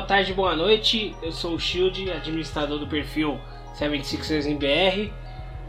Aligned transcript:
boa 0.00 0.08
tarde, 0.08 0.32
boa 0.32 0.56
noite. 0.56 1.14
Eu 1.20 1.30
sou 1.30 1.56
o 1.56 1.60
Shield, 1.60 2.10
administrador 2.10 2.78
do 2.78 2.86
perfil 2.86 3.38
76ers 3.78 4.46
em 4.46 4.56
BR. 4.56 5.12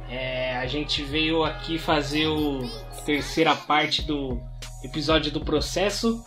É, 0.09 0.55
a 0.55 0.65
gente 0.67 1.03
veio 1.03 1.43
aqui 1.43 1.77
fazer 1.77 2.27
o 2.27 2.61
terceira 3.05 3.53
parte 3.53 4.03
do 4.03 4.41
episódio 4.85 5.33
do 5.33 5.41
processo. 5.41 6.23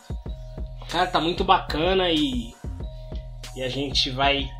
Cara, 0.90 1.06
tá 1.06 1.18
muito 1.18 1.44
bacana 1.44 2.10
e, 2.10 2.54
e 3.56 3.62
a 3.62 3.70
gente 3.70 4.10
vai 4.10 4.50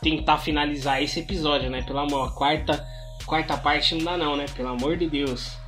tentar 0.00 0.38
finalizar 0.38 1.02
esse 1.02 1.20
episódio, 1.20 1.68
né? 1.68 1.82
Pelo 1.82 1.98
amor, 1.98 2.34
quarta, 2.34 2.82
quarta 3.26 3.54
parte 3.58 3.96
não 3.96 4.04
dá 4.04 4.16
não, 4.16 4.34
né? 4.34 4.46
Pelo 4.56 4.70
amor 4.70 4.96
de 4.96 5.10
Deus. 5.10 5.58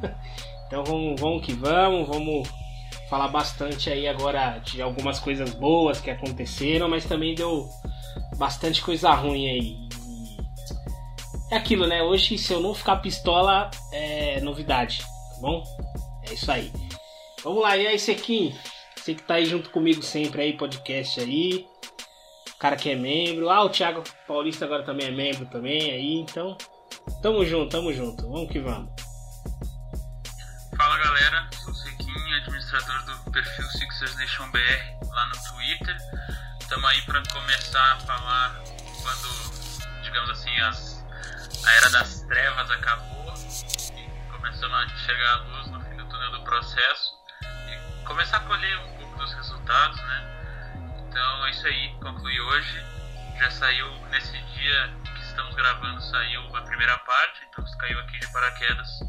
então 0.68 0.82
vamos, 0.84 1.20
vamos 1.20 1.44
que 1.44 1.52
vamos, 1.52 2.08
vamos 2.08 2.48
falar 3.12 3.28
bastante 3.28 3.90
aí 3.90 4.08
agora 4.08 4.56
de 4.60 4.80
algumas 4.80 5.18
coisas 5.20 5.52
boas 5.52 6.00
que 6.00 6.10
aconteceram, 6.10 6.88
mas 6.88 7.04
também 7.04 7.34
deu 7.34 7.68
bastante 8.38 8.80
coisa 8.80 9.10
ruim 9.10 9.50
aí. 9.50 9.88
É 11.50 11.56
aquilo, 11.58 11.86
né? 11.86 12.02
Hoje, 12.02 12.38
se 12.38 12.54
eu 12.54 12.60
não 12.62 12.74
ficar 12.74 12.96
pistola, 12.96 13.70
é 13.92 14.40
novidade, 14.40 15.00
tá 15.02 15.40
bom? 15.42 15.62
É 16.26 16.32
isso 16.32 16.50
aí. 16.50 16.72
Vamos 17.44 17.62
lá, 17.62 17.76
e 17.76 17.86
aí, 17.86 17.98
Sequim? 17.98 18.56
Você 18.96 19.14
que 19.14 19.22
tá 19.22 19.34
aí 19.34 19.44
junto 19.44 19.68
comigo 19.68 20.02
sempre 20.02 20.40
aí, 20.40 20.56
podcast 20.56 21.20
aí. 21.20 21.66
O 22.54 22.58
cara 22.58 22.76
que 22.76 22.88
é 22.88 22.96
membro. 22.96 23.50
Ah, 23.50 23.62
o 23.62 23.68
Thiago 23.68 24.02
Paulista 24.26 24.64
agora 24.64 24.84
também 24.84 25.08
é 25.08 25.10
membro 25.10 25.44
também 25.50 25.90
aí, 25.90 26.14
então. 26.14 26.56
Tamo 27.20 27.44
junto, 27.44 27.72
tamo 27.72 27.92
junto. 27.92 28.22
Vamos 28.26 28.50
que 28.50 28.58
vamos. 28.58 28.90
Fala 30.78 30.96
galera, 30.96 31.50
sou 31.62 31.74
Sequinho, 32.12 32.36
administrador 32.36 33.02
do 33.04 33.30
perfil 33.30 33.64
Sixers 33.70 34.14
Nation 34.16 34.50
BR 34.50 35.06
lá 35.08 35.26
no 35.26 35.32
Twitter. 35.48 35.96
Estamos 36.60 36.90
aí 36.90 37.00
para 37.02 37.22
começar 37.32 37.92
a 37.92 38.00
falar 38.00 38.54
quando, 39.02 40.02
digamos 40.02 40.28
assim, 40.28 40.60
as, 40.60 41.04
a 41.64 41.72
era 41.72 41.90
das 41.90 42.20
trevas 42.22 42.70
acabou 42.70 43.32
e 43.96 44.30
começamos 44.30 44.76
a 44.76 44.84
enxergar 44.84 45.32
a 45.32 45.36
luz 45.36 45.66
no 45.68 45.80
fim 45.80 45.96
do 45.96 46.04
túnel 46.04 46.32
do 46.32 46.44
processo 46.44 47.12
e 47.40 48.04
começar 48.04 48.36
a 48.36 48.40
colher 48.40 48.78
um 48.80 48.96
pouco 48.98 49.16
dos 49.16 49.32
resultados, 49.32 49.96
né? 49.96 51.04
Então 51.08 51.46
é 51.46 51.50
isso 51.50 51.66
aí, 51.66 51.94
concluí 52.02 52.38
hoje. 52.40 52.84
Já 53.38 53.50
saiu 53.52 53.90
nesse 54.10 54.38
dia 54.38 54.94
que 55.02 55.22
estamos 55.22 55.54
gravando, 55.54 56.02
saiu 56.02 56.56
a 56.56 56.60
primeira 56.60 56.98
parte, 56.98 57.40
então 57.48 57.64
caiu 57.78 57.98
aqui 58.00 58.18
de 58.18 58.30
paraquedas, 58.32 59.00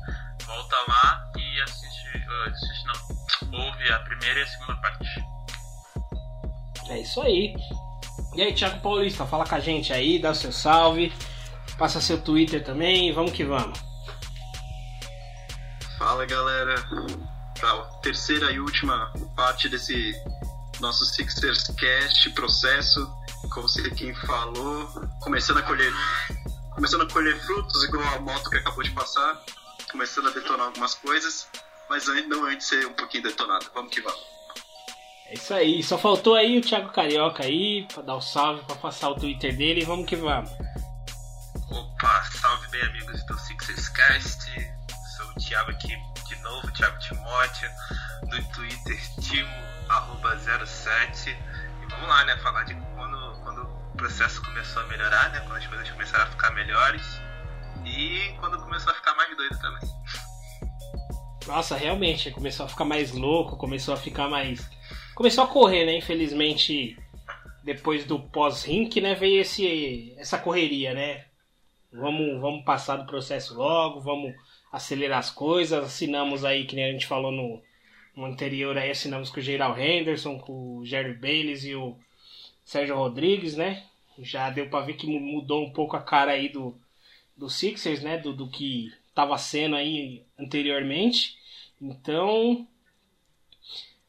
volta 0.46 0.76
lá 0.88 1.32
e 1.38 1.62
assiste, 1.62 2.18
uh, 2.18 2.50
assiste 2.50 2.86
não, 3.52 3.66
ouve 3.66 3.92
a 3.92 4.00
primeira 4.00 4.40
e 4.40 4.44
a 4.44 4.48
segunda 4.48 4.76
parte. 4.78 5.26
É 6.90 7.00
isso 7.00 7.22
aí. 7.22 7.56
E 8.36 8.42
aí, 8.42 8.54
Thiago 8.54 8.82
Paulista, 8.82 9.26
fala 9.26 9.46
com 9.46 9.56
a 9.56 9.60
gente 9.60 9.94
aí, 9.94 10.20
dá 10.20 10.32
o 10.32 10.36
seu 10.36 10.52
salve, 10.52 11.14
passa 11.78 12.02
seu 12.02 12.22
Twitter 12.22 12.64
também, 12.64 13.14
vamos 13.14 13.32
que 13.32 13.44
vamos. 13.44 13.80
Fala 15.98 16.26
galera, 16.26 16.76
tá, 17.60 17.84
terceira 18.02 18.52
e 18.52 18.60
última 18.60 19.12
parte 19.36 19.70
desse 19.70 20.14
nosso 20.80 21.06
Sixers 21.06 21.68
Cast 21.78 22.30
processo, 22.32 23.08
como 23.52 23.70
você 23.70 23.90
quem 23.92 24.14
falou, 24.16 24.88
começando 25.22 25.60
a 25.60 25.62
colher, 25.62 25.94
começando 26.74 27.04
a 27.04 27.10
colher 27.10 27.40
frutos 27.40 27.84
igual 27.84 28.04
a 28.16 28.20
moto 28.20 28.50
que 28.50 28.58
acabou 28.58 28.84
de 28.84 28.92
passar, 28.92 29.42
começando 29.94 30.28
a 30.28 30.32
detonar 30.32 30.66
algumas 30.66 30.96
coisas, 30.96 31.48
mas 31.88 32.08
não 32.28 32.44
antes 32.46 32.68
de 32.68 32.76
ser 32.76 32.88
um 32.88 32.94
pouquinho 32.94 33.24
detonado. 33.24 33.70
Vamos 33.74 33.94
que 33.94 34.02
vamos. 34.02 34.20
É 35.28 35.36
isso 35.36 35.54
aí, 35.54 35.84
só 35.84 35.98
faltou 35.98 36.36
aí 36.36 36.58
o 36.58 36.62
Thiago 36.62 36.92
Carioca 36.92 37.44
aí, 37.44 37.88
pra 37.94 38.02
dar 38.02 38.16
o 38.16 38.22
salve, 38.22 38.66
pra 38.66 38.76
passar 38.76 39.10
o 39.10 39.16
Twitter 39.16 39.56
dele 39.56 39.82
e 39.82 39.86
vamos 39.86 40.08
que 40.08 40.16
vamos. 40.16 40.52
Opa, 41.70 42.24
salve 42.42 42.68
bem 42.70 42.82
amigos 42.82 43.24
do 43.26 43.38
Sixers 43.40 43.90
Cast. 43.90 44.52
Sou 45.16 45.28
o 45.28 45.36
Thiago 45.36 45.70
aqui 45.72 45.96
de 46.28 46.36
novo, 46.42 46.72
Thiago 46.72 46.98
Timóteo, 47.00 47.70
do 48.24 48.44
Twitter 48.52 49.00
Timo07. 49.22 51.30
E 51.30 51.38
vamos 51.88 52.10
lá, 52.10 52.26
né? 52.26 52.36
Falar 52.38 52.64
de 52.64 52.74
quando, 52.96 53.40
quando 53.44 53.62
o 53.62 53.94
processo 53.96 54.42
começou 54.42 54.82
a 54.82 54.88
melhorar, 54.88 55.30
né? 55.30 55.40
Quando 55.42 55.58
as 55.58 55.68
coisas 55.68 55.88
começaram 55.90 56.24
a 56.26 56.28
ficar 56.28 56.50
melhores. 56.52 57.04
E 57.86 58.34
quando 58.40 58.58
começou 58.62 58.92
a 58.92 58.96
ficar 58.96 59.16
mais 59.16 59.36
doido 59.36 59.60
também. 59.60 59.90
Nossa, 61.48 61.76
realmente, 61.76 62.32
começou 62.32 62.66
a 62.66 62.70
ficar 62.70 62.86
mais 62.86 63.12
louco, 63.12 63.58
começou 63.58 63.94
a 63.94 63.98
ficar 63.98 64.30
mais. 64.30 64.70
Começou 65.14 65.44
a 65.44 65.48
correr, 65.48 65.86
né? 65.86 65.98
Infelizmente, 65.98 66.98
depois 67.64 68.06
do 68.06 68.20
pós-rink, 68.20 69.00
né? 69.02 69.14
Veio 69.14 69.42
esse, 69.42 70.14
essa 70.18 70.38
correria, 70.38 70.94
né? 70.94 71.26
Vamos, 71.92 72.40
vamos 72.42 72.64
passar 72.64 72.96
do 72.98 73.06
processo 73.06 73.56
logo, 73.56 74.00
vamos 74.00 74.34
acelerar 74.72 75.20
as 75.20 75.30
coisas. 75.30 75.84
Assinamos 75.84 76.44
aí, 76.46 76.66
que 76.66 76.76
nem 76.76 76.86
a 76.86 76.92
gente 76.92 77.06
falou 77.06 77.32
no, 77.32 77.62
no 78.16 78.26
anterior 78.26 78.78
aí, 78.78 78.90
assinamos 78.90 79.30
com 79.30 79.40
o 79.40 79.44
Gerald 79.44 79.80
Henderson, 79.80 80.40
com 80.40 80.78
o 80.78 80.86
Jerry 80.86 81.14
Bayless 81.14 81.68
e 81.68 81.76
o 81.76 81.96
Sérgio 82.66 82.96
Rodrigues, 82.96 83.56
né? 83.56 83.84
Já 84.20 84.50
deu 84.50 84.70
pra 84.70 84.80
ver 84.82 84.94
que 84.94 85.06
mu- 85.06 85.20
mudou 85.20 85.64
um 85.64 85.72
pouco 85.72 85.96
a 85.98 86.02
cara 86.02 86.32
aí 86.32 86.50
do, 86.50 86.76
do 87.36 87.50
Sixers, 87.50 88.02
né? 88.02 88.18
Do, 88.18 88.34
do 88.34 88.48
que 88.50 88.92
estava 89.10 89.38
sendo 89.38 89.76
aí 89.76 90.24
anteriormente. 90.38 91.38
Então, 91.82 92.68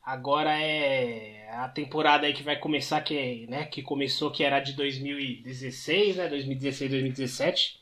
agora 0.02 0.58
é 0.58 1.48
a 1.52 1.68
temporada 1.68 2.26
aí 2.26 2.32
que 2.32 2.42
vai 2.42 2.56
começar, 2.58 3.00
que, 3.00 3.16
é, 3.16 3.46
né, 3.50 3.64
que 3.64 3.82
começou, 3.82 4.30
que 4.30 4.42
era 4.44 4.60
de 4.60 4.72
2016, 4.72 6.16
né? 6.16 6.28
2016, 6.28 6.90
2017. 6.90 7.80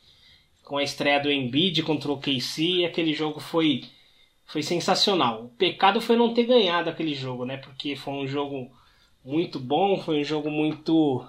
Com 0.64 0.78
a 0.78 0.82
estreia 0.82 1.20
do 1.20 1.30
Embiid 1.30 1.82
contra 1.82 2.10
o 2.10 2.18
KC, 2.18 2.84
aquele 2.84 3.12
jogo 3.12 3.40
foi 3.40 3.84
foi 4.46 4.62
sensacional. 4.62 5.44
O 5.46 5.48
pecado 5.48 6.00
foi 6.00 6.14
não 6.14 6.34
ter 6.34 6.44
ganhado 6.44 6.90
aquele 6.90 7.14
jogo, 7.14 7.46
né? 7.46 7.56
Porque 7.56 7.96
foi 7.96 8.12
um 8.12 8.26
jogo 8.26 8.70
muito 9.24 9.58
bom, 9.58 9.96
foi 9.96 10.20
um 10.20 10.24
jogo 10.24 10.50
muito 10.50 11.26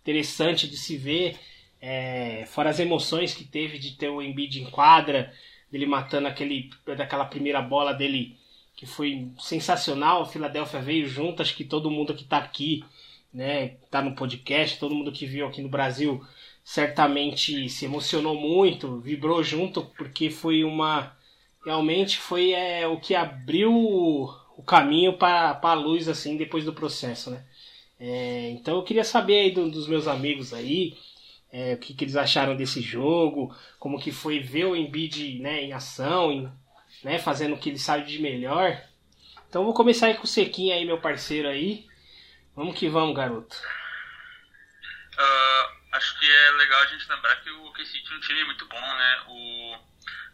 interessante 0.00 0.66
de 0.66 0.76
se 0.78 0.96
ver. 0.96 1.38
É, 1.82 2.44
fora 2.46 2.70
as 2.70 2.78
emoções 2.78 3.34
que 3.34 3.44
teve 3.44 3.78
de 3.78 3.92
ter 3.96 4.08
o 4.08 4.22
Embiid 4.22 4.62
em 4.62 4.70
quadra, 4.70 5.34
dele 5.70 5.84
matando 5.86 6.28
aquele, 6.28 6.70
daquela 6.96 7.24
primeira 7.24 7.60
bola 7.60 7.92
dele 7.92 8.36
que 8.76 8.86
foi 8.86 9.28
sensacional. 9.38 10.22
A 10.22 10.26
Filadélfia 10.26 10.80
veio 10.80 11.08
junto, 11.08 11.42
acho 11.42 11.56
que 11.56 11.64
todo 11.64 11.90
mundo 11.90 12.14
que 12.14 12.24
tá 12.24 12.38
aqui, 12.38 12.84
né, 13.34 13.70
tá 13.90 14.00
no 14.02 14.14
podcast, 14.14 14.78
todo 14.78 14.94
mundo 14.94 15.10
que 15.12 15.26
viu 15.26 15.46
aqui 15.46 15.60
no 15.60 15.68
Brasil, 15.68 16.24
certamente 16.64 17.68
se 17.68 17.84
emocionou 17.86 18.34
muito, 18.40 19.00
vibrou 19.00 19.42
junto, 19.42 19.82
porque 19.96 20.30
foi 20.30 20.62
uma. 20.64 21.16
Realmente 21.64 22.18
foi 22.18 22.52
é, 22.52 22.86
o 22.86 23.00
que 23.00 23.14
abriu 23.14 23.72
o 23.72 24.62
caminho 24.66 25.14
para 25.14 25.58
a 25.62 25.74
luz, 25.74 26.08
assim, 26.08 26.36
depois 26.36 26.64
do 26.64 26.72
processo, 26.72 27.30
né? 27.30 27.44
É, 28.00 28.50
então 28.50 28.76
eu 28.76 28.82
queria 28.82 29.04
saber 29.04 29.40
aí 29.40 29.50
do- 29.52 29.70
dos 29.70 29.86
meus 29.88 30.08
amigos 30.08 30.52
aí, 30.52 30.94
é, 31.52 31.74
o 31.74 31.78
que, 31.78 31.94
que 31.94 32.04
eles 32.04 32.16
acharam 32.16 32.56
desse 32.56 32.80
jogo, 32.80 33.54
como 33.78 34.00
que 34.00 34.10
foi 34.10 34.40
ver 34.40 34.64
o 34.64 34.74
Embiid 34.76 35.38
né, 35.40 35.60
em 35.62 35.72
ação, 35.72 36.32
em- 36.32 36.52
né, 37.04 37.18
fazendo 37.18 37.54
o 37.54 37.58
que 37.58 37.68
ele 37.68 37.78
sabe 37.78 38.06
de 38.06 38.18
melhor. 38.18 38.80
Então 39.48 39.64
vou 39.64 39.74
começar 39.74 40.06
aí 40.06 40.14
com 40.14 40.24
o 40.24 40.26
Sequinho 40.26 40.74
aí, 40.74 40.84
meu 40.84 40.98
parceiro 40.98 41.48
aí. 41.48 41.86
Vamos 42.56 42.74
que 42.78 42.88
vamos, 42.88 43.14
garoto. 43.14 43.56
Ah, 45.18 45.72
acho 45.92 46.18
que 46.18 46.30
é 46.30 46.50
legal 46.52 46.80
a 46.82 46.86
gente 46.86 47.08
lembrar 47.08 47.36
que 47.36 47.50
o 47.50 47.66
OKC 47.66 48.02
tinha 48.02 48.16
um 48.16 48.20
time 48.20 48.44
muito 48.44 48.66
bom, 48.66 48.80
né? 48.80 49.22
O 49.28 49.78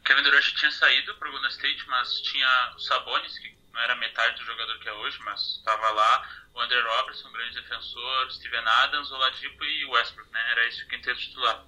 Kevin 0.04 0.22
Durant 0.22 0.44
tinha 0.54 0.70
saído 0.70 1.14
para 1.16 1.28
o 1.28 1.32
Golden 1.32 1.50
State, 1.50 1.84
mas 1.88 2.20
tinha 2.22 2.72
o 2.76 2.80
Sabonis, 2.80 3.38
que 3.38 3.56
não 3.72 3.80
era 3.80 3.96
metade 3.96 4.38
do 4.38 4.46
jogador 4.46 4.78
que 4.78 4.88
é 4.88 4.92
hoje, 4.92 5.18
mas 5.24 5.40
estava 5.58 5.90
lá. 5.90 6.28
O 6.58 6.60
Andrew 6.60 6.82
Robertson, 6.82 7.30
grande 7.30 7.54
defensor, 7.54 8.32
Steven 8.32 8.66
Adams, 8.66 9.12
Oladipo 9.12 9.64
e 9.64 9.84
Westbrook, 9.84 10.28
né? 10.32 10.50
Era 10.50 10.66
esse 10.66 10.82
o 10.82 10.88
quinteto 10.88 11.20
titular. 11.20 11.64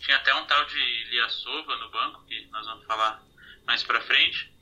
Tinha 0.00 0.16
até 0.16 0.34
um 0.34 0.44
tal 0.44 0.64
de 0.64 1.04
Liasova 1.04 1.76
no 1.76 1.88
banco, 1.88 2.26
que 2.26 2.44
nós 2.46 2.66
vamos 2.66 2.84
falar 2.84 3.22
mais 3.64 3.84
pra 3.84 4.00
frente. 4.00 4.52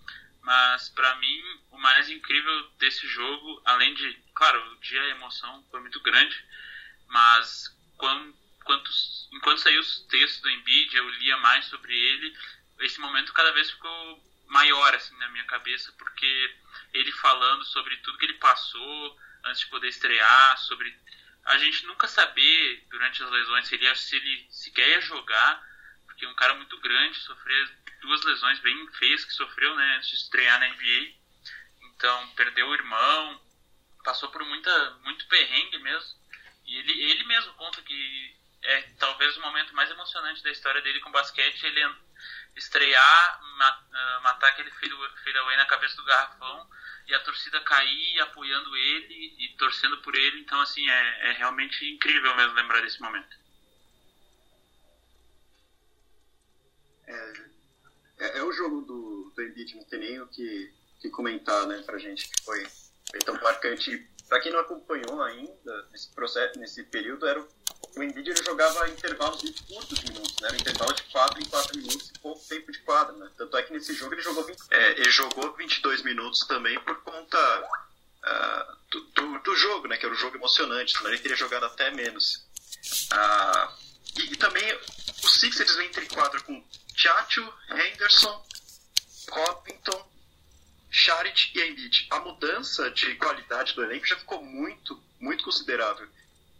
Mas 0.42 0.90
para 0.90 1.14
mim, 1.14 1.42
o 1.70 1.78
mais 1.78 2.10
incrível 2.10 2.68
desse 2.72 3.06
jogo, 3.08 3.62
além 3.64 3.94
de, 3.94 4.12
claro, 4.34 4.62
o 4.72 4.80
dia 4.80 5.00
a 5.00 5.08
emoção 5.08 5.66
foi 5.70 5.80
muito 5.80 6.02
grande, 6.02 6.36
mas 7.06 7.74
quando, 7.96 8.36
quando, 8.64 8.90
enquanto 9.32 9.60
saiu 9.62 9.80
os 9.80 10.02
textos 10.08 10.42
do 10.42 10.50
Embiid, 10.50 10.94
eu 10.94 11.08
lia 11.08 11.38
mais 11.38 11.64
sobre 11.64 11.96
ele, 11.96 12.36
esse 12.80 13.00
momento 13.00 13.32
cada 13.32 13.52
vez 13.52 13.70
ficou 13.70 14.22
maior 14.48 14.94
assim 14.94 15.16
na 15.16 15.30
minha 15.30 15.44
cabeça, 15.44 15.90
porque 15.92 16.56
ele 16.92 17.10
falando 17.12 17.64
sobre 17.64 17.96
tudo 18.02 18.18
que 18.18 18.26
ele 18.26 18.34
passou 18.34 19.18
antes 19.44 19.60
de 19.60 19.66
poder 19.66 19.88
estrear, 19.88 20.58
sobre 20.58 20.94
a 21.44 21.58
gente 21.58 21.84
nunca 21.86 22.06
saber 22.06 22.86
durante 22.88 23.22
as 23.22 23.30
lesões 23.30 23.66
se 23.66 23.74
ele, 23.74 23.94
se 23.96 24.16
ele 24.16 24.46
sequer 24.50 24.88
ia 24.88 25.00
jogar, 25.00 25.62
porque 26.06 26.26
um 26.26 26.34
cara 26.34 26.54
muito 26.54 26.78
grande, 26.78 27.18
sofreu 27.18 27.68
duas 28.00 28.22
lesões 28.24 28.58
bem 28.60 28.86
feias 28.92 29.24
que 29.24 29.32
sofreu 29.32 29.74
né, 29.74 29.96
antes 29.96 30.08
de 30.08 30.16
estrear 30.16 30.58
na 30.60 30.68
NBA. 30.68 31.14
Então, 31.82 32.28
perdeu 32.34 32.68
o 32.68 32.74
irmão, 32.74 33.40
passou 34.04 34.28
por 34.30 34.44
muita, 34.44 34.90
muito 35.04 35.26
perrengue 35.26 35.78
mesmo. 35.78 36.20
E 36.66 36.76
ele, 36.76 36.92
ele 37.10 37.24
mesmo 37.24 37.52
conta 37.54 37.82
que 37.82 38.36
é 38.62 38.82
talvez 38.98 39.36
o 39.36 39.40
momento 39.40 39.74
mais 39.74 39.90
emocionante 39.90 40.42
da 40.42 40.50
história 40.50 40.80
dele 40.80 41.00
com 41.00 41.10
basquete, 41.10 41.64
ele 41.64 41.80
estrear, 42.56 43.40
matar 44.22 44.48
aquele 44.48 44.70
fadeaway 44.70 45.56
na 45.56 45.66
cabeça 45.66 45.96
do 45.96 46.04
garrafão 46.04 46.68
e 47.06 47.14
a 47.14 47.20
torcida 47.20 47.60
cair 47.60 48.20
apoiando 48.20 48.76
ele 48.76 49.34
e 49.38 49.56
torcendo 49.56 49.98
por 50.02 50.14
ele. 50.14 50.40
Então, 50.40 50.60
assim, 50.60 50.88
é, 50.88 51.30
é 51.30 51.32
realmente 51.32 51.84
incrível 51.90 52.34
mesmo 52.36 52.54
lembrar 52.54 52.80
desse 52.80 53.00
momento. 53.00 53.36
É, 57.06 57.32
é, 58.18 58.38
é, 58.38 58.42
o 58.42 58.52
jogo 58.52 58.82
do, 58.82 59.32
do 59.34 59.42
Embiid, 59.42 59.76
não 59.76 59.84
tem 59.84 59.98
nem 59.98 60.20
o 60.20 60.28
que, 60.28 60.72
que 61.00 61.10
comentar, 61.10 61.66
né, 61.66 61.82
pra 61.82 61.98
gente, 61.98 62.28
que 62.28 62.44
foi, 62.44 62.64
foi 63.10 63.18
tão 63.20 63.34
marcante. 63.42 64.08
Pra 64.32 64.40
quem 64.40 64.50
não 64.50 64.60
acompanhou 64.60 65.22
ainda, 65.22 65.88
nesse 65.92 66.08
processo, 66.14 66.58
nesse 66.58 66.82
período, 66.84 67.28
era 67.28 67.38
o, 67.38 67.46
o 67.98 68.02
Embiid 68.02 68.30
ele 68.30 68.42
jogava 68.42 68.88
intervalos 68.88 69.42
de 69.42 69.52
curtos 69.64 70.02
minutos, 70.04 70.40
né, 70.40 70.48
era 70.48 70.56
intervalo 70.56 70.94
de 70.94 71.02
4 71.02 71.38
em 71.38 71.44
4 71.44 71.76
minutos 71.76 72.08
e 72.08 72.18
pouco 72.18 72.42
tempo 72.48 72.72
de 72.72 72.78
quadra, 72.78 73.14
né, 73.14 73.30
tanto 73.36 73.54
é 73.58 73.62
que 73.62 73.74
nesse 73.74 73.92
jogo 73.92 74.14
ele 74.14 74.22
jogou, 74.22 74.42
20, 74.42 74.58
é, 74.70 74.92
ele 74.92 75.10
jogou 75.10 75.52
22 75.52 76.02
minutos 76.02 76.46
também 76.46 76.80
por 76.80 76.96
conta 77.02 77.38
uh, 77.60 78.76
do, 78.90 79.00
do, 79.02 79.38
do, 79.40 79.54
jogo, 79.54 79.86
né, 79.86 79.98
que 79.98 80.06
era 80.06 80.14
um 80.14 80.18
jogo 80.18 80.34
emocionante, 80.38 80.96
senão 80.96 81.10
ele 81.10 81.20
teria 81.20 81.36
jogado 81.36 81.66
até 81.66 81.90
menos. 81.90 82.36
Uh, 83.12 83.68
e, 84.18 84.32
e, 84.32 84.36
também 84.38 84.64
o 85.22 85.28
Sixers 85.28 85.78
entre 85.80 86.06
quadra 86.06 86.40
com 86.40 86.64
Chacho, 86.96 87.52
Henderson, 87.68 88.46
Covington, 89.28 90.11
Charit 91.02 91.50
e 91.52 91.60
Embiid. 91.60 92.06
A 92.10 92.20
mudança 92.20 92.88
de 92.92 93.16
qualidade 93.16 93.74
do 93.74 93.82
elenco 93.82 94.06
já 94.06 94.16
ficou 94.16 94.40
muito, 94.40 95.02
muito 95.18 95.42
considerável. 95.42 96.08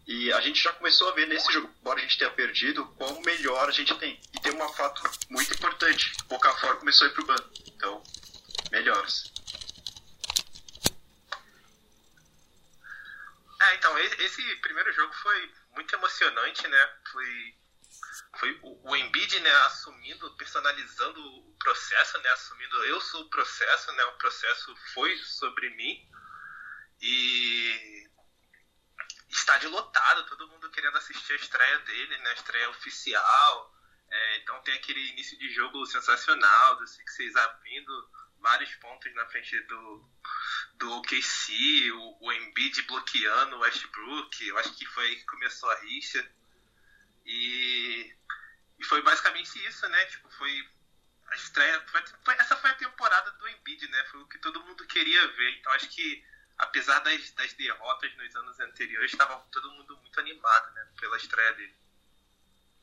E 0.04 0.32
a 0.32 0.40
gente 0.40 0.60
já 0.60 0.72
começou 0.72 1.08
a 1.08 1.14
ver 1.14 1.28
nesse 1.28 1.52
jogo, 1.52 1.72
embora 1.80 2.00
a 2.00 2.02
gente 2.02 2.18
tenha 2.18 2.30
perdido, 2.32 2.84
quão 2.98 3.22
melhor 3.22 3.68
a 3.68 3.72
gente 3.72 3.94
tem. 3.98 4.20
E 4.34 4.40
tem 4.40 4.52
um 4.52 4.68
fato 4.70 5.00
muito 5.30 5.54
importante: 5.54 6.12
o 6.28 6.34
Okafor 6.34 6.76
começou 6.78 7.06
a 7.06 7.10
ir 7.10 7.12
pro 7.12 7.24
banco. 7.24 7.50
Então, 7.68 8.02
melhores. 8.72 9.32
É, 13.60 13.74
então, 13.76 13.96
esse 13.96 14.56
primeiro 14.56 14.92
jogo 14.92 15.14
foi 15.22 15.52
muito 15.76 15.94
emocionante, 15.94 16.66
né? 16.66 16.90
Foi 17.12 17.54
foi 18.36 18.58
o, 18.62 18.96
Embiid, 18.96 19.40
né, 19.40 19.50
assumindo, 19.66 20.34
personalizando 20.36 21.20
o 21.20 21.54
processo, 21.58 22.18
né, 22.18 22.30
assumindo 22.30 22.84
eu 22.84 23.00
sou 23.00 23.22
o 23.22 23.30
processo, 23.30 23.92
né, 23.92 24.04
o 24.04 24.18
processo 24.18 24.74
foi 24.94 25.16
sobre 25.18 25.68
mim 25.70 26.08
e 27.00 28.08
estádio 29.28 29.70
lotado, 29.70 30.26
todo 30.26 30.48
mundo 30.48 30.70
querendo 30.70 30.96
assistir 30.96 31.32
a 31.32 31.36
estreia 31.36 31.78
dele, 31.80 32.18
né, 32.18 32.30
a 32.30 32.34
estreia 32.34 32.70
oficial, 32.70 33.74
é, 34.10 34.36
então 34.38 34.60
tem 34.62 34.74
aquele 34.74 35.10
início 35.10 35.38
de 35.38 35.50
jogo 35.52 35.84
sensacional 35.86 36.76
do 36.76 36.86
Sixers 36.86 37.36
abrindo 37.36 38.10
vários 38.40 38.74
pontos 38.76 39.14
na 39.14 39.26
frente 39.26 39.58
do 39.62 40.10
do 40.82 40.90
OKC, 40.98 41.92
o, 41.92 42.16
o 42.20 42.32
Embiid 42.32 42.82
bloqueando 42.82 43.56
o 43.56 43.60
Westbrook, 43.60 44.46
eu 44.46 44.58
acho 44.58 44.74
que 44.74 44.84
foi 44.86 45.04
aí 45.04 45.16
que 45.16 45.26
começou 45.26 45.70
a 45.70 45.78
rixa. 45.80 46.28
E 47.24 48.12
e 48.82 48.84
foi 48.84 49.00
basicamente 49.00 49.64
isso, 49.64 49.88
né? 49.88 50.04
Tipo, 50.06 50.28
foi 50.30 50.50
a 51.30 51.36
estreia. 51.36 51.80
Foi, 52.24 52.34
essa 52.34 52.56
foi 52.56 52.70
a 52.70 52.74
temporada 52.74 53.30
do 53.30 53.48
Embiid, 53.48 53.88
né? 53.88 54.04
Foi 54.10 54.20
o 54.20 54.26
que 54.26 54.38
todo 54.38 54.62
mundo 54.64 54.84
queria 54.88 55.24
ver. 55.28 55.56
Então 55.60 55.72
acho 55.72 55.88
que, 55.88 56.20
apesar 56.58 56.98
das, 56.98 57.30
das 57.30 57.52
derrotas 57.52 58.10
nos 58.16 58.34
anos 58.34 58.58
anteriores, 58.58 59.12
estava 59.12 59.36
todo 59.52 59.70
mundo 59.70 59.96
muito 59.98 60.18
animado, 60.18 60.74
né? 60.74 60.84
Pela 61.00 61.16
estreia 61.16 61.52
dele. 61.52 61.72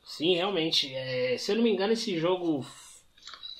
Sim, 0.02 0.36
realmente. 0.36 0.92
É, 0.94 1.36
se 1.36 1.52
eu 1.52 1.56
não 1.56 1.62
me 1.62 1.70
engano, 1.70 1.92
esse 1.92 2.18
jogo 2.18 2.66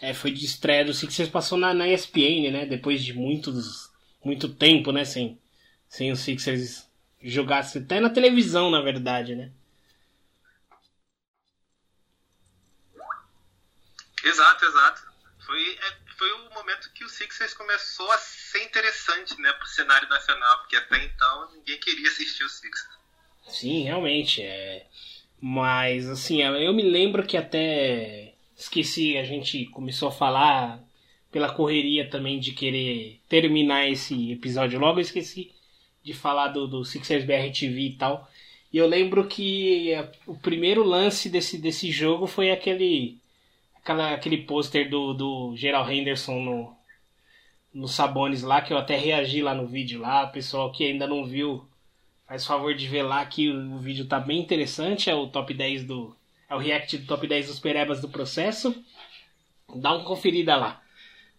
é, 0.01 0.15
foi 0.15 0.31
de 0.31 0.47
estreia 0.47 0.87
do 0.87 0.95
Sixers, 0.95 1.29
passou 1.29 1.59
na, 1.59 1.75
na 1.75 1.87
ESPN, 1.89 2.51
né? 2.51 2.65
Depois 2.65 3.05
de 3.05 3.13
muitos, 3.13 3.93
muito 4.25 4.49
tempo, 4.49 4.93
né? 4.93 5.05
Sem, 5.05 5.39
sem 5.87 6.11
o 6.11 6.17
Sixers 6.17 6.89
jogar 7.21 7.67
até 7.77 8.01
na 8.01 8.09
televisão, 8.09 8.71
na 8.71 8.81
verdade, 8.81 9.37
né? 9.37 9.53
Exato, 14.25 14.65
exato. 14.65 15.03
Foi, 15.47 15.63
é, 15.63 15.97
foi 16.17 16.33
o 16.33 16.55
momento 16.55 16.93
que 16.93 17.05
o 17.05 17.09
Sixers 17.09 17.55
começou 17.55 18.11
a 18.13 18.19
ser 18.19 18.63
interessante 18.65 19.41
né, 19.41 19.53
para 19.53 19.65
o 19.65 19.69
cenário 19.69 20.09
nacional, 20.09 20.59
porque 20.59 20.77
até 20.77 21.05
então 21.05 21.51
ninguém 21.53 21.79
queria 21.79 22.09
assistir 22.09 22.45
o 22.45 22.49
Sixers. 22.49 23.01
Sim, 23.49 23.85
realmente. 23.85 24.43
É... 24.43 24.87
Mas, 25.41 26.09
assim, 26.09 26.43
eu 26.43 26.73
me 26.75 26.83
lembro 26.83 27.27
que 27.27 27.37
até 27.37 28.35
esqueci, 28.57 29.17
a 29.17 29.25
gente 29.25 29.65
começou 29.67 30.09
a 30.09 30.13
falar 30.13 30.79
pela 31.33 31.53
correria 31.53 32.11
também 32.11 32.39
de 32.39 32.53
querer 32.53 33.21
terminar 33.29 33.89
esse 33.89 34.33
episódio 34.33 34.79
logo, 34.79 34.99
eu 34.99 35.03
esqueci 35.03 35.53
de 36.03 36.13
falar 36.13 36.49
do, 36.49 36.67
do 36.67 36.85
Sixers 36.85 37.25
BR 37.25 37.51
TV 37.59 37.81
e 37.81 37.97
tal. 37.97 38.29
E 38.73 38.79
eu 38.79 38.87
lembro 38.87 39.27
que 39.27 39.93
o 40.27 40.37
primeiro 40.37 40.85
lance 40.85 41.29
desse, 41.29 41.59
desse 41.59 41.91
jogo 41.91 42.27
foi 42.27 42.51
aquele 42.51 43.20
aquela, 43.83 44.15
aquele 44.15 44.39
pôster 44.39 44.89
do, 44.89 45.13
do 45.13 45.57
Gerald 45.57 45.93
Henderson 45.93 46.41
no, 46.41 46.77
no 47.73 47.89
Sabones 47.89 48.43
lá, 48.43 48.61
que 48.61 48.73
eu 48.73 48.79
até 48.79 48.97
reagi 48.97 49.43
lá 49.43 49.55
no 49.55 49.67
vídeo 49.67 50.01
lá. 50.01 50.27
Pessoal 50.27 50.73
que 50.73 50.85
ainda 50.85 51.07
não 51.07 51.25
viu, 51.25 51.67
faz 52.27 52.47
favor 52.47 52.75
de 52.75 52.87
ver 52.87 53.03
lá 53.03 53.25
que 53.27 53.49
o, 53.49 53.77
o 53.77 53.79
vídeo 53.79 54.07
tá 54.07 54.21
bem 54.21 54.41
interessante. 54.41 55.11
É 55.11 55.15
o 55.15 55.27
top 55.29 55.53
10 55.55 55.85
do. 55.85 56.17
É 56.49 56.55
o 56.55 56.59
react 56.59 56.99
do 56.99 57.07
top 57.07 57.27
10 57.27 57.47
dos 57.47 57.61
perebas 57.61 58.01
do 58.01 58.09
processo. 58.09 58.75
Dá 59.75 59.95
uma 59.95 60.05
conferida 60.05 60.57
lá. 60.57 60.83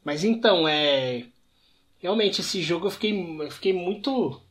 Mas 0.04 0.24
então, 0.24 0.68
é. 0.68 1.26
Realmente, 2.00 2.42
esse 2.42 2.64
jogo 2.64 2.88
eu 2.88 2.92
fiquei, 2.92 3.14
eu 3.42 3.52
fiquei 3.52 3.74
muito. 3.74 4.42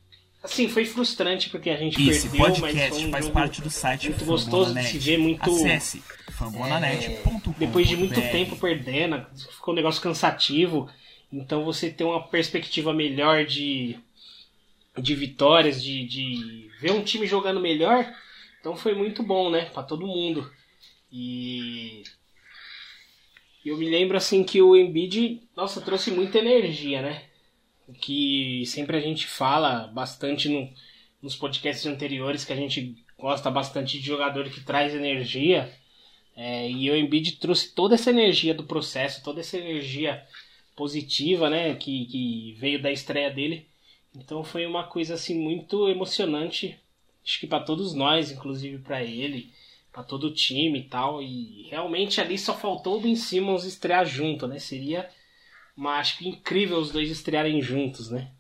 Assim, 0.42 0.68
foi 0.68 0.86
frustrante 0.86 1.50
porque 1.50 1.68
a 1.68 1.76
gente 1.76 2.00
Esse 2.08 2.28
perdeu, 2.28 2.46
podcast 2.46 2.90
mas 2.90 2.96
foi 2.96 3.06
um 3.06 3.10
faz 3.10 3.28
parte 3.28 3.60
do 3.60 3.68
site 3.68 4.08
muito 4.08 4.24
gostoso 4.24 4.74
de 4.74 4.82
se 4.84 4.98
ver, 4.98 5.18
muito. 5.18 5.50
Acesse 5.50 6.02
fambonanet.com. 6.30 7.54
depois 7.58 7.86
de 7.86 7.96
muito 7.96 8.20
tempo 8.20 8.56
perdendo, 8.56 9.26
ficou 9.52 9.74
um 9.74 9.76
negócio 9.76 10.00
cansativo. 10.00 10.88
Então 11.30 11.64
você 11.64 11.90
ter 11.90 12.04
uma 12.04 12.26
perspectiva 12.26 12.92
melhor 12.92 13.44
de, 13.44 13.96
de 14.98 15.14
vitórias, 15.14 15.82
de, 15.82 16.06
de 16.06 16.70
ver 16.80 16.92
um 16.92 17.04
time 17.04 17.26
jogando 17.26 17.60
melhor. 17.60 18.10
Então 18.60 18.74
foi 18.76 18.94
muito 18.94 19.22
bom, 19.22 19.50
né? 19.50 19.66
Pra 19.66 19.82
todo 19.82 20.06
mundo. 20.06 20.50
E 21.12 22.02
eu 23.64 23.76
me 23.76 23.88
lembro 23.88 24.16
assim 24.16 24.42
que 24.42 24.62
o 24.62 24.74
Embiid, 24.74 25.42
nossa, 25.54 25.80
trouxe 25.80 26.10
muita 26.10 26.38
energia, 26.38 27.02
né? 27.02 27.24
Que 27.94 28.64
sempre 28.66 28.96
a 28.96 29.00
gente 29.00 29.26
fala 29.26 29.86
bastante 29.88 30.48
no, 30.48 30.68
nos 31.22 31.36
podcasts 31.36 31.86
anteriores 31.86 32.44
que 32.44 32.52
a 32.52 32.56
gente 32.56 32.96
gosta 33.18 33.50
bastante 33.50 33.98
de 33.98 34.06
jogador 34.06 34.48
que 34.50 34.60
traz 34.60 34.94
energia. 34.94 35.72
É, 36.36 36.70
e 36.70 36.90
o 36.90 36.96
Embiid 36.96 37.32
trouxe 37.32 37.74
toda 37.74 37.94
essa 37.94 38.10
energia 38.10 38.54
do 38.54 38.64
processo, 38.64 39.22
toda 39.22 39.40
essa 39.40 39.58
energia 39.58 40.24
positiva, 40.74 41.50
né, 41.50 41.74
que, 41.74 42.06
que 42.06 42.56
veio 42.58 42.80
da 42.80 42.90
estreia 42.90 43.30
dele. 43.30 43.66
Então 44.14 44.42
foi 44.42 44.66
uma 44.66 44.84
coisa 44.84 45.14
assim 45.14 45.38
muito 45.38 45.88
emocionante, 45.88 46.78
acho 47.24 47.38
que 47.38 47.46
para 47.46 47.62
todos 47.62 47.94
nós, 47.94 48.30
inclusive 48.30 48.78
para 48.78 49.02
ele, 49.02 49.52
para 49.92 50.02
todo 50.02 50.28
o 50.28 50.34
time 50.34 50.80
e 50.80 50.84
tal. 50.84 51.22
E 51.22 51.68
realmente 51.70 52.20
ali 52.20 52.38
só 52.38 52.56
faltou 52.56 52.96
o 52.96 53.00
Ben 53.00 53.14
Simmons 53.14 53.64
estrear 53.64 54.06
junto, 54.06 54.46
né? 54.46 54.58
Seria, 54.58 55.08
uma, 55.80 55.98
acho 55.98 56.18
que 56.18 56.28
incrível 56.28 56.78
os 56.78 56.90
dois 56.92 57.10
estrearem 57.10 57.60
juntos, 57.62 58.10
né? 58.10 58.30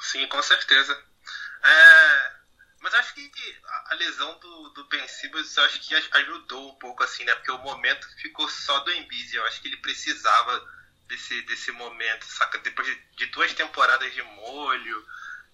Sim, 0.00 0.26
com 0.28 0.42
certeza. 0.42 0.92
É, 1.64 2.32
Mas 2.80 2.94
acho 2.94 3.14
que 3.14 3.30
a, 3.90 3.94
lesão 3.94 4.38
do, 4.40 4.70
do 4.70 4.84
Ben 4.88 5.06
Simmons 5.08 5.58
acho 5.58 5.80
que 5.80 5.94
aj- 5.94 6.10
ajudou 6.12 6.70
um 6.70 6.76
pouco, 6.76 7.02
assim, 7.04 7.24
né? 7.24 7.34
Porque 7.36 7.52
o 7.52 7.58
momento 7.58 8.08
ficou 8.20 8.48
só 8.48 8.80
do 8.80 8.92
Embiid. 8.92 9.36
Eu 9.36 9.44
acho 9.46 9.60
que 9.62 9.68
ele 9.68 9.78
precisava 9.78 10.64
desse, 11.08 11.42
desse 11.42 11.72
momento, 11.72 12.24
saca? 12.26 12.58
Depois 12.58 12.88
de, 12.88 12.96
de 13.16 13.26
duas 13.28 13.52
temporadas 13.54 14.12
de 14.14 14.22
molho 14.22 15.06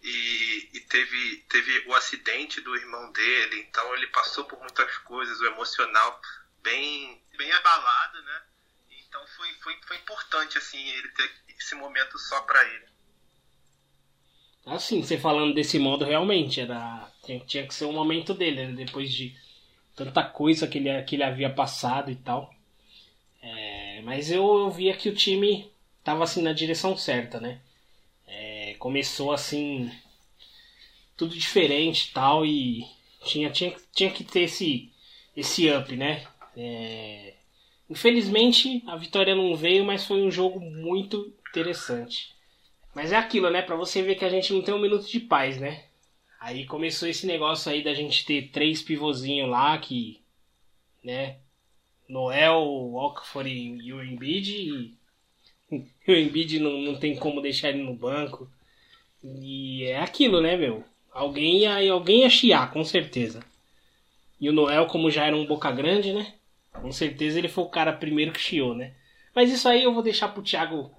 e, 0.02 0.70
e 0.74 0.80
teve, 0.82 1.38
teve 1.48 1.84
o 1.88 1.94
acidente 1.94 2.60
do 2.62 2.76
irmão 2.76 3.12
dele, 3.12 3.60
então 3.60 3.94
ele 3.94 4.06
passou 4.08 4.44
por 4.46 4.58
muitas 4.60 4.96
coisas, 4.98 5.40
o 5.40 5.46
emocional 5.46 6.20
bem, 6.62 7.22
bem 7.40 7.50
abalado, 7.52 8.22
né? 8.22 8.42
Então 9.08 9.26
foi, 9.34 9.48
foi, 9.62 9.74
foi 9.86 9.96
importante, 9.96 10.58
assim, 10.58 10.86
ele 10.90 11.08
ter 11.08 11.30
esse 11.58 11.74
momento 11.74 12.18
só 12.18 12.42
pra 12.42 12.62
ele. 12.62 12.84
Assim, 14.66 15.02
você 15.02 15.18
falando 15.18 15.54
desse 15.54 15.78
modo, 15.78 16.04
realmente, 16.04 16.60
era 16.60 17.10
tinha, 17.46 17.66
que 17.66 17.74
ser 17.74 17.86
o 17.86 17.92
momento 17.92 18.34
dele, 18.34 18.66
né? 18.66 18.84
depois 18.84 19.10
de 19.10 19.34
tanta 19.96 20.22
coisa 20.22 20.68
que 20.68 20.76
ele, 20.76 21.02
que 21.04 21.16
ele 21.16 21.22
havia 21.22 21.48
passado 21.48 22.10
e 22.10 22.16
tal. 22.16 22.54
É, 23.40 24.02
mas 24.02 24.30
eu, 24.30 24.44
eu 24.44 24.70
via 24.70 24.94
que 24.94 25.08
o 25.08 25.14
time 25.14 25.72
tava 26.04 26.24
assim 26.24 26.42
na 26.42 26.52
direção 26.52 26.94
certa, 26.94 27.40
né? 27.40 27.62
É, 28.26 28.74
começou 28.78 29.32
assim, 29.32 29.90
tudo 31.16 31.34
diferente 31.34 32.12
tal, 32.12 32.44
e 32.44 32.86
tinha, 33.24 33.50
tinha, 33.50 33.74
tinha 33.94 34.10
que 34.10 34.24
ter 34.24 34.42
esse, 34.42 34.92
esse 35.34 35.70
up, 35.70 35.96
né? 35.96 36.26
É, 36.56 37.34
infelizmente 37.88 38.82
a 38.86 38.96
vitória 38.96 39.34
não 39.34 39.54
veio, 39.54 39.84
mas 39.84 40.06
foi 40.06 40.22
um 40.22 40.30
jogo 40.30 40.60
muito 40.60 41.32
interessante. 41.48 42.34
Mas 42.94 43.12
é 43.12 43.16
aquilo, 43.16 43.50
né? 43.50 43.62
Pra 43.62 43.76
você 43.76 44.02
ver 44.02 44.16
que 44.16 44.24
a 44.24 44.28
gente 44.28 44.52
não 44.52 44.62
tem 44.62 44.74
um 44.74 44.80
minuto 44.80 45.08
de 45.08 45.20
paz, 45.20 45.58
né? 45.58 45.84
Aí 46.40 46.66
começou 46.66 47.08
esse 47.08 47.26
negócio 47.26 47.70
aí 47.70 47.82
da 47.84 47.94
gente 47.94 48.24
ter 48.24 48.48
três 48.48 48.82
pivôzinhos 48.82 49.48
lá 49.48 49.76
que, 49.78 50.20
né? 51.04 51.36
Noel, 52.08 52.94
Okafor 52.94 53.46
e 53.46 53.92
o 53.92 54.02
Embiid. 54.02 54.50
E 54.50 54.94
o 56.08 56.12
Embiid 56.12 56.58
não, 56.58 56.72
não 56.78 56.98
tem 56.98 57.14
como 57.16 57.40
deixar 57.40 57.68
ele 57.68 57.82
no 57.82 57.94
banco. 57.94 58.50
E 59.22 59.84
é 59.84 60.00
aquilo, 60.00 60.40
né, 60.40 60.56
meu? 60.56 60.82
Alguém 61.12 61.58
ia, 61.58 61.92
alguém 61.92 62.22
ia 62.22 62.30
chiar, 62.30 62.72
com 62.72 62.82
certeza. 62.84 63.44
E 64.40 64.48
o 64.48 64.52
Noel, 64.52 64.86
como 64.86 65.10
já 65.10 65.26
era 65.26 65.36
um 65.36 65.44
boca 65.44 65.70
grande, 65.70 66.12
né? 66.12 66.34
Com 66.72 66.92
certeza 66.92 67.38
ele 67.38 67.48
foi 67.48 67.64
o 67.64 67.70
cara 67.70 67.92
primeiro 67.92 68.32
que 68.32 68.40
chiou, 68.40 68.74
né? 68.74 68.96
Mas 69.34 69.50
isso 69.50 69.68
aí 69.68 69.82
eu 69.82 69.92
vou 69.92 70.02
deixar 70.02 70.28
pro 70.28 70.42
Thiago 70.42 70.94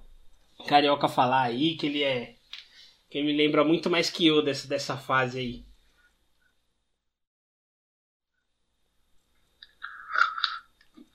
Carioca 0.68 1.08
falar 1.08 1.44
aí, 1.44 1.76
que 1.78 1.88
ele 1.88 2.04
é. 2.04 2.36
Que 3.10 3.18
ele 3.18 3.28
me 3.28 3.38
lembra 3.38 3.64
muito 3.64 3.90
mais 3.90 4.10
que 4.10 4.26
eu 4.26 4.42
dessa, 4.42 4.68
dessa 4.68 4.98
fase 4.98 5.40
aí. 5.40 5.66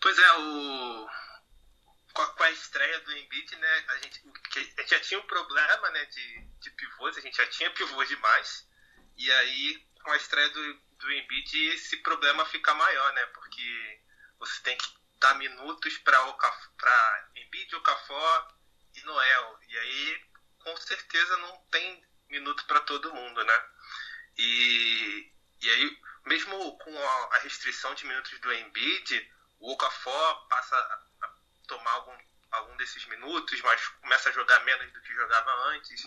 Pois 0.00 0.18
é, 0.18 0.32
o. 0.38 1.08
Com 2.12 2.22
a, 2.22 2.26
com 2.28 2.42
a 2.44 2.50
estreia 2.50 3.00
do 3.00 3.12
Embiid, 3.12 3.56
né, 3.56 3.84
a 3.88 3.96
gente, 3.98 4.22
a 4.56 4.80
gente 4.80 4.90
já 4.90 5.00
tinha 5.00 5.20
um 5.20 5.26
problema, 5.26 5.90
né, 5.90 6.04
de, 6.06 6.48
de 6.60 6.70
pivôs, 6.70 7.16
a 7.18 7.20
gente 7.20 7.36
já 7.36 7.46
tinha 7.46 7.70
pivôs 7.70 8.08
demais, 8.08 8.66
e 9.18 9.30
aí 9.30 9.86
com 10.02 10.12
a 10.12 10.16
estreia 10.16 10.48
do, 10.48 10.74
do 10.98 11.12
Embiid 11.12 11.74
esse 11.74 11.98
problema 11.98 12.46
fica 12.46 12.72
maior, 12.72 13.12
né, 13.12 13.26
porque 13.34 14.00
você 14.38 14.62
tem 14.62 14.76
que 14.76 14.94
dar 15.18 15.34
minutos 15.34 15.96
para 15.98 16.20
para 16.78 17.28
Embiid, 17.36 17.74
Okafor 17.76 18.54
e 18.94 19.02
Noel, 19.02 19.58
e 19.68 19.78
aí 19.78 20.24
com 20.58 20.76
certeza 20.76 21.36
não 21.38 21.56
tem 21.70 22.04
minuto 22.28 22.64
para 22.66 22.80
todo 22.80 23.14
mundo, 23.14 23.44
né, 23.44 23.64
e, 24.36 25.32
e 25.62 25.70
aí 25.70 26.06
mesmo 26.26 26.76
com 26.78 26.98
a, 26.98 27.36
a 27.36 27.38
restrição 27.38 27.94
de 27.94 28.04
minutos 28.04 28.38
do 28.40 28.52
Embiid, 28.52 29.32
o 29.60 29.72
Okafor 29.72 30.48
passa 30.48 30.76
a, 30.76 31.30
tomar 31.68 31.92
algum, 31.92 32.18
algum 32.50 32.76
desses 32.76 33.04
minutos, 33.06 33.60
mas 33.62 33.86
começa 33.88 34.28
a 34.28 34.32
jogar 34.32 34.60
menos 34.64 34.92
do 34.92 35.00
que 35.02 35.14
jogava 35.14 35.50
antes. 35.68 36.02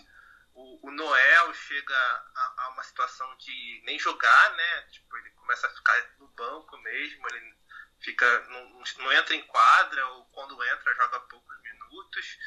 O, 0.54 0.88
o 0.88 0.90
Noel 0.90 1.54
chega 1.54 1.96
a, 1.96 2.54
a 2.58 2.68
uma 2.68 2.82
situação 2.82 3.34
de 3.38 3.82
nem 3.84 3.98
jogar, 3.98 4.52
né? 4.52 4.82
Tipo, 4.90 5.16
ele 5.16 5.30
começa 5.30 5.66
a 5.66 5.70
ficar 5.70 6.14
no 6.18 6.28
banco 6.28 6.76
mesmo, 6.78 7.26
ele 7.28 7.56
fica 8.00 8.40
não, 8.48 8.82
não 8.98 9.12
entra 9.12 9.34
em 9.34 9.42
quadra, 9.42 10.06
ou 10.08 10.24
quando 10.26 10.62
entra 10.64 10.94
joga 10.94 11.20
poucos 11.20 11.62
minutos. 11.62 12.38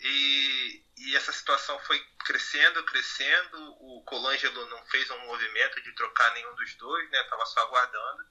E, 0.00 0.84
e 0.98 1.16
essa 1.16 1.32
situação 1.32 1.78
foi 1.80 1.98
crescendo, 2.24 2.82
crescendo. 2.84 3.58
O 3.80 4.02
Colangelo 4.04 4.66
não 4.66 4.84
fez 4.86 5.08
um 5.10 5.18
movimento 5.26 5.80
de 5.82 5.92
trocar 5.92 6.32
nenhum 6.34 6.54
dos 6.54 6.74
dois, 6.74 7.10
né? 7.10 7.22
Tava 7.24 7.46
só 7.46 7.60
aguardando. 7.60 8.24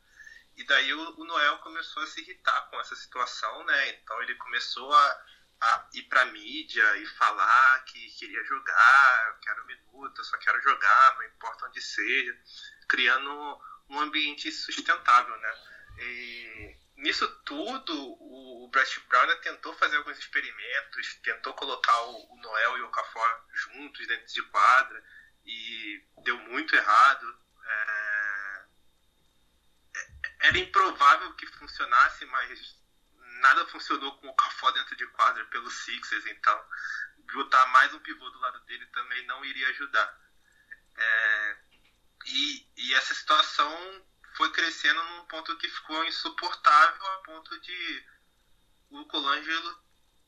E 0.55 0.63
daí 0.65 0.93
o, 0.93 1.19
o 1.19 1.25
Noel 1.25 1.57
começou 1.59 2.03
a 2.03 2.07
se 2.07 2.21
irritar 2.21 2.69
com 2.69 2.79
essa 2.79 2.95
situação, 2.95 3.63
né? 3.63 3.89
Então 3.89 4.21
ele 4.21 4.35
começou 4.35 4.91
a, 4.93 5.25
a 5.61 5.89
ir 5.93 6.03
pra 6.03 6.25
mídia 6.25 6.97
e 6.97 7.05
falar 7.05 7.83
que 7.85 8.11
queria 8.11 8.43
jogar, 8.43 9.27
eu 9.29 9.39
quero 9.39 9.65
minuto, 9.65 10.19
eu 10.19 10.25
só 10.25 10.37
quero 10.37 10.61
jogar, 10.61 11.15
não 11.15 11.23
importa 11.23 11.67
onde 11.67 11.81
seja, 11.81 12.37
criando 12.89 13.61
um 13.89 13.99
ambiente 13.99 14.51
sustentável, 14.51 15.37
né? 15.37 15.53
E 16.01 16.77
nisso 16.97 17.27
tudo, 17.45 17.93
o, 18.19 18.67
Brett 18.71 18.99
Brown 19.01 19.35
tentou 19.41 19.73
fazer 19.75 19.97
alguns 19.97 20.17
experimentos, 20.17 21.15
tentou 21.23 21.53
colocar 21.53 22.01
o, 22.03 22.35
Noel 22.41 22.77
e 22.77 22.81
o 22.81 22.87
Okafor 22.87 23.43
juntos 23.53 24.07
dentro 24.07 24.33
de 24.33 24.41
quadra 24.43 25.03
e 25.45 26.03
deu 26.23 26.37
muito 26.37 26.75
errado. 26.75 27.39
É, 27.63 28.65
era 30.39 30.57
improvável 30.57 31.33
que 31.35 31.45
funcionasse, 31.47 32.25
mas 32.25 32.79
nada 33.41 33.67
funcionou 33.67 34.17
com 34.19 34.27
o 34.27 34.35
Cafó 34.35 34.71
dentro 34.71 34.95
de 34.95 35.05
quadra 35.07 35.43
pelos 35.45 35.73
Sixers, 35.83 36.25
então 36.27 36.65
botar 37.33 37.65
mais 37.67 37.93
um 37.93 37.99
pivô 37.99 38.29
do 38.29 38.39
lado 38.39 38.59
dele 38.61 38.85
também 38.87 39.25
não 39.25 39.43
iria 39.45 39.67
ajudar. 39.69 40.19
É, 40.97 41.57
e, 42.25 42.67
e 42.77 42.93
essa 42.95 43.13
situação 43.13 44.05
foi 44.35 44.51
crescendo 44.51 45.03
num 45.03 45.25
ponto 45.25 45.57
que 45.57 45.67
ficou 45.69 46.03
insuportável 46.05 47.05
a 47.07 47.17
ponto 47.19 47.59
de 47.59 48.05
o 48.89 49.05
Colangelo 49.05 49.79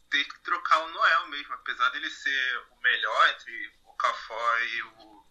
ter 0.09 0.23
que 0.25 0.39
trocar 0.43 0.79
o 0.79 0.89
Noel 0.89 1.27
mesmo, 1.27 1.53
apesar 1.53 1.89
dele 1.89 2.09
ser 2.09 2.57
o 2.71 2.81
melhor 2.81 3.29
entre 3.29 3.73
o 3.83 3.93
Cafó 3.93 4.57
e 4.59 4.83
o 4.83 5.25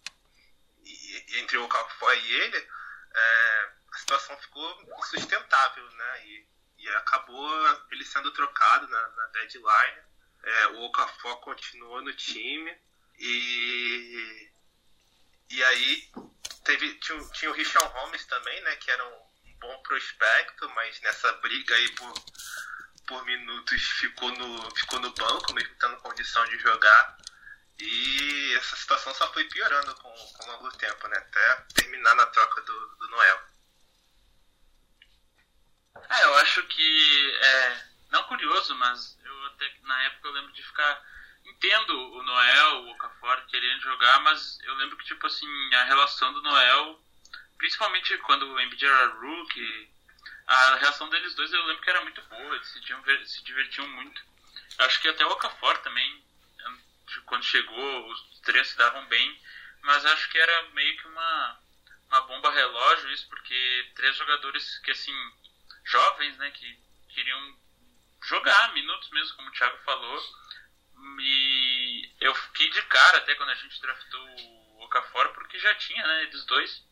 e- 0.85 1.38
entre 1.38 1.57
o 1.59 1.69
Cafó 1.69 2.12
e 2.12 2.33
ele, 2.33 2.57
é, 3.14 3.73
a 3.93 3.97
situação 3.99 4.37
ficou 4.38 4.83
insustentável, 4.99 5.88
né? 5.93 6.26
E, 6.26 6.47
e 6.79 6.88
acabou 6.91 7.85
ele 7.91 8.05
sendo 8.05 8.31
trocado 8.33 8.88
na, 8.88 9.09
na 9.11 9.26
deadline. 9.26 10.02
É, 10.43 10.67
o 10.69 10.83
Okafor 10.83 11.37
continuou 11.41 12.02
no 12.02 12.12
time 12.14 12.76
e 13.19 14.50
e 15.50 15.62
aí 15.62 16.11
teve 16.64 16.95
tinha, 16.95 17.19
tinha 17.31 17.50
o 17.50 17.54
Richard 17.54 17.88
Holmes 17.92 18.25
também, 18.26 18.61
né? 18.62 18.76
Que 18.76 18.90
era 18.90 19.07
um, 19.07 19.33
bom 19.62 19.83
prospecto, 19.83 20.69
mas 20.71 21.00
nessa 21.02 21.33
briga 21.35 21.75
aí 21.75 21.88
por, 21.90 22.12
por 23.07 23.25
minutos 23.25 23.83
ficou 24.00 24.31
no 24.33 24.76
ficou 24.76 24.99
no 25.00 25.12
banco, 25.14 25.54
mesmo 25.54 25.75
tendo 25.78 25.97
condição 25.99 26.45
de 26.47 26.59
jogar. 26.59 27.19
E 27.78 28.54
essa 28.57 28.76
situação 28.76 29.14
só 29.14 29.33
foi 29.33 29.45
piorando 29.45 29.95
com, 29.95 30.12
com 30.12 30.45
o 30.45 30.52
longo 30.52 30.71
tempo, 30.76 31.09
né? 31.09 31.16
Até 31.16 31.54
terminar 31.75 32.14
na 32.14 32.26
troca 32.26 32.61
do, 32.61 32.97
do 32.97 33.09
Noel. 33.09 33.40
É, 36.11 36.25
eu 36.25 36.35
acho 36.37 36.62
que 36.64 37.38
é 37.40 37.85
não 38.11 38.25
curioso, 38.25 38.75
mas 38.76 39.19
eu 39.25 39.47
até 39.47 39.73
na 39.83 40.02
época 40.04 40.28
eu 40.28 40.33
lembro 40.33 40.52
de 40.52 40.62
ficar 40.62 41.02
entendo 41.45 42.13
o 42.15 42.23
Noel, 42.23 42.83
o 42.83 42.91
Okafor 42.93 43.45
querendo 43.47 43.83
jogar, 43.83 44.21
mas 44.21 44.59
eu 44.61 44.75
lembro 44.75 44.97
que 44.97 45.05
tipo 45.05 45.27
assim, 45.27 45.75
a 45.75 45.85
relação 45.85 46.33
do 46.33 46.43
Noel, 46.43 47.01
principalmente 47.59 48.17
quando 48.19 48.47
o 48.49 48.61
Embiid 48.61 48.85
era 48.85 49.07
rookie, 49.15 49.91
a 50.47 50.77
relação 50.77 51.09
deles 51.09 51.35
dois 51.35 51.53
eu 51.53 51.65
lembro 51.65 51.83
que 51.83 51.91
era 51.91 52.03
muito 52.03 52.21
boa, 52.23 52.55
eles 52.57 52.69
se, 52.69 52.81
diver- 52.81 53.27
se 53.27 53.43
divertiam 53.45 53.87
muito. 53.89 54.23
Acho 54.79 55.01
que 55.01 55.09
até 55.09 55.25
o 55.25 55.31
Okafor 55.31 55.79
também, 55.79 56.25
quando 57.27 57.45
chegou, 57.45 58.11
os 58.11 58.41
três 58.41 58.69
se 58.69 58.77
davam 58.77 59.05
bem, 59.07 59.41
mas 59.83 60.05
acho 60.07 60.29
que 60.31 60.39
era 60.39 60.63
meio 60.71 60.97
que 60.97 61.07
uma, 61.09 61.61
uma 62.09 62.21
bomba 62.23 62.51
relógio 62.51 63.11
isso, 63.11 63.29
porque 63.29 63.91
três 63.95 64.17
jogadores 64.17 64.79
que 64.79 64.91
assim, 64.91 65.15
jovens, 65.85 66.37
né, 66.39 66.51
que 66.53 66.79
queriam 67.11 67.57
jogar 68.25 68.73
minutos 68.73 69.11
mesmo, 69.11 69.37
como 69.37 69.49
o 69.49 69.53
Thiago 69.53 69.77
falou. 69.85 70.23
E 71.21 72.09
eu 72.21 72.35
fiquei 72.35 72.71
de 72.71 72.82
cara 72.82 73.18
até 73.18 73.35
quando 73.35 73.50
a 73.50 73.54
gente 73.54 73.80
draftou 73.80 74.21
o 74.21 74.85
Okafor, 74.85 75.32
porque 75.32 75.59
já 75.59 75.75
tinha, 75.75 76.06
né, 76.06 76.23
eles 76.25 76.44
dois. 76.44 76.82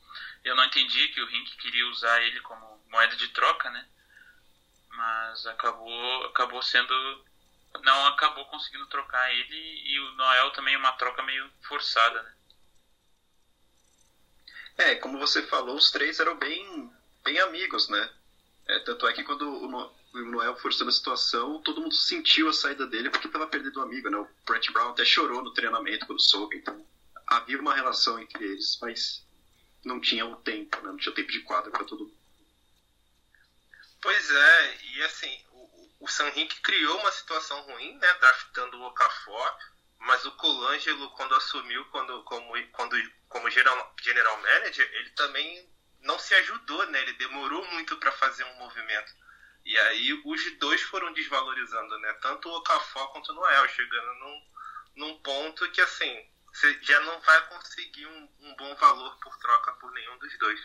Eu 0.44 0.54
não 0.56 0.64
entendi 0.64 1.08
que 1.08 1.20
o 1.20 1.26
Rink 1.26 1.56
queria 1.56 1.86
usar 1.88 2.20
ele 2.22 2.40
como 2.40 2.82
moeda 2.88 3.14
de 3.16 3.28
troca, 3.28 3.70
né? 3.70 3.86
Mas 4.88 5.46
acabou, 5.46 6.24
acabou 6.26 6.62
sendo. 6.62 7.24
Não 7.82 8.06
acabou 8.06 8.44
conseguindo 8.46 8.86
trocar 8.86 9.32
ele 9.32 9.82
e 9.84 10.00
o 10.00 10.10
Noel 10.12 10.50
também 10.50 10.76
uma 10.76 10.92
troca 10.92 11.22
meio 11.22 11.48
forçada, 11.62 12.22
né? 12.22 12.34
É, 14.76 14.94
como 14.96 15.18
você 15.18 15.42
falou, 15.42 15.76
os 15.76 15.90
três 15.90 16.18
eram 16.18 16.36
bem, 16.36 16.92
bem 17.22 17.38
amigos, 17.38 17.88
né? 17.88 18.10
É, 18.66 18.78
tanto 18.80 19.06
é 19.06 19.12
que 19.12 19.22
quando 19.22 19.46
o, 19.46 19.94
o 20.12 20.18
Noel 20.24 20.56
forçou 20.56 20.88
a 20.88 20.92
situação, 20.92 21.62
todo 21.62 21.80
mundo 21.80 21.94
sentiu 21.94 22.48
a 22.48 22.52
saída 22.52 22.86
dele 22.86 23.10
porque 23.10 23.26
estava 23.26 23.46
perdendo 23.46 23.78
um 23.78 23.82
amigo, 23.82 24.10
né? 24.10 24.18
O 24.18 24.28
Brett 24.44 24.72
Brown 24.72 24.90
até 24.90 25.04
chorou 25.04 25.42
no 25.42 25.54
treinamento 25.54 26.06
quando 26.06 26.20
soube, 26.20 26.56
então 26.56 26.84
havia 27.26 27.60
uma 27.60 27.74
relação 27.74 28.18
entre 28.18 28.44
eles, 28.44 28.78
mas 28.80 29.24
não 29.84 30.00
tinha 30.00 30.26
o 30.26 30.36
tempo, 30.36 30.76
né? 30.78 30.90
Não 30.90 30.96
tinha 30.96 31.14
tempo 31.14 31.30
de 31.30 31.40
quadro 31.40 31.70
para 31.70 31.84
todo 31.84 32.04
mundo. 32.04 32.20
Pois 34.02 34.30
é, 34.30 34.78
e 34.82 35.02
assim, 35.02 35.44
o, 35.52 35.90
o 36.00 36.08
San 36.08 36.26
Henrique 36.28 36.60
criou 36.60 36.98
uma 36.98 37.12
situação 37.12 37.60
ruim, 37.62 37.94
né, 37.98 38.14
draftando 38.14 38.78
o 38.78 38.86
Okafor, 38.86 39.56
mas 39.98 40.24
o 40.24 40.32
Colangelo, 40.32 41.10
quando 41.10 41.34
assumiu 41.34 41.84
quando, 41.86 42.22
como, 42.24 42.52
quando, 42.72 42.96
como 43.28 43.50
general, 43.50 43.94
general 44.02 44.40
manager, 44.40 44.90
ele 44.94 45.10
também 45.10 45.68
não 46.00 46.18
se 46.18 46.34
ajudou, 46.34 46.86
né, 46.86 47.02
ele 47.02 47.12
demorou 47.14 47.64
muito 47.72 47.96
para 47.98 48.10
fazer 48.12 48.44
um 48.44 48.58
movimento. 48.58 49.12
E 49.64 49.78
aí 49.78 50.12
os 50.24 50.58
dois 50.58 50.80
foram 50.82 51.12
desvalorizando, 51.12 51.98
né, 51.98 52.12
tanto 52.14 52.48
o 52.48 52.56
Okafor 52.56 53.12
quanto 53.12 53.30
o 53.30 53.34
Noel, 53.34 53.68
chegando 53.68 54.14
num, 54.14 54.42
num 54.96 55.18
ponto 55.18 55.70
que, 55.70 55.80
assim, 55.80 56.24
você 56.52 56.78
já 56.82 56.98
não 57.00 57.20
vai 57.20 57.48
conseguir 57.48 58.06
um, 58.06 58.28
um 58.40 58.56
bom 58.56 58.74
valor 58.76 59.16
por 59.20 59.36
troca 59.38 59.72
por 59.74 59.92
nenhum 59.92 60.18
dos 60.18 60.38
dois. 60.38 60.60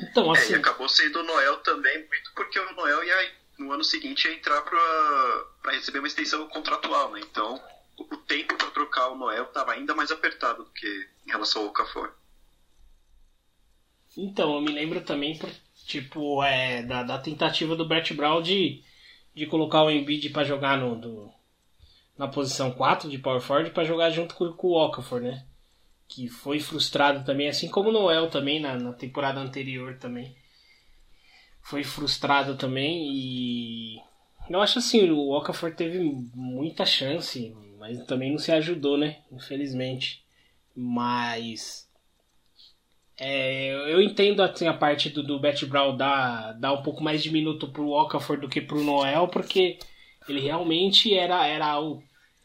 Então, 0.00 0.34
É, 0.34 0.38
assim, 0.38 0.52
e 0.52 0.56
acabou 0.56 0.88
sendo 0.88 1.20
o 1.20 1.22
Noel 1.22 1.58
também, 1.58 2.06
muito 2.06 2.32
porque 2.34 2.58
o 2.58 2.72
Noel 2.74 3.04
ia, 3.04 3.36
no 3.58 3.72
ano 3.72 3.84
seguinte 3.84 4.26
ia 4.26 4.34
entrar 4.34 4.62
para 4.62 5.72
receber 5.72 5.98
uma 5.98 6.08
extensão 6.08 6.48
contratual, 6.48 7.12
né? 7.12 7.20
Então, 7.20 7.62
o, 7.98 8.14
o 8.14 8.16
tempo 8.18 8.56
para 8.56 8.70
trocar 8.70 9.08
o 9.08 9.16
Noel 9.16 9.44
estava 9.44 9.72
ainda 9.72 9.94
mais 9.94 10.10
apertado 10.10 10.64
do 10.64 10.70
que 10.70 11.08
em 11.26 11.30
relação 11.30 11.62
ao 11.62 11.68
Okafor. 11.68 12.14
Então, 14.16 14.54
eu 14.54 14.60
me 14.60 14.70
lembro 14.72 15.00
também, 15.02 15.38
tipo, 15.86 16.42
é, 16.42 16.82
da, 16.82 17.02
da 17.02 17.18
tentativa 17.18 17.74
do 17.76 17.86
Brett 17.86 18.12
Brown 18.14 18.42
de, 18.42 18.82
de 19.34 19.46
colocar 19.46 19.82
o 19.84 19.90
Embiid 19.90 20.30
pra 20.30 20.44
jogar 20.44 20.76
no, 20.78 20.96
do- 20.96 21.32
na 22.18 22.28
posição 22.28 22.72
4 22.72 23.10
de 23.10 23.18
Power 23.18 23.40
Forward 23.40 23.70
pra 23.72 23.84
jogar 23.84 24.10
junto 24.10 24.34
com, 24.34 24.52
com 24.52 24.68
o 24.68 24.76
Okafor, 24.86 25.20
né? 25.20 25.44
Que 26.08 26.28
foi 26.28 26.60
frustrado 26.60 27.24
também, 27.24 27.48
assim 27.48 27.68
como 27.70 27.90
o 27.90 27.92
Noel 27.92 28.30
também 28.30 28.60
na, 28.60 28.76
na 28.78 28.92
temporada 28.94 29.40
anterior 29.40 29.98
também. 29.98 30.36
Foi 31.62 31.84
frustrado 31.84 32.56
também 32.56 33.08
e... 33.12 34.00
Eu 34.50 34.60
acho 34.60 34.78
assim, 34.80 35.08
o 35.10 35.30
Okafor 35.30 35.74
teve 35.74 35.98
muita 36.34 36.84
chance, 36.84 37.54
mas 37.78 38.04
também 38.06 38.30
não 38.32 38.38
se 38.38 38.50
ajudou, 38.52 38.98
né? 38.98 39.18
Infelizmente. 39.30 40.22
Mas... 40.74 41.88
É, 43.24 43.72
eu 43.92 44.02
entendo 44.02 44.42
assim, 44.42 44.66
a 44.66 44.74
parte 44.74 45.08
do, 45.08 45.22
do 45.22 45.38
Bet 45.38 45.64
Brown 45.66 45.96
dar, 45.96 46.54
dar 46.54 46.72
um 46.72 46.82
pouco 46.82 47.04
mais 47.04 47.22
de 47.22 47.30
minuto 47.30 47.68
pro 47.68 47.90
Okafor 47.90 48.40
do 48.40 48.48
que 48.48 48.60
pro 48.60 48.82
Noel, 48.82 49.28
porque 49.28 49.78
ele 50.28 50.40
realmente 50.40 51.14
era, 51.16 51.46
era 51.46 51.80
o, 51.80 52.02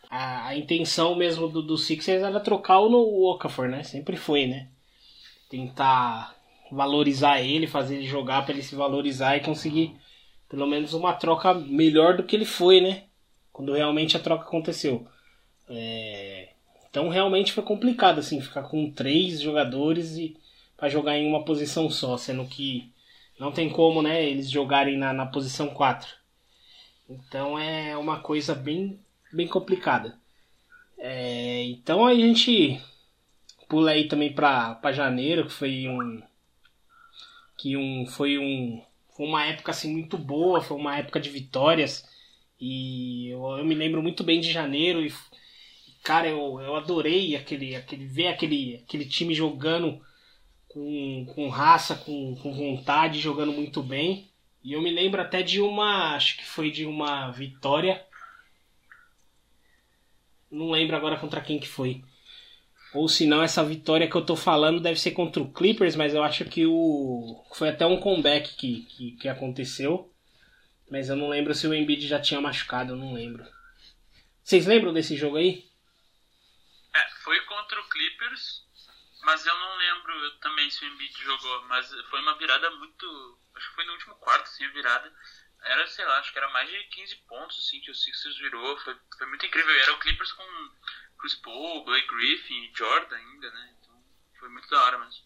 a, 0.10 0.50
a 0.50 0.56
intenção 0.56 1.16
mesmo 1.16 1.48
do, 1.50 1.64
do 1.64 1.78
Sixers 1.78 2.22
era 2.22 2.40
trocar 2.40 2.80
o, 2.80 2.92
o 2.92 3.32
Okafor, 3.34 3.68
né? 3.68 3.82
Sempre 3.84 4.16
foi, 4.18 4.46
né? 4.46 4.70
Tentar 5.50 6.36
valorizar 6.72 7.42
ele, 7.42 7.66
fazer 7.68 7.96
ele 7.96 8.08
jogar 8.08 8.44
para 8.46 8.54
ele 8.54 8.62
se 8.64 8.76
valorizar 8.76 9.36
e 9.38 9.42
conseguir 9.42 9.96
pelo 10.50 10.68
menos 10.68 10.94
uma 10.94 11.14
troca 11.14 11.54
melhor 11.56 12.18
do 12.18 12.24
que 12.24 12.36
ele 12.36 12.46
foi, 12.46 12.82
né? 12.82 13.06
Quando 13.52 13.74
realmente 13.74 14.16
a 14.16 14.20
troca 14.20 14.44
aconteceu. 14.46 15.08
É, 15.70 16.50
Então 16.90 17.10
realmente 17.10 17.54
foi 17.54 17.64
complicado 17.64 18.20
assim, 18.20 18.42
ficar 18.42 18.64
com 18.64 18.92
três 18.92 19.42
jogadores 19.42 20.18
e 20.18 20.38
para 20.78 20.90
jogar 20.90 21.18
em 21.18 21.28
uma 21.28 21.44
posição 21.44 21.90
só, 21.90 22.16
sendo 22.18 22.46
que 22.46 22.92
não 23.40 23.52
tem 23.52 23.70
como, 23.70 24.02
né, 24.02 24.24
eles 24.24 24.50
jogarem 24.50 24.98
na, 24.98 25.12
na 25.12 25.26
posição 25.26 25.70
4. 25.70 26.08
Então 27.10 27.58
é 27.58 27.98
uma 27.98 28.20
coisa 28.20 28.54
bem, 28.54 29.00
bem 29.34 29.48
complicada. 29.48 30.18
É, 30.98 31.64
então 31.66 32.06
a 32.06 32.14
gente 32.14 32.80
pula 33.68 33.92
aí 33.92 34.08
também 34.08 34.34
para 34.34 34.92
janeiro, 34.92 35.46
que 35.46 35.54
foi 35.54 35.88
um 35.88 36.22
que 37.58 37.76
um 37.76 38.06
foi 38.06 38.38
um 38.38 38.82
foi 39.16 39.26
uma 39.26 39.46
época 39.46 39.72
assim 39.72 39.92
muito 39.92 40.18
boa, 40.18 40.62
foi 40.62 40.78
uma 40.78 40.98
época 40.98 41.20
de 41.20 41.30
vitórias 41.30 42.08
e 42.60 43.30
eu, 43.30 43.58
eu 43.58 43.66
me 43.66 43.76
lembro 43.76 44.02
muito 44.02 44.24
bem 44.24 44.40
de 44.40 44.52
janeiro 44.52 45.06
e 45.06 45.12
cara, 46.04 46.28
eu, 46.28 46.60
eu 46.62 46.76
adorei 46.76 47.36
aquele 47.36 47.76
aquele 47.76 48.06
ver 48.06 48.28
aquele 48.28 48.82
aquele 48.84 49.06
time 49.06 49.34
jogando 49.34 50.02
com, 50.78 51.26
com 51.34 51.50
raça, 51.50 51.96
com, 51.96 52.36
com 52.36 52.54
vontade, 52.54 53.20
jogando 53.20 53.52
muito 53.52 53.82
bem. 53.82 54.30
E 54.64 54.74
eu 54.74 54.82
me 54.82 54.92
lembro 54.92 55.20
até 55.20 55.42
de 55.42 55.60
uma, 55.60 56.16
acho 56.16 56.38
que 56.38 56.46
foi 56.46 56.70
de 56.70 56.86
uma 56.86 57.32
vitória. 57.32 58.06
Não 60.52 60.70
lembro 60.70 60.96
agora 60.96 61.18
contra 61.18 61.42
quem 61.42 61.60
que 61.60 61.68
foi. 61.68 62.04
Ou 62.94 63.08
se 63.08 63.26
não, 63.26 63.42
essa 63.42 63.64
vitória 63.64 64.08
que 64.10 64.16
eu 64.16 64.26
tô 64.26 64.36
falando 64.36 64.80
deve 64.80 65.00
ser 65.00 65.12
contra 65.12 65.42
o 65.42 65.52
Clippers, 65.52 65.96
mas 65.96 66.14
eu 66.14 66.24
acho 66.24 66.46
que 66.46 66.66
o 66.66 67.44
foi 67.54 67.70
até 67.70 67.86
um 67.86 68.00
comeback 68.00 68.56
que, 68.56 68.84
que, 68.84 69.12
que 69.14 69.28
aconteceu. 69.28 70.14
Mas 70.90 71.10
eu 71.10 71.16
não 71.16 71.28
lembro 71.28 71.54
se 71.54 71.68
o 71.68 71.74
Embiid 71.74 72.08
já 72.08 72.20
tinha 72.20 72.40
machucado, 72.40 72.94
eu 72.94 72.98
não 72.98 73.14
lembro. 73.14 73.46
Vocês 74.44 74.66
lembram 74.66 74.94
desse 74.94 75.18
jogo 75.18 75.38
aí? 75.38 75.66
É, 76.96 77.10
foi 77.24 77.40
contra 77.42 77.80
o 77.82 77.90
Clippers, 77.90 78.64
mas 79.28 79.46
eu 79.46 79.60
não 79.60 79.76
lembro 79.76 80.32
também 80.40 80.70
se 80.70 80.86
o 80.86 80.88
Embiid 80.88 81.14
jogou, 81.22 81.66
mas 81.66 81.94
foi 82.10 82.22
uma 82.22 82.38
virada 82.38 82.72
muito. 82.78 83.38
Acho 83.56 83.68
que 83.68 83.76
foi 83.76 83.84
no 83.84 83.92
último 83.92 84.16
quarto, 84.16 84.44
assim, 84.44 84.64
a 84.64 84.70
virada. 84.70 85.14
Era, 85.66 85.86
sei 85.86 86.06
lá, 86.06 86.18
acho 86.20 86.32
que 86.32 86.38
era 86.38 86.50
mais 86.52 86.70
de 86.70 86.82
15 86.86 87.16
pontos, 87.28 87.60
assim, 87.60 87.82
que 87.82 87.92
o 87.92 87.96
Sixers 87.96 88.38
virou. 88.38 88.78
Foi, 88.78 88.96
foi 89.18 89.28
muito 89.28 89.46
incrível. 89.46 89.76
E 89.76 89.80
era 89.80 89.94
o 89.94 90.00
Clippers 90.00 90.32
com 90.32 90.44
Chris 91.20 91.36
Paul, 91.36 91.84
Blake 91.84 92.08
Griffin 92.08 92.72
Jordan 92.74 93.18
ainda, 93.18 93.52
né? 93.52 93.76
Então 93.82 94.02
foi 94.40 94.48
muito 94.48 94.70
da 94.70 94.82
hora 94.82 94.98
mesmo. 95.00 95.26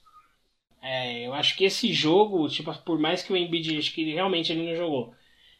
É, 0.81 1.27
eu 1.27 1.35
acho 1.35 1.55
que 1.55 1.65
esse 1.65 1.93
jogo, 1.93 2.49
tipo, 2.49 2.75
por 2.79 2.97
mais 2.97 3.21
que 3.21 3.31
o 3.31 3.37
Embiid, 3.37 3.77
acho 3.77 3.93
que 3.93 4.11
realmente 4.11 4.51
ele 4.51 4.67
não 4.67 4.75
jogou. 4.75 5.15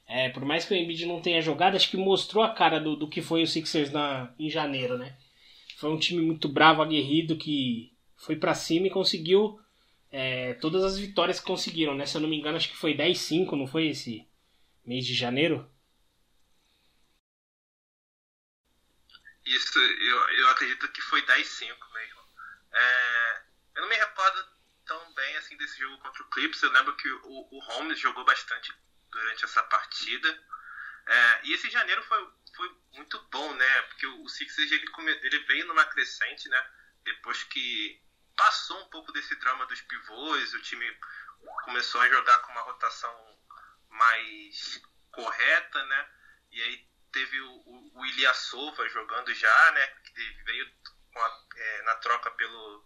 É, 0.07 0.29
por 0.29 0.43
mais 0.43 0.65
que 0.65 0.73
o 0.73 0.77
Embiid 0.77 1.05
não 1.05 1.21
tenha 1.21 1.43
jogado, 1.43 1.75
acho 1.75 1.91
que 1.91 1.95
mostrou 1.95 2.43
a 2.43 2.55
cara 2.55 2.79
do, 2.79 2.95
do 2.95 3.07
que 3.07 3.21
foi 3.21 3.43
o 3.43 3.47
Sixers 3.47 3.91
na, 3.91 4.33
em 4.39 4.49
janeiro, 4.49 4.97
né? 4.97 5.15
Foi 5.77 5.91
um 5.91 5.99
time 5.99 6.23
muito 6.23 6.49
bravo, 6.49 6.81
aguerrido, 6.81 7.37
que 7.37 7.90
foi 8.21 8.35
pra 8.35 8.53
cima 8.53 8.87
e 8.87 8.91
conseguiu 8.91 9.59
é, 10.11 10.53
todas 10.55 10.83
as 10.83 10.97
vitórias 10.97 11.39
que 11.39 11.45
conseguiram, 11.45 11.95
né? 11.95 12.05
Se 12.05 12.15
eu 12.15 12.21
não 12.21 12.29
me 12.29 12.37
engano, 12.37 12.57
acho 12.57 12.69
que 12.69 12.77
foi 12.77 12.93
10-5, 12.93 13.57
não 13.57 13.65
foi 13.65 13.87
esse 13.87 14.27
mês 14.85 15.05
de 15.05 15.13
janeiro? 15.13 15.69
Isso, 19.45 19.79
eu, 19.79 20.29
eu 20.29 20.49
acredito 20.49 20.87
que 20.89 21.01
foi 21.01 21.21
10-5 21.23 21.67
mesmo. 21.93 22.21
É, 22.73 23.43
eu 23.75 23.81
não 23.81 23.89
me 23.89 23.95
recordo 23.95 24.45
tão 24.85 25.13
bem 25.13 25.37
assim 25.37 25.57
desse 25.57 25.79
jogo 25.79 25.97
contra 25.99 26.23
o 26.23 26.29
Clips. 26.29 26.61
Eu 26.61 26.71
lembro 26.71 26.95
que 26.95 27.09
o, 27.09 27.47
o 27.51 27.59
Holmes 27.59 27.99
jogou 27.99 28.23
bastante 28.23 28.71
durante 29.09 29.45
essa 29.45 29.63
partida. 29.63 30.29
É, 31.07 31.47
e 31.47 31.53
esse 31.53 31.69
janeiro 31.69 32.03
foi, 32.03 32.29
foi 32.55 32.77
muito 32.93 33.19
bom, 33.31 33.53
né? 33.55 33.81
Porque 33.83 34.05
o 34.05 34.27
Sixers 34.27 34.71
ele, 34.71 34.85
ele 35.23 35.39
veio 35.45 35.65
numa 35.65 35.85
crescente, 35.85 36.47
né? 36.49 36.71
Depois 37.03 37.43
que 37.45 37.99
passou 38.35 38.79
um 38.79 38.89
pouco 38.89 39.11
desse 39.11 39.35
drama 39.35 39.65
dos 39.65 39.81
pivôs, 39.81 40.53
o 40.53 40.61
time 40.61 40.85
começou 41.63 42.01
a 42.01 42.09
jogar 42.09 42.37
com 42.39 42.51
uma 42.51 42.61
rotação 42.61 43.39
mais 43.89 44.81
correta, 45.11 45.83
né? 45.85 46.09
E 46.51 46.61
aí 46.61 46.87
teve 47.11 47.39
o, 47.41 47.51
o, 47.65 47.99
o 47.99 48.05
Ilyasova 48.05 48.87
jogando 48.89 49.33
já, 49.33 49.71
né? 49.71 49.87
Que 49.87 50.43
veio 50.45 50.71
a- 51.15 51.39
é, 51.55 51.81
na 51.83 51.95
troca 51.95 52.31
pelo 52.31 52.85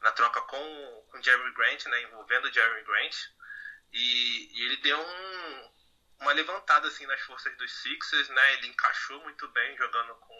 na 0.00 0.12
troca 0.12 0.40
com 0.42 1.06
com 1.10 1.22
Jerry 1.22 1.52
Grant, 1.54 1.84
né? 1.86 2.02
Envolvendo 2.02 2.46
o 2.46 2.52
Jerry 2.52 2.82
Grant 2.84 3.16
e, 3.92 4.48
e 4.58 4.64
ele 4.64 4.76
deu 4.78 4.98
um, 5.00 5.72
uma 6.20 6.32
levantada 6.32 6.88
assim 6.88 7.06
nas 7.06 7.20
forças 7.22 7.56
dos 7.56 7.72
Sixers, 7.82 8.28
né? 8.28 8.54
Ele 8.54 8.68
encaixou 8.68 9.20
muito 9.22 9.48
bem 9.48 9.76
jogando 9.76 10.14
com 10.16 10.39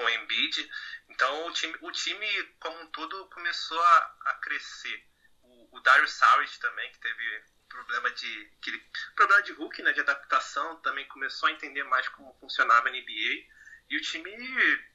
com 0.00 0.06
o 0.06 0.08
Embiid. 0.08 0.70
Então 1.10 1.46
o 1.46 1.52
time 1.52 1.76
o 1.82 1.92
time 1.92 2.26
como 2.58 2.80
um 2.80 2.86
todo 2.86 3.26
começou 3.26 3.78
a, 3.78 4.16
a 4.26 4.34
crescer. 4.34 5.04
O, 5.42 5.76
o 5.76 5.80
Darius 5.80 6.12
Saric 6.12 6.58
também 6.58 6.90
que 6.92 7.00
teve 7.00 7.44
problema 7.68 8.10
de 8.10 8.50
aquele 8.58 8.82
problema 9.14 9.42
de 9.42 9.52
Hulk, 9.52 9.82
né, 9.82 9.92
de 9.92 10.00
adaptação, 10.00 10.76
também 10.80 11.06
começou 11.08 11.48
a 11.48 11.52
entender 11.52 11.84
mais 11.84 12.08
como 12.08 12.34
funcionava 12.40 12.88
a 12.88 12.90
NBA 12.90 13.44
e 13.90 13.96
o 13.96 14.00
time 14.00 14.30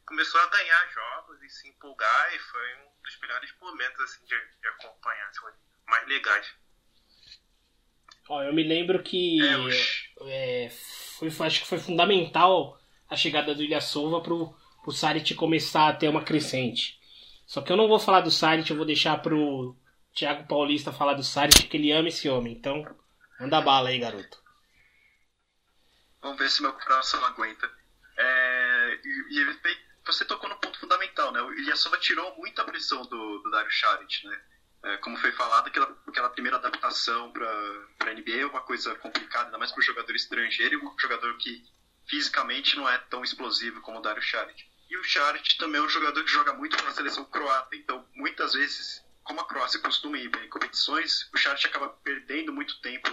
começou 0.05 0.41
a 0.41 0.47
ganhar 0.47 0.89
jogos 0.91 1.41
e 1.43 1.49
se 1.49 1.69
empolgar 1.69 2.33
e 2.33 2.39
foi 2.39 2.75
um 2.75 3.03
dos 3.03 3.19
melhores 3.19 3.53
momentos 3.61 4.01
assim 4.01 4.25
de, 4.25 4.35
de 4.61 4.67
acompanhar, 4.69 5.31
foi 5.35 5.51
mais 5.87 6.07
legais. 6.07 6.51
Ó, 8.27 8.41
eu 8.41 8.53
me 8.53 8.63
lembro 8.63 9.03
que 9.03 9.39
É, 10.21 10.65
é, 10.65 10.69
foi, 10.69 11.29
acho 11.45 11.61
que 11.61 11.67
foi 11.67 11.77
fundamental 11.77 12.81
a 13.09 13.15
chegada 13.15 13.53
do 13.53 13.61
Ilyasova 13.61 14.21
pro, 14.21 14.57
pro 14.85 14.93
Saric 14.93 15.33
começar 15.33 15.89
a 15.89 15.93
ter 15.93 16.07
uma 16.07 16.23
crescente. 16.23 16.99
Só 17.47 17.59
que 17.59 17.71
eu 17.71 17.75
não 17.75 17.87
vou 17.87 17.99
falar 17.99 18.21
do 18.21 18.29
Sarit, 18.29 18.69
eu 18.69 18.77
vou 18.77 18.85
deixar 18.85 19.19
pro 19.19 19.75
Thiago 20.13 20.47
Paulista 20.47 20.93
falar 20.93 21.15
do 21.15 21.23
Sarit, 21.23 21.67
que 21.67 21.75
ele 21.75 21.91
ama 21.91 22.09
esse 22.09 22.29
homem. 22.29 22.53
Então, 22.53 22.85
manda 23.39 23.61
bala 23.61 23.89
aí, 23.89 23.97
garoto. 23.97 24.37
Vamos 26.21 26.37
ver 26.37 26.49
se 26.51 26.61
meu 26.61 26.71
coração 26.73 27.23
aguenta. 27.25 27.67
É, 28.17 28.99
e, 29.03 29.39
e 29.39 29.57
você 30.05 30.23
tocou 30.23 30.49
no 30.49 30.57
ponto 30.57 30.79
fundamental, 30.79 31.31
né? 31.31 31.41
O 31.41 31.51
Ilyasova 31.53 31.97
tirou 31.97 32.35
muita 32.37 32.63
pressão 32.63 33.01
do, 33.07 33.39
do 33.39 33.49
Dario 33.49 33.71
Saric, 33.71 34.27
né? 34.27 34.41
É, 34.83 34.97
como 34.97 35.17
foi 35.17 35.31
falado, 35.31 35.67
aquela, 35.67 35.97
aquela 36.07 36.29
primeira 36.29 36.57
adaptação 36.57 37.31
para 37.31 37.49
a 38.01 38.13
NBA 38.13 38.41
é 38.41 38.45
uma 38.45 38.61
coisa 38.61 38.93
complicada, 38.95 39.45
ainda 39.45 39.57
mais 39.57 39.71
para 39.71 39.79
o 39.79 39.83
jogador 39.83 40.15
estrangeiro 40.15 40.75
e 40.75 40.77
um 40.77 40.99
jogador 40.99 41.35
que 41.37 41.63
fisicamente 42.07 42.75
não 42.75 42.87
é 42.87 42.99
tão 43.09 43.23
explosivo 43.23 43.81
como 43.81 43.97
o 43.97 44.01
Dario 44.01 44.21
Saric. 44.21 44.74
E 44.89 44.97
o 44.97 45.03
Saric 45.03 45.57
também 45.57 45.81
é 45.81 45.83
um 45.83 45.89
jogador 45.89 46.23
que 46.23 46.31
joga 46.31 46.53
muito 46.53 46.77
pela 46.77 46.91
seleção 46.91 47.25
croata, 47.25 47.75
então 47.75 48.07
muitas 48.13 48.53
vezes, 48.53 49.03
como 49.23 49.41
a 49.41 49.47
Croácia 49.47 49.79
costuma 49.79 50.17
ir 50.17 50.29
em 50.43 50.49
competições, 50.49 51.29
o 51.33 51.37
Saric 51.37 51.67
acaba 51.67 51.89
perdendo 51.89 52.53
muito 52.53 52.79
tempo, 52.81 53.09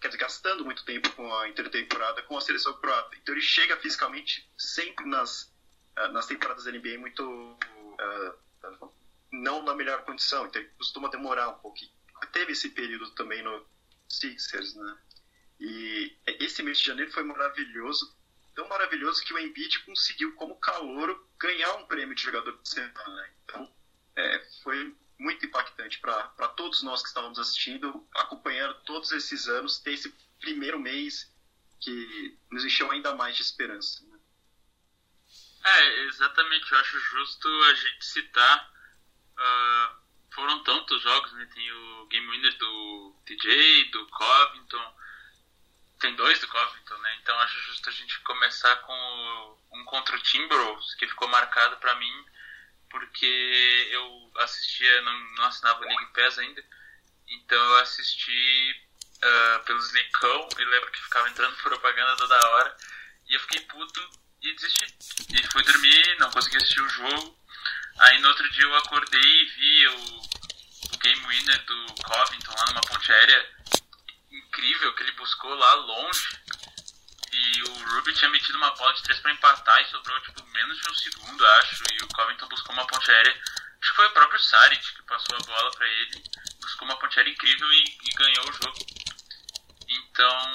quer 0.00 0.08
dizer, 0.08 0.18
gastando 0.18 0.64
muito 0.64 0.84
tempo 0.84 1.10
com 1.12 1.34
a 1.34 1.48
intertemporada 1.48 2.22
com 2.22 2.36
a 2.36 2.40
seleção 2.40 2.74
croata. 2.74 3.16
Então 3.16 3.34
ele 3.34 3.42
chega 3.42 3.76
fisicamente 3.78 4.48
sempre 4.58 5.06
nas, 5.06 5.52
uh, 5.98 6.08
nas 6.12 6.26
temporadas 6.26 6.64
da 6.64 6.72
NBA 6.72 6.98
muito. 6.98 7.22
Uh, 7.22 8.46
não 9.32 9.62
na 9.62 9.74
melhor 9.74 10.02
condição, 10.04 10.46
então 10.46 10.60
ele 10.60 10.70
costuma 10.78 11.08
demorar 11.08 11.48
um 11.48 11.58
pouquinho. 11.58 11.90
Teve 12.32 12.52
esse 12.52 12.70
período 12.70 13.10
também 13.10 13.42
no 13.42 13.66
Sixers, 14.08 14.74
né? 14.74 14.98
E 15.58 16.16
esse 16.26 16.62
mês 16.62 16.78
de 16.78 16.86
janeiro 16.86 17.12
foi 17.12 17.22
maravilhoso, 17.22 18.15
tão 18.56 18.66
maravilhoso 18.68 19.24
que 19.24 19.32
o 19.32 19.38
Embiid 19.38 19.78
conseguiu, 19.84 20.34
como 20.34 20.58
calouro, 20.58 21.28
ganhar 21.38 21.74
um 21.74 21.86
prêmio 21.86 22.14
de 22.14 22.22
jogador 22.22 22.58
de 22.60 22.68
semana. 22.68 23.30
Então, 23.44 23.72
é, 24.16 24.48
foi 24.64 24.96
muito 25.18 25.46
impactante 25.46 26.00
para 26.00 26.48
todos 26.56 26.82
nós 26.82 27.02
que 27.02 27.08
estávamos 27.08 27.38
assistindo, 27.38 28.04
acompanhando 28.16 28.74
todos 28.84 29.12
esses 29.12 29.46
anos, 29.46 29.78
ter 29.78 29.92
esse 29.92 30.10
primeiro 30.40 30.80
mês 30.80 31.32
que 31.80 32.36
nos 32.50 32.64
encheu 32.64 32.90
ainda 32.90 33.14
mais 33.14 33.36
de 33.36 33.42
esperança. 33.42 34.04
Né? 34.06 34.18
É, 35.64 36.04
exatamente. 36.06 36.72
Eu 36.72 36.78
acho 36.78 36.98
justo 36.98 37.48
a 37.48 37.74
gente 37.74 38.04
citar 38.04 38.76
Uh, 39.36 39.96
foram 40.34 40.62
tantos 40.64 41.02
jogos, 41.02 41.32
né? 41.34 41.46
Tem 41.54 41.72
o 41.72 42.06
Game 42.06 42.26
Winner 42.26 42.56
do 42.58 43.16
TJ, 43.26 43.84
do 43.90 44.06
Covington. 44.06 44.94
Tem 46.00 46.14
dois 46.14 46.38
do 46.40 46.48
Covington, 46.48 46.98
né? 46.98 47.18
Então 47.22 47.38
acho 47.40 47.60
justo 47.62 47.88
a 47.88 47.92
gente 47.92 48.18
começar 48.20 48.76
com 48.76 49.58
um 49.72 49.84
contra 49.84 50.16
o 50.16 50.20
Timberwolves, 50.20 50.94
que 50.94 51.08
ficou 51.08 51.28
marcado 51.28 51.76
para 51.78 51.94
mim, 51.96 52.24
porque 52.90 53.88
eu 53.90 54.32
assistia, 54.36 55.02
não, 55.02 55.18
não 55.36 55.44
assinava 55.44 55.80
o 55.80 55.88
League 55.88 56.12
Pass 56.12 56.38
ainda, 56.38 56.64
então 57.28 57.58
eu 57.58 57.76
assisti 57.78 58.86
uh, 59.16 59.64
pelos 59.64 59.92
Linkão 59.92 60.48
e 60.58 60.64
lembro 60.64 60.90
que 60.92 61.02
ficava 61.02 61.28
entrando 61.28 61.56
propaganda 61.62 62.16
toda 62.16 62.48
hora, 62.50 62.76
e 63.28 63.34
eu 63.34 63.40
fiquei 63.40 63.60
puto 63.62 64.10
e 64.42 64.54
desisti. 64.54 64.86
E 65.30 65.46
fui 65.48 65.62
dormir, 65.62 66.16
não 66.18 66.30
consegui 66.30 66.58
assistir 66.58 66.80
o 66.80 66.88
jogo, 66.88 67.36
Aí 67.98 68.20
no 68.20 68.28
outro 68.28 68.48
dia 68.50 68.64
eu 68.64 68.76
acordei 68.76 69.20
e 69.20 69.44
vi 69.46 69.88
o, 69.88 70.20
o 70.92 70.98
game 70.98 71.26
winner 71.26 71.64
do 71.64 71.94
Covington 72.02 72.52
lá 72.58 72.66
numa 72.66 72.80
ponte 72.82 73.10
aérea 73.10 73.48
incrível 74.38 74.94
que 74.94 75.02
ele 75.02 75.12
buscou 75.12 75.54
lá 75.54 75.74
longe. 75.74 76.40
E 77.32 77.62
o 77.62 77.94
Ruby 77.94 78.14
tinha 78.14 78.30
metido 78.30 78.56
uma 78.56 78.70
bola 78.74 78.94
de 78.94 79.02
três 79.02 79.20
para 79.20 79.32
empatar 79.32 79.82
e 79.82 79.90
sobrou 79.90 80.18
tipo 80.22 80.44
menos 80.46 80.80
de 80.80 80.90
um 80.90 80.94
segundo, 80.94 81.46
acho. 81.46 81.84
E 81.92 82.02
o 82.02 82.08
Covington 82.08 82.48
buscou 82.48 82.72
uma 82.72 82.86
ponte 82.86 83.10
aérea. 83.10 83.42
Acho 83.80 83.90
que 83.90 83.96
foi 83.96 84.06
o 84.06 84.12
próprio 84.12 84.40
Saric 84.40 84.94
que 84.94 85.02
passou 85.02 85.36
a 85.36 85.44
bola 85.44 85.70
para 85.72 85.86
ele. 85.86 86.22
Buscou 86.60 86.88
uma 86.88 86.98
ponte 86.98 87.18
aérea 87.18 87.30
incrível 87.30 87.72
e, 87.72 87.98
e 88.04 88.14
ganhou 88.16 88.48
o 88.48 88.52
jogo. 88.52 88.86
Então 89.88 90.52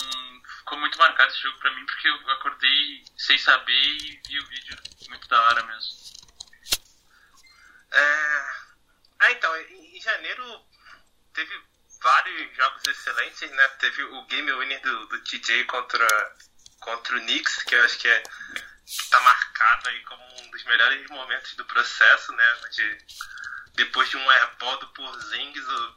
ficou 0.58 0.78
muito 0.80 0.98
marcado 0.98 1.32
esse 1.32 1.42
jogo 1.42 1.58
para 1.60 1.72
mim 1.76 1.86
porque 1.86 2.08
eu 2.08 2.30
acordei 2.32 3.04
sem 3.18 3.38
saber 3.38 3.74
e 3.74 4.22
vi 4.28 4.40
o 4.40 4.48
vídeo 4.48 4.78
muito 5.10 5.28
da 5.28 5.42
hora 5.44 5.64
mesmo. 5.64 5.92
É... 7.92 8.62
Ah, 9.20 9.32
então, 9.32 9.56
em 9.58 10.02
janeiro 10.02 10.66
teve 11.34 11.71
vários 12.02 12.56
jogos 12.56 12.84
excelentes, 12.88 13.50
né? 13.52 13.68
Teve 13.80 14.04
o 14.04 14.26
game 14.26 14.52
winner 14.52 14.82
do, 14.82 15.06
do 15.08 15.24
TJ 15.24 15.64
contra, 15.66 16.36
contra 16.80 17.16
o 17.16 17.20
Knicks, 17.22 17.64
que 17.64 17.76
eu 17.76 17.86
acho 17.86 17.98
que 17.98 18.08
é 18.08 18.24
que 18.86 19.10
tá 19.10 19.20
marcado 19.22 19.90
aí 19.90 20.04
como 20.04 20.24
um 20.42 20.52
dos 20.52 20.64
melhores 20.66 21.08
momentos 21.10 21.56
do 21.56 21.66
processo, 21.66 22.34
né? 22.34 22.44
Onde 22.66 22.98
depois 23.76 24.10
de 24.10 24.18
um 24.18 24.32
airball 24.32 24.78
do 24.80 24.88
Porzingis, 24.90 25.68
o, 25.68 25.96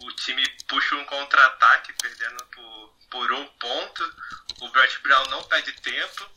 o 0.00 0.12
time 0.12 0.46
puxa 0.66 0.96
um 0.96 1.04
contra-ataque, 1.04 1.92
perdendo 1.92 2.44
por, 2.46 2.98
por 3.10 3.32
um 3.32 3.46
ponto. 3.58 4.14
O 4.60 4.68
Brett 4.70 4.98
Brown 5.00 5.26
não 5.26 5.44
perde 5.44 5.72
tempo. 5.72 6.30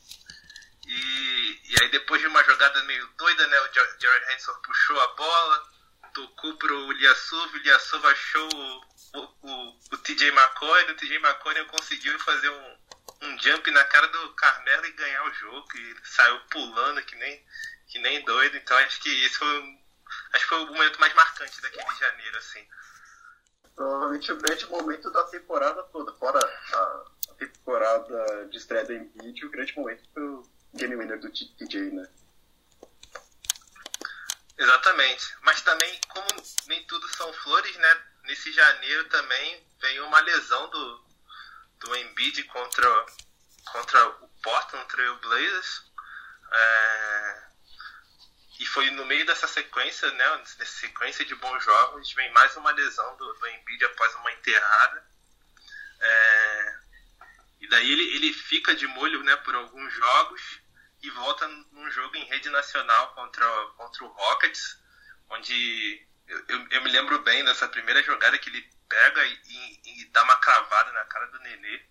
E, 0.86 1.62
e 1.64 1.76
aí 1.82 1.90
depois 1.90 2.22
de 2.22 2.28
uma 2.28 2.44
jogada 2.44 2.84
meio 2.84 3.08
doida, 3.18 3.48
né, 3.48 3.60
o 3.62 3.74
Jared 3.74 4.34
Henson 4.34 4.54
puxou 4.62 5.00
a 5.00 5.08
bola, 5.14 5.72
tocou 6.14 6.56
pro 6.58 6.92
Ilyasov, 6.94 7.54
o 7.54 7.58
Ilyasov 7.58 8.06
achou 8.06 8.50
o, 8.54 9.20
o, 9.20 9.80
o, 9.92 9.98
TJ 9.98 10.30
McCoy, 10.30 10.92
o 10.92 10.96
TJ 10.96 11.18
McCoy 11.18 11.66
conseguiu 11.66 12.18
fazer 12.20 12.50
um, 12.50 12.78
um 13.24 13.40
jump 13.40 13.70
na 13.72 13.84
cara 13.86 14.08
do 14.08 14.34
Carmelo 14.34 14.86
e 14.86 14.92
ganhar 14.94 15.24
o 15.26 15.34
jogo, 15.34 15.68
e 15.76 15.96
saiu 16.04 16.40
pulando 16.50 17.04
que 17.04 17.16
nem, 17.16 17.46
que 17.88 18.00
nem 18.00 18.24
doido, 18.26 18.58
então 18.58 18.78
acho 18.78 19.02
que 19.02 19.10
esse 19.26 19.38
foi, 19.38 19.80
acho 20.34 20.44
que 20.44 20.50
foi 20.50 20.64
o 20.64 20.68
momento 20.68 21.00
mais 21.00 21.14
marcante 21.14 21.62
daquele 21.62 21.96
janeiro, 22.00 22.38
assim. 22.38 22.68
Provavelmente 23.76 24.32
o 24.32 24.38
grande 24.38 24.66
momento 24.68 25.12
da 25.12 25.24
temporada 25.26 25.84
toda, 25.84 26.14
fora 26.14 26.40
a, 26.74 27.06
a 27.32 27.34
temporada 27.36 28.48
de 28.50 28.58
estreia 28.58 28.86
do 28.86 28.94
Embiid, 28.94 29.46
o 29.46 29.50
grande 29.50 29.76
momento 29.76 30.04
foi 30.14 30.24
o 30.24 30.44
game 30.74 30.96
winner 30.96 31.20
do 31.20 31.30
TJ, 31.32 31.92
né? 31.92 32.08
Exatamente. 34.62 35.36
Mas 35.42 35.60
também, 35.64 36.00
como 36.10 36.28
nem 36.68 36.84
tudo 36.84 37.08
são 37.16 37.34
flores, 37.34 37.76
né? 37.78 38.02
Nesse 38.26 38.54
janeiro 38.54 39.10
também 39.10 39.68
veio 39.82 40.06
uma 40.06 40.20
lesão 40.20 40.70
do, 40.70 41.06
do 41.80 41.96
Embiid 41.96 42.44
contra, 42.44 43.06
contra 43.72 44.08
o 44.08 44.28
Portland 44.44 44.88
Trail 44.88 45.16
Blazers. 45.18 45.92
É, 46.52 47.44
e 48.60 48.66
foi 48.68 48.92
no 48.92 49.04
meio 49.06 49.26
dessa 49.26 49.48
sequência, 49.48 50.12
né? 50.12 50.38
Dessa 50.38 50.80
sequência 50.80 51.26
de 51.26 51.34
bons 51.34 51.64
jogos, 51.64 52.14
vem 52.14 52.32
mais 52.32 52.56
uma 52.56 52.70
lesão 52.70 53.18
do, 53.18 53.34
do 53.34 53.48
Embiid 53.48 53.84
após 53.86 54.14
uma 54.14 54.32
enterrada. 54.32 55.04
É, 56.00 56.80
e 57.62 57.68
daí 57.68 57.92
ele, 57.92 58.16
ele 58.16 58.32
fica 58.32 58.76
de 58.76 58.86
molho 58.86 59.24
né, 59.24 59.36
por 59.38 59.56
alguns 59.56 59.92
jogos 59.92 60.61
e 61.02 61.10
volta 61.10 61.48
num 61.48 61.90
jogo 61.92 62.16
em 62.16 62.26
rede 62.26 62.50
nacional 62.50 63.14
contra, 63.14 63.46
contra 63.78 64.04
o 64.04 64.08
Rockets, 64.08 64.80
onde 65.30 66.08
eu, 66.28 66.46
eu, 66.48 66.68
eu 66.70 66.82
me 66.82 66.92
lembro 66.92 67.20
bem 67.20 67.44
dessa 67.44 67.68
primeira 67.68 68.02
jogada 68.04 68.38
que 68.38 68.50
ele 68.50 68.70
pega 68.88 69.26
e, 69.26 69.42
e, 69.46 70.02
e 70.02 70.06
dá 70.12 70.24
uma 70.24 70.36
cravada 70.38 70.92
na 70.92 71.06
cara 71.06 71.28
do 71.28 71.40
Nenê. 71.40 71.82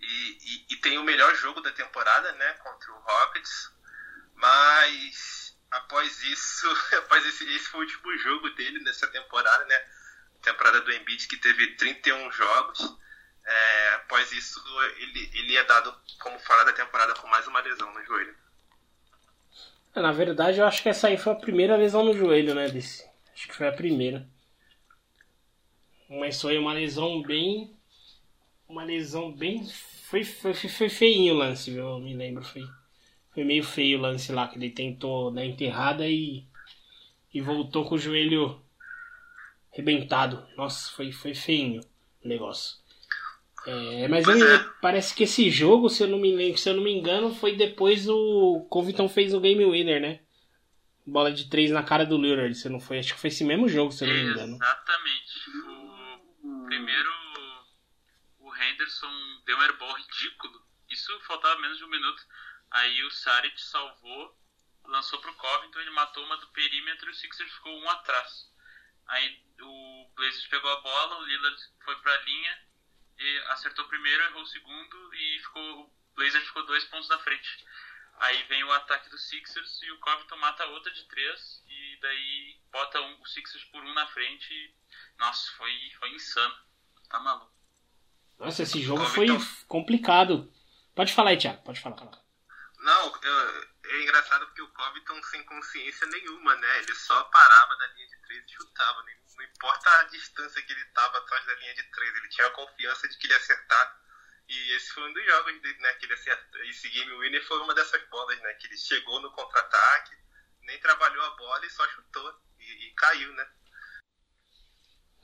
E, 0.00 0.66
e, 0.70 0.76
tem 0.76 0.96
o 0.98 1.02
melhor 1.02 1.34
jogo 1.34 1.60
da 1.60 1.72
temporada, 1.72 2.30
né, 2.32 2.52
contra 2.54 2.92
o 2.92 3.00
Rockets, 3.00 3.72
mas 4.34 5.58
após 5.70 6.22
isso, 6.22 6.68
após 6.98 7.26
esse, 7.26 7.44
esse 7.52 7.66
foi 7.66 7.80
o 7.80 7.82
último 7.82 8.16
jogo 8.18 8.50
dele 8.50 8.78
nessa 8.80 9.08
temporada, 9.08 9.64
né, 9.64 9.88
temporada 10.42 10.80
do 10.82 10.92
Embiid 10.92 11.26
que 11.26 11.36
teve 11.36 11.74
31 11.76 12.30
jogos, 12.30 12.96
é, 13.48 13.94
após 13.94 14.30
isso, 14.32 14.62
ele, 14.98 15.30
ele 15.32 15.56
é 15.56 15.64
dado 15.64 15.94
como 16.20 16.38
fora 16.38 16.66
da 16.66 16.72
temporada 16.72 17.14
com 17.14 17.26
mais 17.28 17.46
uma 17.46 17.60
lesão 17.60 17.92
no 17.94 18.04
joelho. 18.04 18.36
É, 19.94 20.02
na 20.02 20.12
verdade, 20.12 20.58
eu 20.58 20.66
acho 20.66 20.82
que 20.82 20.90
essa 20.90 21.08
aí 21.08 21.16
foi 21.16 21.32
a 21.32 21.36
primeira 21.36 21.74
lesão 21.74 22.04
no 22.04 22.12
joelho, 22.12 22.54
né? 22.54 22.68
Desse. 22.68 23.08
Acho 23.32 23.48
que 23.48 23.56
foi 23.56 23.66
a 23.66 23.72
primeira. 23.72 24.28
Mas 26.10 26.40
foi 26.40 26.58
uma 26.58 26.74
lesão 26.74 27.22
bem. 27.22 27.74
Uma 28.68 28.84
lesão 28.84 29.32
bem. 29.32 29.66
Foi, 30.04 30.24
foi, 30.24 30.52
foi 30.52 30.88
feinho 30.90 31.34
o 31.34 31.38
lance, 31.38 31.70
viu? 31.70 31.88
Eu 31.88 32.00
me 32.00 32.14
lembro. 32.14 32.44
Foi, 32.44 32.62
foi 33.32 33.44
meio 33.44 33.64
feio 33.64 33.98
o 33.98 34.02
lance 34.02 34.30
lá, 34.30 34.46
que 34.48 34.58
ele 34.58 34.70
tentou 34.70 35.30
dar 35.30 35.44
enterrada 35.44 36.06
e. 36.06 36.46
E 37.32 37.40
voltou 37.40 37.86
com 37.86 37.94
o 37.94 37.98
joelho 37.98 38.62
rebentado. 39.70 40.46
Nossa, 40.56 40.90
foi, 40.92 41.12
foi 41.12 41.34
feinho 41.34 41.80
o 42.22 42.28
negócio. 42.28 42.76
É, 43.68 44.08
mas 44.08 44.26
eu, 44.26 44.54
é. 44.54 44.72
parece 44.80 45.14
que 45.14 45.24
esse 45.24 45.50
jogo, 45.50 45.88
se 45.88 46.02
eu, 46.02 46.08
não 46.08 46.18
me, 46.18 46.56
se 46.56 46.70
eu 46.70 46.74
não 46.74 46.82
me 46.82 46.92
engano, 46.92 47.34
foi 47.34 47.56
depois 47.56 48.08
o 48.08 48.66
Covington 48.70 49.08
fez 49.08 49.34
o 49.34 49.40
Game 49.40 49.64
Winner, 49.64 50.00
né? 50.00 50.20
Bola 51.06 51.32
de 51.32 51.48
três 51.48 51.70
na 51.70 51.82
cara 51.82 52.04
do 52.04 52.16
Lillard, 52.16 52.54
se 52.54 52.68
não 52.68 52.80
foi. 52.80 52.98
Acho 52.98 53.14
que 53.14 53.20
foi 53.20 53.28
esse 53.28 53.44
mesmo 53.44 53.68
jogo, 53.68 53.92
se 53.92 54.04
eu 54.04 54.08
não 54.08 54.14
me 54.14 54.30
engano. 54.30 54.56
Exatamente. 54.56 55.50
O 56.44 56.64
primeiro, 56.66 57.10
o 58.40 58.54
Henderson 58.54 59.10
deu 59.46 59.56
um 59.56 59.60
airball 59.62 59.94
ridículo. 59.94 60.60
Isso 60.90 61.18
faltava 61.26 61.60
menos 61.60 61.78
de 61.78 61.84
um 61.84 61.90
minuto. 61.90 62.22
Aí 62.70 63.02
o 63.04 63.10
Saric 63.10 63.60
salvou 63.60 64.38
lançou 64.88 65.20
pro 65.20 65.34
Covington, 65.34 65.80
ele 65.80 65.90
matou 65.90 66.24
uma 66.24 66.36
do 66.38 66.48
perímetro 66.48 67.08
e 67.08 67.10
o 67.10 67.14
Sixers 67.14 67.52
ficou 67.52 67.78
um 67.78 67.90
atrás. 67.90 68.50
Aí 69.08 69.42
o 69.60 70.12
Blazers 70.14 70.46
pegou 70.46 70.70
a 70.70 70.80
bola, 70.80 71.18
o 71.18 71.24
Lillard 71.24 71.62
foi 71.84 71.96
pra 72.00 72.22
linha, 72.22 72.67
e 73.18 73.38
acertou 73.48 73.84
o 73.84 73.88
primeiro, 73.88 74.22
errou 74.24 74.42
o 74.42 74.46
segundo 74.46 75.14
e 75.14 75.38
ficou, 75.40 75.80
o 75.82 75.90
Blazers 76.14 76.46
ficou 76.46 76.64
dois 76.66 76.84
pontos 76.84 77.08
na 77.08 77.18
frente. 77.18 77.64
Aí 78.20 78.42
vem 78.44 78.64
o 78.64 78.72
ataque 78.72 79.08
do 79.10 79.18
Sixers 79.18 79.80
e 79.82 79.90
o 79.92 79.98
Covington 80.00 80.36
mata 80.36 80.64
outra 80.66 80.92
de 80.92 81.04
três 81.04 81.62
e 81.68 81.98
daí 82.00 82.56
bota 82.72 83.00
um, 83.00 83.20
o 83.20 83.26
Sixers 83.26 83.64
por 83.66 83.82
um 83.84 83.94
na 83.94 84.06
frente. 84.08 84.52
E, 84.52 84.74
nossa, 85.18 85.50
foi, 85.52 85.72
foi 85.98 86.10
insano. 86.10 86.54
Tá 87.08 87.20
maluco. 87.20 87.52
Nossa, 88.38 88.62
esse 88.62 88.80
jogo 88.82 89.04
foi 89.06 89.28
complicado. 89.66 90.52
Pode 90.94 91.12
falar 91.12 91.30
aí, 91.30 91.36
Thiago, 91.36 91.62
pode 91.62 91.80
falar. 91.80 91.96
falar. 91.96 92.18
Não, 92.80 93.20
eu- 93.22 93.68
é 93.90 94.02
engraçado 94.02 94.46
porque 94.46 94.62
o 94.62 94.72
Covington 94.72 95.22
sem 95.24 95.42
consciência 95.44 96.06
nenhuma, 96.08 96.54
né? 96.56 96.78
Ele 96.78 96.94
só 96.94 97.22
parava 97.24 97.76
da 97.76 97.86
linha 97.88 98.06
de 98.08 98.22
três 98.22 98.44
e 98.44 98.54
chutava. 98.54 99.02
Não 99.02 99.18
não 99.38 99.44
importa 99.44 99.88
a 100.00 100.02
distância 100.04 100.60
que 100.62 100.72
ele 100.72 100.82
estava 100.82 101.18
atrás 101.18 101.46
da 101.46 101.54
linha 101.54 101.74
de 101.74 101.82
três, 101.92 102.16
ele 102.16 102.28
tinha 102.28 102.46
a 102.48 102.50
confiança 102.50 103.08
de 103.08 103.16
que 103.16 103.26
ele 103.26 103.34
ia 103.34 103.38
acertar. 103.38 104.00
E 104.48 104.72
esse 104.74 104.90
foi 104.92 105.08
um 105.08 105.12
dos 105.12 105.24
jogos 105.24 105.62
dele, 105.62 105.78
né? 105.78 105.92
Que 105.92 106.06
ele 106.06 106.14
acertou. 106.14 106.64
Esse 106.64 106.88
game 106.88 107.18
winner 107.18 107.46
foi 107.46 107.60
uma 107.60 107.74
dessas 107.74 108.02
bolas, 108.08 108.40
né? 108.40 108.52
Que 108.54 108.66
ele 108.66 108.76
chegou 108.76 109.20
no 109.20 109.30
contra-ataque, 109.30 110.16
nem 110.62 110.80
trabalhou 110.80 111.24
a 111.24 111.36
bola 111.36 111.64
e 111.64 111.70
só 111.70 111.86
chutou. 111.88 112.34
E, 112.58 112.88
e 112.88 112.94
caiu, 112.94 113.32
né? 113.34 113.46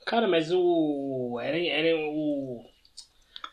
Cara, 0.05 0.27
mas 0.27 0.51
o. 0.51 1.39
Era, 1.41 1.57
era 1.57 1.97
o. 1.97 2.71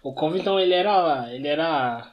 O 0.03 0.15
Covington, 0.15 0.61
ele 0.61 0.75
era. 0.75 1.33
Ele 1.33 1.49
era. 1.49 2.12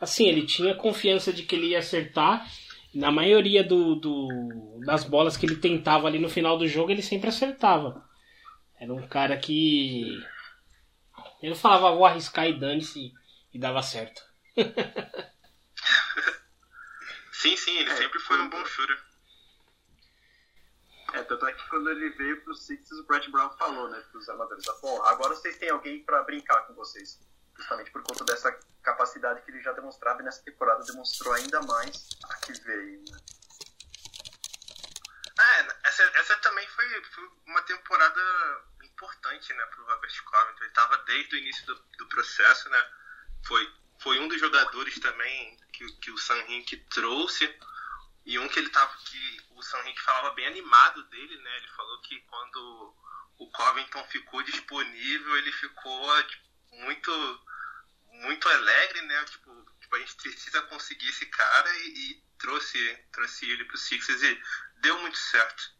Assim, 0.00 0.26
ele 0.28 0.46
tinha 0.46 0.74
confiança 0.74 1.32
de 1.32 1.42
que 1.42 1.54
ele 1.56 1.68
ia 1.68 1.78
acertar. 1.78 2.46
Na 2.94 3.10
maioria 3.10 3.62
do, 3.62 3.94
do, 3.96 4.80
das 4.86 5.04
bolas 5.04 5.36
que 5.36 5.44
ele 5.44 5.56
tentava 5.56 6.06
ali 6.06 6.18
no 6.18 6.30
final 6.30 6.56
do 6.56 6.66
jogo, 6.66 6.90
ele 6.90 7.02
sempre 7.02 7.28
acertava. 7.28 8.02
Era 8.80 8.92
um 8.92 9.06
cara 9.06 9.36
que. 9.36 10.18
Ele 11.42 11.54
falava, 11.54 11.94
vou 11.94 12.06
arriscar 12.06 12.46
e 12.46 12.58
dane-se. 12.58 13.12
E 13.52 13.58
dava 13.58 13.82
certo. 13.82 14.22
Sim, 17.46 17.54
sim, 17.54 17.78
ele 17.78 17.94
sempre 17.94 18.18
foi 18.20 18.40
um 18.40 18.48
bom 18.48 18.64
shooter. 18.64 18.98
É, 21.12 21.22
tanto 21.22 21.46
é 21.46 21.52
que 21.52 21.68
quando 21.68 21.90
ele 21.90 22.10
veio 22.10 22.42
pro 22.42 22.54
Sixers, 22.54 23.00
o 23.00 23.06
Brett 23.06 23.30
Brown 23.30 23.50
falou, 23.58 23.88
né, 23.88 24.00
pros 24.10 24.28
amadores, 24.28 24.66
ah, 24.68 24.78
bom, 24.82 25.02
agora 25.04 25.34
vocês 25.34 25.56
têm 25.58 25.70
alguém 25.70 26.02
pra 26.04 26.24
brincar 26.24 26.66
com 26.66 26.74
vocês. 26.74 27.20
Justamente 27.56 27.90
por 27.90 28.02
conta 28.02 28.24
dessa 28.24 28.52
capacidade 28.82 29.42
que 29.42 29.50
ele 29.50 29.62
já 29.62 29.72
demonstrava 29.72 30.20
e 30.20 30.24
nessa 30.24 30.42
temporada 30.42 30.84
demonstrou 30.84 31.32
ainda 31.34 31.60
mais 31.62 32.08
a 32.30 32.34
que 32.36 32.52
veio, 32.52 33.02
né. 33.10 33.18
É, 35.38 35.88
essa, 35.88 36.02
essa 36.02 36.36
também 36.38 36.66
foi, 36.68 37.04
foi 37.04 37.30
uma 37.46 37.62
temporada 37.62 38.20
importante, 38.82 39.52
né, 39.52 39.66
pro 39.66 39.84
Robert 39.84 40.24
Covington. 40.24 40.60
Ele 40.60 40.68
estava 40.68 40.96
desde 41.04 41.36
o 41.36 41.38
início 41.38 41.66
do, 41.66 41.74
do 41.98 42.08
processo, 42.08 42.68
né? 42.70 42.92
Foi, 43.46 43.74
foi 44.00 44.18
um 44.18 44.28
dos 44.28 44.40
jogadores 44.40 44.98
também 44.98 45.56
que, 45.72 45.92
que 45.98 46.10
o 46.10 46.18
Sam 46.18 46.40
Hink 46.48 46.76
trouxe 46.88 47.54
e 48.24 48.38
um 48.38 48.48
que 48.48 48.58
ele 48.58 48.70
tava 48.70 48.96
que 49.04 49.46
o 49.50 49.62
Sam 49.62 49.86
Hink 49.88 50.00
falava 50.00 50.34
bem 50.34 50.46
animado 50.46 51.02
dele, 51.04 51.36
né? 51.38 51.56
Ele 51.58 51.68
falou 51.68 52.00
que 52.00 52.18
quando 52.22 52.96
o 53.38 53.50
Covington 53.50 54.04
ficou 54.04 54.42
disponível, 54.42 55.36
ele 55.36 55.52
ficou 55.52 56.22
tipo, 56.24 56.46
muito 56.72 57.45
muito 58.22 58.48
alegre, 58.48 59.02
né? 59.02 59.24
Tipo, 59.24 59.72
tipo, 59.80 59.96
a 59.96 59.98
gente 59.98 60.16
precisa 60.16 60.62
conseguir 60.62 61.08
esse 61.08 61.26
cara 61.26 61.70
e, 61.76 62.10
e 62.10 62.24
trouxe 62.38 63.06
trouxe 63.12 63.50
ele 63.50 63.64
pro 63.64 63.76
Sixers 63.76 64.22
e 64.22 64.42
deu 64.76 64.98
muito 64.98 65.18
certo. 65.18 65.74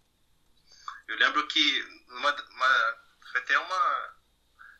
Eu 1.08 1.16
lembro 1.16 1.46
que 1.46 2.04
uma, 2.08 2.32
uma, 2.32 2.98
foi 3.30 3.40
até 3.40 3.58
uma 3.58 4.16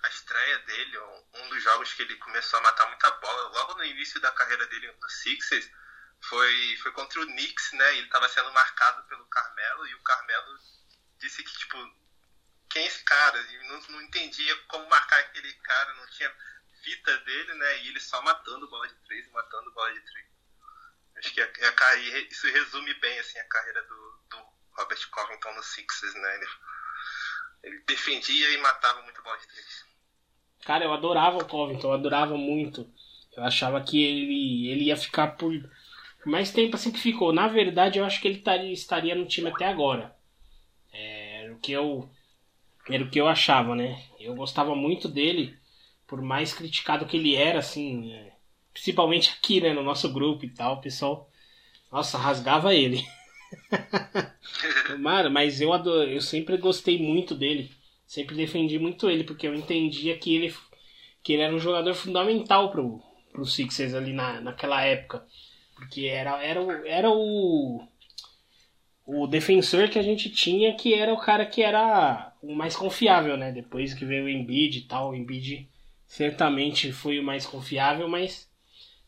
a 0.02 0.08
estreia 0.08 0.58
dele, 0.60 0.98
um, 0.98 1.48
dos 1.48 1.62
jogos 1.62 1.92
que 1.92 2.02
ele 2.02 2.16
começou 2.16 2.58
a 2.58 2.62
matar 2.62 2.86
muita 2.86 3.10
bola, 3.12 3.48
logo 3.48 3.74
no 3.74 3.84
início 3.84 4.20
da 4.20 4.30
carreira 4.32 4.66
dele 4.66 4.92
no 4.92 5.08
Sixers, 5.08 5.68
foi, 6.20 6.76
foi 6.82 6.92
contra 6.92 7.20
o 7.20 7.26
Knicks, 7.26 7.72
né? 7.72 7.96
Ele 7.96 8.06
estava 8.06 8.28
sendo 8.28 8.52
marcado 8.52 9.02
pelo 9.04 9.26
Carmelo 9.26 9.86
e 9.86 9.94
o 9.94 10.02
Carmelo 10.02 10.58
disse 11.18 11.42
que, 11.42 11.58
tipo, 11.58 11.76
quem 12.70 12.84
é 12.84 12.86
esse 12.86 13.02
cara? 13.04 13.40
E 13.40 13.68
não, 13.68 13.80
não 13.88 14.02
entendia 14.02 14.56
como 14.68 14.88
marcar 14.88 15.18
aquele 15.20 15.52
cara, 15.54 15.94
não 15.94 16.06
tinha 16.08 16.34
fita 16.86 17.18
dele, 17.18 17.54
né? 17.54 17.82
E 17.82 17.88
ele 17.88 17.98
só 17.98 18.22
matando 18.22 18.70
bola 18.70 18.86
de 18.86 18.94
três 19.06 19.28
matando 19.32 19.72
bola 19.72 19.92
de 19.92 20.00
três. 20.00 20.26
Acho 21.16 21.34
que 21.34 21.40
a, 21.40 21.46
a, 21.46 21.96
isso 22.30 22.46
resume 22.46 22.94
bem 22.94 23.18
assim, 23.18 23.38
a 23.40 23.44
carreira 23.48 23.82
do, 23.82 24.20
do 24.30 24.36
Robert 24.78 25.10
Covington 25.10 25.52
no 25.54 25.62
Sixers, 25.64 26.14
né? 26.14 26.36
Ele, 26.36 26.46
ele 27.64 27.84
defendia 27.86 28.50
e 28.50 28.58
matava 28.58 29.02
muito 29.02 29.20
bola 29.22 29.36
de 29.38 29.48
três. 29.48 29.84
Cara, 30.64 30.84
eu 30.84 30.92
adorava 30.92 31.38
o 31.38 31.44
Covington, 31.44 31.88
eu 31.88 31.94
adorava 31.94 32.36
muito. 32.36 32.88
Eu 33.36 33.42
achava 33.42 33.82
que 33.82 34.00
ele, 34.02 34.68
ele 34.70 34.84
ia 34.84 34.96
ficar 34.96 35.36
por 35.36 35.52
mais 36.24 36.52
tempo 36.52 36.76
assim 36.76 36.92
que 36.92 37.00
ficou. 37.00 37.32
Na 37.32 37.48
verdade, 37.48 37.98
eu 37.98 38.04
acho 38.04 38.20
que 38.20 38.28
ele 38.28 38.38
estaria, 38.38 38.72
estaria 38.72 39.14
no 39.14 39.26
time 39.26 39.48
até 39.50 39.66
agora. 39.66 40.16
É, 40.92 41.42
Era 41.42 41.54
o 41.54 41.58
que 41.58 41.72
eu 41.72 42.08
era 42.88 43.02
o 43.02 43.10
que 43.10 43.20
eu 43.20 43.26
achava, 43.26 43.74
né? 43.74 44.00
Eu 44.20 44.34
gostava 44.34 44.74
muito 44.74 45.08
dele, 45.08 45.58
por 46.06 46.22
mais 46.22 46.54
criticado 46.54 47.06
que 47.06 47.16
ele 47.16 47.34
era, 47.34 47.58
assim, 47.60 48.12
é, 48.12 48.32
principalmente 48.72 49.30
aqui, 49.38 49.60
né, 49.60 49.72
no 49.72 49.82
nosso 49.82 50.12
grupo 50.12 50.44
e 50.44 50.50
tal, 50.50 50.76
o 50.76 50.80
pessoal, 50.80 51.30
nossa, 51.92 52.18
rasgava 52.18 52.74
ele. 52.74 53.04
Mano, 54.98 55.30
mas 55.30 55.60
eu, 55.60 55.72
ado- 55.72 56.02
eu 56.04 56.20
sempre 56.20 56.56
gostei 56.56 56.98
muito 56.98 57.34
dele. 57.34 57.70
Sempre 58.06 58.36
defendi 58.36 58.78
muito 58.78 59.10
ele, 59.10 59.24
porque 59.24 59.46
eu 59.46 59.54
entendia 59.54 60.16
que 60.16 60.34
ele, 60.34 60.54
que 61.22 61.32
ele 61.34 61.42
era 61.42 61.54
um 61.54 61.58
jogador 61.58 61.94
fundamental 61.94 62.70
pro, 62.70 63.02
pro 63.32 63.44
Sixers 63.46 63.94
ali 63.94 64.12
na, 64.12 64.40
naquela 64.40 64.82
época. 64.84 65.26
Porque 65.74 66.06
era, 66.06 66.42
era, 66.42 66.62
o, 66.62 66.70
era 66.86 67.10
o, 67.10 67.82
o 69.06 69.26
defensor 69.26 69.88
que 69.88 69.98
a 69.98 70.02
gente 70.02 70.28
tinha, 70.30 70.74
que 70.76 70.92
era 70.94 71.12
o 71.12 71.18
cara 71.20 71.46
que 71.46 71.62
era 71.62 72.32
o 72.42 72.54
mais 72.54 72.76
confiável, 72.76 73.36
né? 73.36 73.52
Depois 73.52 73.94
que 73.94 74.04
veio 74.04 74.24
o 74.24 74.28
Embiid 74.28 74.78
e 74.78 74.82
tal, 74.82 75.10
o 75.10 75.14
Embiid 75.14 75.68
certamente 76.16 76.92
foi 76.92 77.18
o 77.18 77.22
mais 77.22 77.44
confiável, 77.44 78.08
mas 78.08 78.50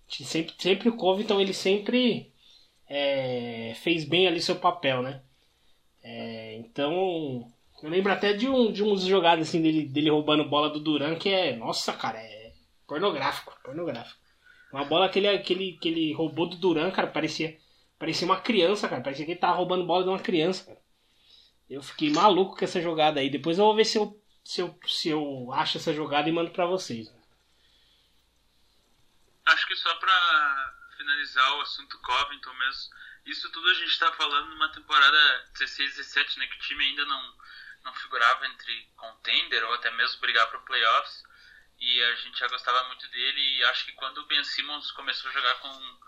sempre, 0.07 0.55
sempre 0.59 0.91
o 0.91 0.97
Covington, 0.97 1.41
ele 1.41 1.55
sempre 1.55 2.31
é, 2.87 3.73
fez 3.77 4.05
bem 4.05 4.29
ali 4.29 4.43
seu 4.43 4.57
papel, 4.57 5.01
né? 5.01 5.23
É, 6.05 6.57
então, 6.57 7.51
eu 7.83 7.89
lembro 7.89 8.13
até 8.13 8.35
de, 8.35 8.47
um, 8.47 8.71
de 8.71 8.85
uns 8.85 9.07
jogadas 9.07 9.49
assim 9.49 9.63
dele, 9.63 9.89
dele 9.89 10.11
roubando 10.11 10.45
bola 10.51 10.69
do 10.69 10.81
Duran 10.81 11.17
que 11.17 11.31
é, 11.31 11.57
nossa, 11.57 11.95
cara, 11.95 12.19
é 12.19 12.53
pornográfico, 12.87 13.59
pornográfico. 13.65 14.21
Uma 14.71 14.85
bola 14.85 15.09
que 15.09 15.19
ele, 15.19 15.39
que 15.39 15.55
ele, 15.55 15.79
que 15.81 15.89
ele 15.89 16.13
roubou 16.13 16.47
do 16.47 16.59
Duran, 16.59 16.91
cara, 16.91 17.07
parecia, 17.07 17.57
parecia 17.99 18.27
uma 18.27 18.39
criança, 18.39 18.87
cara, 18.87 19.01
parecia 19.01 19.25
que 19.25 19.33
ele 19.33 19.41
tava 19.41 19.57
roubando 19.57 19.87
bola 19.87 20.03
de 20.05 20.11
uma 20.11 20.19
criança, 20.19 20.67
cara. 20.67 20.81
Eu 21.71 21.83
fiquei 21.83 22.11
maluco 22.11 22.55
com 22.55 22.65
essa 22.65 22.83
jogada 22.83 23.21
aí. 23.21 23.31
Depois 23.31 23.59
eu 23.59 23.65
vou 23.65 23.75
ver 23.75 23.87
se 23.87 23.97
eu, 23.97 24.15
se 24.49 24.63
eu, 24.63 24.81
se 24.87 25.11
eu 25.11 25.53
acho 25.53 25.77
essa 25.77 25.93
jogada 25.93 26.27
e 26.27 26.33
mando 26.33 26.51
pra 26.51 26.65
vocês. 26.65 27.07
Acho 29.45 29.67
que 29.67 29.77
só 29.77 29.95
pra 29.97 30.75
finalizar 30.97 31.53
o 31.57 31.61
assunto 31.61 31.99
Covington 31.99 32.55
mesmo, 32.55 32.95
isso 33.27 33.53
tudo 33.53 33.69
a 33.69 33.75
gente 33.75 33.99
tá 33.99 34.11
falando 34.15 34.49
numa 34.49 34.73
temporada 34.73 35.51
16, 35.53 35.97
17, 35.97 36.39
né? 36.39 36.47
Que 36.47 36.57
o 36.57 36.61
time 36.61 36.83
ainda 36.83 37.05
não, 37.05 37.37
não 37.85 37.95
figurava 37.97 38.47
entre 38.47 38.91
contender 38.97 39.63
ou 39.65 39.75
até 39.75 39.91
mesmo 39.91 40.19
brigar 40.21 40.49
pro 40.49 40.65
playoffs. 40.65 41.25
E 41.79 42.03
a 42.05 42.15
gente 42.15 42.39
já 42.39 42.49
gostava 42.49 42.85
muito 42.85 43.07
dele 43.09 43.59
e 43.59 43.65
acho 43.65 43.85
que 43.85 43.93
quando 43.93 44.17
o 44.17 44.27
Ben 44.29 44.43
Simmons 44.45 44.91
começou 44.93 45.29
a 45.29 45.35
jogar 45.35 45.57
com. 45.57 46.01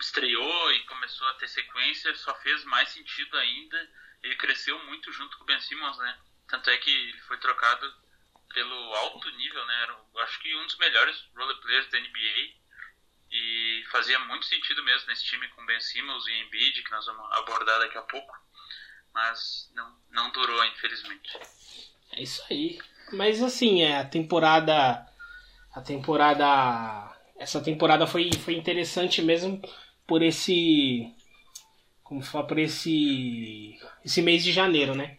estreou 0.00 0.72
e 0.72 0.84
começou 0.86 1.28
a 1.28 1.34
ter 1.34 1.46
sequência, 1.46 2.12
só 2.16 2.34
fez 2.40 2.64
mais 2.64 2.88
sentido 2.88 3.38
ainda. 3.38 3.88
Ele 4.20 4.34
cresceu 4.34 4.84
muito 4.86 5.12
junto 5.12 5.38
com 5.38 5.44
o 5.44 5.46
Ben 5.46 5.60
Simmons, 5.60 5.96
né? 5.98 6.18
Tanto 6.48 6.70
é 6.70 6.76
que 6.78 6.90
ele 6.90 7.20
foi 7.22 7.38
trocado 7.38 7.92
pelo 8.52 8.94
alto 8.94 9.30
nível, 9.36 9.64
né? 9.66 9.82
Era, 9.82 9.96
acho 10.24 10.40
que 10.40 10.54
um 10.54 10.66
dos 10.66 10.76
melhores 10.78 11.16
role 11.34 11.60
players 11.60 11.88
da 11.90 11.98
NBA. 11.98 12.62
E 13.34 13.84
fazia 13.90 14.18
muito 14.18 14.44
sentido 14.44 14.82
mesmo 14.82 15.08
nesse 15.08 15.24
time 15.24 15.48
com 15.48 15.64
Ben 15.64 15.80
Simmons 15.80 16.26
e 16.26 16.32
Embiid, 16.42 16.82
que 16.82 16.90
nós 16.90 17.06
vamos 17.06 17.32
abordar 17.32 17.78
daqui 17.78 17.96
a 17.96 18.02
pouco. 18.02 18.34
Mas 19.14 19.70
não, 19.74 19.96
não 20.10 20.30
durou, 20.32 20.62
infelizmente. 20.66 21.38
É 22.12 22.22
isso 22.22 22.44
aí. 22.50 22.78
Mas 23.12 23.42
assim, 23.42 23.82
é, 23.82 23.98
a 23.98 24.04
temporada. 24.04 25.06
A 25.74 25.80
temporada. 25.80 27.16
Essa 27.38 27.62
temporada 27.62 28.06
foi, 28.06 28.30
foi 28.34 28.54
interessante 28.54 29.22
mesmo 29.22 29.60
por 30.06 30.22
esse. 30.22 31.10
Como 32.02 32.22
fala, 32.22 32.46
por 32.46 32.58
esse. 32.58 33.78
Esse 34.04 34.20
mês 34.20 34.44
de 34.44 34.52
janeiro, 34.52 34.94
né? 34.94 35.18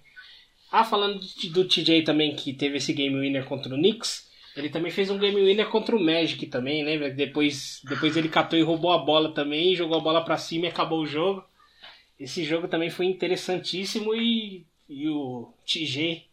Ah, 0.76 0.84
falando 0.84 1.20
do 1.52 1.66
TJ 1.66 2.02
também, 2.02 2.36
que 2.36 2.52
teve 2.52 2.78
esse 2.78 2.92
game 2.94 3.20
winner 3.20 3.46
contra 3.46 3.72
o 3.72 3.78
Knicks. 3.78 4.28
Ele 4.58 4.70
também 4.70 4.92
fez 4.92 5.12
um 5.12 5.20
game 5.20 5.40
winner 5.40 5.70
contra 5.70 5.96
o 5.96 6.04
Magic 6.04 6.48
também, 6.48 6.84
lembra? 6.84 7.12
Depois, 7.12 7.80
depois 7.88 8.18
ele 8.18 8.28
catou 8.28 8.58
e 8.58 8.64
roubou 8.64 8.92
a 8.92 8.98
bola 8.98 9.32
também, 9.36 9.76
jogou 9.76 10.00
a 10.00 10.02
bola 10.02 10.26
para 10.26 10.36
cima 10.36 10.66
e 10.66 10.70
acabou 10.70 11.04
o 11.04 11.06
jogo. 11.06 11.46
Esse 12.20 12.44
jogo 12.44 12.68
também 12.68 12.90
foi 12.90 13.06
interessantíssimo 13.06 14.16
e, 14.16 14.66
e 14.90 15.08
o 15.10 15.54
TG 15.64 16.24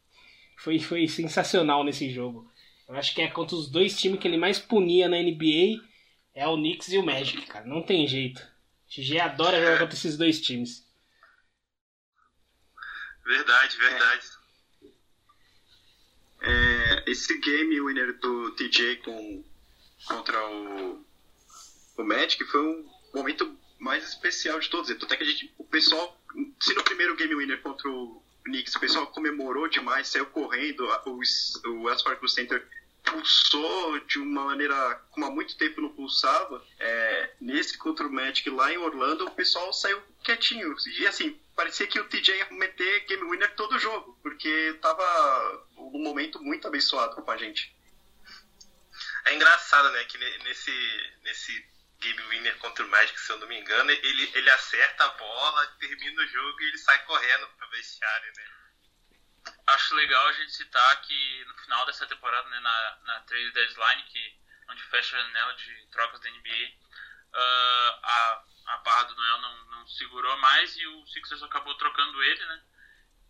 foi, 0.57 0.79
foi 0.79 1.07
sensacional 1.07 1.85
nesse 1.85 2.09
jogo. 2.09 2.51
Eu 2.89 2.97
acho 2.97 3.15
que 3.15 3.21
é 3.21 3.29
contra 3.29 3.55
os 3.55 3.71
dois 3.71 4.01
times 4.01 4.19
que 4.19 4.27
ele 4.27 4.39
mais 4.39 4.59
punia 4.59 5.07
na 5.07 5.19
NBA, 5.19 5.83
é 6.35 6.49
o 6.49 6.57
Knicks 6.57 6.91
e 6.91 6.97
o 6.97 7.05
Magic, 7.05 7.45
cara. 7.45 7.67
Não 7.67 7.83
tem 7.83 8.07
jeito. 8.07 8.41
O 8.41 8.95
TG 8.95 9.21
adora 9.21 9.61
jogar 9.61 9.81
contra 9.81 9.95
esses 9.95 10.17
dois 10.17 10.41
times. 10.41 10.89
Verdade, 13.25 13.77
verdade. 13.77 14.31
É, 16.43 17.05
esse 17.07 17.39
game 17.39 17.81
winner 17.81 18.19
do 18.19 18.51
TJ 18.53 18.97
com, 18.97 19.45
contra 20.07 20.49
o, 20.49 21.05
o 21.97 22.05
Magic 22.05 22.43
foi 22.47 22.61
um 22.61 22.91
momento 23.15 23.59
mais 23.79 24.07
especial 24.09 24.59
de 24.59 24.69
todos. 24.71 24.91
Até 24.91 25.17
que 25.17 25.23
a 25.23 25.27
gente, 25.27 25.53
o 25.59 25.65
pessoal, 25.65 26.19
se 26.61 26.75
no 26.75 26.83
primeiro 26.83 27.17
game 27.17 27.35
winner 27.35 27.61
contra 27.61 27.89
o 27.91 28.23
Knicks 28.45 28.75
o 28.75 28.81
pessoal 28.81 29.07
comemorou 29.09 29.69
demais, 29.69 30.09
saiu 30.09 30.27
correndo, 30.27 30.87
o, 31.07 31.21
o 31.69 31.83
Wells 31.83 32.03
Fargo 32.03 32.29
Center 32.29 32.67
pulsou 33.05 33.99
de 34.01 34.19
uma 34.19 34.45
maneira 34.45 34.95
como 35.11 35.27
há 35.27 35.31
muito 35.31 35.57
tempo 35.57 35.81
não 35.81 35.91
pulsava. 35.91 36.65
É, 36.79 37.31
nesse 37.41 37.77
contra 37.77 38.07
o 38.07 38.13
Magic 38.13 38.49
lá 38.51 38.73
em 38.73 38.79
Orlando, 38.79 39.27
o 39.27 39.31
pessoal 39.31 39.73
saiu 39.73 40.01
quietinho. 40.23 40.75
E 40.99 41.07
assim, 41.07 41.39
parecia 41.61 41.87
que 41.87 42.01
o 42.01 42.09
TJ 42.09 42.39
ia 42.39 42.51
meter 42.53 43.05
game 43.05 43.23
winner 43.25 43.55
todo 43.55 43.79
jogo, 43.79 44.19
porque 44.23 44.79
tava 44.81 45.67
um 45.77 46.03
momento 46.03 46.43
muito 46.43 46.67
abençoado 46.67 47.21
com 47.23 47.31
a 47.31 47.37
gente. 47.37 47.77
É 49.27 49.35
engraçado, 49.35 49.91
né, 49.91 50.03
que 50.05 50.17
nesse, 50.17 51.13
nesse 51.21 51.53
game 51.99 52.23
winner 52.29 52.57
contra 52.61 52.83
o 52.83 52.89
Magic, 52.89 53.21
se 53.21 53.31
eu 53.31 53.37
não 53.37 53.47
me 53.47 53.61
engano, 53.61 53.91
ele, 53.91 54.31
ele 54.35 54.51
acerta 54.51 55.05
a 55.05 55.09
bola, 55.09 55.67
termina 55.79 56.23
o 56.23 56.27
jogo 56.29 56.63
e 56.63 56.69
ele 56.69 56.79
sai 56.79 56.99
correndo 57.05 57.47
pro 57.49 57.69
vestiário, 57.69 58.33
né? 58.37 58.51
Acho 59.67 59.95
legal 59.97 60.29
a 60.29 60.33
gente 60.33 60.53
citar 60.53 61.03
que 61.03 61.45
no 61.45 61.55
final 61.59 61.85
dessa 61.85 62.07
temporada, 62.07 62.49
né, 62.49 62.61
na, 62.61 62.99
na 63.05 63.21
trade 63.21 63.53
deadline, 63.53 64.03
que, 64.05 64.39
onde 64.71 64.83
fecha 64.85 65.15
a 65.15 65.21
janela 65.21 65.53
de 65.57 65.87
trocas 65.91 66.21
da 66.21 66.31
NBA, 66.31 66.73
uh, 67.35 68.01
a, 68.03 68.45
a 68.67 68.77
barra 68.79 69.05
do 69.05 69.17
Noel 69.17 69.39
não, 69.39 69.65
não 69.67 69.87
segurou 69.89 70.37
mais 70.39 70.77
e 70.77 70.87
o 70.87 71.07
Sixers 71.07 71.43
acabou 71.43 71.75
trocando 71.77 72.23
ele, 72.23 72.45
né? 72.47 72.65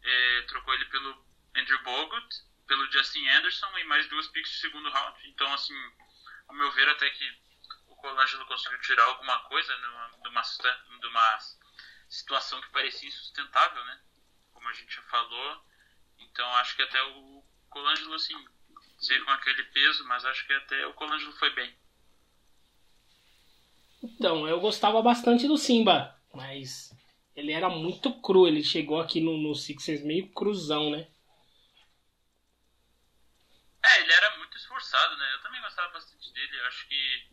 É, 0.02 0.42
trocou 0.42 0.74
ele 0.74 0.84
pelo 0.86 1.26
Andrew 1.54 1.82
Bogut, 1.82 2.36
pelo 2.66 2.90
Justin 2.90 3.26
Anderson 3.28 3.78
e 3.78 3.84
mais 3.84 4.08
duas 4.08 4.28
picks 4.28 4.52
de 4.52 4.58
segundo 4.58 4.90
round. 4.90 5.28
Então, 5.28 5.52
assim, 5.52 5.74
ao 6.48 6.54
meu 6.54 6.70
ver, 6.72 6.88
até 6.88 7.10
que 7.10 7.42
o 7.88 7.96
Colangelo 7.96 8.46
conseguiu 8.46 8.80
tirar 8.80 9.04
alguma 9.04 9.38
coisa 9.48 9.76
de 9.76 9.86
uma, 9.86 10.42
de 11.00 11.06
uma 11.08 11.38
situação 12.08 12.60
que 12.60 12.70
parecia 12.70 13.08
insustentável, 13.08 13.84
né? 13.84 14.00
Como 14.52 14.68
a 14.68 14.72
gente 14.72 14.94
já 14.94 15.02
falou. 15.02 15.66
Então, 16.18 16.46
acho 16.56 16.76
que 16.76 16.82
até 16.82 17.02
o 17.02 17.44
Colangelo, 17.70 18.14
assim, 18.14 18.36
dizer 18.98 19.24
com 19.24 19.30
aquele 19.30 19.64
peso, 19.64 20.04
mas 20.06 20.24
acho 20.24 20.46
que 20.46 20.52
até 20.52 20.86
o 20.86 20.94
Colangelo 20.94 21.32
foi 21.38 21.50
bem. 21.50 21.79
Então, 24.02 24.48
eu 24.48 24.58
gostava 24.60 25.02
bastante 25.02 25.46
do 25.46 25.58
Simba, 25.58 26.18
mas 26.32 26.90
ele 27.36 27.52
era 27.52 27.68
muito 27.68 28.12
cru. 28.20 28.46
Ele 28.46 28.62
chegou 28.64 29.00
aqui 29.00 29.20
no, 29.20 29.36
no 29.36 29.54
Sixers 29.54 30.02
meio 30.02 30.32
cruzão, 30.32 30.90
né? 30.90 31.06
É, 33.84 34.00
ele 34.00 34.12
era 34.12 34.38
muito 34.38 34.56
esforçado, 34.56 35.16
né? 35.16 35.34
Eu 35.34 35.42
também 35.42 35.60
gostava 35.60 35.92
bastante 35.92 36.32
dele. 36.32 36.58
Eu 36.58 36.66
acho 36.66 36.88
que. 36.88 37.28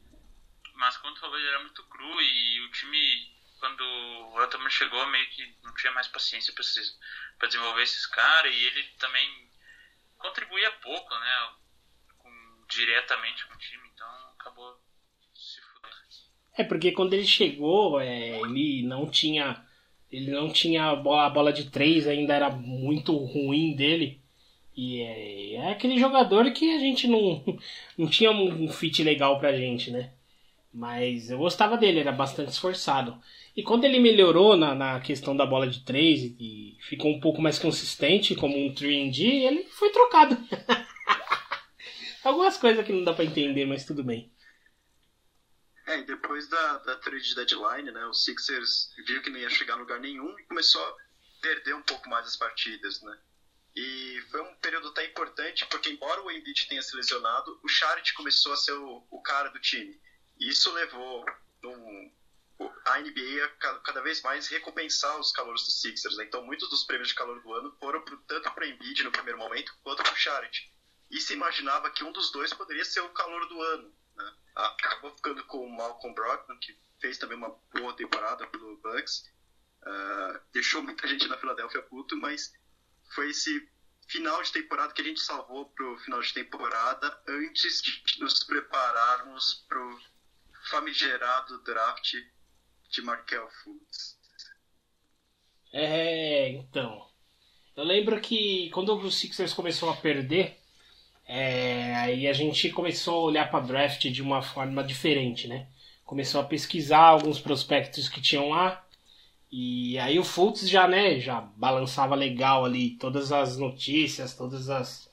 Mas 0.73 0.97
quando 0.97 1.19
falou, 1.19 1.37
ele 1.37 1.47
era 1.47 1.59
muito 1.59 1.83
cru 1.85 2.21
e 2.21 2.61
o 2.61 2.71
time, 2.71 3.35
quando 3.59 3.81
o 3.81 4.41
Elton 4.41 4.69
chegou, 4.69 5.05
meio 5.07 5.27
que 5.31 5.57
não 5.63 5.73
tinha 5.73 5.91
mais 5.91 6.07
paciência 6.07 6.53
para 6.53 7.47
desenvolver 7.47 7.81
esses 7.81 8.05
caras 8.05 8.53
e 8.53 8.63
ele 8.65 8.83
também 8.99 9.51
contribuía 10.17 10.71
pouco, 10.73 11.15
né? 11.15 11.55
Com, 12.19 12.65
diretamente 12.69 13.45
com 13.47 13.55
o 13.55 13.57
time, 13.57 13.87
então 13.89 14.07
acabou 14.39 14.79
é, 16.57 16.63
porque 16.63 16.91
quando 16.91 17.13
ele 17.13 17.25
chegou, 17.25 17.99
é, 17.99 18.39
ele 18.41 18.83
não 18.83 19.05
tinha. 19.05 19.63
Ele 20.11 20.31
não 20.31 20.49
tinha 20.49 20.85
a 20.85 20.95
bola, 20.95 21.25
a 21.25 21.29
bola 21.29 21.53
de 21.53 21.69
três, 21.69 22.07
ainda 22.07 22.33
era 22.33 22.49
muito 22.49 23.15
ruim 23.15 23.75
dele. 23.75 24.21
E 24.75 25.01
é, 25.01 25.53
é, 25.55 25.71
aquele 25.71 25.99
jogador 25.99 26.49
que 26.51 26.75
a 26.75 26.79
gente 26.79 27.07
não, 27.07 27.43
não 27.97 28.07
tinha 28.07 28.31
um 28.31 28.69
fit 28.69 29.03
legal 29.03 29.39
pra 29.39 29.57
gente, 29.57 29.91
né? 29.91 30.11
Mas 30.73 31.29
eu 31.29 31.39
gostava 31.39 31.77
dele, 31.77 31.99
era 31.99 32.11
bastante 32.11 32.49
esforçado. 32.49 33.17
E 33.55 33.63
quando 33.63 33.85
ele 33.85 33.99
melhorou 33.99 34.55
na, 34.55 34.75
na 34.75 34.99
questão 34.99 35.35
da 35.35 35.45
bola 35.45 35.67
de 35.67 35.79
três 35.81 36.23
e 36.39 36.77
ficou 36.79 37.11
um 37.11 37.19
pouco 37.19 37.41
mais 37.41 37.57
consistente 37.57 38.35
como 38.35 38.55
um 38.55 38.71
3D, 38.73 39.21
ele 39.23 39.63
foi 39.71 39.89
trocado. 39.89 40.37
Algumas 42.23 42.57
coisas 42.57 42.85
que 42.85 42.93
não 42.93 43.03
dá 43.03 43.13
para 43.13 43.25
entender, 43.25 43.65
mas 43.65 43.85
tudo 43.85 44.03
bem. 44.03 44.29
É, 45.87 45.99
e 45.99 46.03
depois 46.03 46.47
da, 46.49 46.77
da 46.79 46.97
trade 46.97 47.33
deadline, 47.33 47.91
né, 47.91 48.05
o 48.07 48.13
Sixers 48.13 48.93
viu 49.07 49.21
que 49.21 49.29
não 49.29 49.39
ia 49.39 49.49
chegar 49.49 49.75
a 49.75 49.77
lugar 49.77 49.99
nenhum 50.01 50.37
e 50.37 50.43
começou 50.43 50.83
a 50.85 50.95
perder 51.41 51.75
um 51.75 51.81
pouco 51.81 52.09
mais 52.09 52.27
as 52.27 52.35
partidas, 52.35 53.01
né? 53.01 53.17
E 53.73 54.21
foi 54.29 54.41
um 54.41 54.55
período 54.55 54.89
até 54.89 55.05
importante, 55.05 55.65
porque 55.67 55.89
embora 55.89 56.21
o 56.21 56.29
Embiid 56.29 56.67
tenha 56.67 56.81
se 56.81 56.95
lesionado, 56.95 57.57
o 57.63 57.69
Charit 57.69 58.13
começou 58.15 58.51
a 58.51 58.57
ser 58.57 58.73
o, 58.73 59.07
o 59.09 59.21
cara 59.21 59.49
do 59.49 59.59
time. 59.61 59.97
E 60.39 60.49
isso 60.49 60.73
levou 60.73 61.23
num, 61.63 62.11
a 62.85 62.99
NBA 62.99 63.45
a 63.45 63.79
cada 63.79 64.01
vez 64.01 64.21
mais 64.23 64.47
recompensar 64.47 65.17
os 65.19 65.31
calores 65.31 65.63
dos 65.63 65.79
Sixers. 65.79 66.17
Né? 66.17 66.25
Então, 66.25 66.43
muitos 66.43 66.69
dos 66.69 66.83
prêmios 66.83 67.09
de 67.09 67.15
calor 67.15 67.41
do 67.41 67.53
ano 67.53 67.71
foram 67.79 68.01
pro, 68.01 68.17
tanto 68.27 68.51
para 68.51 68.65
o 68.65 68.67
Embiid 68.67 69.03
no 69.03 69.11
primeiro 69.11 69.37
momento, 69.37 69.73
quanto 69.83 70.03
para 70.03 70.13
o 70.13 70.17
Charit. 70.17 70.73
E 71.09 71.21
se 71.21 71.33
imaginava 71.33 71.91
que 71.91 72.03
um 72.03 72.11
dos 72.11 72.31
dois 72.31 72.53
poderia 72.53 72.83
ser 72.83 73.01
o 73.01 73.09
calor 73.09 73.47
do 73.47 73.61
ano. 73.61 73.93
Né? 74.17 74.33
Acabou 74.55 75.15
ficando 75.15 75.43
com 75.45 75.65
o 75.65 75.69
Malcolm 75.69 76.13
Brogdon, 76.13 76.57
que 76.59 76.77
fez 76.99 77.17
também 77.17 77.37
uma 77.37 77.55
boa 77.73 77.93
temporada 77.95 78.47
pelo 78.47 78.77
Bucks. 78.77 79.29
Uh, 79.83 80.39
deixou 80.51 80.81
muita 80.81 81.07
gente 81.07 81.27
na 81.27 81.37
Filadélfia 81.37 81.81
puto, 81.83 82.17
mas 82.17 82.53
foi 83.13 83.29
esse 83.29 83.69
final 84.07 84.41
de 84.41 84.51
temporada 84.51 84.93
que 84.93 85.01
a 85.01 85.05
gente 85.05 85.19
salvou 85.19 85.69
pro 85.69 85.97
final 85.99 86.21
de 86.21 86.33
temporada 86.33 87.21
antes 87.27 87.81
de 87.81 88.19
nos 88.19 88.43
prepararmos 88.43 89.65
pro 89.67 89.99
famigerado 90.69 91.61
draft 91.63 92.13
de 92.89 93.01
Markel 93.01 93.49
Fultz. 93.63 94.17
É, 95.73 96.49
então. 96.49 97.09
Eu 97.75 97.83
lembro 97.83 98.19
que 98.19 98.69
quando 98.71 98.97
o 98.97 99.11
Sixers 99.11 99.53
começou 99.53 99.89
a 99.89 99.97
perder, 99.97 100.59
é, 101.27 101.93
aí 101.95 102.27
a 102.27 102.33
gente 102.33 102.69
começou 102.69 103.19
a 103.19 103.25
olhar 103.25 103.51
para 103.51 103.65
draft 103.65 104.07
de 104.07 104.21
uma 104.21 104.41
forma 104.41 104.83
diferente, 104.83 105.47
né? 105.47 105.67
Começou 106.05 106.39
a 106.39 106.43
pesquisar 106.45 107.03
alguns 107.03 107.37
prospectos 107.39 108.07
que 108.07 108.21
tinham 108.21 108.49
lá. 108.49 108.83
E 109.51 109.97
aí 109.99 110.17
o 110.17 110.23
Fultz 110.23 110.69
já, 110.69 110.87
né, 110.87 111.19
já 111.19 111.41
balançava 111.41 112.15
legal 112.15 112.65
ali 112.65 112.91
todas 112.91 113.31
as 113.31 113.57
notícias, 113.57 114.35
todas 114.35 114.69
as, 114.69 115.09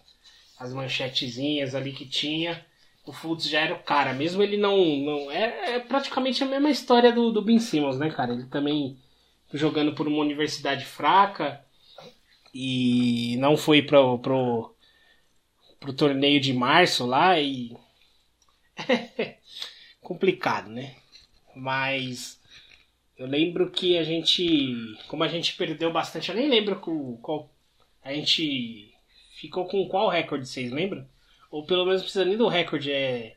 as 0.59 0.72
manchetezinhas 0.72 1.74
ali 1.74 1.92
que 1.92 2.07
tinha. 2.07 2.64
O 3.05 3.12
Fultz 3.12 3.48
já 3.48 3.61
era 3.61 3.74
o 3.74 3.83
cara, 3.83 4.12
mesmo 4.12 4.42
ele 4.42 4.57
não. 4.57 4.77
não 4.79 5.31
é, 5.33 5.77
é 5.77 5.81
praticamente 5.81 6.42
a 6.44 6.46
mesma 6.46 6.70
história 6.70 7.12
do, 7.12 7.33
do 7.33 7.42
Ben 7.42 7.59
Simmons, 7.59 7.98
né, 7.98 8.11
cara? 8.11 8.33
Ele 8.33 8.46
também 8.46 8.96
jogando 9.53 9.94
por 9.94 10.07
uma 10.07 10.18
universidade 10.18 10.85
fraca 10.85 11.64
e 12.53 13.37
não 13.38 13.57
foi 13.57 13.83
pro, 13.83 14.18
pro, 14.20 14.73
pro 15.84 15.92
torneio 15.92 16.40
de 16.40 16.54
março 16.54 17.04
lá 17.04 17.38
e. 17.38 17.76
complicado, 20.00 20.70
né? 20.70 20.96
Mas 21.54 22.40
eu 23.18 23.26
lembro 23.26 23.70
que 23.70 23.98
a 23.98 24.02
gente. 24.02 24.96
Como 25.08 25.22
a 25.22 25.28
gente 25.28 25.54
perdeu 25.56 25.92
bastante, 25.92 26.30
eu 26.30 26.36
nem 26.36 26.48
lembro 26.48 26.80
qual. 27.20 27.50
A 28.02 28.12
gente 28.14 28.94
ficou 29.36 29.66
com 29.66 29.86
qual 29.88 30.08
recorde, 30.08 30.48
vocês 30.48 30.72
lembram? 30.72 31.06
Ou 31.50 31.66
pelo 31.66 31.85
menos 31.85 32.02
precisa 32.02 32.24
nem 32.24 32.37
do 32.37 32.48
recorde, 32.48 32.90
é. 32.90 33.37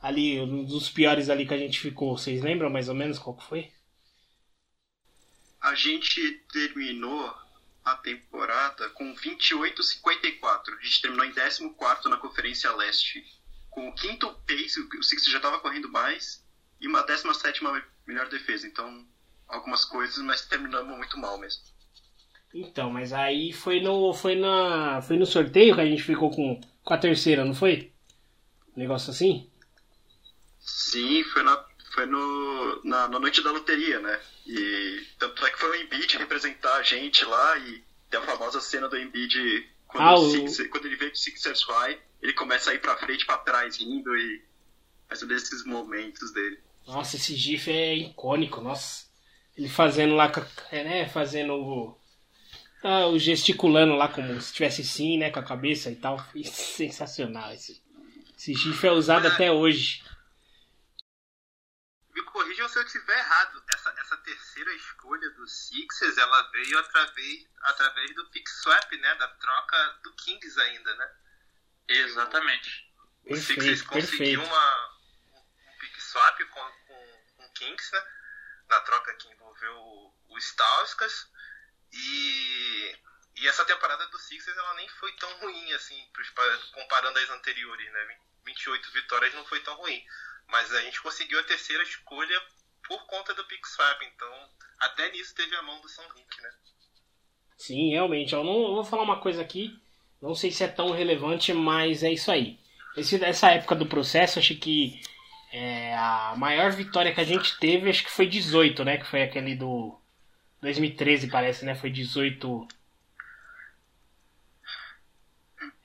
Ali, 0.00 0.40
um 0.40 0.64
dos 0.64 0.88
piores 0.88 1.28
ali 1.28 1.46
que 1.46 1.54
a 1.54 1.58
gente 1.58 1.78
ficou, 1.80 2.16
vocês 2.16 2.40
lembram 2.40 2.70
mais 2.70 2.88
ou 2.88 2.94
menos 2.94 3.18
qual 3.18 3.36
que 3.36 3.44
foi? 3.44 3.70
A 5.60 5.74
gente 5.74 6.20
terminou 6.52 7.34
a 7.92 7.96
temporada 7.96 8.88
com 8.90 9.14
28,54. 9.14 10.78
A 10.78 10.84
gente 10.84 11.02
terminou 11.02 11.24
em 11.24 11.32
14 11.32 12.08
na 12.08 12.16
Conferência 12.16 12.72
Leste. 12.72 13.24
Com 13.70 13.88
o 13.88 13.94
quinto 13.94 14.32
pace, 14.46 14.80
o 14.80 15.02
Sixers 15.02 15.30
já 15.30 15.38
estava 15.38 15.60
correndo 15.60 15.90
mais, 15.90 16.44
e 16.80 16.88
uma 16.88 17.02
17 17.02 17.60
melhor 18.06 18.28
defesa. 18.28 18.66
Então, 18.66 19.06
algumas 19.46 19.84
coisas, 19.84 20.18
mas 20.18 20.46
terminamos 20.46 20.96
muito 20.96 21.18
mal 21.18 21.38
mesmo. 21.38 21.62
Então, 22.52 22.90
mas 22.90 23.12
aí 23.12 23.52
foi 23.52 23.80
no, 23.80 24.12
foi 24.14 24.34
na, 24.34 25.02
foi 25.02 25.16
no 25.16 25.26
sorteio 25.26 25.74
que 25.74 25.80
a 25.80 25.86
gente 25.86 26.02
ficou 26.02 26.30
com, 26.30 26.60
com 26.82 26.94
a 26.94 26.98
terceira, 26.98 27.44
não 27.44 27.54
foi? 27.54 27.92
negócio 28.78 29.10
assim? 29.10 29.50
Sim, 30.58 31.24
foi 31.24 31.42
na, 31.42 31.64
foi 31.98 32.06
no, 32.06 32.80
na, 32.84 33.08
na 33.08 33.18
noite 33.18 33.42
da 33.42 33.50
loteria, 33.50 33.98
né? 33.98 34.20
E 34.46 35.02
tanto 35.18 35.44
é 35.44 35.50
que 35.50 35.58
foi 35.58 35.70
o 35.70 35.82
Embiid 35.82 36.16
representar 36.16 36.76
a 36.76 36.82
gente 36.82 37.24
lá 37.24 37.58
e 37.58 37.82
tem 38.08 38.20
a 38.20 38.22
famosa 38.22 38.60
cena 38.60 38.88
do 38.88 38.96
Embiid 38.96 39.68
quando, 39.88 40.04
Ah, 40.04 40.14
o 40.18 40.44
o- 40.44 40.68
quando 40.70 40.86
ele 40.86 40.96
vê 40.96 41.06
que 41.10 41.16
o 41.16 41.18
Sixers 41.18 41.64
vai, 41.64 41.98
ele 42.22 42.32
começa 42.34 42.70
a 42.70 42.74
ir 42.74 42.80
pra 42.80 42.96
frente, 42.96 43.26
pra 43.26 43.38
trás, 43.38 43.76
rindo 43.78 44.14
e 44.16 44.42
faz 45.08 45.22
um 45.22 45.26
desses 45.26 45.64
momentos 45.64 46.32
dele. 46.32 46.58
Nossa, 46.86 47.16
esse 47.16 47.34
GIF 47.34 47.68
é 47.70 47.94
icônico, 47.96 48.60
nossa. 48.60 49.06
Ele 49.56 49.68
fazendo 49.68 50.14
lá, 50.14 50.30
é, 50.70 50.84
né, 50.84 51.08
fazendo 51.08 51.54
o, 51.54 51.98
ah, 52.84 53.06
o 53.08 53.18
gesticulando 53.18 53.94
lá 53.96 54.06
como 54.08 54.40
se 54.40 54.52
tivesse 54.54 54.84
sim, 54.84 55.18
né, 55.18 55.30
com 55.30 55.40
a 55.40 55.42
cabeça 55.42 55.90
e 55.90 55.96
tal. 55.96 56.24
Sensacional 56.44 57.52
esse. 57.52 57.82
Esse 58.38 58.54
GIF 58.54 58.86
é 58.86 58.92
usado 58.92 59.26
até 59.26 59.50
hoje. 59.50 60.00
Corrijam 62.58 62.68
se 62.68 62.78
eu 62.78 62.82
estiver 62.82 63.16
errado. 63.18 63.62
Essa, 63.72 63.94
essa 63.98 64.16
terceira 64.18 64.74
escolha 64.74 65.30
do 65.30 65.46
Sixers, 65.46 66.18
ela 66.18 66.42
veio 66.50 66.78
através, 66.78 67.46
através 67.62 68.14
do 68.16 68.26
pick 68.30 68.48
swap, 68.48 68.92
né? 68.92 69.14
Da 69.14 69.28
troca 69.28 69.98
do 70.02 70.12
Kings 70.14 70.60
ainda, 70.60 70.94
né? 70.96 71.14
Exatamente. 71.88 72.92
O 73.26 73.36
Sixers 73.36 73.82
Perfeito, 73.82 73.86
conseguiu 73.86 74.40
perfeito. 74.40 74.42
uma, 74.42 74.98
um 75.34 75.78
pick 75.78 76.00
swap 76.00 76.38
com, 76.50 76.72
com, 76.86 77.22
com 77.36 77.46
o 77.46 77.52
Kings, 77.52 77.92
né? 77.92 78.04
Na 78.68 78.80
troca 78.80 79.14
que 79.14 79.28
envolveu 79.28 79.74
o, 79.76 80.14
o 80.30 80.38
Stauskas. 80.38 81.30
E, 81.92 82.98
e 83.36 83.48
essa 83.48 83.64
temporada 83.64 84.06
do 84.08 84.18
Sixers 84.18 84.56
ela 84.56 84.74
nem 84.74 84.88
foi 84.88 85.12
tão 85.16 85.32
ruim 85.38 85.72
assim, 85.74 86.10
comparando 86.72 87.18
as 87.20 87.30
anteriores, 87.30 87.92
né? 87.92 88.18
28 88.44 88.90
vitórias 88.92 89.34
não 89.34 89.44
foi 89.46 89.60
tão 89.60 89.74
ruim. 89.76 90.04
Mas 90.48 90.72
a 90.72 90.80
gente 90.82 91.00
conseguiu 91.00 91.38
a 91.38 91.44
terceira 91.44 91.82
escolha 91.82 92.40
por 92.86 93.06
conta 93.06 93.34
do 93.34 93.44
swap. 93.66 94.02
Então, 94.02 94.48
até 94.80 95.10
nisso 95.12 95.34
teve 95.34 95.54
a 95.54 95.62
mão 95.62 95.80
do 95.80 95.88
São 95.88 96.04
Rick, 96.08 96.42
né? 96.42 96.50
Sim, 97.56 97.90
realmente. 97.90 98.32
Eu 98.32 98.44
não 98.44 98.62
eu 98.62 98.74
vou 98.74 98.84
falar 98.84 99.02
uma 99.02 99.20
coisa 99.20 99.42
aqui. 99.42 99.78
Não 100.20 100.34
sei 100.34 100.50
se 100.50 100.64
é 100.64 100.68
tão 100.68 100.90
relevante, 100.90 101.52
mas 101.52 102.02
é 102.02 102.10
isso 102.10 102.30
aí. 102.30 102.58
Esse, 102.96 103.22
essa 103.22 103.50
época 103.50 103.76
do 103.76 103.86
processo, 103.86 104.38
acho 104.38 104.54
que 104.56 105.00
é, 105.52 105.94
a 105.94 106.34
maior 106.36 106.72
vitória 106.72 107.14
que 107.14 107.20
a 107.20 107.24
gente 107.24 107.58
teve, 107.58 107.88
acho 107.88 108.04
que 108.04 108.10
foi 108.10 108.26
18, 108.26 108.84
né? 108.84 108.96
Que 108.96 109.06
foi 109.06 109.22
aquele 109.22 109.54
do 109.54 109.98
2013, 110.60 111.28
parece, 111.28 111.64
né? 111.64 111.74
Foi 111.74 111.90
18. 111.90 112.66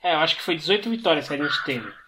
É, 0.02 0.14
eu 0.14 0.18
acho 0.18 0.36
que 0.36 0.42
foi 0.42 0.56
18 0.56 0.90
vitórias 0.90 1.28
que 1.28 1.34
a 1.34 1.38
gente 1.38 1.64
teve. 1.64 2.03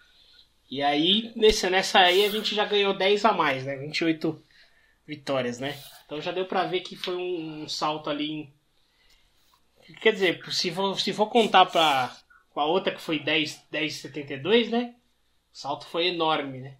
E 0.68 0.82
aí, 0.82 1.32
nesse, 1.36 1.68
nessa 1.70 2.00
aí, 2.00 2.24
a 2.24 2.30
gente 2.30 2.54
já 2.54 2.64
ganhou 2.64 2.96
10 2.96 3.24
a 3.24 3.32
mais, 3.32 3.64
né? 3.64 3.76
28 3.76 4.44
vitórias, 5.06 5.58
né? 5.58 5.80
Então 6.04 6.20
já 6.20 6.32
deu 6.32 6.46
pra 6.46 6.64
ver 6.64 6.80
que 6.80 6.96
foi 6.96 7.14
um, 7.14 7.62
um 7.62 7.68
salto 7.68 8.10
ali 8.10 8.30
em 8.30 8.56
Quer 10.00 10.12
dizer, 10.12 10.52
se 10.52 10.74
for, 10.74 10.98
se 10.98 11.12
for 11.12 11.30
contar 11.30 11.66
pra, 11.66 12.14
com 12.50 12.60
a 12.60 12.64
outra 12.64 12.94
que 12.94 13.00
foi 13.00 13.20
10, 13.20 13.68
10,72, 13.70 14.70
né? 14.70 14.96
O 15.52 15.56
salto 15.56 15.86
foi 15.86 16.06
enorme, 16.08 16.60
né? 16.60 16.78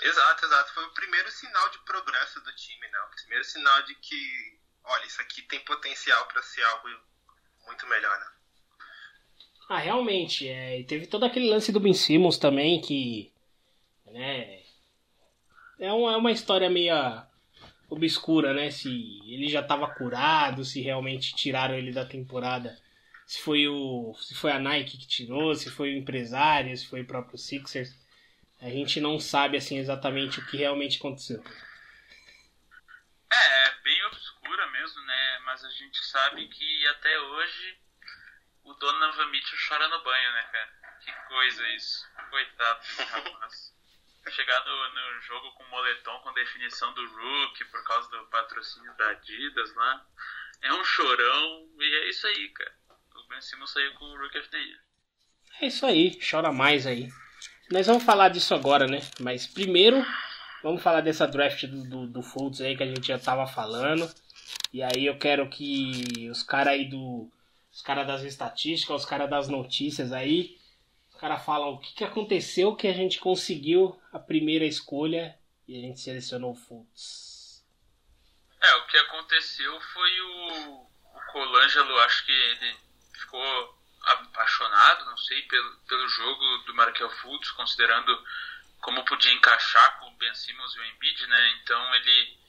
Exato, 0.00 0.46
exato. 0.46 0.72
Foi 0.72 0.84
o 0.84 0.94
primeiro 0.94 1.30
sinal 1.30 1.68
de 1.70 1.78
progresso 1.80 2.40
do 2.40 2.54
time, 2.54 2.88
né? 2.88 2.98
O 3.00 3.16
primeiro 3.16 3.44
sinal 3.44 3.82
de 3.82 3.94
que, 3.96 4.60
olha, 4.84 5.04
isso 5.06 5.20
aqui 5.20 5.42
tem 5.42 5.60
potencial 5.64 6.26
para 6.28 6.42
ser 6.42 6.62
algo 6.62 6.88
muito 7.66 7.86
melhor, 7.88 8.18
né? 8.18 8.32
Ah, 9.70 9.78
realmente. 9.78 10.48
É, 10.48 10.82
teve 10.82 11.06
todo 11.06 11.24
aquele 11.24 11.48
lance 11.48 11.70
do 11.70 11.78
Ben 11.78 11.94
Simmons 11.94 12.36
também, 12.36 12.80
que. 12.80 13.32
Né, 14.06 14.62
é, 15.78 15.92
uma, 15.92 16.12
é 16.12 16.16
uma 16.16 16.32
história 16.32 16.68
meio 16.68 16.92
obscura, 17.88 18.52
né? 18.52 18.72
Se 18.72 18.88
ele 19.32 19.48
já 19.48 19.60
estava 19.60 19.86
curado, 19.94 20.64
se 20.64 20.80
realmente 20.80 21.36
tiraram 21.36 21.76
ele 21.76 21.92
da 21.92 22.04
temporada. 22.04 22.76
Se 23.24 23.40
foi, 23.40 23.68
o, 23.68 24.12
se 24.20 24.34
foi 24.34 24.50
a 24.50 24.58
Nike 24.58 24.98
que 24.98 25.06
tirou, 25.06 25.54
se 25.54 25.70
foi 25.70 25.94
o 25.94 25.98
empresário, 25.98 26.76
se 26.76 26.88
foi 26.88 27.02
o 27.02 27.06
próprio 27.06 27.38
Sixers. 27.38 27.96
A 28.60 28.68
gente 28.68 29.00
não 29.00 29.20
sabe 29.20 29.56
assim 29.56 29.78
exatamente 29.78 30.40
o 30.40 30.46
que 30.46 30.56
realmente 30.56 30.98
aconteceu. 30.98 31.40
É, 33.32 33.68
é 33.68 33.74
bem 33.84 34.04
obscura 34.06 34.68
mesmo, 34.72 35.00
né? 35.02 35.38
Mas 35.46 35.64
a 35.64 35.70
gente 35.70 36.04
sabe 36.06 36.48
que 36.48 36.86
até 36.88 37.20
hoje 37.20 37.78
o 38.70 38.74
Donovan 38.74 39.26
Mitchell 39.26 39.58
chora 39.68 39.88
no 39.88 40.02
banho, 40.02 40.32
né, 40.32 40.42
cara? 40.52 40.70
Que 41.04 41.12
coisa 41.28 41.68
isso. 41.70 42.06
Coitado 42.30 42.80
desse 42.80 43.02
rapaz. 43.02 43.74
Chegar 44.30 44.64
no, 44.64 45.14
no 45.14 45.20
jogo 45.22 45.50
com 45.52 45.64
moletom 45.64 46.20
com 46.20 46.32
definição 46.34 46.92
do 46.92 47.06
Rook 47.06 47.64
por 47.64 47.82
causa 47.84 48.08
do 48.10 48.26
patrocínio 48.26 48.94
da 48.96 49.08
Adidas 49.10 49.74
lá. 49.74 50.06
É 50.62 50.72
um 50.72 50.84
chorão 50.84 51.68
e 51.80 51.94
é 51.96 52.10
isso 52.10 52.26
aí, 52.26 52.48
cara. 52.50 52.74
O 53.16 53.28
Ben 53.28 53.40
Simmons 53.40 53.72
saiu 53.72 53.92
com 53.94 54.04
o 54.04 54.18
Rook 54.18 54.36
Year. 54.36 54.80
É 55.60 55.66
isso 55.66 55.84
aí, 55.84 56.18
chora 56.20 56.52
mais 56.52 56.86
aí. 56.86 57.08
Nós 57.70 57.86
vamos 57.86 58.04
falar 58.04 58.28
disso 58.28 58.54
agora, 58.54 58.86
né? 58.86 59.00
Mas 59.20 59.46
primeiro, 59.46 60.04
vamos 60.62 60.82
falar 60.82 61.00
dessa 61.00 61.26
draft 61.26 61.64
do, 61.66 61.88
do, 61.88 62.06
do 62.06 62.22
Fultz 62.22 62.60
aí 62.60 62.76
que 62.76 62.82
a 62.82 62.86
gente 62.86 63.08
já 63.08 63.18
tava 63.18 63.46
falando. 63.46 64.08
E 64.72 64.82
aí 64.82 65.06
eu 65.06 65.18
quero 65.18 65.48
que 65.48 66.28
os 66.30 66.42
caras 66.42 66.74
aí 66.74 66.88
do. 66.88 67.30
Os 67.72 67.82
caras 67.82 68.06
das 68.06 68.22
estatísticas, 68.22 69.02
os 69.02 69.08
caras 69.08 69.30
das 69.30 69.48
notícias 69.48 70.12
aí. 70.12 70.58
Os 71.08 71.16
caras 71.20 71.44
falam 71.44 71.70
o 71.70 71.78
que, 71.78 71.94
que 71.94 72.04
aconteceu 72.04 72.74
que 72.74 72.88
a 72.88 72.92
gente 72.92 73.18
conseguiu 73.18 74.00
a 74.12 74.18
primeira 74.18 74.64
escolha 74.64 75.38
e 75.68 75.76
a 75.76 75.80
gente 75.80 76.00
selecionou 76.00 76.52
o 76.52 76.56
Fultz. 76.56 77.64
É, 78.60 78.74
o 78.76 78.86
que 78.86 78.96
aconteceu 78.98 79.80
foi 79.80 80.20
o, 80.20 80.88
o 81.04 81.20
Colangelo, 81.32 81.98
acho 82.00 82.26
que 82.26 82.32
ele 82.32 82.76
ficou 83.14 83.80
apaixonado, 84.02 85.04
não 85.06 85.16
sei, 85.16 85.42
pelo, 85.42 85.76
pelo 85.80 86.08
jogo 86.08 86.58
do 86.66 86.74
Markel 86.74 87.10
Fultz, 87.10 87.50
considerando 87.52 88.24
como 88.80 89.04
podia 89.04 89.32
encaixar 89.32 90.00
com 90.00 90.08
o 90.08 90.16
Ben 90.16 90.34
Simmons 90.34 90.74
e 90.74 90.80
o 90.80 90.84
Embiid, 90.84 91.26
né? 91.26 91.60
Então 91.62 91.94
ele 91.94 92.39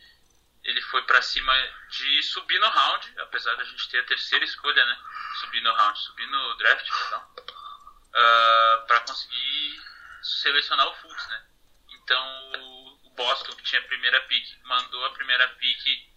ele 0.64 0.82
foi 0.84 1.02
pra 1.04 1.22
cima 1.22 1.54
de 1.90 2.24
subir 2.24 2.60
no 2.60 2.70
round, 2.70 3.20
apesar 3.20 3.56
da 3.56 3.64
gente 3.64 3.90
ter 3.90 4.00
a 4.00 4.06
terceira 4.06 4.46
escolha, 4.46 4.86
né? 4.86 4.98
Subir 5.40 5.62
no 5.62 5.74
round, 5.74 6.00
subir 6.00 6.28
no 6.28 6.58
draft, 6.58 6.88
perdão, 6.88 7.28
uh, 7.30 8.88
para 8.88 9.00
conseguir 9.02 9.82
selecionar 10.22 10.88
o 10.88 10.96
Fultz, 10.96 11.28
né? 11.28 11.46
Então 11.90 12.52
o, 12.60 13.08
o 13.08 13.10
Boston, 13.12 13.56
que 13.56 13.64
tinha 13.64 13.82
a 13.82 13.86
primeira 13.86 14.22
pick, 14.22 14.64
mandou 14.64 15.06
a 15.06 15.14
primeira 15.14 15.48
pick 15.48 16.12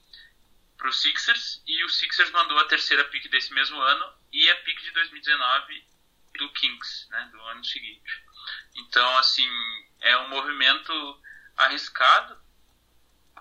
pro 0.76 0.92
Sixers 0.92 1.62
e 1.66 1.84
o 1.84 1.88
Sixers 1.88 2.30
mandou 2.30 2.58
a 2.58 2.64
terceira 2.64 3.04
pick 3.04 3.28
desse 3.30 3.52
mesmo 3.54 3.80
ano 3.80 4.12
e 4.32 4.50
a 4.50 4.56
pick 4.56 4.80
de 4.82 4.90
2019 4.90 5.94
do 6.36 6.52
Kings, 6.52 7.08
né, 7.10 7.28
do 7.32 7.40
ano 7.42 7.64
seguinte. 7.64 8.22
Então, 8.74 9.18
assim, 9.18 9.48
é 10.00 10.16
um 10.18 10.28
movimento 10.28 11.22
arriscado, 11.56 12.38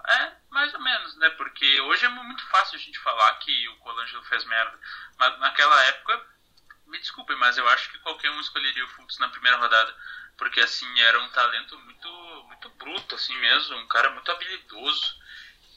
é, 0.08 0.32
mais 0.49 0.74
ou 0.74 0.82
menos, 0.82 1.16
né, 1.18 1.30
porque 1.32 1.82
hoje 1.82 2.06
é 2.06 2.10
muito 2.10 2.45
fácil 2.47 2.76
a 2.76 2.80
gente 2.80 2.99
falar 2.99 3.34
que 3.36 3.70
o 3.70 3.78
Colangelo 3.78 4.24
fez 4.26 4.43
merda, 4.45 4.80
mas 5.18 5.39
naquela 5.39 5.82
época, 5.86 6.26
me 6.88 6.99
desculpem, 6.99 7.36
mas 7.38 7.58
eu 7.58 7.68
acho 7.70 7.89
que 7.91 7.97
qualquer 7.99 8.30
um 8.32 8.39
escolheria 8.39 8.86
o 8.86 8.89
Fultz 8.89 9.18
na 9.18 9.30
primeira 9.30 9.58
rodada, 9.58 9.95
porque, 10.38 10.60
assim, 10.60 10.99
era 10.99 11.20
um 11.20 11.30
talento 11.30 11.78
muito, 11.80 12.10
muito 12.47 12.70
bruto, 12.70 13.16
assim 13.16 13.36
mesmo, 13.38 13.78
um 13.78 13.88
cara 13.88 14.10
muito 14.10 14.32
habilidoso, 14.32 15.24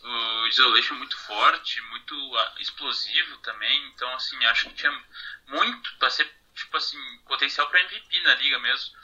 o 0.03 0.47
isolation 0.47 0.95
muito 0.95 1.17
forte, 1.19 1.81
muito 1.83 2.37
ah, 2.37 2.55
explosivo 2.59 3.39
também. 3.39 3.87
Então, 3.89 4.13
assim, 4.15 4.43
acho 4.47 4.69
que 4.69 4.75
tinha 4.75 5.05
muito 5.49 5.97
para 5.97 6.11
ser, 6.11 6.31
tipo 6.55 6.77
assim, 6.77 6.99
potencial 7.27 7.69
para 7.69 7.81
MVP 7.81 8.21
na 8.21 8.35
liga 8.37 8.59
mesmo. 8.61 8.97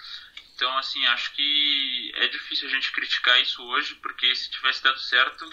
Então, 0.54 0.76
assim, 0.78 1.04
acho 1.06 1.34
que 1.34 2.12
é 2.16 2.28
difícil 2.28 2.68
a 2.68 2.70
gente 2.70 2.92
criticar 2.92 3.40
isso 3.40 3.62
hoje, 3.62 3.94
porque 3.96 4.34
se 4.34 4.50
tivesse 4.50 4.82
dado 4.82 4.98
certo, 4.98 5.50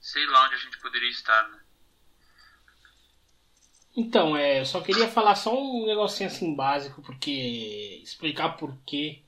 sei 0.00 0.24
lá 0.26 0.46
onde 0.46 0.54
a 0.54 0.58
gente 0.58 0.78
poderia 0.78 1.10
estar, 1.10 1.48
né? 1.48 1.60
Então, 3.96 4.36
é, 4.36 4.60
eu 4.60 4.64
só 4.64 4.80
queria 4.80 5.08
falar 5.08 5.34
só 5.34 5.52
um 5.52 5.86
negocinho 5.86 6.28
assim 6.28 6.54
básico, 6.54 7.02
porque 7.02 8.00
explicar 8.02 8.50
por 8.50 8.76
que 8.86 9.24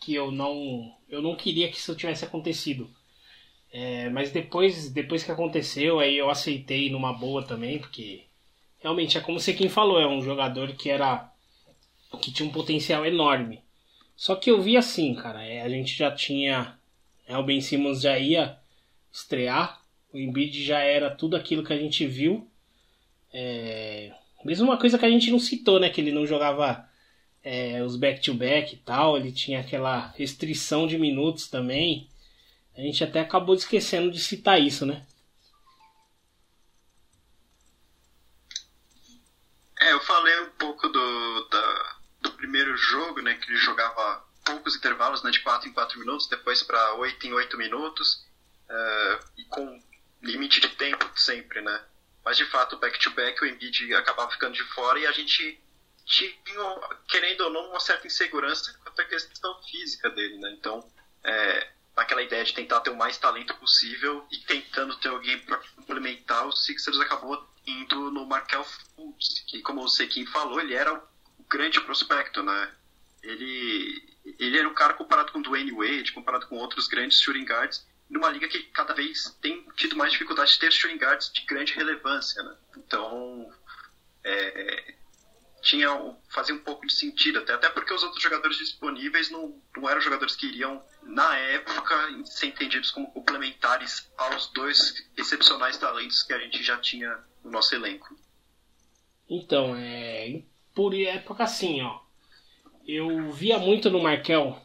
que 0.00 0.14
eu 0.14 0.30
não 0.30 0.96
eu 1.08 1.22
não 1.22 1.34
queria 1.34 1.70
que 1.70 1.76
isso 1.76 1.96
tivesse 1.96 2.24
acontecido. 2.24 2.88
É, 3.72 4.08
mas 4.10 4.30
depois, 4.30 4.88
depois 4.90 5.24
que 5.24 5.32
aconteceu, 5.32 5.98
aí 5.98 6.16
eu 6.16 6.30
aceitei 6.30 6.90
numa 6.90 7.12
boa 7.12 7.44
também, 7.44 7.80
porque 7.80 8.24
realmente 8.78 9.18
é 9.18 9.20
como 9.20 9.40
você 9.40 9.52
quem 9.52 9.68
falou, 9.68 9.98
é 10.00 10.06
um 10.06 10.22
jogador 10.22 10.76
que 10.76 10.90
era 10.90 11.28
que 12.22 12.32
tinha 12.32 12.48
um 12.48 12.52
potencial 12.52 13.04
enorme. 13.04 13.63
Só 14.24 14.34
que 14.34 14.50
eu 14.50 14.58
vi 14.58 14.74
assim, 14.74 15.14
cara, 15.14 15.44
é, 15.44 15.60
a 15.60 15.68
gente 15.68 15.94
já 15.94 16.10
tinha 16.10 16.78
é, 17.26 17.36
o 17.36 17.42
Ben 17.42 17.60
Simmons 17.60 18.00
já 18.00 18.18
ia 18.18 18.58
estrear, 19.12 19.82
o 20.14 20.16
Embiid 20.16 20.64
já 20.64 20.78
era 20.78 21.14
tudo 21.14 21.36
aquilo 21.36 21.62
que 21.62 21.74
a 21.74 21.76
gente 21.76 22.06
viu. 22.06 22.50
É, 23.30 24.14
mesmo 24.42 24.64
uma 24.64 24.78
coisa 24.78 24.98
que 24.98 25.04
a 25.04 25.10
gente 25.10 25.30
não 25.30 25.38
citou, 25.38 25.78
né, 25.78 25.90
que 25.90 26.00
ele 26.00 26.10
não 26.10 26.26
jogava 26.26 26.88
é, 27.42 27.82
os 27.82 27.96
back-to-back 27.96 28.74
e 28.74 28.78
tal, 28.78 29.18
ele 29.18 29.30
tinha 29.30 29.60
aquela 29.60 30.06
restrição 30.16 30.86
de 30.86 30.96
minutos 30.96 31.48
também. 31.48 32.08
A 32.74 32.80
gente 32.80 33.04
até 33.04 33.20
acabou 33.20 33.54
esquecendo 33.54 34.10
de 34.10 34.20
citar 34.20 34.58
isso, 34.58 34.86
né? 34.86 35.04
É, 39.78 39.92
eu 39.92 40.00
falei 40.00 40.40
um 40.40 40.50
pouco 40.58 40.88
do, 40.88 41.48
da, 41.50 41.63
primeiro 42.54 42.76
jogo, 42.76 43.20
né, 43.20 43.34
que 43.34 43.50
ele 43.50 43.58
jogava 43.58 44.24
poucos 44.44 44.76
intervalos, 44.76 45.24
né, 45.24 45.32
de 45.32 45.40
4 45.40 45.68
em 45.68 45.72
4 45.72 45.98
minutos, 45.98 46.28
depois 46.28 46.62
para 46.62 46.94
8 46.94 47.26
em 47.26 47.32
8 47.32 47.58
minutos, 47.58 48.24
uh, 48.70 49.24
e 49.36 49.44
com 49.46 49.82
limite 50.22 50.60
de 50.60 50.68
tempo 50.68 51.04
sempre, 51.16 51.60
né. 51.60 51.84
Mas 52.24 52.36
de 52.36 52.44
fato, 52.44 52.76
back-to-back, 52.76 53.42
o 53.42 53.46
Embiid 53.46 53.92
acabava 53.96 54.30
ficando 54.30 54.54
de 54.54 54.62
fora 54.72 55.00
e 55.00 55.06
a 55.06 55.10
gente 55.10 55.60
tinha, 56.06 56.32
querendo 57.08 57.40
ou 57.40 57.50
não, 57.50 57.70
uma 57.70 57.80
certa 57.80 58.06
insegurança 58.06 58.72
quanto 58.84 59.02
à 59.02 59.04
questão 59.04 59.60
física 59.64 60.08
dele, 60.10 60.38
né. 60.38 60.52
Então, 60.52 60.88
é, 61.24 61.72
ideia 62.22 62.44
de 62.44 62.54
tentar 62.54 62.80
ter 62.82 62.90
o 62.90 62.96
mais 62.96 63.18
talento 63.18 63.52
possível 63.54 64.24
e 64.30 64.38
tentando 64.38 64.96
ter 64.96 65.08
alguém 65.08 65.40
para 65.40 65.56
complementar, 65.56 66.46
o 66.46 66.52
Sixers 66.52 67.00
acabou 67.00 67.44
indo 67.66 68.12
no 68.12 68.24
Markel 68.24 68.64
Fultz, 68.64 69.44
que 69.48 69.60
como 69.60 69.82
o 69.82 69.88
Sequim 69.88 70.24
falou, 70.26 70.60
ele 70.60 70.74
era 70.74 71.02
grande 71.54 71.80
prospecto, 71.80 72.42
né? 72.42 72.72
Ele, 73.22 74.02
ele 74.38 74.58
era 74.58 74.68
um 74.68 74.74
cara 74.74 74.94
comparado 74.94 75.32
com 75.32 75.40
Dwayne 75.40 75.70
Wade, 75.70 76.12
comparado 76.12 76.48
com 76.48 76.56
outros 76.56 76.88
grandes 76.88 77.20
shooting 77.20 77.44
guards, 77.44 77.86
numa 78.10 78.28
liga 78.28 78.48
que 78.48 78.64
cada 78.64 78.92
vez 78.92 79.36
tem 79.40 79.64
tido 79.76 79.96
mais 79.96 80.12
dificuldade 80.12 80.52
de 80.52 80.58
ter 80.58 80.72
shooting 80.72 80.98
guards 80.98 81.32
de 81.32 81.42
grande 81.46 81.72
relevância, 81.72 82.42
né? 82.42 82.56
Então, 82.76 83.50
é, 84.24 84.94
tinha 85.62 85.88
fazia 86.28 86.54
um 86.54 86.58
pouco 86.58 86.86
de 86.86 86.92
sentido 86.92 87.38
até 87.38 87.54
até 87.54 87.70
porque 87.70 87.94
os 87.94 88.02
outros 88.02 88.22
jogadores 88.22 88.58
disponíveis 88.58 89.30
não, 89.30 89.62
não 89.76 89.88
eram 89.88 90.00
jogadores 90.00 90.36
que 90.36 90.46
iriam 90.46 90.84
na 91.02 91.38
época 91.38 92.24
ser 92.26 92.46
entendidos 92.48 92.90
como 92.90 93.10
complementares 93.12 94.10
aos 94.18 94.52
dois 94.52 95.06
excepcionais 95.16 95.78
talentos 95.78 96.22
que 96.22 96.32
a 96.32 96.38
gente 96.38 96.62
já 96.62 96.76
tinha 96.78 97.16
no 97.42 97.50
nosso 97.50 97.74
elenco. 97.74 98.14
Então, 99.28 99.74
é 99.76 100.42
por 100.74 100.94
época 100.94 101.44
assim, 101.44 101.80
ó. 101.82 102.00
Eu 102.86 103.30
via 103.32 103.58
muito 103.58 103.90
no 103.90 104.02
Markel 104.02 104.58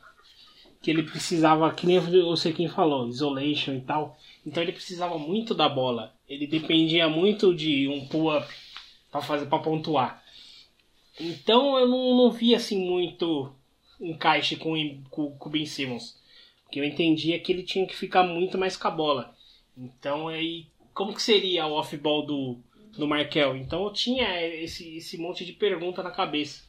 que 0.81 0.89
ele 0.89 1.03
precisava, 1.03 1.71
que 1.73 1.85
nem 1.85 1.99
você 1.99 2.53
quem 2.53 2.67
falou, 2.67 3.07
isolation 3.07 3.73
e 3.73 3.81
tal. 3.81 4.17
Então 4.45 4.63
ele 4.63 4.71
precisava 4.71 5.17
muito 5.17 5.53
da 5.53 5.67
bola. 5.67 6.13
Ele 6.27 6.47
dependia 6.47 7.09
muito 7.09 7.53
de 7.53 7.87
um 7.87 8.07
pull-up 8.07 8.47
para 9.11 9.21
fazer 9.21 9.45
para 9.47 9.59
pontuar. 9.59 10.23
Então 11.19 11.77
eu 11.77 11.87
não, 11.87 12.15
não 12.15 12.31
via 12.31 12.57
assim 12.57 12.79
muito 12.79 13.51
encaixe 13.99 14.55
com, 14.55 14.73
com, 15.09 15.31
com 15.31 15.49
o 15.49 15.51
Ben 15.51 15.65
Simmons. 15.65 16.17
Porque 16.63 16.79
eu 16.79 16.85
entendia 16.85 17.39
que 17.39 17.51
ele 17.51 17.63
tinha 17.63 17.85
que 17.85 17.95
ficar 17.95 18.23
muito 18.23 18.57
mais 18.57 18.77
com 18.77 18.87
a 18.87 18.91
bola. 18.91 19.35
Então 19.77 20.27
aí, 20.27 20.67
como 20.93 21.13
que 21.13 21.21
seria 21.21 21.65
o 21.65 21.73
off-ball 21.73 22.25
do, 22.25 22.57
do 22.97 23.07
Markel? 23.07 23.55
Então 23.55 23.83
eu 23.83 23.93
tinha 23.93 24.41
esse, 24.45 24.97
esse 24.97 25.17
monte 25.17 25.45
de 25.45 25.53
pergunta 25.53 26.03
na 26.03 26.11
cabeça. 26.11 26.67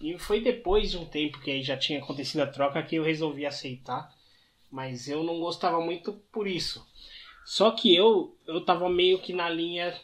E, 0.00 0.18
foi 0.18 0.40
depois 0.40 0.90
de 0.90 0.98
um 0.98 1.06
tempo 1.06 1.40
que 1.40 1.62
já 1.62 1.76
tinha 1.76 1.98
acontecido 1.98 2.42
a 2.42 2.46
troca 2.46 2.82
que 2.82 2.96
eu 2.96 3.02
resolvi 3.02 3.46
aceitar. 3.46 4.14
Mas 4.70 5.08
eu 5.08 5.22
não 5.22 5.40
gostava 5.40 5.80
muito 5.80 6.12
por 6.30 6.46
isso. 6.46 6.86
Só 7.44 7.70
que 7.70 7.94
eu, 7.94 8.36
eu 8.46 8.60
tava 8.64 8.88
meio 8.88 9.18
que 9.20 9.32
na 9.32 9.48
linha 9.48 9.98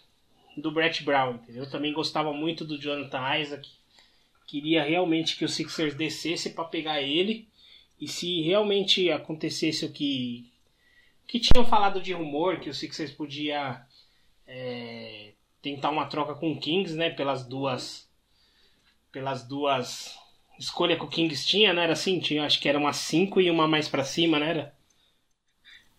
do 0.57 0.71
Brett 0.71 1.03
Brown, 1.03 1.35
entendeu? 1.35 1.65
Eu 1.65 1.71
também 1.71 1.93
gostava 1.93 2.33
muito 2.33 2.65
do 2.65 2.79
Jonathan 2.79 3.39
Isaac. 3.39 3.69
Queria 4.47 4.85
realmente 4.85 5.37
que 5.37 5.45
o 5.45 5.49
Sixers 5.49 5.95
descesse 5.95 6.51
para 6.51 6.65
pegar 6.65 7.03
ele. 7.03 7.49
E 8.01 8.09
se 8.09 8.41
realmente 8.43 9.11
acontecesse 9.11 9.85
o 9.85 9.93
que 9.93 10.51
que 11.27 11.41
tinham 11.41 11.65
falado 11.65 11.99
de 11.99 12.13
rumor 12.13 12.61
que 12.61 12.69
o 12.69 12.75
Sixers 12.75 13.11
podia 13.11 13.87
é, 14.55 15.33
tentar 15.63 15.89
uma 15.89 16.07
troca 16.07 16.35
com 16.35 16.53
o 16.53 16.61
Kings, 16.61 16.95
né? 16.95 17.09
Pelas 17.09 17.47
duas 17.47 18.07
pelas 19.11 19.47
duas 19.47 20.15
escolhas 20.59 20.99
que 20.99 21.05
o 21.05 21.09
Kings 21.09 21.47
tinha, 21.47 21.73
né? 21.73 21.85
Era 21.85 21.95
assim, 21.95 22.21
tinha 22.21 22.45
acho 22.45 22.61
que 22.61 22.69
era 22.69 22.79
uma 22.79 22.93
5 22.93 23.41
e 23.41 23.51
uma 23.51 23.67
mais 23.67 23.89
para 23.89 24.05
cima, 24.05 24.39
né? 24.39 24.51
Era? 24.51 24.83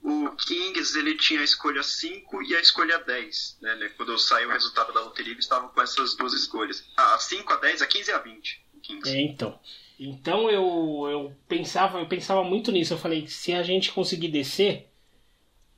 o 0.03 0.35
Kings 0.35 0.97
ele 0.97 1.15
tinha 1.15 1.39
a 1.39 1.43
escolha 1.43 1.81
5 1.81 2.43
e 2.43 2.55
a 2.55 2.59
escolha 2.59 2.99
10. 2.99 3.59
Né? 3.61 3.91
Quando 3.95 4.17
saiu 4.19 4.49
o 4.49 4.51
resultado 4.51 4.93
da 4.93 5.01
loteria, 5.01 5.31
eles 5.31 5.45
estavam 5.45 5.69
com 5.69 5.81
essas 5.81 6.15
duas 6.15 6.33
escolhas. 6.33 6.85
A 6.97 7.17
5, 7.17 7.53
a 7.53 7.55
10, 7.55 7.81
a 7.81 7.87
15 7.87 8.11
e 8.11 8.13
a 8.13 8.17
20. 8.17 8.63
É, 9.05 9.21
então. 9.21 9.59
Então 9.97 10.49
eu, 10.49 11.07
eu 11.09 11.35
pensava 11.47 11.99
eu 11.99 12.07
pensava 12.07 12.43
muito 12.43 12.71
nisso. 12.71 12.93
Eu 12.93 12.97
falei 12.97 13.27
se 13.27 13.53
a 13.53 13.63
gente 13.63 13.93
conseguir 13.93 14.27
descer, 14.27 14.89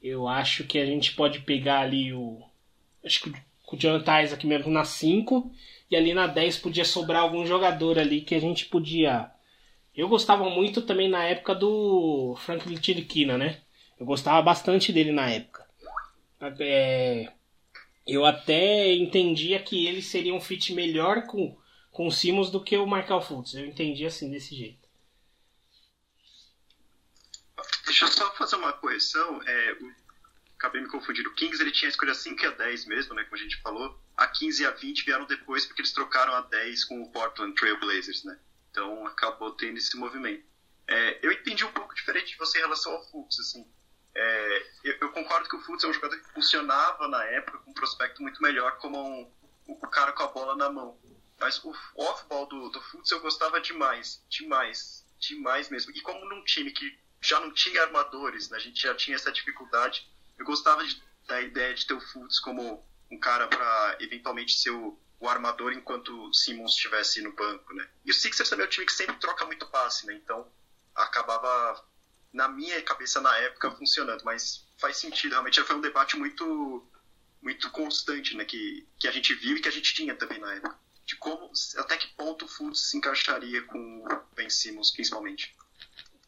eu 0.01 0.27
acho 0.27 0.63
que 0.63 0.79
a 0.79 0.85
gente 0.85 1.13
pode 1.13 1.39
pegar 1.39 1.81
ali 1.81 2.13
o. 2.13 2.41
Acho 3.05 3.21
que 3.21 3.29
o 3.71 3.77
Jonathan 3.77 4.21
Isaac 4.21 4.47
mesmo 4.47 4.71
na 4.71 4.83
5. 4.83 5.51
E 5.89 5.95
ali 5.95 6.13
na 6.13 6.27
10 6.27 6.57
podia 6.57 6.83
sobrar 6.83 7.21
algum 7.21 7.45
jogador 7.45 7.99
ali 7.99 8.21
que 8.21 8.33
a 8.33 8.39
gente 8.39 8.65
podia. 8.65 9.29
Eu 9.95 10.07
gostava 10.07 10.49
muito 10.49 10.81
também 10.81 11.07
na 11.07 11.23
época 11.23 11.53
do 11.53 12.35
Franklin 12.39 12.75
Tiriquina, 12.75 13.37
né? 13.37 13.61
Eu 13.99 14.05
gostava 14.05 14.41
bastante 14.41 14.91
dele 14.91 15.11
na 15.11 15.29
época. 15.29 15.65
É, 16.59 17.31
eu 18.05 18.25
até 18.25 18.93
entendia 18.93 19.59
que 19.59 19.87
ele 19.87 20.01
seria 20.01 20.33
um 20.33 20.41
fit 20.41 20.73
melhor 20.73 21.25
com, 21.27 21.57
com 21.91 22.07
o 22.07 22.11
Simons 22.11 22.51
do 22.51 22.63
que 22.63 22.77
o 22.77 22.85
Michael 22.85 23.21
Fultz. 23.21 23.53
Eu 23.53 23.65
entendi 23.65 24.05
assim, 24.05 24.29
desse 24.29 24.55
jeito. 24.55 24.85
Deixa 27.85 28.05
eu 28.05 28.09
só 28.09 28.33
fazer 28.35 28.57
uma 28.57 28.73
correção. 28.73 29.41
É, 29.47 29.75
acabei 30.57 30.81
me 30.81 30.87
confundindo. 30.87 31.29
O 31.29 31.33
Kings 31.33 31.61
ele 31.61 31.71
tinha 31.71 31.89
a 31.89 31.91
escolha 31.91 32.13
5 32.13 32.41
e 32.41 32.45
a 32.45 32.51
10 32.51 32.85
mesmo, 32.85 33.13
né? 33.13 33.23
Como 33.23 33.35
a 33.35 33.39
gente 33.39 33.61
falou. 33.61 33.99
A 34.17 34.27
15 34.27 34.63
e 34.63 34.65
a 34.65 34.71
20 34.71 35.05
vieram 35.05 35.25
depois 35.25 35.65
porque 35.65 35.81
eles 35.81 35.91
trocaram 35.91 36.33
a 36.33 36.41
10 36.41 36.85
com 36.85 37.01
o 37.01 37.11
Portland 37.11 37.53
Trail 37.55 37.79
Blazers, 37.79 38.23
né? 38.23 38.39
Então 38.71 39.05
acabou 39.07 39.51
tendo 39.51 39.77
esse 39.77 39.95
movimento. 39.97 40.43
É, 40.87 41.19
eu 41.25 41.31
entendi 41.31 41.65
um 41.65 41.71
pouco 41.71 41.95
diferente 41.95 42.31
de 42.31 42.37
você 42.37 42.57
em 42.57 42.61
relação 42.61 42.93
ao 42.93 43.09
Fultz, 43.09 43.39
assim. 43.39 43.65
É, 44.13 44.67
eu, 44.83 44.97
eu, 45.01 45.11
concordo 45.11 45.49
que 45.49 45.55
o 45.55 45.61
Fultz 45.61 45.83
é 45.83 45.87
um 45.87 45.93
jogador 45.93 46.17
que 46.17 46.33
funcionava 46.33 47.07
na 47.07 47.23
época 47.25 47.57
com 47.59 47.71
um 47.71 47.73
prospecto 47.73 48.21
muito 48.21 48.41
melhor 48.41 48.77
como 48.77 48.97
um, 48.97 49.31
o 49.67 49.87
cara 49.87 50.13
com 50.13 50.23
a 50.23 50.27
bola 50.27 50.55
na 50.55 50.69
mão. 50.69 50.97
Mas 51.39 51.61
o 51.63 51.75
off-ball 51.97 52.45
do, 52.45 52.69
do 52.69 52.81
Fultz 52.81 53.11
eu 53.11 53.19
gostava 53.19 53.59
demais, 53.59 54.23
demais, 54.29 55.05
demais 55.19 55.69
mesmo. 55.69 55.91
E 55.91 56.01
como 56.01 56.23
num 56.29 56.43
time 56.45 56.71
que 56.71 56.97
já 57.19 57.39
não 57.39 57.51
tinha 57.51 57.81
armadores, 57.81 58.49
né, 58.49 58.57
a 58.57 58.61
gente 58.61 58.81
já 58.81 58.93
tinha 58.95 59.15
essa 59.15 59.31
dificuldade, 59.31 60.07
eu 60.37 60.45
gostava 60.45 60.85
de, 60.85 61.01
da 61.27 61.41
ideia 61.41 61.73
de 61.73 61.85
ter 61.85 61.93
o 61.93 62.01
Fultz 62.01 62.39
como 62.39 62.85
um 63.11 63.19
cara 63.19 63.47
para 63.47 63.97
eventualmente 63.99 64.53
ser 64.53 64.71
o, 64.71 64.97
o, 65.19 65.29
armador 65.29 65.73
enquanto 65.73 66.27
o 66.27 66.33
Simmons 66.33 66.71
estivesse 66.71 67.21
no 67.21 67.33
banco, 67.33 67.73
né? 67.73 67.87
E 68.03 68.11
o 68.11 68.13
Sixers 68.13 68.49
também 68.49 68.65
é 68.65 68.67
um 68.67 68.71
time 68.71 68.85
que 68.85 68.93
sempre 68.93 69.15
troca 69.17 69.45
muito 69.45 69.67
passe, 69.67 70.05
né? 70.05 70.13
Então 70.13 70.47
acabava 70.93 71.83
na 72.33 72.47
minha 72.47 72.81
cabeça 72.81 73.21
na 73.21 73.35
época 73.37 73.71
funcionando, 73.71 74.23
mas 74.23 74.67
faz 74.77 74.97
sentido, 74.97 75.31
realmente 75.31 75.61
foi 75.63 75.75
um 75.75 75.81
debate 75.81 76.17
muito 76.17 76.85
muito 77.41 77.69
constante, 77.69 78.35
né, 78.35 78.43
que, 78.43 78.87
que 78.97 79.07
a 79.07 79.11
gente 79.11 79.33
viu 79.35 79.55
e 79.55 79.61
que 79.61 79.67
a 79.67 79.71
gente 79.71 79.93
tinha 79.93 80.15
também 80.15 80.39
na 80.39 80.51
época, 80.55 80.79
de 81.05 81.15
como, 81.15 81.51
até 81.77 81.95
que 81.95 82.07
ponto 82.15 82.45
o 82.45 82.47
Fultz 82.47 82.89
se 82.89 82.97
encaixaria 82.97 83.61
com 83.61 83.77
o 84.03 84.35
Ben 84.35 84.49
Simmons, 84.49 84.89
principalmente. 84.89 85.55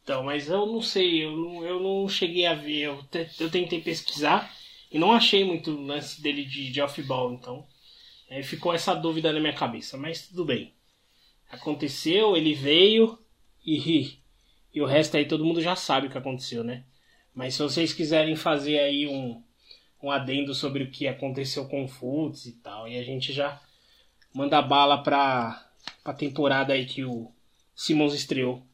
Então, 0.07 0.23
mas 0.23 0.47
eu 0.47 0.65
não 0.65 0.81
sei, 0.81 1.25
eu 1.25 1.35
não, 1.35 1.65
eu 1.65 1.81
não 1.81 2.07
cheguei 2.07 2.45
a 2.45 2.53
ver, 2.53 2.77
eu, 2.77 3.03
te, 3.03 3.27
eu 3.41 3.51
tentei 3.51 3.81
pesquisar 3.81 4.55
e 4.89 4.97
não 4.97 5.11
achei 5.11 5.43
muito 5.43 5.69
lance 5.81 6.21
dele 6.21 6.45
de, 6.45 6.71
de 6.71 6.81
off-ball, 6.81 7.33
então 7.33 7.67
aí 8.29 8.41
ficou 8.41 8.73
essa 8.73 8.93
dúvida 8.93 9.33
na 9.33 9.41
minha 9.41 9.51
cabeça, 9.51 9.97
mas 9.97 10.29
tudo 10.29 10.45
bem. 10.45 10.73
Aconteceu, 11.49 12.37
ele 12.37 12.53
veio 12.53 13.19
e 13.65 14.17
e 14.73 14.81
o 14.81 14.85
resto 14.85 15.17
aí 15.17 15.27
todo 15.27 15.43
mundo 15.43 15.61
já 15.61 15.75
sabe 15.75 16.07
o 16.07 16.09
que 16.09 16.17
aconteceu, 16.17 16.63
né? 16.63 16.85
Mas 17.35 17.55
se 17.55 17.63
vocês 17.63 17.91
quiserem 17.91 18.37
fazer 18.37 18.79
aí 18.79 19.09
um, 19.09 19.43
um 20.01 20.09
adendo 20.09 20.55
sobre 20.55 20.83
o 20.83 20.89
que 20.89 21.05
aconteceu 21.05 21.67
com 21.67 21.83
o 21.83 21.87
Fultz 21.89 22.45
e 22.45 22.53
tal, 22.53 22.87
e 22.87 22.97
a 22.97 23.03
gente 23.03 23.33
já 23.33 23.61
manda 24.33 24.61
bala 24.61 25.03
pra, 25.03 25.69
pra 26.01 26.13
temporada 26.13 26.71
aí 26.71 26.85
que 26.85 27.03
o 27.03 27.29
Simons 27.75 28.13
estreou. 28.13 28.65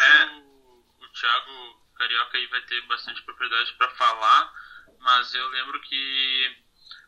É. 0.00 0.24
o, 0.26 0.84
o 0.98 1.08
Thiago 1.08 1.80
Carioca 1.94 2.38
aí 2.38 2.46
vai 2.46 2.60
ter 2.62 2.80
bastante 2.86 3.22
propriedade 3.22 3.72
para 3.74 3.90
falar, 3.90 4.52
mas 4.98 5.34
eu 5.34 5.48
lembro 5.48 5.78
que 5.80 6.56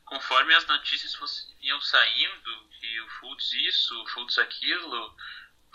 conforme 0.04 0.54
as 0.54 0.66
notícias 0.66 1.14
fosse, 1.14 1.46
iam 1.60 1.80
saindo, 1.80 2.68
que 2.78 3.00
o 3.00 3.08
Fultz 3.08 3.52
isso, 3.52 4.02
o 4.02 4.08
Fultz 4.08 4.36
aquilo, 4.38 5.16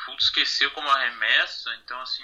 Fultz 0.05 0.25
esqueceu 0.25 0.69
como 0.71 0.89
arremessa, 0.89 1.73
então 1.77 1.99
assim, 2.01 2.23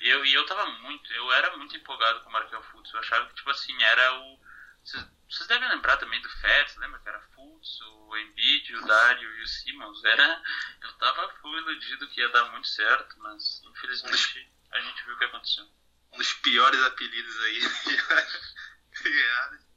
eu 0.00 0.24
e 0.24 0.34
eu 0.34 0.44
tava 0.46 0.66
muito, 0.66 1.12
eu 1.12 1.32
era 1.32 1.56
muito 1.56 1.76
empolgado 1.76 2.20
com 2.20 2.28
o 2.28 2.32
Markel 2.32 2.62
Fultz, 2.64 2.92
eu 2.92 2.98
achava 2.98 3.26
que 3.28 3.34
tipo 3.34 3.50
assim, 3.50 3.80
era 3.82 4.14
o 4.14 4.40
Vocês, 4.84 5.46
devem 5.46 5.68
lembrar 5.68 5.96
também 5.98 6.20
do 6.20 6.28
Feds, 6.28 6.76
lembra 6.76 6.98
que 7.00 7.08
era 7.08 7.20
Fultz, 7.34 7.80
o 7.82 8.16
Embiid, 8.16 8.74
o 8.76 8.86
Dario 8.86 9.32
e 9.34 9.42
o 9.42 9.46
Simmons. 9.46 10.02
Era, 10.04 10.40
eu 10.82 10.92
tava 10.94 11.28
iludido 11.44 12.08
que 12.08 12.20
ia 12.20 12.28
dar 12.30 12.44
muito 12.46 12.66
certo, 12.68 13.18
mas 13.18 13.60
infelizmente 13.64 14.50
a 14.70 14.80
gente 14.80 15.04
viu 15.04 15.14
o 15.14 15.18
que 15.18 15.24
aconteceu. 15.24 15.64
um 16.12 16.18
dos 16.18 16.32
piores 16.34 16.80
apelidos 16.82 17.38
aí. 17.40 17.60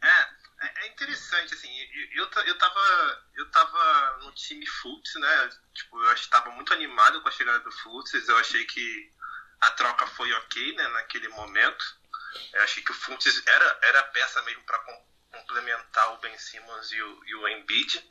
É, 0.00 0.66
é- 0.66 0.84
é 0.84 0.86
interessante, 0.88 1.54
assim, 1.54 1.68
eu, 2.12 2.28
eu 2.46 2.58
tava. 2.58 3.22
Eu 3.34 3.50
tava 3.50 4.18
no 4.20 4.32
time 4.32 4.64
Fultz, 4.66 5.14
né? 5.16 5.48
Tipo, 5.74 6.02
eu 6.04 6.12
estava 6.12 6.50
muito 6.50 6.72
animado 6.72 7.20
com 7.20 7.28
a 7.28 7.32
chegada 7.32 7.58
do 7.60 7.72
Fultz, 7.72 8.12
eu 8.28 8.36
achei 8.38 8.64
que 8.64 9.10
a 9.60 9.70
troca 9.72 10.06
foi 10.06 10.32
ok, 10.34 10.72
né, 10.74 10.86
naquele 10.88 11.28
momento. 11.28 11.84
Eu 12.52 12.62
achei 12.62 12.82
que 12.82 12.90
o 12.90 12.94
Fultz 12.94 13.46
era, 13.46 13.78
era 13.82 14.00
a 14.00 14.04
peça 14.04 14.42
mesmo 14.42 14.62
para 14.64 14.78
complementar 15.32 16.14
o 16.14 16.18
Ben 16.18 16.36
Simmons 16.38 16.92
e 16.92 17.02
o, 17.02 17.24
e 17.26 17.34
o 17.34 17.48
Embiid. 17.48 18.04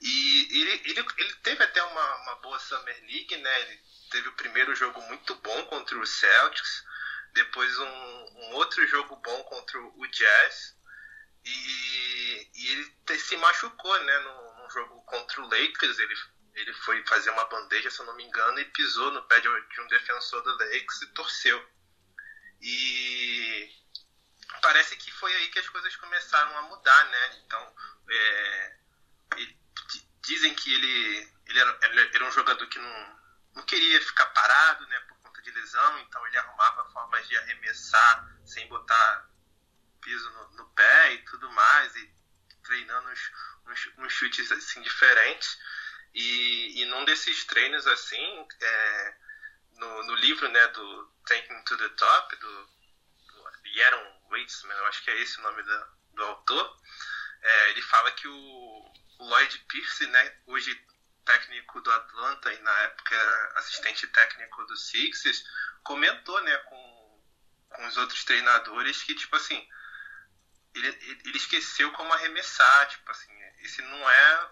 E 0.00 0.60
ele, 0.60 0.82
ele, 0.90 1.06
ele 1.16 1.34
teve 1.36 1.62
até 1.62 1.82
uma, 1.82 2.14
uma 2.22 2.34
boa 2.36 2.58
Summer 2.58 3.00
League, 3.02 3.36
né? 3.36 3.60
Ele 3.62 3.80
teve 4.10 4.28
o 4.28 4.36
primeiro 4.36 4.74
jogo 4.74 5.00
muito 5.02 5.34
bom 5.36 5.64
contra 5.66 5.98
o 5.98 6.06
Celtics, 6.06 6.84
depois 7.32 7.78
um, 7.78 7.84
um 7.86 8.52
outro 8.54 8.86
jogo 8.86 9.16
bom 9.16 9.44
contra 9.44 9.78
o 9.80 10.06
Jazz, 10.06 10.76
e, 11.44 12.50
e 12.54 12.68
ele 12.72 13.18
se 13.18 13.36
machucou, 13.36 14.02
né? 14.04 14.18
No 14.18 14.70
jogo 14.70 15.02
contra 15.02 15.40
o 15.40 15.48
Lakers, 15.48 15.98
ele, 15.98 16.14
ele 16.54 16.72
foi 16.74 17.04
fazer 17.06 17.30
uma 17.30 17.44
bandeja, 17.46 17.90
se 17.90 18.00
eu 18.00 18.06
não 18.06 18.16
me 18.16 18.24
engano, 18.24 18.60
e 18.60 18.64
pisou 18.66 19.10
no 19.12 19.22
pé 19.24 19.40
de, 19.40 19.48
de 19.48 19.80
um 19.80 19.88
defensor 19.88 20.42
do 20.42 20.52
Lakers 20.52 21.02
e 21.02 21.06
torceu. 21.14 21.77
E 22.60 23.70
parece 24.60 24.96
que 24.96 25.10
foi 25.12 25.34
aí 25.34 25.48
que 25.48 25.58
as 25.58 25.68
coisas 25.68 25.94
começaram 25.96 26.56
a 26.58 26.62
mudar, 26.62 27.04
né? 27.06 27.36
Então, 27.44 27.74
é, 28.10 28.76
di- 29.36 30.08
dizem 30.22 30.54
que 30.54 30.74
ele, 30.74 31.28
ele, 31.46 31.58
era, 31.58 31.78
ele 31.82 32.00
era 32.14 32.24
um 32.24 32.32
jogador 32.32 32.66
que 32.66 32.78
não, 32.78 33.18
não 33.54 33.62
queria 33.64 34.00
ficar 34.00 34.26
parado, 34.26 34.86
né, 34.86 35.00
por 35.00 35.16
conta 35.18 35.40
de 35.42 35.50
lesão, 35.50 35.98
então 36.00 36.26
ele 36.26 36.36
arrumava 36.36 36.84
formas 36.92 37.26
de 37.28 37.36
arremessar 37.36 38.24
sem 38.44 38.66
botar 38.68 39.26
piso 40.00 40.30
no, 40.30 40.50
no 40.56 40.66
pé 40.70 41.12
e 41.14 41.18
tudo 41.24 41.50
mais, 41.50 41.94
e 41.96 42.10
treinando 42.62 43.08
uns, 43.08 43.30
uns, 43.66 43.90
uns 43.98 44.12
chutes 44.12 44.50
assim 44.52 44.80
diferentes. 44.82 45.58
E, 46.14 46.82
e 46.82 46.84
num 46.86 47.04
desses 47.04 47.44
treinos 47.44 47.86
assim, 47.86 48.46
é, 48.60 49.14
no, 49.72 50.02
no 50.04 50.14
livro 50.14 50.48
né, 50.48 50.66
do 50.68 51.12
Taking 51.28 51.62
to 51.64 51.76
the 51.76 51.88
Top, 51.90 52.36
do, 52.36 52.66
do 52.66 53.68
Yaron 53.76 54.20
Weitzman, 54.30 54.76
eu 54.76 54.86
acho 54.86 55.04
que 55.04 55.10
é 55.10 55.20
esse 55.20 55.38
o 55.38 55.42
nome 55.42 55.62
da, 55.62 55.88
do 56.14 56.24
autor, 56.24 56.76
é, 57.42 57.70
ele 57.70 57.82
fala 57.82 58.10
que 58.12 58.26
o, 58.26 58.92
o 59.18 59.24
Lloyd 59.24 59.58
Pierce, 59.68 60.06
né, 60.06 60.36
hoje 60.46 60.74
técnico 61.26 61.82
do 61.82 61.92
Atlanta 61.92 62.52
e 62.52 62.58
na 62.60 62.78
época 62.80 63.52
assistente 63.56 64.06
técnico 64.06 64.64
do 64.64 64.76
Sixers, 64.76 65.44
comentou 65.84 66.40
né, 66.42 66.56
com, 66.58 67.22
com 67.68 67.86
os 67.86 67.96
outros 67.98 68.24
treinadores 68.24 69.02
que, 69.02 69.14
tipo 69.14 69.36
assim, 69.36 69.68
ele, 70.74 70.88
ele 71.26 71.36
esqueceu 71.36 71.92
como 71.92 72.12
arremessar, 72.14 72.88
tipo 72.88 73.10
assim, 73.10 73.32
esse 73.60 73.82
não 73.82 74.10
é 74.10 74.50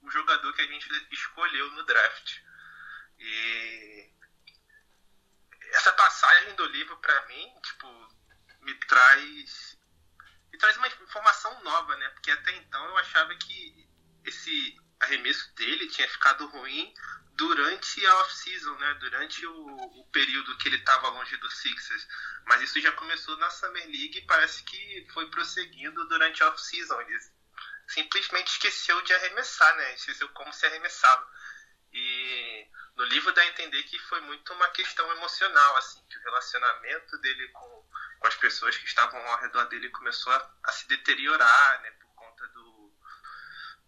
o 0.00 0.10
jogador 0.10 0.52
que 0.54 0.62
a 0.62 0.66
gente 0.66 0.88
escolheu 1.12 1.70
no 1.70 1.84
draft. 1.84 2.40
E 3.18 3.95
essa 5.72 5.92
passagem 5.92 6.54
do 6.54 6.66
livro 6.66 6.96
para 6.98 7.26
mim, 7.26 7.52
tipo, 7.62 8.08
me 8.62 8.74
traz 8.86 9.76
me 10.52 10.58
traz 10.58 10.76
uma 10.76 10.88
informação 10.88 11.62
nova, 11.62 11.96
né? 11.96 12.08
Porque 12.10 12.30
até 12.30 12.52
então 12.56 12.84
eu 12.86 12.96
achava 12.96 13.34
que 13.36 13.88
esse 14.24 14.76
arremesso 15.00 15.54
dele 15.54 15.88
tinha 15.88 16.08
ficado 16.08 16.46
ruim 16.46 16.92
durante 17.34 18.04
a 18.06 18.16
off-season, 18.20 18.74
né? 18.78 18.94
Durante 18.94 19.46
o, 19.46 19.76
o 20.00 20.08
período 20.10 20.56
que 20.56 20.68
ele 20.68 20.78
estava 20.78 21.08
longe 21.08 21.36
do 21.36 21.50
Sixers. 21.50 22.08
Mas 22.46 22.62
isso 22.62 22.80
já 22.80 22.92
começou 22.92 23.36
na 23.36 23.50
Summer 23.50 23.84
League 23.86 24.18
e 24.18 24.26
parece 24.26 24.62
que 24.64 25.06
foi 25.12 25.28
prosseguindo 25.30 26.08
durante 26.08 26.42
a 26.42 26.48
off-season. 26.48 27.00
Ele 27.02 27.18
simplesmente 27.88 28.48
esqueceu 28.48 29.00
de 29.02 29.12
arremessar, 29.12 29.76
né? 29.76 29.94
Esqueceu 29.94 30.28
como 30.30 30.52
se 30.52 30.64
arremessava. 30.66 31.30
E 31.92 32.55
no 32.96 33.04
livro 33.04 33.32
dá 33.32 33.42
a 33.42 33.46
entender 33.46 33.82
que 33.84 33.98
foi 33.98 34.20
muito 34.22 34.52
uma 34.54 34.68
questão 34.70 35.10
emocional, 35.12 35.76
assim, 35.76 36.02
que 36.08 36.16
o 36.16 36.22
relacionamento 36.22 37.18
dele 37.18 37.48
com, 37.48 37.86
com 38.18 38.26
as 38.26 38.34
pessoas 38.36 38.76
que 38.76 38.86
estavam 38.86 39.20
ao 39.20 39.40
redor 39.40 39.64
dele 39.66 39.90
começou 39.90 40.32
a, 40.32 40.50
a 40.64 40.72
se 40.72 40.88
deteriorar, 40.88 41.82
né? 41.82 41.90
Por 41.90 42.08
conta 42.14 42.48
do, 42.48 42.94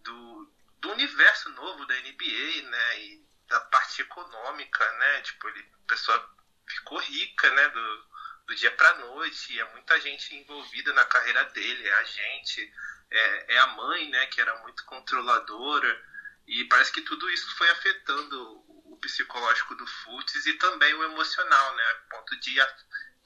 do, 0.02 0.52
do 0.80 0.90
universo 0.92 1.48
novo 1.50 1.86
da 1.86 1.94
NBA, 1.94 2.68
né? 2.68 3.00
E 3.00 3.26
da 3.48 3.60
parte 3.60 4.02
econômica, 4.02 4.92
né? 4.98 5.22
Tipo, 5.22 5.48
ele, 5.48 5.66
a 5.72 5.88
pessoa 5.88 6.36
ficou 6.66 6.98
rica, 6.98 7.50
né? 7.50 7.68
Do, 7.70 8.08
do 8.48 8.54
dia 8.56 8.70
pra 8.72 8.94
noite, 8.98 9.54
e 9.54 9.60
é 9.60 9.72
muita 9.72 9.98
gente 10.00 10.34
envolvida 10.34 10.92
na 10.92 11.06
carreira 11.06 11.44
dele, 11.44 11.88
é 11.88 11.94
a 11.94 12.04
gente, 12.04 12.74
é, 13.10 13.54
é 13.54 13.58
a 13.58 13.66
mãe, 13.68 14.10
né? 14.10 14.26
Que 14.26 14.42
era 14.42 14.54
muito 14.58 14.84
controladora. 14.84 16.06
E 16.46 16.64
parece 16.64 16.92
que 16.92 17.00
tudo 17.02 17.30
isso 17.30 17.56
foi 17.56 17.68
afetando 17.70 18.67
psicológico 18.98 19.74
do 19.74 19.86
Futs 19.86 20.46
e 20.46 20.54
também 20.54 20.92
o 20.94 21.04
emocional, 21.04 21.76
né? 21.76 21.82
A 21.82 21.94
ponto 22.16 22.38
de, 22.40 22.54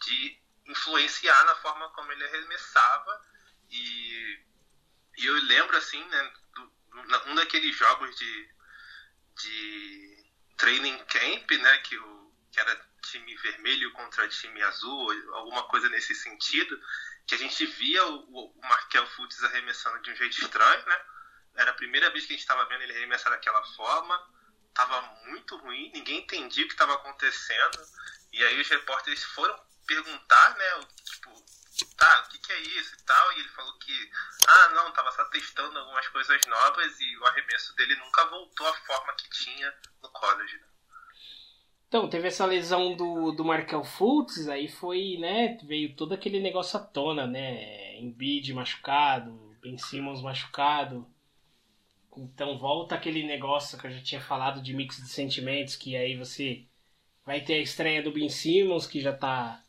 de 0.05 0.43
influenciar 0.66 1.45
na 1.45 1.55
forma 1.57 1.89
como 1.91 2.12
ele 2.12 2.25
arremessava. 2.25 3.20
E, 3.70 4.45
e 5.18 5.27
eu 5.27 5.35
lembro, 5.35 5.77
assim, 5.77 6.05
né? 6.05 6.33
Do, 6.55 6.73
um 7.27 7.35
daqueles 7.35 7.75
jogos 7.77 8.14
de, 8.16 8.49
de 9.39 10.33
training 10.57 10.99
camp, 11.05 11.51
né? 11.51 11.79
Que, 11.79 11.97
o, 11.99 12.35
que 12.51 12.61
era 12.61 12.93
time 13.03 13.35
vermelho 13.37 13.93
contra 13.93 14.29
time 14.29 14.62
azul, 14.62 15.11
alguma 15.35 15.64
coisa 15.64 15.89
nesse 15.89 16.14
sentido, 16.14 16.81
que 17.27 17.35
a 17.35 17.39
gente 17.39 17.66
via 17.66 18.07
o, 18.07 18.53
o 18.57 18.61
Markel 18.62 19.07
Futs 19.09 19.43
arremessando 19.45 20.01
de 20.03 20.11
um 20.11 20.16
jeito 20.16 20.41
estranho, 20.41 20.87
né? 20.87 21.01
Era 21.55 21.70
a 21.70 21.75
primeira 21.75 22.11
vez 22.11 22.25
que 22.25 22.33
a 22.33 22.37
gente 22.37 22.43
estava 22.43 22.64
vendo 22.66 22.83
ele 22.83 22.97
arremessar 22.97 23.33
daquela 23.33 23.62
forma. 23.75 24.41
Tava 24.75 25.01
muito 25.27 25.57
ruim, 25.59 25.91
ninguém 25.93 26.20
entendia 26.20 26.64
o 26.64 26.68
que 26.68 26.75
estava 26.75 26.95
acontecendo. 26.95 27.79
E 28.33 28.43
aí 28.43 28.61
os 28.61 28.68
repórteres 28.68 29.23
foram 29.23 29.59
perguntar, 29.87 30.57
né? 30.57 30.87
Tipo, 31.05 31.31
tá, 31.97 32.25
o 32.27 32.31
que, 32.31 32.39
que 32.39 32.53
é 32.53 32.61
isso 32.61 32.95
e 32.95 33.03
tal. 33.05 33.33
E 33.33 33.41
ele 33.41 33.49
falou 33.51 33.73
que, 33.79 34.11
ah, 34.47 34.68
não, 34.70 34.93
tava 34.93 35.11
só 35.12 35.25
testando 35.27 35.79
algumas 35.79 36.09
coisas 36.09 36.41
novas 36.47 37.01
e 37.01 37.18
o 37.18 37.27
arremesso 37.27 37.75
dele 37.77 37.97
nunca 37.97 38.27
voltou 38.27 38.66
à 38.66 38.75
forma 38.75 39.12
que 39.14 39.29
tinha 39.31 39.75
no 40.03 40.09
college. 40.11 40.57
Né? 40.57 40.66
Então, 41.93 42.09
teve 42.09 42.29
essa 42.29 42.47
lesão 42.47 42.97
do, 42.97 43.33
do 43.33 43.45
Markel 43.45 43.85
Fultz, 43.85 44.49
aí 44.49 44.66
foi, 44.66 45.18
né, 45.20 45.59
veio 45.62 45.95
todo 45.95 46.14
aquele 46.14 46.41
negócio 46.41 46.79
à 46.79 46.83
tona, 46.83 47.27
né, 47.27 47.99
Embiid 47.99 48.55
machucado, 48.55 49.55
Ben 49.61 49.77
Simmons 49.77 50.23
machucado, 50.23 51.07
então 52.17 52.59
volta 52.59 52.95
aquele 52.95 53.23
negócio 53.25 53.79
que 53.79 53.87
eu 53.87 53.91
já 53.91 54.01
tinha 54.01 54.21
falado 54.21 54.63
de 54.63 54.75
mix 54.75 54.97
de 54.97 55.09
sentimentos, 55.09 55.77
que 55.77 55.97
aí 55.97 56.17
você 56.17 56.65
vai 57.25 57.41
ter 57.41 57.55
a 57.55 57.63
estreia 57.63 58.03
do 58.03 58.13
Ben 58.13 58.29
Simmons, 58.29 58.87
que 58.87 59.01
já 59.01 59.13
tá 59.13 59.63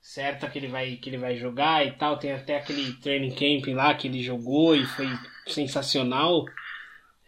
certa 0.00 0.50
que 0.50 0.58
ele 0.58 0.68
vai 0.68 0.96
que 0.96 1.08
ele 1.08 1.16
vai 1.16 1.36
jogar 1.36 1.86
e 1.86 1.92
tal, 1.92 2.18
tem 2.18 2.32
até 2.32 2.56
aquele 2.56 2.92
training 2.94 3.34
camp 3.34 3.74
lá 3.74 3.94
que 3.94 4.06
ele 4.06 4.22
jogou 4.22 4.76
e 4.76 4.84
foi 4.86 5.08
sensacional. 5.46 6.44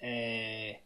É... 0.01 0.81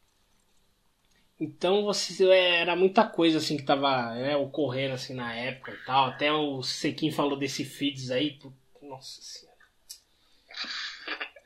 Então 1.39 1.85
você 1.85 2.29
era 2.31 2.77
muita 2.77 3.07
coisa 3.07 3.39
assim 3.39 3.57
que 3.57 3.65
tava 3.65 4.15
né, 4.15 4.37
ocorrendo 4.37 4.95
assim 4.95 5.15
na 5.15 5.35
época 5.35 5.73
e 5.73 5.85
tal. 5.85 6.07
Até 6.07 6.33
o 6.33 6.63
Sequin 6.63 7.11
falou 7.11 7.37
desse 7.37 7.65
feeds 7.65 8.11
aí. 8.11 8.39
Nossa 8.83 9.21
senhora. 9.23 9.59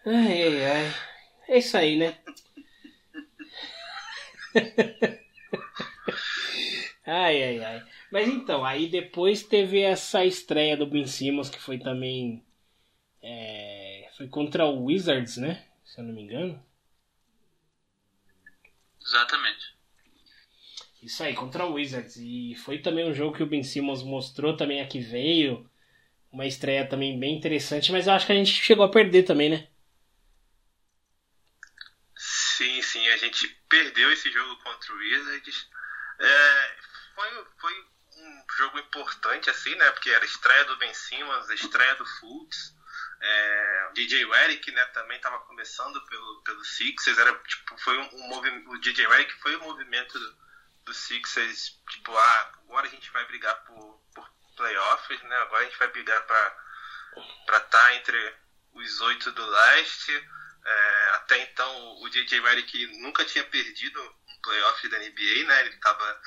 Ai, 0.07 0.43
ai, 0.43 0.65
ai. 0.65 1.14
É 1.49 1.59
isso 1.59 1.77
aí, 1.77 1.97
né? 1.97 2.17
ai, 7.07 7.43
ai, 7.43 7.65
ai. 7.65 7.83
Mas 8.11 8.29
então, 8.29 8.65
aí 8.65 8.89
depois 8.89 9.43
teve 9.43 9.81
essa 9.81 10.25
estreia 10.25 10.77
do 10.77 10.87
Ben 10.87 11.07
Simmons, 11.07 11.51
que 11.51 11.61
foi 11.61 11.79
também. 11.79 12.43
É, 13.23 14.09
foi 14.17 14.29
contra 14.29 14.67
o 14.67 14.85
Wizards, 14.87 15.37
né? 15.39 15.65
Se 15.85 16.01
eu 16.01 16.05
não 16.05 16.15
me 16.15 16.23
engano. 16.23 16.63
Exatamente. 19.01 19.75
Isso 21.03 21.23
aí, 21.23 21.35
contra 21.35 21.67
o 21.67 21.75
Wizards. 21.75 22.17
E 22.17 22.55
foi 22.57 22.79
também 22.79 23.09
um 23.09 23.15
jogo 23.15 23.37
que 23.37 23.43
o 23.43 23.47
Ben 23.47 23.63
Simmons 23.63 24.03
mostrou 24.03 24.57
também 24.57 24.81
aqui 24.81 24.99
veio. 25.01 25.69
Uma 26.33 26.47
estreia 26.47 26.87
também 26.87 27.19
bem 27.19 27.37
interessante, 27.37 27.93
mas 27.93 28.07
eu 28.07 28.15
acho 28.15 28.27
que 28.27 28.33
a 28.33 28.37
gente 28.37 28.53
chegou 28.53 28.85
a 28.85 28.91
perder 28.91 29.25
também, 29.25 29.51
né? 29.51 29.69
Sim, 32.95 33.01
sim, 33.01 33.09
a 33.09 33.17
gente 33.17 33.49
perdeu 33.69 34.13
esse 34.13 34.31
jogo 34.31 34.57
contra 34.63 34.93
o 34.93 34.97
Wizards. 34.97 35.69
É, 36.21 36.77
foi, 37.17 37.47
foi 37.61 37.87
um 38.17 38.45
jogo 38.57 38.79
importante, 38.79 39.51
assim, 39.51 39.75
né? 39.75 39.91
Porque 39.91 40.11
era 40.11 40.25
estreia 40.25 40.65
do 40.65 40.77
Ben 40.77 40.95
Simmons, 40.95 41.51
estreia 41.51 41.97
do 41.97 42.07
Fultz. 42.07 42.73
É, 43.21 43.89
o 43.91 43.95
DJ 43.95 44.25
Redick, 44.27 44.71
né, 44.71 44.85
também 44.87 45.17
estava 45.17 45.41
começando 45.41 46.01
pelo, 46.07 46.43
pelo 46.43 46.65
Sixers, 46.65 47.17
era, 47.17 47.35
tipo, 47.39 47.79
foi 47.79 47.97
um, 47.97 48.09
um 48.13 48.29
movimento, 48.29 48.71
o 48.71 48.79
DJ 48.79 49.07
Redick 49.07 49.33
foi 49.41 49.57
o 49.57 49.61
movimento 49.61 50.19
do, 50.19 50.37
do 50.85 50.95
Sixers, 50.95 51.81
tipo, 51.91 52.15
ah, 52.15 52.53
agora 52.65 52.87
a 52.87 52.91
gente 52.91 53.11
vai 53.13 53.25
brigar 53.25 53.55
por, 53.65 53.99
por 54.15 54.31
playoffs, 54.57 55.23
né, 55.23 55.37
agora 55.39 55.63
a 55.63 55.65
gente 55.65 55.79
vai 55.79 55.89
brigar 55.89 56.21
para 56.27 56.55
estar 57.47 57.61
tá 57.71 57.95
entre 57.95 58.37
os 58.75 59.01
oito 59.01 59.33
do 59.33 59.47
leste, 59.47 60.29
é, 60.65 61.09
até 61.15 61.43
então 61.43 62.03
o 62.03 62.09
DJ 62.09 62.41
Redick 62.41 62.87
nunca 62.99 63.25
tinha 63.25 63.45
perdido 63.45 64.01
um 64.29 64.41
playoff 64.43 64.89
da 64.89 64.99
NBA, 64.99 65.45
né, 65.47 65.61
ele 65.61 65.75
estava 65.75 66.21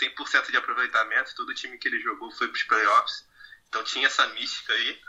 100% 0.00 0.50
de 0.50 0.56
aproveitamento, 0.56 1.34
todo 1.34 1.54
time 1.54 1.78
que 1.78 1.88
ele 1.88 2.00
jogou 2.00 2.30
foi 2.32 2.48
para 2.48 2.56
os 2.56 2.62
playoffs, 2.64 3.26
então 3.68 3.82
tinha 3.84 4.06
essa 4.06 4.26
mística 4.28 4.72
aí, 4.72 5.00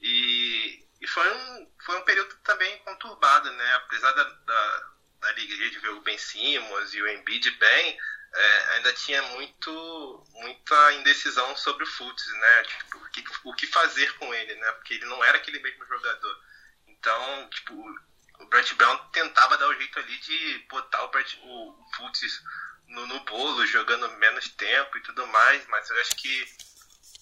e, 0.00 0.84
e 1.00 1.06
foi, 1.06 1.28
um, 1.32 1.72
foi 1.84 1.96
um 1.98 2.04
período 2.04 2.34
também 2.38 2.78
conturbado, 2.78 3.50
né? 3.52 3.74
Apesar 3.74 4.12
da, 4.12 4.24
da, 4.24 4.92
da 5.20 5.28
alegria 5.28 5.70
de 5.70 5.78
ver 5.78 5.90
o 5.90 6.00
Ben 6.00 6.18
Simmons 6.18 6.94
e 6.94 7.02
o 7.02 7.08
Embiid 7.08 7.50
bem, 7.52 7.98
é, 8.32 8.74
ainda 8.74 8.92
tinha 8.92 9.22
muito, 9.22 10.26
muita 10.32 10.92
indecisão 10.94 11.56
sobre 11.56 11.84
o 11.84 11.86
Fultz, 11.86 12.26
né? 12.26 12.62
Tipo, 12.64 12.98
o 12.98 13.10
que, 13.10 13.24
o 13.44 13.54
que 13.54 13.66
fazer 13.66 14.12
com 14.18 14.32
ele, 14.34 14.54
né? 14.54 14.72
Porque 14.72 14.94
ele 14.94 15.06
não 15.06 15.22
era 15.24 15.38
aquele 15.38 15.58
mesmo 15.60 15.84
jogador. 15.86 16.40
Então, 16.86 17.50
tipo, 17.50 18.00
o 18.40 18.46
Brett 18.46 18.74
Brown 18.74 18.96
tentava 19.12 19.58
dar 19.58 19.68
o 19.68 19.74
jeito 19.74 19.98
ali 19.98 20.18
de 20.18 20.66
botar 20.70 21.04
o, 21.04 21.08
Brett, 21.08 21.38
o, 21.42 21.74
Fultz 21.96 22.42
no, 22.86 23.06
no 23.06 23.20
bolo, 23.24 23.66
jogando 23.66 24.08
menos 24.18 24.48
tempo 24.50 24.96
e 24.96 25.02
tudo 25.02 25.26
mais, 25.26 25.66
mas 25.68 25.90
eu 25.90 26.00
acho 26.00 26.16
que 26.16 26.44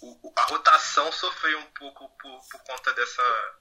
o, 0.01 0.33
a 0.37 0.43
rotação 0.43 1.11
sofreu 1.11 1.59
um 1.59 1.71
pouco 1.79 2.09
por, 2.21 2.41
por 2.51 2.63
conta 2.65 2.93
dessa, 2.93 3.55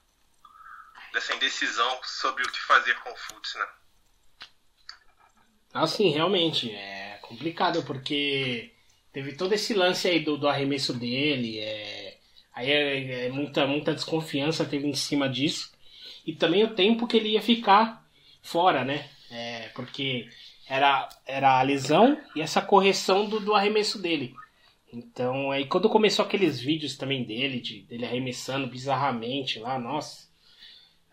dessa 1.13 1.35
indecisão 1.35 1.99
sobre 2.03 2.43
o 2.43 2.51
que 2.51 2.59
fazer 2.61 2.99
com 2.99 3.11
o 3.11 3.17
Fultz, 3.17 3.55
né? 3.55 3.67
Assim, 5.73 6.09
realmente, 6.09 6.71
é 6.71 7.19
complicado 7.21 7.83
porque 7.83 8.73
teve 9.11 9.35
todo 9.35 9.53
esse 9.53 9.73
lance 9.73 10.07
aí 10.07 10.21
do, 10.21 10.37
do 10.37 10.47
arremesso 10.47 10.93
dele, 10.93 11.59
é, 11.59 12.17
aí 12.53 12.69
é, 12.69 13.25
é 13.25 13.29
muita, 13.29 13.65
muita 13.67 13.93
desconfiança 13.93 14.65
teve 14.65 14.87
em 14.87 14.93
cima 14.93 15.27
disso, 15.27 15.74
e 16.25 16.33
também 16.33 16.63
o 16.63 16.73
tempo 16.73 17.07
que 17.07 17.17
ele 17.17 17.29
ia 17.29 17.41
ficar 17.41 18.05
fora, 18.41 18.83
né? 18.83 19.09
É, 19.29 19.69
porque 19.69 20.27
era, 20.67 21.07
era 21.25 21.59
a 21.59 21.61
lesão 21.61 22.17
e 22.35 22.41
essa 22.41 22.61
correção 22.61 23.27
do, 23.27 23.39
do 23.39 23.53
arremesso 23.53 24.01
dele. 24.01 24.33
Então, 24.91 25.51
aí 25.51 25.65
quando 25.65 25.89
começou 25.89 26.25
aqueles 26.25 26.59
vídeos 26.59 26.95
também 26.95 27.23
dele, 27.23 27.59
de, 27.59 27.81
dele 27.81 28.05
arremessando 28.05 28.67
bizarramente 28.67 29.59
lá, 29.59 29.77
nossa. 29.77 30.27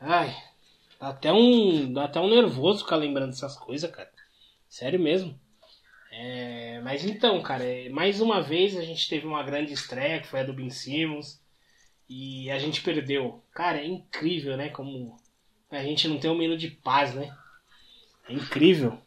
Ai, 0.00 0.34
dá 1.00 1.08
até 1.08 1.32
um, 1.32 1.92
dá 1.92 2.04
até 2.04 2.20
um 2.20 2.30
nervoso 2.30 2.84
ficar 2.84 2.96
lembrando 2.96 3.30
dessas 3.30 3.56
coisas, 3.56 3.90
cara. 3.90 4.10
Sério 4.68 5.00
mesmo. 5.00 5.38
É, 6.12 6.80
mas 6.84 7.04
então, 7.04 7.40
cara, 7.42 7.64
é, 7.64 7.88
mais 7.88 8.20
uma 8.20 8.40
vez 8.40 8.76
a 8.76 8.82
gente 8.82 9.08
teve 9.08 9.26
uma 9.26 9.42
grande 9.42 9.72
estreia, 9.72 10.20
que 10.20 10.28
foi 10.28 10.40
a 10.40 10.44
do 10.44 10.52
Ben 10.52 10.70
Simmons, 10.70 11.41
e 12.12 12.50
a 12.50 12.58
gente 12.58 12.82
perdeu. 12.82 13.42
Cara, 13.54 13.78
é 13.78 13.86
incrível, 13.86 14.54
né? 14.54 14.68
Como 14.68 15.16
a 15.70 15.82
gente 15.82 16.06
não 16.06 16.18
tem 16.18 16.30
um 16.30 16.36
minuto 16.36 16.60
de 16.60 16.68
paz, 16.68 17.14
né? 17.14 17.34
É 18.28 18.34
incrível. 18.34 18.98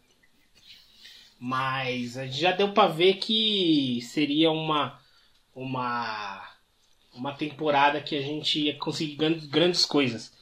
Mas 1.39 2.17
a 2.17 2.25
gente 2.25 2.39
já 2.39 2.51
deu 2.51 2.73
para 2.73 2.91
ver 2.91 3.15
que 3.15 3.99
seria 4.01 4.49
uma 4.49 4.99
uma 5.53 6.51
uma 7.13 7.33
temporada 7.33 8.01
que 8.01 8.17
a 8.17 8.21
gente 8.21 8.59
ia 8.59 8.75
conseguir 8.75 9.15
grandes 9.47 9.85
coisas. 9.85 10.33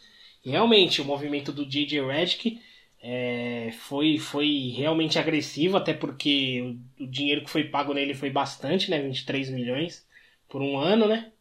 E 0.45 0.51
realmente 0.51 1.01
o 1.01 1.05
movimento 1.05 1.51
do 1.51 1.65
JJ 1.65 2.01
Redick 2.01 2.61
é, 3.01 3.71
foi, 3.79 4.17
foi 4.17 4.73
realmente 4.75 5.19
agressivo, 5.19 5.75
até 5.75 5.93
porque 5.93 6.77
o, 6.97 7.03
o, 7.03 7.07
dinheiro 7.07 7.43
que 7.43 7.49
foi 7.49 7.65
pago 7.65 7.93
nele 7.93 8.13
foi 8.13 8.29
bastante, 8.29 8.89
né? 8.89 9.01
23 9.01 9.49
milhões 9.49 10.07
por 10.47 10.61
um 10.61 10.77
ano, 10.77 11.07
né? 11.07 11.32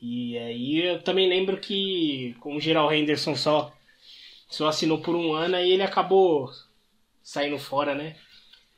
E 0.00 0.38
aí 0.38 0.86
eu 0.86 1.02
também 1.02 1.28
lembro 1.28 1.58
que, 1.58 2.36
como 2.40 2.58
o 2.58 2.60
Gerald 2.60 2.94
Henderson 2.94 3.34
só, 3.34 3.74
só 4.48 4.68
assinou 4.68 5.00
por 5.00 5.14
um 5.14 5.32
ano, 5.32 5.56
aí 5.56 5.70
ele 5.70 5.82
acabou 5.82 6.50
saindo 7.22 7.58
fora, 7.58 7.94
né? 7.94 8.16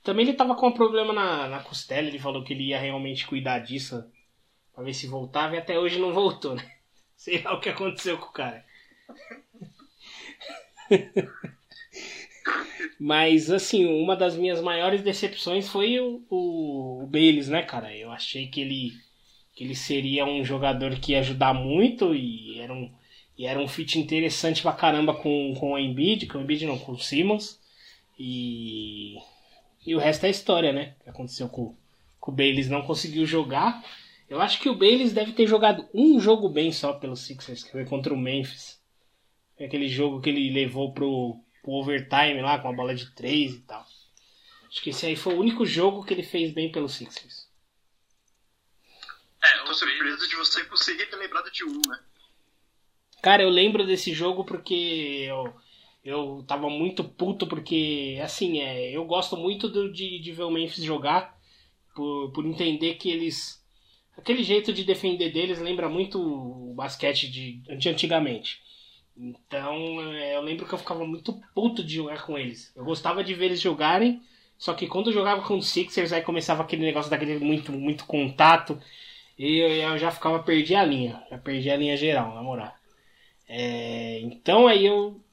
Também 0.02 0.26
ele 0.26 0.36
tava 0.36 0.54
com 0.54 0.68
um 0.68 0.72
problema 0.72 1.12
na, 1.12 1.48
na 1.48 1.60
costela, 1.60 2.08
ele 2.08 2.18
falou 2.18 2.42
que 2.44 2.52
ele 2.54 2.68
ia 2.68 2.78
realmente 2.78 3.26
cuidar 3.26 3.58
disso 3.58 4.04
pra 4.74 4.84
ver 4.84 4.94
se 4.94 5.06
voltava 5.06 5.54
e 5.56 5.58
até 5.58 5.78
hoje 5.78 5.98
não 5.98 6.12
voltou, 6.12 6.54
né? 6.54 6.76
Sei 7.16 7.42
lá 7.42 7.54
o 7.54 7.60
que 7.60 7.68
aconteceu 7.68 8.16
com 8.16 8.26
o 8.26 8.32
cara. 8.32 8.64
Mas, 12.98 13.50
assim, 13.50 13.86
uma 13.86 14.16
das 14.16 14.36
minhas 14.36 14.60
maiores 14.60 15.02
decepções 15.02 15.68
foi 15.68 16.00
o, 16.00 16.24
o, 16.28 17.04
o 17.04 17.10
né, 17.48 17.62
cara? 17.62 17.94
Eu 17.94 18.10
achei 18.10 18.48
que 18.48 18.60
ele, 18.60 18.92
que 19.59 19.64
ele 19.64 19.74
seria 19.74 20.24
um 20.24 20.44
jogador 20.44 21.00
que 21.00 21.11
ia 21.11 21.18
ajudar 21.18 21.52
muito 21.52 22.14
e 22.14 22.61
era 22.61 22.72
um, 22.72 22.88
e 23.36 23.44
era 23.44 23.59
um 23.59 23.66
fit 23.66 23.98
interessante 23.98 24.62
pra 24.62 24.72
caramba 24.72 25.12
com, 25.12 25.52
com 25.59 25.72
o 25.72 25.78
Embiid, 25.78 26.28
com 26.28 26.38
o 26.38 26.42
Embiid 26.42 26.64
não, 26.64 26.78
com 26.78 26.92
o 26.92 26.98
Simmons. 26.98 27.59
E 28.16 29.16
e 29.84 29.96
o 29.96 29.98
resto 29.98 30.26
é 30.26 30.30
história, 30.30 30.72
né? 30.72 30.94
O 31.00 31.02
que 31.02 31.11
aconteceu 31.11 31.48
com, 31.48 31.74
com 32.20 32.30
o 32.30 32.34
Bayless 32.34 32.70
não 32.70 32.82
conseguiu 32.82 33.26
jogar. 33.26 33.84
Eu 34.30 34.40
acho 34.40 34.61
que 34.61 34.68
o 34.68 34.76
Bayless 34.76 35.12
deve 35.12 35.32
ter 35.32 35.48
jogado 35.48 35.88
um 35.92 36.20
jogo 36.20 36.48
bem 36.48 36.70
só 36.70 36.92
pelo 36.92 37.16
Sixers, 37.16 37.64
que 37.64 37.72
foi 37.72 37.84
contra 37.84 38.14
o 38.14 38.16
Memphis. 38.16 38.80
Aquele 39.59 39.88
jogo 39.88 40.20
que 40.20 40.30
ele 40.30 40.52
levou 40.52 40.92
pro, 40.92 41.36
pro 41.64 41.72
overtime 41.72 42.40
lá 42.42 42.61
com 42.61 42.68
a 42.68 42.72
bola 42.72 42.94
de 42.94 43.12
três 43.12 43.54
e 43.54 43.61
tal. 43.62 43.84
Acho 44.68 44.80
que 44.80 44.90
esse 44.90 45.04
aí 45.04 45.16
foi 45.16 45.34
o 45.34 45.40
único 45.40 45.66
jogo 45.66 46.04
que 46.04 46.14
ele 46.14 46.22
fez 46.22 46.52
bem 46.52 46.70
pelo 46.70 46.88
Sixers. 46.88 47.47
É, 49.43 49.59
eu 49.61 49.64
tô 49.64 49.74
surpreso 49.74 50.28
de 50.28 50.36
você 50.36 50.64
conseguir 50.64 51.07
ter 51.07 51.16
lembrado 51.16 51.51
de 51.51 51.64
um, 51.64 51.80
né? 51.89 51.99
Cara, 53.22 53.43
eu 53.43 53.49
lembro 53.49 53.86
desse 53.86 54.12
jogo 54.12 54.45
porque 54.45 55.26
eu, 55.28 55.55
eu 56.05 56.45
tava 56.47 56.68
muito 56.68 57.03
puto 57.05 57.47
porque, 57.47 58.18
assim, 58.22 58.61
é, 58.61 58.91
eu 58.91 59.05
gosto 59.05 59.36
muito 59.36 59.68
do, 59.68 59.93
de, 59.93 60.18
de 60.18 60.32
ver 60.32 60.45
o 60.45 60.51
Memphis 60.51 60.84
jogar 60.84 61.36
por, 61.95 62.30
por 62.32 62.47
entender 62.47 62.95
que 62.95 63.11
eles. 63.11 63.64
Aquele 64.16 64.43
jeito 64.43 64.72
de 64.72 64.84
defender 64.84 65.32
deles 65.32 65.61
lembra 65.61 65.89
muito 65.89 66.20
o 66.20 66.74
basquete 66.74 67.28
de, 67.28 67.55
de 67.76 67.89
antigamente. 67.89 68.61
Então 69.16 70.01
é, 70.12 70.36
eu 70.36 70.41
lembro 70.43 70.66
que 70.66 70.72
eu 70.72 70.78
ficava 70.78 71.05
muito 71.05 71.41
puto 71.55 71.82
de 71.82 71.97
jogar 71.97 72.24
com 72.24 72.39
eles. 72.39 72.72
Eu 72.76 72.84
gostava 72.84 73.22
de 73.24 73.34
ver 73.34 73.47
eles 73.47 73.61
jogarem, 73.61 74.22
só 74.57 74.74
que 74.74 74.86
quando 74.86 75.09
eu 75.09 75.12
jogava 75.12 75.43
com 75.43 75.59
os 75.59 75.68
Sixers, 75.68 76.12
aí 76.12 76.22
começava 76.22 76.62
aquele 76.62 76.84
negócio 76.84 77.11
daquele 77.11 77.39
muito, 77.39 77.72
muito 77.72 78.07
contato. 78.07 78.80
E 79.39 79.59
eu, 79.59 79.68
eu 79.68 79.99
já 79.99 80.11
ficava, 80.11 80.43
perdi 80.43 80.74
a 80.74 80.84
linha. 80.84 81.22
Já 81.30 81.39
perdi 81.39 81.70
a 81.70 81.76
linha 81.76 81.97
geral, 81.97 82.34
na 82.34 82.43
moral. 82.43 82.74
É, 83.47 84.20
então 84.20 84.66
aí 84.66 84.84
eu 84.84 85.24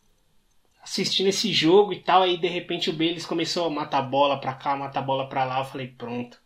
assistindo 0.81 1.27
esse 1.27 1.51
jogo 1.51 1.91
e 1.91 1.99
tal, 1.99 2.21
aí 2.21 2.37
de 2.37 2.47
repente 2.47 2.91
o 2.91 2.93
Bayless 2.93 3.27
começou 3.27 3.65
a 3.65 3.69
matar 3.71 4.03
bola 4.03 4.39
pra 4.39 4.53
cá, 4.53 4.75
matar 4.75 5.01
bola 5.01 5.27
pra 5.27 5.43
lá, 5.43 5.59
eu 5.59 5.65
falei, 5.65 5.87
pronto. 5.87 6.39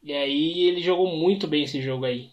E 0.00 0.12
aí 0.12 0.60
ele 0.60 0.80
jogou 0.80 1.16
muito 1.16 1.48
bem 1.48 1.64
esse 1.64 1.82
jogo 1.82 2.04
aí. 2.04 2.30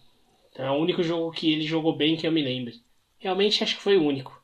Então 0.51 0.64
é 0.64 0.72
o 0.72 0.76
único 0.76 1.01
jogo 1.01 1.32
que 1.32 1.51
ele 1.51 1.66
jogou 1.66 1.97
bem 1.97 2.16
que 2.16 2.28
eu 2.28 2.32
me 2.32 2.43
lembro. 2.43 2.72
Realmente 3.18 3.64
acho 3.64 3.76
que 3.76 3.82
foi 3.82 3.97
o 3.97 4.03
único. 4.03 4.39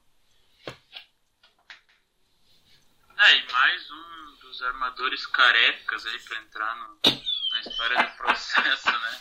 É, 3.20 3.38
e 3.38 3.52
mais 3.52 3.92
um 3.92 4.36
dos 4.42 4.62
armadores 4.64 5.28
carecas 5.28 6.06
aí 6.08 6.20
pra 6.20 6.42
entrar 6.42 6.76
no, 6.76 7.22
história 7.62 8.04
do 8.04 8.18
processo, 8.18 8.92
né? 8.92 9.20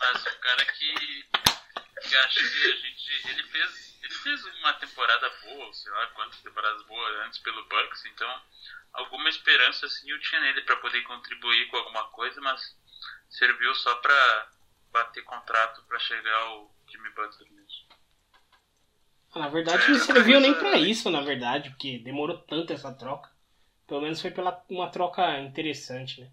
Mas 0.00 0.26
um 0.26 0.40
cara 0.40 0.64
que, 0.66 1.24
que 2.02 2.16
acho 2.16 2.38
que 2.38 2.72
a 2.72 2.76
gente. 2.76 3.28
Ele 3.28 3.42
fez 3.44 3.94
ele 4.04 4.14
fez 4.14 4.44
uma 4.58 4.72
temporada 4.74 5.30
boa, 5.42 5.72
sei 5.72 5.90
lá 5.90 6.06
quantas 6.08 6.38
temporadas 6.42 6.82
boas 6.86 7.26
antes 7.26 7.38
pelo 7.38 7.64
Bucks, 7.66 8.04
então 8.04 8.42
alguma 8.92 9.30
esperança 9.30 9.86
assim 9.86 10.10
eu 10.10 10.20
tinha 10.20 10.42
nele 10.42 10.60
para 10.60 10.76
poder 10.76 11.02
contribuir 11.04 11.68
com 11.68 11.78
alguma 11.78 12.04
coisa, 12.08 12.38
mas 12.42 12.76
serviu 13.30 13.74
só 13.74 13.94
para 13.96 14.48
bater 14.92 15.24
contrato 15.24 15.82
para 15.84 15.98
chegar 15.98 16.36
ao 16.36 16.70
Jimmy 16.86 17.08
Butler 17.10 17.50
mesmo. 17.50 17.84
Na 19.34 19.48
verdade, 19.48 19.90
não 19.90 19.98
serviu 19.98 20.38
nem 20.38 20.54
para 20.54 20.78
isso, 20.78 21.10
na 21.10 21.20
verdade, 21.20 21.70
porque 21.70 21.98
demorou 21.98 22.38
tanto 22.38 22.72
essa 22.72 22.92
troca. 22.94 23.28
Pelo 23.86 24.02
menos 24.02 24.20
foi 24.20 24.30
pela 24.30 24.64
uma 24.70 24.90
troca 24.90 25.40
interessante, 25.40 26.20
né? 26.20 26.30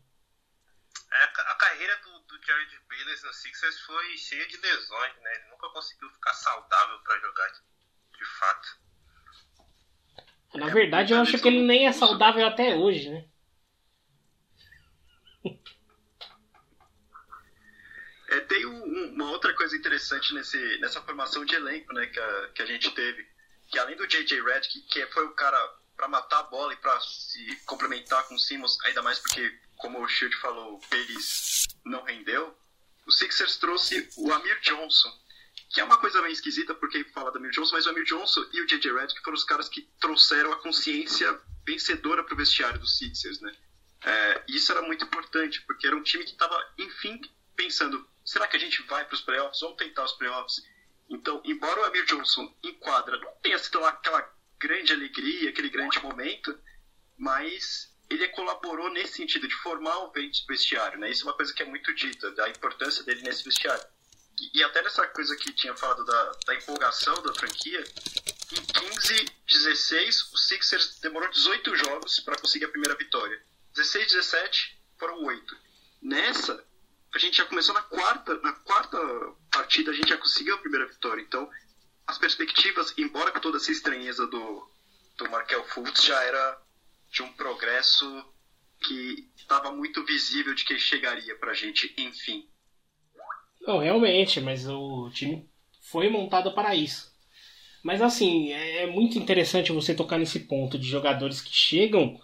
É, 1.14 1.24
a 1.24 1.56
carreira 1.56 1.98
do, 1.98 2.20
do 2.20 2.46
Jared 2.46 2.80
Bayless 2.90 3.26
no 3.26 3.34
Sixers 3.34 3.80
foi 3.82 4.18
cheia 4.18 4.48
de 4.48 4.58
lesões, 4.58 5.16
né? 5.22 5.36
Ele 5.36 5.50
nunca 5.52 5.70
conseguiu 5.70 6.10
ficar 6.10 6.34
saudável 6.34 7.00
para 7.00 7.20
jogar 7.20 7.48
de, 7.50 7.60
de, 8.18 8.26
fato. 8.26 8.68
Na 10.56 10.68
é, 10.68 10.72
verdade, 10.72 11.14
eu 11.14 11.20
acho 11.20 11.38
que 11.38 11.48
ele 11.48 11.66
nem 11.66 11.88
é 11.88 11.92
saudável 11.92 12.46
até 12.46 12.76
hoje, 12.76 13.10
né? 13.10 13.26
É, 18.30 18.40
tem 18.42 18.66
um, 18.66 18.84
um- 18.84 19.14
uma 19.14 19.32
outra 19.32 19.54
coisa 19.54 19.76
interessante 19.76 20.34
nesse, 20.34 20.78
nessa 20.80 21.02
formação 21.02 21.44
de 21.44 21.54
elenco 21.54 21.94
né, 21.94 22.06
que, 22.08 22.20
a, 22.20 22.48
que 22.56 22.62
a 22.62 22.66
gente 22.66 22.90
teve, 22.92 23.28
que 23.68 23.78
além 23.78 23.98
do 23.98 24.08
J.J. 24.08 24.42
Redick, 24.42 24.82
que 24.84 25.06
foi 25.08 25.26
o 25.26 25.34
cara 25.34 25.58
para 25.98 26.08
matar 26.08 26.40
a 26.40 26.44
bola 26.44 26.74
e 26.74 26.78
para 26.78 27.00
se 27.02 27.56
complementar 27.66 28.26
com 28.28 28.36
o 28.36 28.40
Simmons, 28.40 28.78
ainda 28.86 29.02
mais 29.02 29.20
porque, 29.20 29.60
como 29.82 30.00
o 30.02 30.08
Shield 30.08 30.36
falou, 30.38 30.80
eles 30.92 31.64
não 31.84 32.04
rendeu, 32.04 32.56
o 33.06 33.12
Sixers 33.12 33.58
trouxe 33.58 34.08
o 34.16 34.32
Amir 34.32 34.60
Johnson, 34.62 35.12
que 35.70 35.82
é 35.82 35.84
uma 35.84 35.98
coisa 35.98 36.22
meio 36.22 36.32
esquisita 36.32 36.76
porque 36.76 37.04
fala 37.06 37.32
do 37.32 37.40
Amir 37.40 37.52
Johnson, 37.52 37.76
mas 37.76 37.86
o 37.86 37.90
Amir 37.90 38.04
Johnson 38.04 38.46
e 38.54 38.62
o 38.62 38.68
J.J. 38.68 38.94
Redick 38.94 39.22
foram 39.24 39.36
os 39.36 39.44
caras 39.44 39.68
que 39.68 39.82
trouxeram 40.00 40.54
a 40.54 40.58
consciência 40.58 41.40
vencedora 41.66 42.24
para 42.24 42.34
o 42.34 42.38
vestiário 42.38 42.80
dos 42.80 42.98
Sixers, 42.98 43.42
né? 43.42 43.56
É, 44.04 44.44
isso 44.48 44.72
era 44.72 44.82
muito 44.82 45.06
importante, 45.06 45.62
porque 45.62 45.88
era 45.88 45.96
um 45.96 46.04
time 46.04 46.24
que 46.24 46.32
estava, 46.32 46.58
enfim, 46.78 47.22
pensando: 47.56 48.08
será 48.24 48.48
que 48.48 48.58
a 48.58 48.60
gente 48.60 48.82
vai 48.84 49.06
para 49.06 49.16
os 49.16 49.22
playoffs? 49.22 49.62
Vamos 49.62 49.78
tentar 49.78 50.04
os 50.04 50.14
playoffs. 50.14 50.64
Então, 51.10 51.42
embora 51.46 51.82
o 51.82 51.84
Amir 51.86 52.06
Johnson 52.06 52.54
em 52.64 52.74
quadra 52.76 53.18
não 53.18 53.32
tenha 53.42 53.60
sido 53.60 53.80
lá 53.80 53.90
aquela 53.90 54.28
grande 54.60 54.94
alegria, 54.94 55.50
aquele 55.50 55.70
grande 55.70 56.02
momento, 56.02 56.58
mas 57.18 57.91
ele 58.14 58.28
colaborou 58.30 58.90
nesse 58.92 59.14
sentido 59.14 59.48
de 59.48 59.56
formar 59.56 59.98
o 60.00 60.14
vestiário, 60.48 61.00
né? 61.00 61.10
Isso 61.10 61.24
é 61.24 61.26
uma 61.28 61.36
coisa 61.36 61.54
que 61.54 61.64
é 61.64 61.66
muito 61.66 61.94
dita, 61.94 62.32
da 62.32 62.50
importância 62.50 63.04
dele 63.04 63.22
nesse 63.22 63.44
vestiário. 63.44 63.84
E, 64.40 64.60
e 64.60 64.64
até 64.64 64.82
nessa 64.82 65.08
coisa 65.08 65.36
que 65.36 65.54
tinha 65.54 65.76
falado 65.76 66.04
da, 66.06 66.32
da 66.46 66.56
empolgação 66.56 67.14
da 67.22 67.34
franquia, 67.34 67.84
em 68.52 68.90
15, 68.90 69.26
16, 69.48 70.34
o 70.34 70.38
Sixers 70.38 71.00
demorou 71.00 71.30
18 71.30 71.76
jogos 71.76 72.20
para 72.20 72.38
conseguir 72.38 72.66
a 72.66 72.70
primeira 72.70 72.96
vitória. 72.98 73.42
16, 73.76 74.14
17 74.14 74.82
foram 75.00 75.24
8. 75.24 75.58
Nessa, 76.02 76.64
a 77.14 77.18
gente 77.20 77.38
já 77.38 77.46
começou 77.46 77.74
na 77.74 77.82
quarta, 77.84 78.36
na 78.42 78.54
quarta 78.54 78.98
partida, 79.52 79.92
a 79.92 79.94
gente 79.94 80.10
já 80.10 80.18
conseguiu 80.18 80.56
a 80.56 80.60
primeira 80.60 80.88
vitória. 80.88 81.22
Então, 81.22 81.50
as 82.08 82.18
perspectivas, 82.18 82.94
embora 82.98 83.32
com 83.32 83.40
toda 83.40 83.58
essa 83.58 83.72
estranheza 83.72 84.28
do, 84.28 84.70
do 85.18 85.30
Markel 85.30 85.64
Fultz, 85.70 86.04
já 86.04 86.22
era 86.24 86.61
de 87.12 87.22
um 87.22 87.32
progresso 87.34 88.06
que 88.80 89.30
estava 89.36 89.72
muito 89.72 90.04
visível 90.06 90.56
de 90.56 90.64
que 90.64 90.80
chegaria 90.80 91.36
pra 91.38 91.54
gente, 91.54 91.94
enfim. 91.98 92.48
Não, 93.62 93.78
realmente, 93.78 94.42
mas 94.42 94.68
o 94.68 95.10
time 95.12 95.48
foi 95.82 96.10
montado 96.10 96.54
para 96.54 96.74
isso. 96.74 97.12
Mas 97.84 98.02
assim, 98.02 98.52
é 98.54 98.84
é 98.84 98.88
muito 98.88 99.18
interessante 99.18 99.72
você 99.72 99.94
tocar 99.94 100.18
nesse 100.18 100.42
ponto 100.42 100.78
de 100.80 100.88
jogadores 100.88 101.42
que 101.42 101.54
chegam 101.54 102.20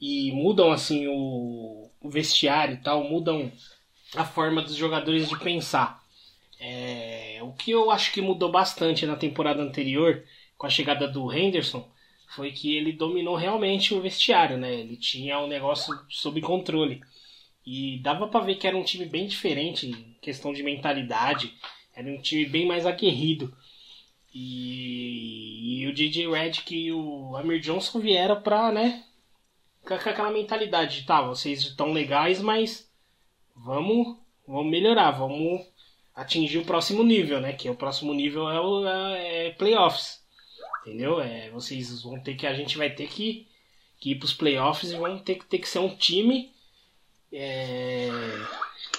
e 0.00 0.30
mudam 0.32 0.70
assim 0.70 1.06
o, 1.08 1.90
o 2.00 2.10
vestiário 2.10 2.74
e 2.74 2.82
tal, 2.82 3.04
mudam 3.04 3.50
a 4.14 4.24
forma 4.24 4.62
dos 4.62 4.76
jogadores 4.76 5.28
de 5.28 5.38
pensar. 5.38 6.04
É, 6.58 7.38
o 7.42 7.52
que 7.52 7.70
eu 7.70 7.90
acho 7.90 8.12
que 8.12 8.20
mudou 8.20 8.50
bastante 8.50 9.06
na 9.06 9.16
temporada 9.16 9.62
anterior, 9.62 10.24
com 10.56 10.66
a 10.66 10.70
chegada 10.70 11.08
do 11.08 11.32
Henderson, 11.32 11.90
foi 12.34 12.52
que 12.52 12.76
ele 12.76 12.92
dominou 12.92 13.36
realmente 13.36 13.94
o 13.94 14.00
vestiário, 14.00 14.56
né? 14.56 14.74
Ele 14.74 14.96
tinha 14.96 15.38
o 15.38 15.46
negócio 15.46 15.98
sob 16.08 16.40
controle. 16.40 17.00
E 17.64 17.98
dava 17.98 18.28
pra 18.28 18.40
ver 18.40 18.56
que 18.56 18.66
era 18.66 18.76
um 18.76 18.84
time 18.84 19.06
bem 19.06 19.26
diferente 19.26 19.88
em 19.88 20.16
questão 20.20 20.52
de 20.52 20.62
mentalidade. 20.62 21.54
Era 21.94 22.08
um 22.08 22.20
time 22.20 22.46
bem 22.46 22.66
mais 22.66 22.86
aguerrido. 22.86 23.56
E, 24.34 25.80
e 25.80 25.86
o 25.86 25.94
DJ 25.94 26.28
Redick 26.30 26.74
e 26.76 26.92
o 26.92 27.36
Amir 27.36 27.60
Johnson 27.60 27.98
vieram 28.00 28.40
pra, 28.40 28.70
né? 28.70 29.04
Com 29.82 29.96
com 29.96 30.08
aquela 30.10 30.30
mentalidade 30.30 31.00
de, 31.00 31.06
tá, 31.06 31.22
vocês 31.22 31.60
estão 31.60 31.92
legais, 31.92 32.40
mas 32.40 32.90
vamos, 33.54 34.18
vamos 34.46 34.70
melhorar, 34.70 35.12
vamos 35.12 35.64
atingir 36.14 36.58
o 36.58 36.64
próximo 36.64 37.02
nível, 37.02 37.40
né? 37.40 37.52
Que 37.52 37.70
o 37.70 37.74
próximo 37.74 38.12
nível 38.12 38.48
é 38.50 38.60
o 38.60 38.86
é, 38.86 39.46
é 39.46 39.50
playoffs. 39.52 40.25
Entendeu? 40.86 41.20
É, 41.20 41.50
vocês 41.50 42.02
vão 42.02 42.20
ter 42.20 42.36
que. 42.36 42.46
A 42.46 42.54
gente 42.54 42.78
vai 42.78 42.88
ter 42.88 43.08
que, 43.08 43.48
que 43.98 44.12
ir 44.12 44.14
pros 44.20 44.32
playoffs 44.32 44.92
e 44.92 44.96
vão 44.96 45.18
ter 45.18 45.34
que, 45.34 45.44
ter 45.44 45.58
que 45.58 45.68
ser 45.68 45.80
um 45.80 45.96
time 45.96 46.52
é, 47.32 48.08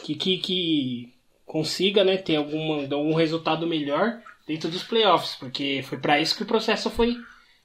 que, 0.03 0.13
que, 0.13 0.37
que 0.39 1.13
consiga 1.45 2.03
né, 2.03 2.17
ter 2.17 2.35
alguma, 2.35 2.81
algum 2.93 3.13
resultado 3.13 3.65
melhor 3.65 4.21
dentro 4.45 4.69
dos 4.69 4.83
playoffs, 4.83 5.37
porque 5.37 5.81
foi 5.87 5.97
para 5.97 6.19
isso 6.19 6.35
que 6.35 6.43
o 6.43 6.47
processo 6.47 6.89
foi, 6.89 7.15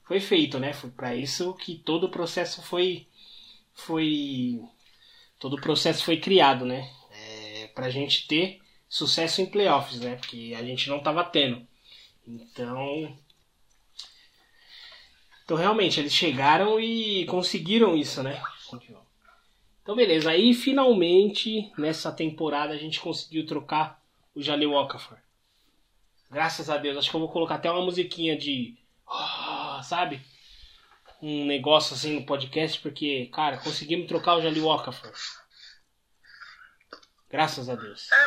foi 0.04 0.20
feito, 0.20 0.60
né? 0.60 0.72
Foi 0.72 0.90
para 0.90 1.16
isso 1.16 1.52
que 1.54 1.74
todo 1.74 2.04
o 2.04 2.10
processo 2.10 2.62
foi 2.62 3.08
foi 3.74 4.60
todo 5.36 5.54
o 5.54 5.60
processo 5.60 6.04
foi 6.04 6.18
criado, 6.18 6.64
né? 6.64 6.88
É, 7.10 7.66
pra 7.74 7.90
gente 7.90 8.28
ter 8.28 8.60
sucesso 8.88 9.42
em 9.42 9.46
playoffs, 9.46 9.98
né? 10.00 10.14
Porque 10.14 10.54
a 10.56 10.62
gente 10.62 10.88
não 10.88 11.00
tava 11.00 11.24
tendo. 11.24 11.66
Então, 12.26 13.16
então 15.44 15.56
realmente 15.56 16.00
eles 16.00 16.12
chegaram 16.12 16.78
e 16.78 17.26
conseguiram 17.26 17.96
isso, 17.96 18.22
né? 18.22 18.42
Então 19.82 19.96
beleza, 19.96 20.30
aí 20.30 20.54
finalmente 20.54 21.72
nessa 21.76 22.12
temporada 22.12 22.72
a 22.72 22.78
gente 22.78 23.00
conseguiu 23.00 23.44
trocar 23.44 24.00
o 24.34 24.42
Jaleel 24.42 24.72
Okafor. 24.72 25.18
Graças 26.30 26.70
a 26.70 26.78
Deus, 26.78 26.96
acho 26.96 27.10
que 27.10 27.16
eu 27.16 27.20
vou 27.20 27.30
colocar 27.30 27.56
até 27.56 27.70
uma 27.70 27.84
musiquinha 27.84 28.36
de, 28.36 28.78
ah, 29.06 29.80
sabe? 29.84 30.24
Um 31.20 31.44
negócio 31.44 31.94
assim 31.94 32.18
no 32.18 32.26
podcast 32.26 32.80
porque, 32.80 33.26
cara, 33.26 33.58
conseguimos 33.58 34.08
trocar 34.08 34.36
o 34.36 34.40
Jaleel 34.40 34.66
Okafor. 34.66 35.12
Graças 37.28 37.68
a 37.68 37.74
Deus. 37.74 38.10
É, 38.12 38.24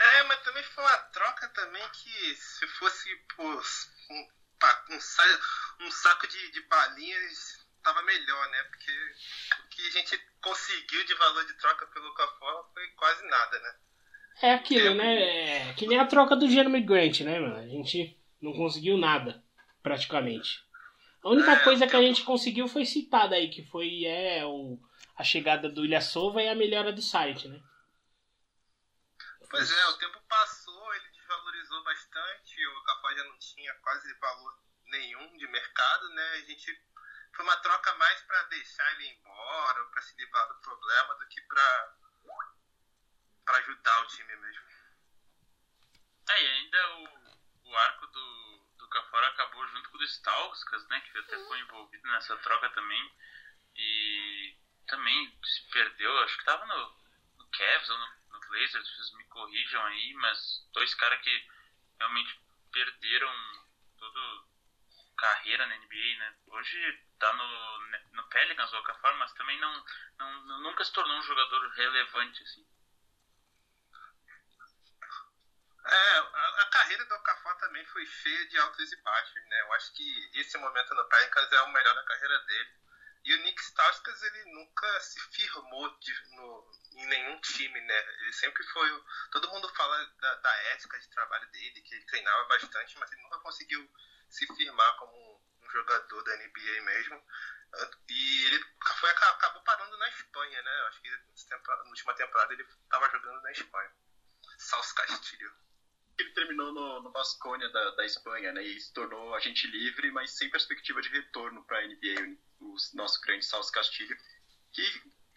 é, 0.00 0.22
mas 0.24 0.42
também 0.42 0.62
foi 0.62 0.84
uma 0.84 0.98
troca 0.98 1.48
também 1.48 1.82
que 1.90 2.36
se 2.36 2.66
fosse 2.66 3.08
por 3.36 3.62
um, 4.10 4.28
um, 4.90 5.00
sa- 5.00 5.40
um 5.80 5.90
saco 5.90 6.26
de, 6.26 6.50
de 6.52 6.60
balinhas 6.62 7.66
tava 7.82 8.02
melhor, 8.02 8.50
né? 8.50 8.62
Porque 8.64 8.90
o 9.64 9.68
que 9.68 9.86
a 9.86 9.90
gente 9.90 10.18
conseguiu 10.40 11.04
de 11.04 11.14
valor 11.14 11.44
de 11.46 11.54
troca 11.54 11.86
pelo 11.86 12.08
Okafor 12.08 12.70
foi 12.72 12.88
quase 12.90 13.24
nada, 13.26 13.58
né? 13.60 13.74
É 14.42 14.52
aquilo, 14.54 14.94
né? 14.94 15.70
É 15.70 15.74
que 15.74 15.86
nem 15.86 15.98
a 15.98 16.06
troca 16.06 16.36
do 16.36 16.48
Jeremy 16.48 16.80
Grant, 16.82 17.20
né, 17.20 17.38
mano? 17.40 17.56
A 17.56 17.66
gente 17.68 18.16
não 18.40 18.52
conseguiu 18.52 18.96
nada, 18.96 19.42
praticamente. 19.82 20.62
A 21.22 21.30
única 21.30 21.52
É, 21.52 21.64
coisa 21.64 21.86
que 21.86 21.96
a 21.96 21.98
eu- 21.98 22.06
gente 22.08 22.24
conseguiu 22.24 22.68
foi 22.68 22.84
citada 22.86 23.34
aí, 23.36 23.50
que 23.50 23.64
foi 23.64 24.04
é, 24.04 24.44
o, 24.46 24.78
a 25.16 25.24
chegada 25.24 25.68
do 25.68 25.84
Ilha 25.84 26.00
Sova 26.00 26.42
e 26.42 26.48
a 26.48 26.54
melhora 26.54 26.92
do 26.92 27.02
site, 27.02 27.48
né? 27.48 27.60
Pois 29.50 29.70
é, 29.70 29.86
o 29.88 29.92
tempo 29.98 30.20
passou, 30.28 30.57
desvalorizou 31.68 31.84
bastante, 31.84 32.66
o 32.66 32.78
Okafor 32.78 33.14
já 33.14 33.24
não 33.24 33.38
tinha 33.38 33.74
quase 33.74 34.12
valor 34.14 34.58
nenhum 34.86 35.36
de 35.36 35.46
mercado, 35.48 36.08
né? 36.10 36.30
A 36.32 36.40
gente 36.40 36.82
foi 37.34 37.44
uma 37.44 37.56
troca 37.58 37.94
mais 37.96 38.20
pra 38.22 38.42
deixar 38.44 38.90
ele 38.92 39.08
embora, 39.08 39.84
pra 39.86 40.02
se 40.02 40.16
livrar 40.16 40.48
do 40.48 40.60
problema, 40.60 41.14
do 41.16 41.28
que 41.28 41.40
pra 41.42 41.94
para 43.44 43.58
ajudar 43.58 44.02
o 44.02 44.06
time 44.08 44.36
mesmo. 44.36 44.62
É, 46.28 46.42
e 46.42 46.46
ainda 46.46 46.96
o, 46.96 47.70
o 47.70 47.76
arco 47.76 48.06
do, 48.06 48.66
do 48.76 48.88
Cafora 48.90 49.28
acabou 49.28 49.66
junto 49.68 49.88
com 49.88 49.96
o 49.96 49.98
do 49.98 50.04
Stauskas, 50.04 50.86
né? 50.88 51.00
Que 51.00 51.18
até 51.18 51.46
foi 51.46 51.58
envolvido 51.60 52.06
nessa 52.08 52.36
troca 52.38 52.68
também. 52.70 53.16
E 53.74 54.54
também 54.86 55.40
se 55.42 55.70
perdeu, 55.70 56.18
acho 56.24 56.36
que 56.38 56.44
tava 56.44 56.66
no, 56.66 56.96
no 57.38 57.48
Cavs 57.50 57.88
ou 57.88 57.98
no, 57.98 58.06
no 58.32 58.40
Blazers, 58.48 58.96
vocês 58.96 59.12
me 59.14 59.24
corrijam 59.28 59.82
aí, 59.86 60.12
mas 60.14 60.68
dois 60.74 60.94
caras 60.94 61.22
que 61.22 61.48
realmente 61.98 62.40
perderam 62.72 63.32
toda 63.98 64.48
carreira 65.16 65.66
na 65.66 65.76
NBA, 65.76 66.18
né? 66.18 66.34
Hoje 66.46 67.00
tá 67.18 67.32
no, 67.32 67.78
no 68.12 68.28
Pelicans 68.28 68.72
o 68.72 68.76
Okafor, 68.78 69.14
mas 69.16 69.32
também 69.32 69.58
não, 69.58 69.84
não, 70.18 70.60
nunca 70.60 70.84
se 70.84 70.92
tornou 70.92 71.18
um 71.18 71.22
jogador 71.22 71.68
relevante, 71.70 72.42
assim. 72.42 72.66
É, 75.84 76.18
a, 76.18 76.62
a 76.62 76.66
carreira 76.66 77.04
do 77.06 77.14
Okafor 77.14 77.56
também 77.56 77.84
foi 77.86 78.04
cheia 78.06 78.46
de 78.48 78.58
altos 78.58 78.92
e 78.92 78.96
baixos, 79.02 79.44
né? 79.48 79.60
Eu 79.62 79.72
acho 79.74 79.92
que 79.92 80.30
esse 80.34 80.56
momento 80.58 80.94
no 80.94 81.08
Pelicans 81.08 81.50
é 81.50 81.62
o 81.62 81.72
melhor 81.72 81.94
da 81.94 82.04
carreira 82.04 82.38
dele. 82.40 82.77
E 83.28 83.34
o 83.34 83.42
Nick 83.42 83.60
Stauskas, 83.62 84.22
ele 84.22 84.44
nunca 84.54 85.00
se 85.00 85.20
firmou 85.32 85.86
de- 85.98 86.34
no, 86.34 86.72
em 86.94 87.06
nenhum 87.08 87.38
time, 87.42 87.78
né? 87.78 87.98
Ele 88.20 88.32
sempre 88.32 88.64
foi... 88.68 88.88
Todo 89.30 89.50
mundo 89.50 89.68
fala 89.76 90.02
da, 90.18 90.34
da 90.36 90.56
ética 90.72 90.98
de 90.98 91.10
trabalho 91.10 91.46
dele, 91.50 91.82
que 91.82 91.94
ele 91.94 92.06
treinava 92.06 92.44
bastante, 92.44 92.98
mas 92.98 93.12
ele 93.12 93.20
nunca 93.20 93.38
conseguiu 93.40 93.86
se 94.30 94.46
firmar 94.56 94.96
como 94.96 95.14
um, 95.60 95.70
jogador 95.70 96.22
da 96.22 96.36
NBA 96.38 96.80
mesmo. 96.80 97.22
E 98.08 98.46
ele 98.46 98.64
foi, 98.98 99.10
acabou 99.10 99.62
parando 99.62 99.98
na 99.98 100.08
Espanha, 100.08 100.62
né? 100.62 100.80
Acho 100.88 101.02
que 101.02 101.10
na 101.10 101.82
última 101.84 102.14
temporada 102.14 102.54
ele 102.54 102.62
estava 102.62 103.10
jogando 103.10 103.42
na 103.42 103.52
Espanha. 103.52 103.92
Salso 104.56 104.94
Castilho. 104.94 105.54
Ele 106.18 106.30
terminou 106.32 106.72
no, 106.72 107.02
no 107.02 107.10
Basconia 107.10 107.68
da, 107.70 107.90
da 107.92 108.04
Espanha, 108.04 108.52
né? 108.52 108.62
E 108.62 108.80
se 108.80 108.92
tornou 108.92 109.34
agente 109.34 109.66
livre, 109.68 110.10
mas 110.10 110.32
sem 110.32 110.50
perspectiva 110.50 111.00
de 111.00 111.08
retorno 111.08 111.64
para 111.64 111.78
a 111.78 111.86
NBA, 111.86 112.36
o 112.60 112.74
nosso 112.94 113.20
grande 113.20 113.44
Salso 113.44 113.70
Castilho, 113.70 114.16
que 114.72 114.82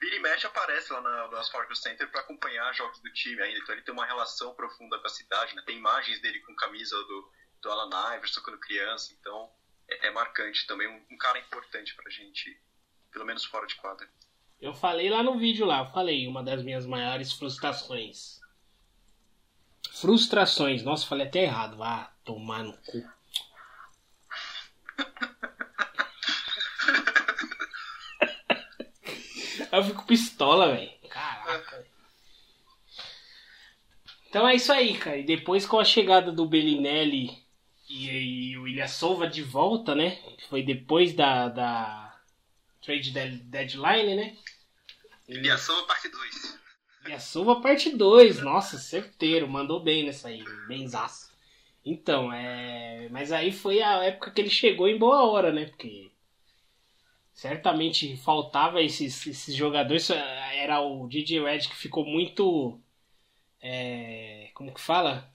vira 0.01 0.15
e 0.15 0.19
mexe 0.19 0.47
aparece 0.47 0.91
lá 0.91 0.99
na, 0.99 1.27
no 1.27 1.37
Asphalt 1.37 1.71
Center 1.75 2.09
para 2.09 2.21
acompanhar 2.21 2.73
jogos 2.73 2.99
do 2.99 3.13
time 3.13 3.41
ainda. 3.41 3.59
Então 3.59 3.75
ele 3.75 3.83
tem 3.83 3.93
uma 3.93 4.05
relação 4.05 4.55
profunda 4.55 4.97
com 4.97 5.05
a 5.05 5.09
cidade, 5.09 5.55
né? 5.55 5.61
Tem 5.63 5.77
imagens 5.77 6.19
dele 6.19 6.39
com 6.39 6.55
camisa 6.55 6.97
do, 6.97 7.31
do 7.61 7.71
Alan 7.71 8.15
Iverson 8.15 8.41
quando 8.41 8.59
criança. 8.59 9.13
Então 9.19 9.51
é, 9.87 10.07
é 10.07 10.11
marcante 10.11 10.65
também. 10.65 10.87
Um, 10.87 11.05
um 11.11 11.17
cara 11.17 11.37
importante 11.37 11.95
pra 11.95 12.09
gente, 12.09 12.59
pelo 13.11 13.25
menos 13.25 13.45
fora 13.45 13.67
de 13.67 13.75
quadra. 13.75 14.09
Eu 14.59 14.73
falei 14.73 15.09
lá 15.09 15.21
no 15.21 15.37
vídeo 15.37 15.65
lá, 15.65 15.85
falei 15.91 16.27
uma 16.27 16.43
das 16.43 16.63
minhas 16.63 16.85
maiores 16.85 17.31
frustrações. 17.33 18.40
Frustrações, 20.01 20.83
nossa, 20.83 21.05
falei 21.05 21.27
até 21.27 21.43
errado. 21.43 21.81
Ah, 21.81 22.11
tomar 22.25 22.63
no 22.63 22.73
cu. 22.73 23.01
Eu 29.71 29.83
fico 29.83 30.05
pistola, 30.05 30.73
velho. 30.75 30.91
Caraca. 31.09 31.85
Então 34.29 34.47
é 34.47 34.55
isso 34.55 34.71
aí, 34.71 34.97
cara. 34.97 35.17
E 35.17 35.23
depois 35.23 35.65
com 35.65 35.79
a 35.79 35.85
chegada 35.85 36.31
do 36.31 36.45
Bellinelli 36.45 37.37
e, 37.89 38.51
e 38.51 38.57
o 38.57 38.67
Ilha 38.67 38.87
Silva 38.87 39.27
de 39.27 39.43
volta, 39.43 39.93
né? 39.93 40.19
Foi 40.49 40.63
depois 40.63 41.13
da, 41.13 41.49
da 41.49 42.19
trade 42.81 43.11
de- 43.11 43.37
deadline, 43.43 44.15
né? 44.15 44.37
Liação 45.27 45.85
parte 45.85 46.09
2. 46.09 46.60
Ilha 47.05 47.19
Silva 47.19 47.61
parte 47.61 47.89
2. 47.95 48.41
Nossa, 48.41 48.77
certeiro. 48.77 49.47
Mandou 49.47 49.79
bem 49.81 50.05
nessa 50.05 50.27
aí. 50.29 50.43
Benzaço. 50.67 51.31
Então, 51.83 52.31
é... 52.31 53.07
Mas 53.09 53.31
aí 53.31 53.51
foi 53.51 53.81
a 53.81 54.03
época 54.03 54.31
que 54.31 54.39
ele 54.41 54.49
chegou 54.49 54.87
em 54.87 54.97
boa 54.97 55.23
hora, 55.25 55.51
né? 55.51 55.65
Porque 55.65 56.11
certamente 57.33 58.15
faltava 58.17 58.81
esses, 58.81 59.25
esses 59.25 59.55
jogadores. 59.55 60.09
Era 60.11 60.79
o 60.81 61.07
DJ 61.07 61.41
Red 61.43 61.59
que 61.59 61.75
ficou 61.75 62.05
muito. 62.05 62.79
é, 63.61 64.49
Como 64.53 64.73
que 64.73 64.81
fala? 64.81 65.27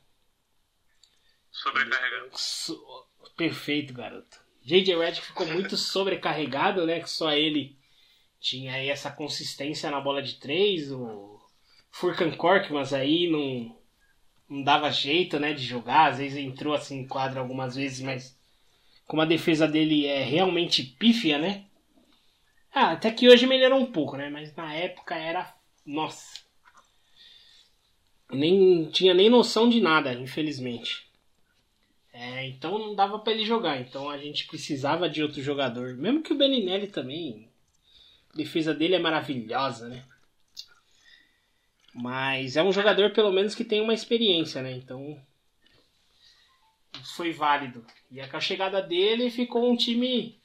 Sobrecarregado. 1.50 2.30
So- 2.38 3.06
Perfeito, 3.36 3.92
garoto. 3.92 4.40
J.J. 4.62 4.96
Redick 4.96 5.26
ficou 5.26 5.46
muito 5.46 5.76
sobrecarregado, 5.78 6.86
né? 6.86 7.00
Que 7.00 7.10
só 7.10 7.32
ele 7.32 7.76
tinha 8.40 8.72
aí 8.74 8.88
essa 8.88 9.10
consistência 9.10 9.90
na 9.90 10.00
bola 10.00 10.22
de 10.22 10.34
três. 10.40 10.90
O 10.90 11.35
Furkan 11.98 12.30
Korkmaz 12.32 12.92
aí 12.92 13.26
não, 13.26 13.74
não 14.50 14.62
dava 14.62 14.90
jeito, 14.90 15.40
né? 15.40 15.54
De 15.54 15.64
jogar. 15.64 16.10
Às 16.10 16.18
vezes 16.18 16.36
entrou 16.36 16.74
assim 16.74 16.98
em 16.98 17.08
quadra 17.08 17.40
algumas 17.40 17.74
vezes, 17.74 18.02
mas 18.02 18.38
como 19.06 19.22
a 19.22 19.24
defesa 19.24 19.66
dele 19.66 20.04
é 20.04 20.22
realmente 20.22 20.82
pífia, 20.82 21.38
né? 21.38 21.64
Ah, 22.70 22.92
até 22.92 23.10
que 23.10 23.26
hoje 23.26 23.46
melhorou 23.46 23.80
um 23.80 23.90
pouco, 23.90 24.14
né? 24.14 24.28
Mas 24.28 24.54
na 24.54 24.74
época 24.74 25.14
era. 25.14 25.54
Nossa. 25.86 26.38
Nem 28.30 28.90
tinha 28.90 29.14
nem 29.14 29.30
noção 29.30 29.66
de 29.66 29.80
nada, 29.80 30.12
infelizmente. 30.12 31.06
É, 32.12 32.46
então 32.46 32.78
não 32.78 32.94
dava 32.94 33.18
pra 33.20 33.32
ele 33.32 33.46
jogar. 33.46 33.80
Então 33.80 34.10
a 34.10 34.18
gente 34.18 34.46
precisava 34.48 35.08
de 35.08 35.22
outro 35.22 35.40
jogador. 35.40 35.96
Mesmo 35.96 36.22
que 36.22 36.34
o 36.34 36.36
Beninelli 36.36 36.88
também. 36.88 37.48
A 38.34 38.36
defesa 38.36 38.74
dele 38.74 38.96
é 38.96 38.98
maravilhosa, 38.98 39.88
né? 39.88 40.04
Mas 41.98 42.56
é 42.56 42.62
um 42.62 42.72
jogador, 42.72 43.10
pelo 43.12 43.32
menos, 43.32 43.54
que 43.54 43.64
tem 43.64 43.80
uma 43.80 43.94
experiência, 43.94 44.60
né? 44.62 44.72
Então. 44.72 45.18
Foi 47.16 47.32
válido. 47.32 47.86
E 48.10 48.20
a 48.20 48.40
chegada 48.40 48.82
dele 48.82 49.30
ficou 49.30 49.70
um 49.70 49.76
time 49.76 50.38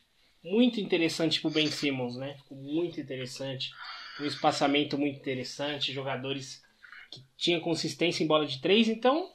muito 0.43 0.79
interessante 0.79 1.41
pro 1.41 1.49
Ben 1.49 1.67
Simmons, 1.67 2.15
né? 2.15 2.35
Ficou 2.37 2.57
muito 2.57 3.01
interessante. 3.01 3.71
Um 4.19 4.25
espaçamento 4.25 4.97
muito 4.97 5.19
interessante. 5.19 5.91
Jogadores 5.91 6.63
que 7.11 7.21
tinham 7.37 7.59
consistência 7.59 8.23
em 8.23 8.27
bola 8.27 8.45
de 8.45 8.61
três. 8.61 8.87
Então, 8.87 9.29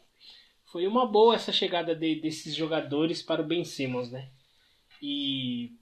foi 0.73 0.87
uma 0.87 1.07
boa 1.07 1.35
essa 1.35 1.53
chegada 1.53 1.95
de- 1.95 2.21
desses 2.21 2.55
jogadores 2.55 3.23
para 3.23 3.43
o 3.43 3.47
Ben 3.47 3.65
Simmons, 3.65 4.11
né? 4.11 4.31
E 5.03 5.73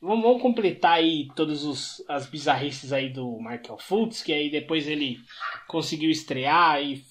vamos, 0.00 0.22
vamos 0.22 0.42
completar 0.42 0.94
aí 0.94 1.28
todas 1.34 2.02
as 2.08 2.26
bizarrices 2.26 2.92
aí 2.92 3.08
do 3.08 3.38
Michael 3.38 3.78
Fultz, 3.78 4.22
que 4.22 4.32
aí 4.32 4.50
depois 4.50 4.86
ele 4.86 5.18
conseguiu 5.66 6.10
estrear 6.10 6.82
e 6.82 7.04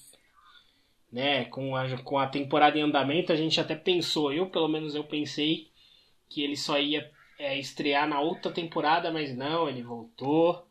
né, 1.10 1.44
com 1.46 1.76
a, 1.76 1.98
com 2.02 2.18
a 2.18 2.26
temporada 2.26 2.78
em 2.78 2.82
andamento, 2.82 3.32
a 3.32 3.36
gente 3.36 3.60
até 3.60 3.74
pensou, 3.74 4.32
eu 4.32 4.50
pelo 4.50 4.68
menos 4.68 4.94
eu 4.94 5.04
pensei 5.04 5.70
que 6.28 6.42
ele 6.42 6.56
só 6.56 6.78
ia 6.78 7.10
é, 7.38 7.58
estrear 7.58 8.08
na 8.08 8.20
outra 8.20 8.52
temporada, 8.52 9.10
mas 9.10 9.34
não, 9.36 9.68
ele 9.68 9.82
voltou, 9.82 10.66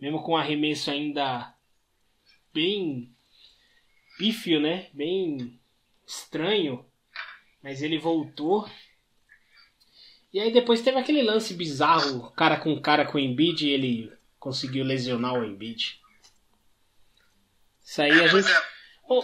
mesmo 0.00 0.22
com 0.22 0.36
arremesso 0.36 0.90
ainda 0.90 1.54
bem 2.52 3.14
pífio, 4.16 4.60
né? 4.60 4.88
Bem 4.92 5.58
estranho, 6.06 6.84
mas 7.62 7.82
ele 7.82 7.98
voltou. 7.98 8.68
E 10.34 10.40
aí 10.40 10.52
depois 10.52 10.82
teve 10.82 10.98
aquele 10.98 11.22
lance 11.22 11.54
bizarro, 11.54 12.32
cara 12.32 12.58
com 12.58 12.82
cara 12.82 13.06
com 13.06 13.18
o 13.18 13.20
Embiid 13.20 13.68
e 13.68 13.70
ele 13.70 14.18
conseguiu 14.40 14.84
lesionar 14.84 15.34
o 15.34 15.44
Embiid. 15.44 16.02
Isso 17.84 18.02
aí 18.02 18.10
a 18.10 18.28
Pois 18.28 18.44
gente... 18.44 18.56
é, 18.56 18.68
Oh, 19.08 19.22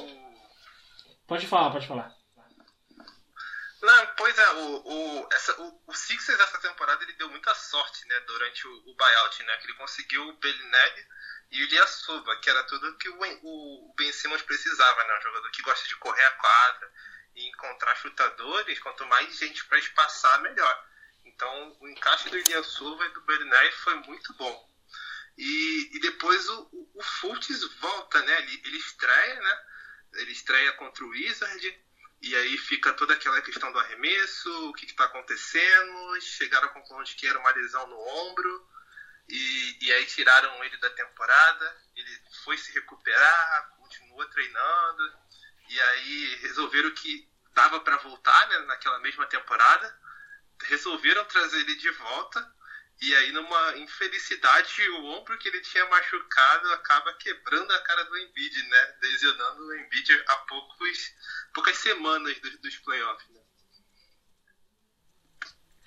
pode 1.27 1.49
falar, 1.49 1.73
pode 1.73 1.89
falar. 1.89 2.15
Não, 3.83 4.07
pois 4.17 4.39
é, 4.39 4.51
o, 4.51 4.83
o, 4.85 5.29
essa, 5.33 5.61
o, 5.61 5.83
o 5.89 5.95
Sixers 5.95 6.39
essa 6.39 6.59
temporada 6.59 7.03
ele 7.03 7.15
deu 7.15 7.29
muita 7.29 7.53
sorte, 7.57 8.07
né, 8.07 8.21
durante 8.21 8.69
o, 8.69 8.91
o 8.91 8.95
buyout, 8.95 9.43
né, 9.43 9.57
que 9.57 9.67
ele 9.67 9.79
conseguiu 9.79 10.29
o 10.29 10.37
Bellinelli 10.37 11.07
e 11.51 11.61
o 11.61 11.67
Ilyasova, 11.67 12.37
que 12.37 12.51
era 12.51 12.63
tudo 12.65 12.97
que 12.99 13.09
o, 13.09 13.19
o 13.43 13.95
Ben 13.97 14.13
Simmons 14.13 14.43
precisava, 14.43 15.03
né, 15.03 15.19
um 15.19 15.23
jogador 15.23 15.51
que 15.51 15.63
gosta 15.63 15.89
de 15.89 15.97
correr 15.97 16.25
a 16.25 16.33
quadra 16.33 16.93
e 17.35 17.49
encontrar 17.49 17.97
chutadores, 17.97 18.79
quanto 18.79 19.05
mais 19.07 19.37
gente 19.37 19.65
para 19.65 19.79
espaçar, 19.79 20.41
melhor. 20.43 20.90
Então, 21.41 21.75
o 21.81 21.89
encaixe 21.89 22.29
do 22.29 22.37
Ilyasova 22.37 23.07
e 23.07 23.13
do 23.15 23.23
Bellinelli 23.23 23.73
foi 23.73 23.95
muito 23.95 24.35
bom. 24.35 24.71
E, 25.39 25.91
e 25.97 26.01
depois 26.01 26.47
o, 26.51 26.69
o, 26.71 26.91
o 26.97 27.03
Fultz 27.03 27.65
volta, 27.81 28.21
né, 28.21 28.43
ele, 28.43 28.63
ele 28.67 28.77
estreia, 28.77 29.41
né, 29.41 29.65
ele 30.17 30.33
estreia 30.33 30.71
contra 30.75 31.03
o 31.03 31.09
Wizard, 31.09 31.83
e 32.21 32.37
aí 32.37 32.59
fica 32.59 32.93
toda 32.93 33.15
aquela 33.15 33.41
questão 33.41 33.73
do 33.73 33.79
arremesso, 33.79 34.69
o 34.69 34.75
que 34.75 34.85
está 34.85 35.07
acontecendo, 35.07 36.21
chegaram 36.21 36.69
à 36.69 36.73
conclusão 36.73 37.03
de 37.05 37.15
que 37.15 37.27
era 37.27 37.39
uma 37.39 37.53
lesão 37.53 37.87
no 37.87 37.99
ombro, 37.99 38.69
e, 39.27 39.79
e 39.81 39.93
aí 39.95 40.05
tiraram 40.05 40.63
ele 40.63 40.77
da 40.77 40.91
temporada, 40.91 41.83
ele 41.97 42.21
foi 42.45 42.59
se 42.59 42.71
recuperar, 42.73 43.77
continuou 43.79 44.27
treinando, 44.27 45.19
e 45.71 45.81
aí 45.81 46.37
resolveram 46.43 46.91
que 46.91 47.27
dava 47.55 47.81
para 47.81 47.97
voltar 47.97 48.47
né, 48.49 48.59
naquela 48.67 48.99
mesma 48.99 49.25
temporada, 49.25 50.00
resolveram 50.65 51.25
trazer 51.25 51.61
ele 51.61 51.75
de 51.77 51.91
volta, 51.91 52.55
e 53.01 53.15
aí 53.15 53.33
numa 53.33 53.79
infelicidade 53.79 54.89
o 54.91 55.05
ombro 55.07 55.39
que 55.39 55.49
ele 55.49 55.61
tinha 55.63 55.87
machucado 55.87 56.73
acaba 56.73 57.15
quebrando 57.15 57.73
a 57.73 57.83
cara 57.83 58.05
do 58.05 58.19
Embiid, 58.19 58.63
né, 58.69 58.99
lesionando 59.03 59.67
o 59.67 59.75
Embiid 59.77 60.25
há 60.29 60.37
poucos 60.37 61.15
poucas 61.55 61.77
semanas 61.79 62.39
dos, 62.41 62.59
dos 62.59 62.77
playoffs. 62.79 63.29
Né? 63.31 63.41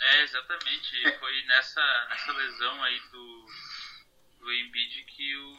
É, 0.03 0.23
exatamente. 0.23 1.17
Foi 1.19 1.41
nessa, 1.43 2.07
nessa 2.09 2.33
lesão 2.33 2.83
aí 2.83 2.99
do, 3.11 3.47
do 4.39 4.53
Embiid 4.53 5.03
que 5.05 5.35
o, 5.37 5.57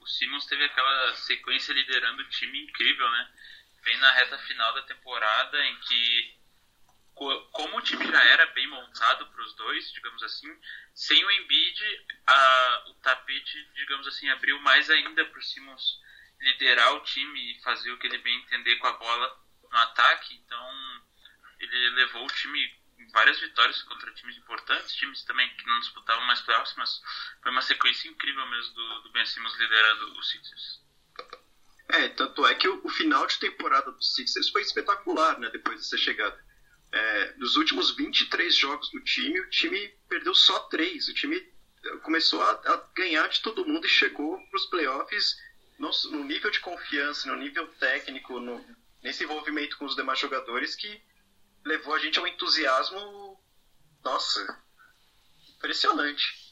o 0.00 0.06
Simmons 0.06 0.46
teve 0.46 0.64
aquela 0.64 1.14
sequência 1.14 1.72
liderando 1.72 2.22
o 2.22 2.28
time 2.28 2.64
incrível, 2.64 3.10
né? 3.10 3.32
Vem 3.82 3.96
na 3.98 4.12
reta 4.12 4.38
final 4.38 4.74
da 4.74 4.82
temporada 4.82 5.64
em 5.64 5.80
que, 5.80 6.37
como 7.52 7.78
o 7.78 7.82
time 7.82 8.06
já 8.06 8.24
era 8.24 8.46
bem 8.46 8.68
montado 8.68 9.26
para 9.26 9.42
os 9.42 9.54
dois, 9.54 9.90
digamos 9.92 10.22
assim, 10.22 10.48
sem 10.94 11.24
o 11.24 11.30
Embiid, 11.30 12.04
a, 12.26 12.84
o 12.88 12.94
tapete, 12.94 13.68
digamos 13.74 14.06
assim, 14.06 14.28
abriu 14.28 14.58
mais 14.60 14.88
ainda 14.88 15.24
para 15.24 15.38
o 15.38 15.42
Simmons 15.42 16.00
liderar 16.40 16.94
o 16.94 17.00
time 17.00 17.52
e 17.52 17.60
fazer 17.60 17.90
o 17.90 17.98
que 17.98 18.06
ele 18.06 18.18
bem 18.18 18.38
entender 18.38 18.76
com 18.76 18.86
a 18.86 18.92
bola 18.92 19.40
no 19.70 19.78
ataque. 19.78 20.34
Então, 20.36 21.02
ele 21.58 21.90
levou 21.90 22.24
o 22.24 22.30
time 22.30 22.60
em 22.98 23.10
várias 23.10 23.40
vitórias 23.40 23.82
contra 23.82 24.12
times 24.14 24.36
importantes, 24.36 24.94
times 24.94 25.24
também 25.24 25.48
que 25.56 25.66
não 25.66 25.80
disputavam 25.80 26.24
mais 26.24 26.40
playoffs, 26.42 26.74
mas 26.76 27.00
foi 27.42 27.50
uma 27.50 27.62
sequência 27.62 28.08
incrível 28.08 28.46
mesmo 28.46 28.74
do, 28.74 29.02
do 29.02 29.12
Ben 29.12 29.26
Simmons 29.26 29.56
liderando 29.58 30.18
o 30.18 30.22
Sixers. 30.22 30.80
É, 31.88 32.08
tanto 32.10 32.46
é 32.46 32.54
que 32.54 32.68
o, 32.68 32.80
o 32.84 32.88
final 32.88 33.26
de 33.26 33.38
temporada 33.38 33.90
do 33.90 34.02
Sixers 34.02 34.50
foi 34.50 34.62
espetacular, 34.62 35.38
né, 35.38 35.48
depois 35.50 35.78
dessa 35.78 35.96
chegada. 35.96 36.47
É, 36.90 37.34
nos 37.36 37.56
últimos 37.56 37.94
23 37.94 38.54
jogos 38.54 38.90
do 38.90 39.00
time, 39.00 39.40
o 39.40 39.50
time 39.50 39.88
perdeu 40.08 40.34
só 40.34 40.58
3. 40.60 41.08
O 41.08 41.14
time 41.14 41.36
eh, 41.36 41.96
começou 41.98 42.40
a, 42.42 42.50
a 42.50 42.76
ganhar 42.94 43.28
de 43.28 43.40
todo 43.40 43.66
mundo 43.66 43.86
e 43.86 43.90
chegou 43.90 44.38
para 44.48 44.56
os 44.56 44.66
playoffs 44.66 45.36
no, 45.78 45.90
no 46.10 46.24
nível 46.24 46.50
de 46.50 46.60
confiança, 46.60 47.28
no 47.28 47.36
nível 47.36 47.66
técnico, 47.74 48.40
no, 48.40 48.64
nesse 49.02 49.24
envolvimento 49.24 49.76
com 49.76 49.84
os 49.84 49.94
demais 49.94 50.18
jogadores 50.18 50.74
que 50.74 51.00
levou 51.64 51.94
a 51.94 51.98
gente 51.98 52.18
ao 52.18 52.26
entusiasmo, 52.26 53.38
nossa, 54.02 54.62
impressionante. 55.56 56.47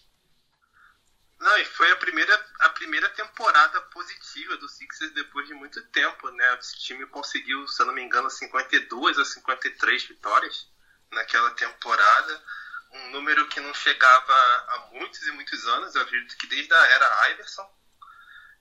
Não, 1.38 1.58
e 1.58 1.64
foi 1.66 1.90
a 1.90 1.96
primeira, 1.96 2.46
a 2.60 2.68
primeira 2.70 3.08
temporada 3.10 3.80
positiva 3.82 4.56
do 4.56 4.68
Sixers 4.68 5.12
depois 5.12 5.46
de 5.46 5.54
muito 5.54 5.82
tempo, 5.88 6.30
né? 6.30 6.58
Esse 6.58 6.78
time 6.78 7.06
conseguiu, 7.06 7.66
se 7.68 7.80
eu 7.82 7.86
não 7.86 7.94
me 7.94 8.02
engano, 8.02 8.30
52 8.30 9.18
a 9.18 9.24
53 9.24 10.04
vitórias 10.04 10.68
naquela 11.10 11.50
temporada. 11.52 12.44
Um 12.92 13.10
número 13.10 13.46
que 13.48 13.60
não 13.60 13.74
chegava 13.74 14.32
há 14.32 14.88
muitos 14.92 15.22
e 15.26 15.30
muitos 15.32 15.66
anos, 15.66 15.94
eu 15.94 16.02
acredito 16.02 16.36
que 16.38 16.46
desde 16.46 16.72
a 16.72 16.86
era 16.86 17.30
Iverson. 17.30 17.76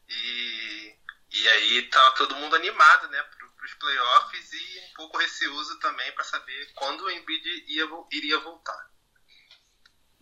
E, 0.09 0.95
e 1.31 1.47
aí 1.47 1.89
tá 1.89 2.11
todo 2.11 2.35
mundo 2.35 2.55
animado, 2.55 3.07
né, 3.07 3.23
para 3.23 3.65
os 3.65 3.73
playoffs 3.75 4.53
e 4.53 4.79
um 4.89 4.93
pouco 4.95 5.17
receoso 5.17 5.79
também 5.79 6.11
para 6.11 6.23
saber 6.25 6.73
quando 6.75 7.05
o 7.05 7.09
Embiid 7.09 7.65
ia, 7.67 7.87
iria 8.11 8.39
voltar. 8.39 8.94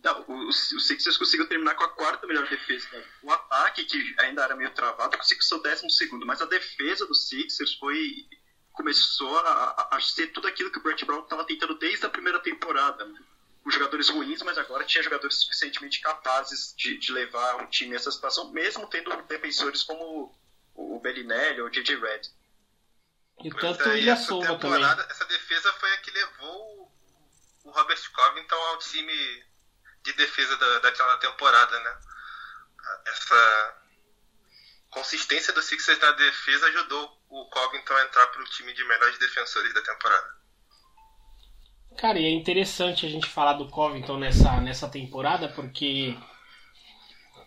Não, 0.04 0.22
o, 0.28 0.48
o 0.48 0.52
Sixers 0.52 1.16
conseguiu 1.16 1.48
terminar 1.48 1.74
com 1.76 1.84
a 1.84 1.88
quarta 1.88 2.26
melhor 2.26 2.46
defesa. 2.46 2.86
Né? 2.92 3.02
O 3.22 3.32
ataque, 3.32 3.84
que 3.84 4.14
ainda 4.20 4.44
era 4.44 4.54
meio 4.54 4.70
travado, 4.70 5.16
conseguiu 5.16 5.42
ser 5.42 5.54
o 5.54 5.62
décimo 5.62 5.90
segundo, 5.90 6.26
mas 6.26 6.42
a 6.42 6.44
defesa 6.44 7.06
do 7.06 7.14
Sixers 7.14 7.74
foi 7.74 8.28
começou 8.74 9.38
a, 9.38 9.88
a, 9.92 10.00
ser 10.00 10.26
tudo 10.28 10.48
aquilo 10.48 10.70
que 10.70 10.78
o 10.78 10.82
Brett 10.82 11.04
Brown 11.04 11.22
estava 11.22 11.46
tentando 11.46 11.78
desde 11.78 12.04
a 12.04 12.10
primeira 12.10 12.40
temporada. 12.40 13.08
Com 13.62 13.70
jogadores 13.70 14.10
ruins, 14.10 14.42
mas 14.42 14.58
agora 14.58 14.84
tinha 14.84 15.02
jogadores 15.02 15.38
suficientemente 15.40 15.98
capazes 16.02 16.74
de, 16.76 16.98
de 16.98 17.12
levar 17.12 17.62
o 17.62 17.66
time 17.68 17.94
a 17.94 17.96
essa 17.96 18.10
situação, 18.10 18.52
mesmo 18.52 18.86
tendo 18.88 19.10
defensores 19.22 19.82
como 19.84 20.38
o 20.74 21.00
Bellinelli 21.00 21.62
ou 21.62 21.68
o 21.68 21.70
J.J. 21.70 21.96
Red. 21.96 22.20
E 23.42 23.50
tanto 23.50 23.88
o 23.88 23.96
Ilha 23.96 24.16
Soma 24.16 24.58
também. 24.58 24.84
Essa 24.84 25.24
defesa 25.24 25.72
foi 25.74 25.90
a 25.94 25.96
que 25.98 26.10
levou 26.10 26.92
o 27.64 27.70
Robert 27.70 28.12
Covington 28.12 28.54
ao 28.54 28.78
time 28.80 29.44
de 30.04 30.12
defesa 30.12 30.56
da, 30.56 30.78
daquela 30.80 31.16
temporada, 31.16 31.80
né? 31.80 31.98
Essa 33.06 33.74
consistência 34.90 35.52
do 35.52 35.62
Sixers 35.62 35.98
na 35.98 36.12
defesa 36.12 36.66
ajudou 36.66 37.18
o 37.28 37.46
Covington 37.46 37.94
a 37.94 38.04
entrar 38.04 38.26
para 38.28 38.42
o 38.42 38.44
time 38.44 38.72
de 38.72 38.84
melhores 38.84 39.18
defensores 39.18 39.74
da 39.74 39.82
temporada. 39.82 40.34
Cara, 41.96 42.18
e 42.18 42.24
é 42.24 42.30
interessante 42.30 43.06
a 43.06 43.08
gente 43.08 43.28
falar 43.28 43.54
do 43.54 43.68
Covington 43.68 44.18
nessa, 44.18 44.60
nessa 44.60 44.88
temporada, 44.88 45.48
porque 45.48 46.16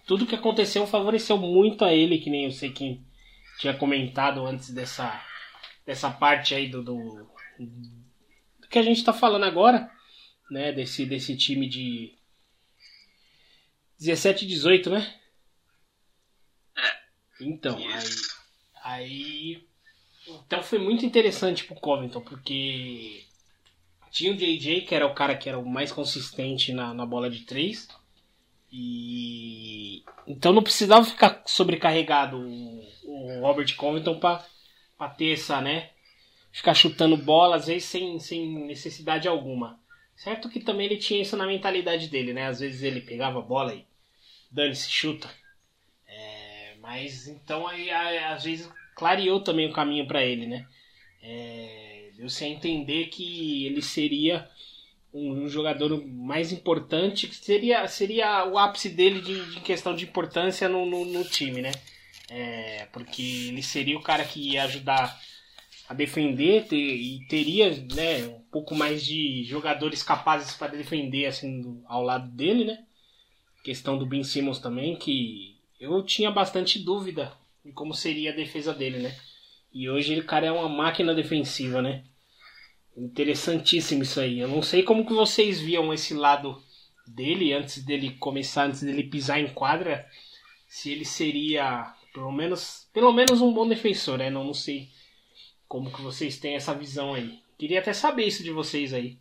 tudo 0.06 0.26
que 0.26 0.36
aconteceu 0.36 0.88
favoreceu 0.88 1.38
muito 1.38 1.86
a 1.86 1.94
ele, 1.94 2.20
que 2.20 2.30
nem 2.30 2.46
eu 2.46 2.52
sei 2.52 2.72
que 2.72 3.02
tinha 3.60 3.78
comentado 3.78 4.46
antes 4.46 4.74
dessa, 4.74 5.22
dessa 5.86 6.10
parte 6.10 6.56
aí 6.56 6.70
do, 6.70 6.84
do, 6.84 7.30
do 8.60 8.68
que 8.68 8.80
a 8.80 8.84
gente 8.84 8.98
está 8.98 9.14
falando 9.14 9.44
agora, 9.44 9.90
né? 10.50 10.72
Desse, 10.72 11.06
desse 11.06 11.36
time 11.38 11.68
de 11.68 12.17
17 14.00 14.46
e 14.46 14.48
18, 14.48 14.90
né? 14.90 15.16
É. 16.78 16.98
Então, 17.42 17.78
aí, 17.78 17.94
aí. 18.84 19.68
Então 20.28 20.62
foi 20.62 20.80
muito 20.80 21.06
interessante 21.06 21.64
pro 21.64 21.76
Covington, 21.76 22.22
porque 22.22 23.26
tinha 24.12 24.32
o 24.32 24.36
JJ, 24.36 24.82
que 24.82 24.94
era 24.94 25.08
o 25.08 25.14
cara 25.14 25.36
que 25.36 25.48
era 25.50 25.58
o 25.58 25.66
mais 25.66 25.92
consistente 25.92 26.74
na, 26.74 26.94
na 26.94 27.06
bola 27.06 27.30
de 27.30 27.42
3. 27.42 27.88
E 28.72 30.04
então 30.28 30.52
não 30.52 30.62
precisava 30.62 31.06
ficar 31.06 31.42
sobrecarregado 31.46 32.38
o, 32.38 32.84
o 33.06 33.42
Robert 33.42 33.74
Covington 33.76 34.20
para 34.20 35.10
ter 35.18 35.34
essa, 35.34 35.62
né? 35.62 35.92
Ficar 36.52 36.74
chutando 36.74 37.16
bola, 37.16 37.56
às 37.56 37.68
vezes 37.68 37.86
sem, 37.86 38.20
sem 38.20 38.66
necessidade 38.66 39.28
alguma. 39.28 39.80
Certo 40.16 40.50
que 40.50 40.60
também 40.60 40.88
ele 40.88 40.98
tinha 40.98 41.22
isso 41.22 41.38
na 41.38 41.46
mentalidade 41.46 42.10
dele, 42.10 42.34
né? 42.34 42.48
Às 42.48 42.60
vezes 42.60 42.82
ele 42.82 43.02
pegava 43.02 43.40
a 43.40 43.44
bola 43.44 43.74
e 43.74 43.86
dane-se, 44.58 44.90
chuta. 44.90 45.30
É, 46.08 46.76
mas 46.82 47.28
então 47.28 47.68
aí 47.68 47.92
às 47.92 48.44
vezes 48.44 48.70
clareou 48.96 49.40
também 49.40 49.70
o 49.70 49.74
caminho 49.74 50.08
para 50.08 50.26
ele, 50.26 50.48
né? 50.48 50.68
É, 51.22 52.10
Deu-se 52.18 52.44
a 52.44 52.48
entender 52.48 53.08
que 53.08 53.68
ele 53.68 53.82
seria 53.82 54.50
um, 55.14 55.44
um, 55.44 55.48
jogador 55.48 56.04
mais 56.08 56.52
importante, 56.52 57.28
que 57.28 57.36
seria, 57.36 57.88
seria 57.88 58.44
o 58.46 58.58
ápice 58.58 58.90
dele 58.90 59.22
de, 59.22 59.54
de 59.54 59.60
questão 59.62 59.96
de 59.96 60.06
importância 60.06 60.68
no, 60.68 60.84
no, 60.86 61.06
no 61.06 61.24
time, 61.24 61.62
né? 61.62 61.72
É, 62.30 62.88
porque 62.92 63.50
ele 63.50 63.62
seria 63.62 63.96
o 63.96 64.02
cara 64.02 64.26
que 64.26 64.54
ia 64.54 64.64
ajudar 64.64 65.20
a 65.88 65.94
defender 65.94 66.66
ter, 66.66 66.76
e 66.76 67.26
teria 67.28 67.70
né, 67.94 68.28
um 68.28 68.42
pouco 68.52 68.76
mais 68.76 69.06
de 69.06 69.44
jogadores 69.44 70.02
capazes 70.02 70.54
para 70.56 70.76
defender 70.76 71.28
assim 71.28 71.62
do, 71.62 71.84
ao 71.86 72.02
lado 72.02 72.30
dele, 72.32 72.66
né? 72.66 72.87
Questão 73.68 73.98
do 73.98 74.06
Ben 74.06 74.24
Simmons 74.24 74.60
também, 74.60 74.96
que 74.96 75.58
eu 75.78 76.02
tinha 76.02 76.32
bastante 76.32 76.80
dúvida 76.80 77.34
de 77.66 77.74
como 77.74 77.94
seria 77.94 78.32
a 78.32 78.34
defesa 78.34 78.74
dele, 78.74 79.00
né? 79.00 79.14
E 79.74 79.90
hoje 79.90 80.18
o 80.18 80.24
cara 80.24 80.46
é 80.46 80.52
uma 80.54 80.70
máquina 80.70 81.14
defensiva, 81.14 81.82
né? 81.82 82.06
Interessantíssimo 82.96 84.04
isso 84.04 84.22
aí. 84.22 84.40
Eu 84.40 84.48
não 84.48 84.62
sei 84.62 84.84
como 84.84 85.06
que 85.06 85.12
vocês 85.12 85.60
viam 85.60 85.94
esse 85.94 86.14
lado 86.14 86.64
dele 87.06 87.52
antes 87.52 87.84
dele 87.84 88.12
começar, 88.12 88.68
antes 88.68 88.84
dele 88.84 89.04
pisar 89.04 89.38
em 89.38 89.50
quadra, 89.50 90.10
se 90.66 90.90
ele 90.90 91.04
seria 91.04 91.94
pelo 92.14 92.32
menos, 92.32 92.88
pelo 92.94 93.12
menos 93.12 93.42
um 93.42 93.54
bom 93.54 93.68
defensor, 93.68 94.18
né? 94.18 94.30
Não, 94.30 94.46
não 94.46 94.54
sei 94.54 94.88
como 95.68 95.92
que 95.92 96.02
vocês 96.02 96.40
têm 96.40 96.56
essa 96.56 96.74
visão 96.74 97.14
aí. 97.14 97.38
Queria 97.58 97.82
até 97.82 97.92
saber 97.92 98.28
isso 98.28 98.44
de 98.44 98.52
vocês 98.52 98.94
aí. 98.94 99.18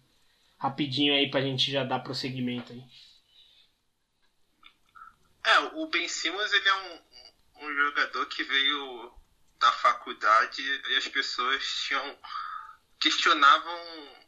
Rapidinho 0.56 1.14
aí 1.14 1.28
pra 1.28 1.42
gente 1.42 1.68
já 1.68 1.82
dar 1.82 1.98
prosseguimento 1.98 2.72
aí. 2.72 2.84
É, 5.46 5.58
o 5.60 5.86
Ben 5.86 6.08
Simmons 6.08 6.52
ele 6.52 6.68
é 6.68 6.74
um, 6.74 7.02
um 7.60 7.76
jogador 7.76 8.26
que 8.26 8.42
veio 8.42 9.14
da 9.60 9.70
faculdade 9.74 10.60
e 10.60 10.96
as 10.96 11.06
pessoas 11.06 11.64
tinham 11.84 12.20
questionavam 12.98 14.26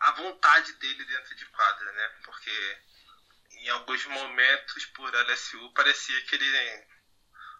a 0.00 0.10
vontade 0.12 0.72
dele 0.72 1.04
dentro 1.04 1.36
de 1.36 1.46
quadra, 1.46 1.92
né? 1.92 2.08
Porque 2.24 2.78
em 3.52 3.68
alguns 3.68 4.04
momentos 4.06 4.86
por 4.86 5.08
LSU 5.14 5.72
parecia 5.72 6.20
que 6.22 6.34
ele 6.34 6.86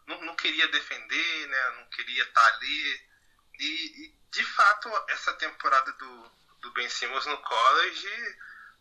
não, 0.09 0.21
não 0.23 0.35
queria 0.35 0.67
defender, 0.67 1.47
né? 1.47 1.71
Não 1.79 1.89
queria 1.91 2.25
estar 2.25 2.47
ali. 2.55 3.09
E, 3.61 4.05
e, 4.05 4.19
de 4.33 4.45
fato 4.45 4.89
essa 5.11 5.33
temporada 5.35 5.93
do, 5.93 6.31
do 6.61 6.73
Ben 6.73 6.89
Simmons 6.89 7.25
no 7.25 7.39
college 7.41 8.37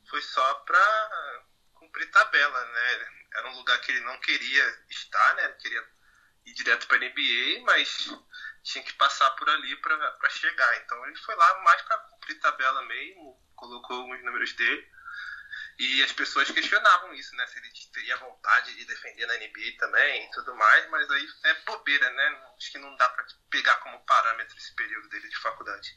foi 0.09 0.21
só 0.23 0.53
para 0.61 1.45
cumprir 1.75 2.09
tabela, 2.09 2.65
né? 2.65 3.16
Era 3.33 3.49
um 3.49 3.55
lugar 3.57 3.79
que 3.81 3.91
ele 3.91 4.01
não 4.01 4.17
queria 4.19 4.83
estar, 4.89 5.35
né? 5.35 5.49
Queria 5.59 5.83
ir 6.45 6.53
direto 6.53 6.87
para 6.87 6.97
a 6.97 6.99
NBA, 6.99 7.63
mas 7.65 8.09
tinha 8.63 8.83
que 8.83 8.93
passar 8.93 9.29
por 9.31 9.49
ali 9.49 9.75
para 9.77 10.29
chegar. 10.29 10.77
Então 10.77 11.05
ele 11.05 11.15
foi 11.17 11.35
lá 11.35 11.61
mais 11.63 11.81
para 11.83 11.97
cumprir 11.97 12.39
tabela 12.39 12.81
mesmo, 12.83 13.39
colocou 13.55 14.11
os 14.11 14.23
números 14.23 14.53
dele. 14.53 14.97
E 15.79 16.01
as 16.03 16.11
pessoas 16.11 16.49
questionavam 16.49 17.13
isso, 17.13 17.35
né? 17.35 17.45
Se 17.47 17.59
ele 17.59 17.69
teria 17.93 18.17
vontade 18.17 18.75
de 18.75 18.85
defender 18.85 19.27
na 19.27 19.35
NBA 19.35 19.77
também 19.77 20.25
e 20.25 20.31
tudo 20.31 20.55
mais, 20.55 20.89
mas 20.89 21.09
aí 21.11 21.27
é 21.45 21.53
bobeira, 21.65 22.09
né? 22.09 22.51
Acho 22.57 22.71
que 22.71 22.79
não 22.79 22.95
dá 22.95 23.07
para 23.09 23.25
pegar 23.51 23.75
como 23.75 24.03
parâmetro 24.05 24.57
esse 24.57 24.73
período 24.73 25.07
dele 25.09 25.29
de 25.29 25.37
faculdade. 25.37 25.95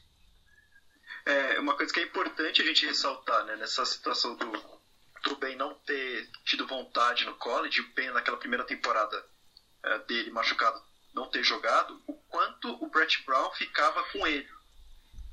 É 1.25 1.59
uma 1.59 1.75
coisa 1.75 1.91
que 1.91 1.99
é 1.99 2.03
importante 2.03 2.61
a 2.61 2.65
gente 2.65 2.85
ressaltar, 2.85 3.43
né? 3.45 3.55
Nessa 3.55 3.83
situação 3.85 4.35
do, 4.35 4.80
do 5.23 5.37
não 5.57 5.73
ter 5.73 6.29
tido 6.45 6.65
vontade 6.65 7.25
no 7.25 7.35
college, 7.35 7.81
o 7.81 7.93
Ben 7.93 8.11
naquela 8.11 8.37
primeira 8.37 8.63
temporada 8.63 9.25
é, 9.83 9.99
dele 9.99 10.31
machucado 10.31 10.81
não 11.13 11.27
ter 11.27 11.43
jogado, 11.43 12.01
o 12.07 12.13
quanto 12.13 12.69
o 12.83 12.89
Brett 12.89 13.23
Brown 13.25 13.51
ficava 13.51 14.03
com 14.11 14.25
ele. 14.25 14.49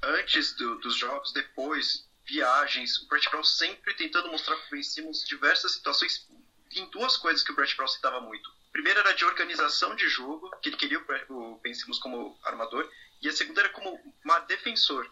Antes 0.02 0.52
do, 0.55 0.78
dos 0.78 0.97
jogos, 0.97 1.32
depois, 1.32 2.09
viagens, 2.24 2.98
o 2.98 3.09
Brett 3.09 3.28
Brown 3.31 3.44
sempre 3.44 3.94
tentando 3.94 4.28
mostrar 4.28 4.56
para 4.56 4.66
o 4.66 4.70
Ben 4.70 4.82
Simmons 4.82 5.24
diversas 5.27 5.73
situações. 5.73 6.28
Em 6.73 6.86
duas 6.90 7.16
coisas 7.16 7.43
que 7.43 7.52
o 7.52 7.55
Brett 7.55 7.77
Brown 7.77 7.89
citava 7.89 8.20
muito. 8.20 8.51
A 8.51 8.73
primeira 8.73 9.01
era 9.01 9.12
de 9.12 9.24
organização 9.24 9.94
de 9.94 10.09
jogo, 10.09 10.51
que 10.60 10.69
ele 10.69 10.77
queria 10.77 11.02
o 11.28 11.59
Ben 11.62 11.74
Simmons 11.74 11.98
como 11.98 12.39
armador, 12.44 12.89
e 13.23 13.28
a 13.28 13.32
segunda 13.32 13.62
era 13.62 13.70
como 13.70 14.15
uma 14.24 14.39
defensor. 14.40 15.10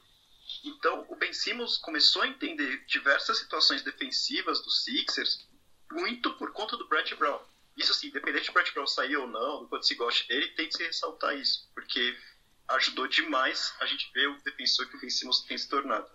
Então, 0.66 1.06
o 1.08 1.14
Ben 1.14 1.32
Simmons 1.32 1.78
começou 1.78 2.22
a 2.22 2.26
entender 2.26 2.84
diversas 2.86 3.38
situações 3.38 3.82
defensivas 3.82 4.60
dos 4.62 4.82
Sixers 4.82 5.46
muito 5.92 6.34
por 6.34 6.52
conta 6.52 6.76
do 6.76 6.88
Brett 6.88 7.14
Brown. 7.14 7.40
Isso 7.76 7.92
assim, 7.92 8.08
independente 8.08 8.46
do 8.46 8.52
Brett 8.52 8.72
Brown 8.72 8.86
sair 8.86 9.16
ou 9.16 9.28
não, 9.28 9.62
do 9.62 9.68
quanto 9.68 9.86
se 9.86 9.94
goste 9.94 10.26
dele, 10.26 10.48
tem 10.48 10.68
que 10.68 10.76
se 10.76 10.84
ressaltar 10.84 11.36
isso, 11.36 11.70
porque 11.72 12.18
ajudou 12.68 13.06
demais 13.06 13.74
a 13.78 13.86
gente 13.86 14.10
ver 14.12 14.28
o 14.28 14.42
defensor 14.42 14.88
que 14.88 14.96
o 14.96 15.00
Ben 15.00 15.08
Simmons 15.08 15.42
tem 15.42 15.56
se 15.56 15.68
tornado. 15.68 16.10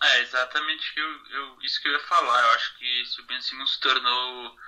É, 0.00 0.20
exatamente 0.20 0.92
eu, 0.96 1.26
eu, 1.28 1.62
isso 1.62 1.80
que 1.80 1.88
eu 1.88 1.92
ia 1.92 2.00
falar. 2.00 2.40
Eu 2.42 2.50
acho 2.50 2.78
que 2.78 3.06
se 3.06 3.20
o 3.20 3.24
Ben 3.24 3.40
Simmons 3.40 3.72
se 3.72 3.80
tornou 3.80 4.58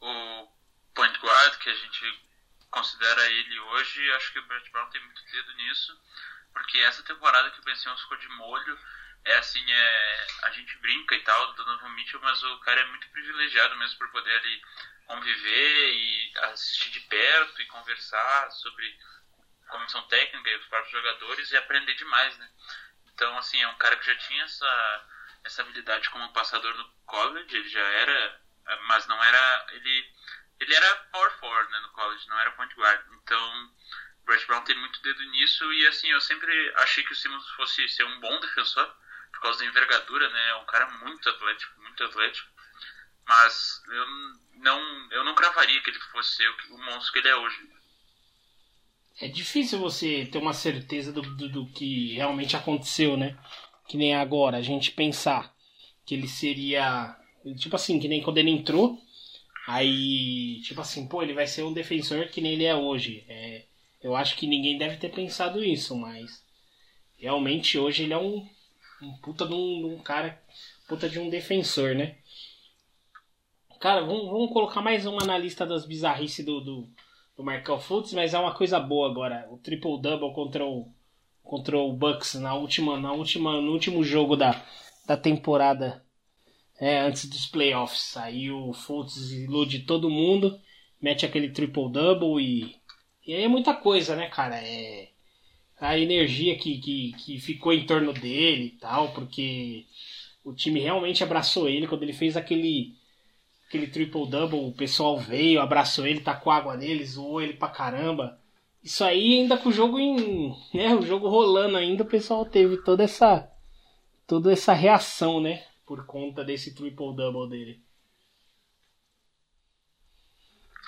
o 0.00 0.52
point 0.94 1.18
guard 1.18 1.58
que 1.58 1.70
a 1.70 1.74
gente 1.74 2.22
considera 2.70 3.30
ele 3.32 3.58
hoje, 3.58 4.12
acho 4.12 4.32
que 4.32 4.38
o 4.38 4.46
Brett 4.46 4.70
Brown 4.70 4.90
tem 4.90 5.02
muito 5.02 5.24
dedo 5.24 5.52
nisso, 5.54 5.98
porque 6.52 6.78
essa 6.78 7.02
temporada 7.02 7.50
que 7.50 7.60
o 7.60 7.62
Ben 7.62 7.74
Simmons 7.76 8.00
ficou 8.00 8.16
de 8.16 8.28
molho 8.28 8.78
é 9.24 9.36
assim, 9.36 9.64
é, 9.70 10.26
a 10.42 10.50
gente 10.50 10.76
brinca 10.78 11.14
e 11.14 11.22
tal 11.22 11.52
do 11.52 11.64
Donovan 11.64 11.90
Mitchell, 11.90 12.20
mas 12.20 12.42
o 12.42 12.58
cara 12.60 12.80
é 12.80 12.84
muito 12.86 13.08
privilegiado 13.10 13.76
mesmo 13.76 13.98
por 13.98 14.10
poder 14.10 14.34
ali 14.34 14.62
conviver 15.06 15.92
e 15.92 16.32
assistir 16.52 16.90
de 16.90 17.00
perto 17.00 17.60
e 17.60 17.66
conversar 17.66 18.50
sobre 18.52 18.96
comissão 19.68 20.02
técnica 20.08 20.50
e 20.50 20.56
os 20.56 20.66
próprios 20.66 20.92
jogadores 20.92 21.50
e 21.50 21.56
aprender 21.56 21.94
demais, 21.94 22.36
né? 22.38 22.50
Então, 23.06 23.36
assim, 23.38 23.60
é 23.60 23.68
um 23.68 23.76
cara 23.76 23.96
que 23.96 24.06
já 24.06 24.16
tinha 24.16 24.44
essa, 24.44 25.06
essa 25.44 25.62
habilidade 25.62 26.08
como 26.10 26.32
passador 26.32 26.74
no 26.74 26.90
college, 27.06 27.56
ele 27.56 27.68
já 27.68 27.80
era, 27.80 28.40
mas 28.86 29.06
não 29.06 29.22
era, 29.22 29.66
ele, 29.72 30.12
ele 30.60 30.74
era 30.74 30.96
power 31.12 31.30
forward, 31.38 31.70
né, 31.70 31.80
no 31.80 31.90
college, 31.90 32.28
não 32.28 32.38
era 32.38 32.50
point 32.52 32.74
guard. 32.74 33.04
Então, 33.12 33.74
Brett 34.30 34.46
Brown 34.46 34.62
tem 34.62 34.78
muito 34.78 35.02
dedo 35.02 35.22
nisso 35.32 35.72
e, 35.72 35.86
assim, 35.88 36.06
eu 36.08 36.20
sempre 36.20 36.52
achei 36.76 37.02
que 37.02 37.12
o 37.12 37.16
Simmons 37.16 37.48
fosse 37.56 37.88
ser 37.88 38.04
um 38.04 38.20
bom 38.20 38.38
defensor, 38.38 38.86
por 39.32 39.40
causa 39.40 39.58
da 39.58 39.66
envergadura, 39.66 40.28
né, 40.28 40.50
é 40.50 40.54
um 40.54 40.66
cara 40.66 40.88
muito 41.04 41.28
atlético, 41.28 41.82
muito 41.82 42.04
atlético. 42.04 42.48
Mas 43.26 43.82
eu 43.88 44.06
não, 44.60 45.10
eu 45.10 45.24
não 45.24 45.34
cravaria 45.34 45.80
que 45.82 45.90
ele 45.90 45.98
fosse 46.12 46.36
ser 46.36 46.48
o, 46.48 46.74
o 46.76 46.84
monstro 46.84 47.12
que 47.12 47.18
ele 47.18 47.28
é 47.28 47.36
hoje. 47.36 47.56
É 49.20 49.28
difícil 49.28 49.80
você 49.80 50.26
ter 50.26 50.38
uma 50.38 50.54
certeza 50.54 51.12
do, 51.12 51.22
do, 51.22 51.48
do, 51.48 51.66
que 51.72 52.14
realmente 52.14 52.56
aconteceu, 52.56 53.16
né? 53.16 53.36
Que 53.88 53.96
nem 53.96 54.14
agora, 54.14 54.56
a 54.56 54.62
gente 54.62 54.92
pensar 54.92 55.52
que 56.06 56.14
ele 56.14 56.28
seria. 56.28 57.16
Tipo 57.58 57.76
assim, 57.76 57.98
que 57.98 58.08
nem 58.08 58.22
quando 58.22 58.38
ele 58.38 58.50
entrou. 58.50 58.98
Aí, 59.66 60.62
tipo 60.62 60.80
assim, 60.80 61.06
pô, 61.06 61.22
ele 61.22 61.34
vai 61.34 61.46
ser 61.46 61.62
um 61.62 61.72
defensor 61.72 62.28
que 62.28 62.40
nem 62.40 62.54
ele 62.54 62.64
é 62.64 62.74
hoje. 62.74 63.24
É, 63.28 63.66
eu 64.02 64.16
acho 64.16 64.36
que 64.36 64.46
ninguém 64.46 64.78
deve 64.78 64.96
ter 64.96 65.10
pensado 65.10 65.62
isso, 65.62 65.96
mas. 65.96 66.44
Realmente 67.16 67.78
hoje 67.78 68.04
ele 68.04 68.14
é 68.14 68.18
um, 68.18 68.48
um 69.02 69.12
puta 69.22 69.46
de 69.46 69.52
um, 69.52 69.94
um 69.94 69.98
cara. 69.98 70.42
Puta 70.88 71.08
de 71.08 71.18
um 71.18 71.28
defensor, 71.28 71.94
né? 71.94 72.16
Cara, 73.78 74.02
vamos, 74.02 74.26
vamos 74.26 74.52
colocar 74.52 74.82
mais 74.82 75.06
uma 75.06 75.24
na 75.24 75.38
lista 75.38 75.64
das 75.64 75.86
bizarrices 75.86 76.44
do, 76.44 76.60
do, 76.60 76.88
do 77.36 77.42
Markel 77.42 77.78
Fultz, 77.78 78.12
mas 78.12 78.34
é 78.34 78.38
uma 78.38 78.54
coisa 78.54 78.78
boa 78.78 79.08
agora. 79.10 79.48
O 79.50 79.56
triple-double 79.58 80.34
contra 80.34 80.66
o, 80.66 80.92
contra 81.42 81.78
o 81.78 81.92
Bucks 81.92 82.34
na 82.34 82.54
última, 82.54 82.98
na 82.98 83.12
última, 83.12 83.60
no 83.60 83.72
último 83.72 84.04
jogo 84.04 84.36
da, 84.36 84.62
da 85.06 85.16
temporada 85.16 86.04
é, 86.78 87.00
antes 87.00 87.28
dos 87.28 87.46
playoffs. 87.46 88.16
Aí 88.16 88.50
o 88.50 88.72
Fultz 88.72 89.30
ilude 89.30 89.80
todo 89.80 90.10
mundo, 90.10 90.60
mete 91.00 91.24
aquele 91.24 91.50
triple-double 91.50 92.38
e, 92.42 92.76
e 93.26 93.34
aí 93.34 93.44
é 93.44 93.48
muita 93.48 93.74
coisa, 93.74 94.16
né, 94.16 94.28
cara? 94.28 94.56
É 94.56 95.08
a 95.80 95.98
energia 95.98 96.58
que, 96.58 96.78
que, 96.78 97.12
que 97.14 97.40
ficou 97.40 97.72
em 97.72 97.86
torno 97.86 98.12
dele 98.12 98.66
e 98.66 98.78
tal, 98.78 99.12
porque 99.12 99.86
o 100.44 100.52
time 100.52 100.78
realmente 100.78 101.24
abraçou 101.24 101.68
ele 101.68 101.86
quando 101.86 102.02
ele 102.02 102.12
fez 102.12 102.36
aquele 102.36 102.94
aquele 103.66 103.86
triple-double, 103.86 104.58
o 104.58 104.72
pessoal 104.72 105.16
veio, 105.16 105.60
abraçou 105.60 106.04
ele, 106.04 106.20
tacou 106.20 106.52
água 106.52 106.76
nele, 106.76 107.04
zoou 107.04 107.40
ele 107.40 107.52
pra 107.54 107.68
caramba. 107.68 108.36
Isso 108.82 109.04
aí 109.04 109.38
ainda 109.38 109.56
com 109.56 109.68
o 109.68 109.72
jogo 109.72 109.98
em. 109.98 110.56
Né, 110.74 110.92
o 110.94 111.02
jogo 111.02 111.28
rolando 111.28 111.76
ainda, 111.76 112.02
o 112.02 112.06
pessoal 112.06 112.44
teve 112.44 112.78
toda 112.78 113.04
essa. 113.04 113.48
toda 114.26 114.52
essa 114.52 114.72
reação, 114.72 115.40
né? 115.40 115.64
Por 115.86 116.04
conta 116.04 116.44
desse 116.44 116.74
triple-double 116.74 117.48
dele. 117.48 117.80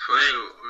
Foi 0.05 0.62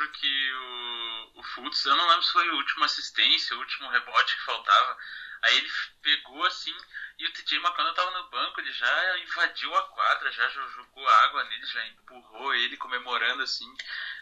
lembro 0.00 0.12
que 0.12 0.52
o, 0.52 1.40
o 1.40 1.42
Fultz, 1.42 1.84
eu 1.84 1.96
não 1.96 2.08
lembro 2.08 2.22
se 2.24 2.32
foi 2.32 2.48
a 2.48 2.54
última 2.54 2.86
assistência, 2.86 3.56
o 3.56 3.60
último 3.60 3.88
rebote 3.90 4.36
que 4.36 4.42
faltava. 4.44 4.96
Aí 5.42 5.56
ele 5.56 5.70
pegou 6.02 6.44
assim, 6.44 6.74
e 7.18 7.26
o 7.26 7.32
TJ 7.32 7.58
McConnell 7.58 7.94
tava 7.94 8.10
no 8.10 8.30
banco, 8.30 8.60
ele 8.60 8.72
já 8.72 9.18
invadiu 9.18 9.74
a 9.74 9.82
quadra, 9.84 10.32
já 10.32 10.48
jogou 10.48 11.08
água 11.08 11.44
nele, 11.44 11.66
já 11.66 11.86
empurrou 11.88 12.54
ele 12.54 12.76
comemorando 12.76 13.42
assim, 13.42 13.66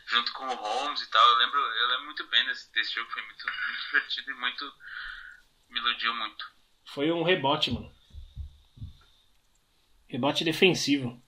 junto 0.06 0.32
com 0.32 0.46
o 0.46 0.54
Holmes 0.54 1.00
e 1.00 1.10
tal. 1.10 1.28
Eu 1.28 1.36
lembro, 1.36 1.58
eu 1.58 1.88
lembro 1.88 2.04
muito 2.06 2.26
bem 2.28 2.44
desse, 2.46 2.72
desse 2.72 2.94
jogo, 2.94 3.10
foi 3.10 3.22
muito, 3.22 3.44
muito 3.46 3.82
divertido 3.86 4.30
e 4.30 4.34
muito. 4.34 4.74
me 5.70 5.80
iludiu 5.80 6.14
muito. 6.14 6.58
Foi 6.86 7.10
um 7.10 7.22
rebote, 7.22 7.70
mano. 7.70 7.92
Rebote 10.08 10.44
defensivo. 10.44 11.22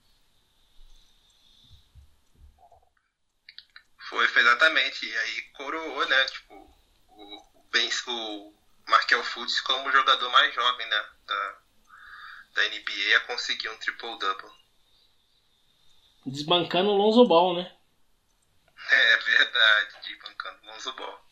Foi, 4.11 4.27
foi 4.27 4.41
exatamente. 4.41 5.05
E 5.05 5.17
aí 5.17 5.41
coroou, 5.53 6.05
né? 6.05 6.25
Tipo, 6.25 6.53
o, 7.07 7.37
o, 7.37 7.71
o 8.07 8.55
Markel 8.89 9.23
Fultz 9.23 9.61
como 9.61 9.87
o 9.87 9.91
jogador 9.91 10.29
mais 10.31 10.53
jovem 10.53 10.85
né, 10.85 11.05
da, 11.25 11.57
da 12.55 12.63
NBA 12.63 13.15
a 13.15 13.19
conseguir 13.21 13.69
um 13.69 13.77
triple-double. 13.77 14.51
Desbancando 16.25 16.89
o 16.89 16.97
Lonzo 16.97 17.25
Ball, 17.25 17.55
né? 17.55 17.73
É 18.89 19.17
verdade, 19.17 19.95
desbancando 20.03 20.59
o 20.61 20.65
Lonzo 20.65 20.91
Ball. 20.91 21.25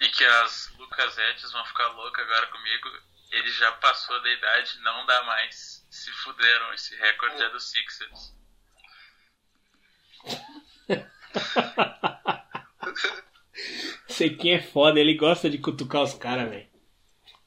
E 0.00 0.08
que 0.08 0.24
as 0.24 0.72
Lucas 0.78 1.18
Etes 1.18 1.50
vão 1.50 1.64
ficar 1.66 1.88
loucas 1.88 2.24
agora 2.24 2.46
comigo. 2.46 2.88
Ele 3.32 3.50
já 3.50 3.72
passou 3.72 4.22
da 4.22 4.30
idade, 4.30 4.78
não 4.82 5.04
dá 5.04 5.24
mais. 5.24 5.84
Se 5.90 6.12
fuderam, 6.12 6.72
esse 6.74 6.94
recorde 6.96 7.42
é 7.42 7.48
do 7.50 7.58
Sixers. 7.58 8.39
Sequinha 14.08 14.56
é 14.56 14.62
foda, 14.62 15.00
ele 15.00 15.14
gosta 15.14 15.48
de 15.48 15.58
cutucar 15.58 16.02
os 16.02 16.14
caras, 16.14 16.50
velho. 16.50 16.68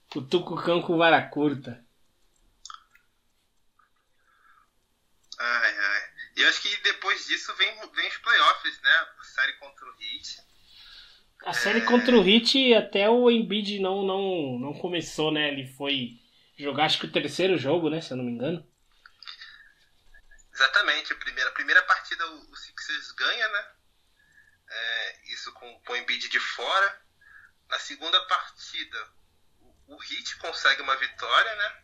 Cutuca 0.09 0.53
o 0.53 0.63
cão 0.63 0.81
com 0.81 0.97
vara 0.97 1.21
curta. 1.21 1.83
Ai, 5.39 5.77
ai. 5.77 6.01
E 6.37 6.41
eu 6.41 6.49
acho 6.49 6.61
que 6.61 6.83
depois 6.83 7.25
disso 7.27 7.53
vem, 7.55 7.69
vem 7.93 8.07
os 8.07 8.17
playoffs, 8.17 8.81
né? 8.81 8.91
A 9.19 9.23
série 9.23 9.53
contra 9.53 9.85
o 9.85 9.93
Heat. 10.01 10.41
A 11.45 11.53
série 11.53 11.81
contra 11.81 12.17
o 12.17 12.27
Heat 12.27 12.73
até 12.73 13.09
o 13.09 13.29
Embiid 13.29 13.79
não, 13.79 14.03
não, 14.03 14.57
não 14.59 14.73
começou, 14.73 15.31
né? 15.31 15.49
Ele 15.49 15.67
foi 15.67 16.19
jogar 16.57 16.85
acho 16.85 16.99
que 16.99 17.05
o 17.05 17.11
terceiro 17.11 17.57
jogo, 17.57 17.89
né? 17.89 18.01
Se 18.01 18.13
eu 18.13 18.17
não 18.17 18.23
me 18.23 18.31
engano. 18.31 18.65
Exatamente, 20.53 21.11
a 21.11 21.15
primeira, 21.15 21.49
a 21.49 21.53
primeira 21.53 21.81
partida 21.83 22.27
o, 22.27 22.51
o 22.51 22.55
Sixers 22.55 23.11
ganha, 23.13 23.47
né? 23.47 23.71
É, 24.69 25.33
isso 25.33 25.51
com, 25.53 25.81
com 25.81 25.93
o 25.93 25.95
Embiid 25.95 26.29
de 26.29 26.39
fora. 26.39 27.01
Na 27.69 27.79
segunda 27.79 28.19
partida, 28.27 29.13
o, 29.59 29.95
o 29.95 30.03
Heat 30.03 30.37
consegue 30.37 30.81
uma 30.81 30.95
vitória, 30.97 31.55
né? 31.55 31.83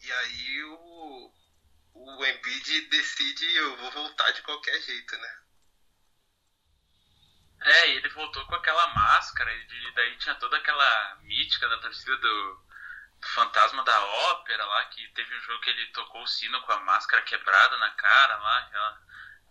E 0.00 0.12
aí 0.12 0.64
o, 0.64 1.34
o 1.94 2.26
Embiid 2.26 2.88
decide 2.88 3.56
eu 3.56 3.76
vou 3.78 3.90
voltar 3.90 4.30
de 4.32 4.42
qualquer 4.42 4.78
jeito, 4.82 5.16
né? 5.16 5.40
É, 7.62 7.90
ele 7.90 8.08
voltou 8.10 8.44
com 8.46 8.54
aquela 8.54 8.86
máscara, 8.94 9.52
e 9.52 9.94
daí 9.94 10.16
tinha 10.18 10.34
toda 10.36 10.56
aquela 10.56 11.16
mítica 11.22 11.68
da 11.68 11.78
torcida 11.78 12.16
do 12.16 12.66
Fantasma 13.22 13.84
da 13.84 14.00
Ópera 14.02 14.64
lá, 14.64 14.84
que 14.86 15.06
teve 15.08 15.36
um 15.36 15.40
jogo 15.40 15.60
que 15.60 15.70
ele 15.70 15.86
tocou 15.88 16.22
o 16.22 16.26
sino 16.26 16.60
com 16.62 16.72
a 16.72 16.80
máscara 16.80 17.22
quebrada 17.22 17.76
na 17.78 17.90
cara 17.90 18.36
lá, 18.36 18.98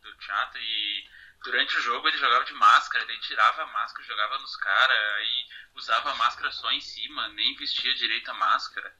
do 0.02 0.14
teatro, 0.16 0.60
e 0.60 1.10
durante 1.44 1.78
o 1.78 1.82
jogo 1.82 2.08
ele 2.08 2.18
jogava 2.18 2.44
de 2.46 2.54
máscara, 2.54 3.06
daí 3.06 3.20
tirava 3.20 3.64
a 3.64 3.68
máscara, 3.68 4.08
jogava 4.08 4.38
nos 4.40 4.56
caras, 4.58 5.14
aí 5.16 5.48
usava 5.76 6.12
a 6.12 6.16
máscara 6.16 6.52
só 6.52 6.72
em 6.72 6.82
cima, 6.82 7.28
nem 7.30 7.56
vestia 7.56 7.94
direito 7.94 8.30
a 8.32 8.34
máscara. 8.34 8.94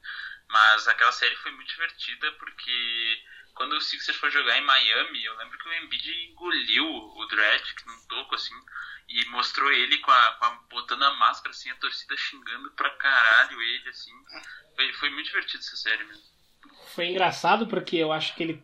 Mas 0.48 0.88
aquela 0.88 1.12
série 1.12 1.36
foi 1.36 1.50
muito 1.52 1.68
divertida 1.68 2.32
porque 2.32 3.22
quando 3.54 3.74
o 3.74 3.80
Sixers 3.80 4.16
foi 4.18 4.30
jogar 4.30 4.58
em 4.58 4.64
Miami, 4.64 5.24
eu 5.24 5.36
lembro 5.36 5.58
que 5.58 5.68
o 5.68 5.72
Embiid 5.72 6.30
engoliu 6.30 6.86
o 6.86 7.26
Dredd 7.26 7.62
num 7.86 8.06
toco 8.08 8.34
assim 8.34 8.54
e 9.08 9.24
mostrou 9.30 9.70
ele 9.72 9.98
com 9.98 10.10
a, 10.10 10.32
com 10.32 10.44
a 10.44 10.50
botando 10.70 11.02
a 11.02 11.14
máscara 11.16 11.50
assim, 11.50 11.70
a 11.70 11.76
torcida 11.76 12.16
xingando 12.16 12.70
pra 12.72 12.90
caralho 12.90 13.60
ele 13.60 13.88
assim. 13.88 14.12
Foi, 14.76 14.92
foi 14.94 15.10
muito 15.10 15.26
divertido 15.26 15.58
essa 15.58 15.76
série 15.76 16.04
mesmo. 16.04 16.22
Foi 16.94 17.06
engraçado 17.06 17.66
porque 17.66 17.96
eu 17.96 18.12
acho 18.12 18.34
que 18.34 18.42
ele 18.42 18.62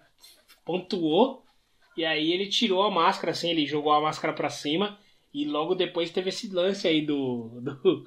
pontuou 0.64 1.46
e 1.96 2.04
aí 2.04 2.30
ele 2.32 2.48
tirou 2.48 2.82
a 2.82 2.90
máscara, 2.90 3.32
assim, 3.32 3.50
ele 3.50 3.66
jogou 3.66 3.92
a 3.92 4.00
máscara 4.00 4.34
pra 4.34 4.50
cima. 4.50 4.98
E 5.32 5.46
logo 5.46 5.74
depois 5.74 6.10
teve 6.10 6.28
esse 6.28 6.52
lance 6.52 6.86
aí 6.86 7.04
do. 7.04 7.60
do, 7.60 8.06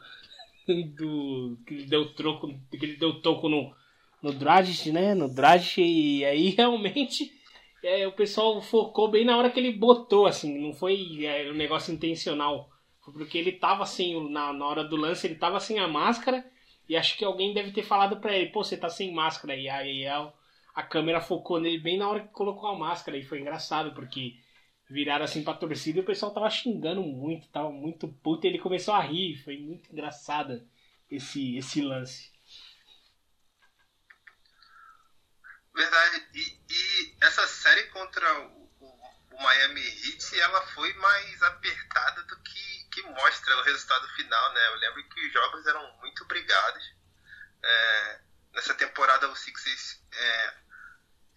do 0.95 1.59
que 1.65 1.73
ele 1.73 1.85
deu 1.85 2.13
troco. 2.13 2.47
Que 2.69 2.85
ele 2.85 2.97
deu 2.97 3.19
toco 3.21 3.49
no, 3.49 3.75
no 4.21 4.33
Dragic, 4.33 4.91
né? 4.91 5.13
No 5.13 5.29
Dragic. 5.29 5.81
E 5.81 6.25
aí 6.25 6.49
realmente 6.57 7.31
é, 7.83 8.07
o 8.07 8.11
pessoal 8.11 8.61
focou 8.61 9.09
bem 9.09 9.25
na 9.25 9.37
hora 9.37 9.49
que 9.49 9.59
ele 9.59 9.71
botou, 9.71 10.25
assim. 10.25 10.59
Não 10.59 10.73
foi 10.73 11.25
é, 11.25 11.49
um 11.49 11.55
negócio 11.55 11.93
intencional. 11.93 12.69
Foi 13.03 13.13
porque 13.13 13.37
ele 13.37 13.53
tava 13.53 13.83
assim, 13.83 14.29
na, 14.29 14.53
na 14.53 14.65
hora 14.65 14.83
do 14.83 14.95
lance, 14.95 15.27
ele 15.27 15.35
tava 15.35 15.59
sem 15.59 15.79
a 15.79 15.87
máscara. 15.87 16.45
E 16.87 16.95
acho 16.97 17.17
que 17.17 17.23
alguém 17.23 17.53
deve 17.53 17.71
ter 17.71 17.83
falado 17.83 18.19
pra 18.19 18.35
ele, 18.35 18.49
pô, 18.49 18.63
você 18.63 18.75
tá 18.75 18.89
sem 18.89 19.13
máscara. 19.13 19.55
E 19.55 19.69
aí 19.69 20.07
a, 20.07 20.31
a 20.75 20.83
câmera 20.83 21.21
focou 21.21 21.59
nele 21.59 21.79
bem 21.79 21.97
na 21.97 22.09
hora 22.09 22.21
que 22.21 22.33
colocou 22.33 22.69
a 22.69 22.77
máscara. 22.77 23.17
E 23.17 23.23
foi 23.23 23.39
engraçado, 23.39 23.93
porque 23.93 24.35
viraram 24.89 25.23
assim 25.23 25.43
pra 25.43 25.53
torcida 25.53 25.99
e 25.99 26.01
o 26.01 26.05
pessoal 26.05 26.33
tava 26.33 26.49
xingando 26.49 27.01
muito, 27.01 27.47
tava 27.49 27.69
muito 27.71 28.07
puto 28.07 28.45
e 28.45 28.49
ele 28.49 28.59
começou 28.59 28.93
a 28.93 29.01
rir. 29.01 29.37
Foi 29.37 29.57
muito 29.57 29.91
engraçada 29.91 30.65
esse, 31.09 31.55
esse 31.57 31.81
lance. 31.81 32.31
Verdade. 35.79 36.27
E, 36.33 36.61
e 36.69 37.17
essa 37.21 37.47
série 37.47 37.83
contra 37.85 38.39
o, 38.41 38.69
o- 38.81 39.35
o 39.35 39.41
Miami 39.41 39.81
Heat, 39.81 40.37
ela 40.41 40.61
foi 40.73 40.91
mais 40.95 41.41
apertada 41.43 42.21
do 42.23 42.37
que, 42.41 42.83
que 42.91 43.01
mostra 43.03 43.55
o 43.57 43.61
resultado 43.63 44.05
final, 44.09 44.53
né? 44.53 44.67
Eu 44.67 44.75
lembro 44.75 45.07
que 45.09 45.25
os 45.27 45.31
jogos 45.31 45.65
eram 45.65 45.97
muito 45.99 46.25
brigados. 46.25 46.83
É, 47.63 48.19
nessa 48.53 48.73
temporada 48.75 49.29
o 49.29 49.35
Sixers 49.37 50.01
é, 50.11 50.53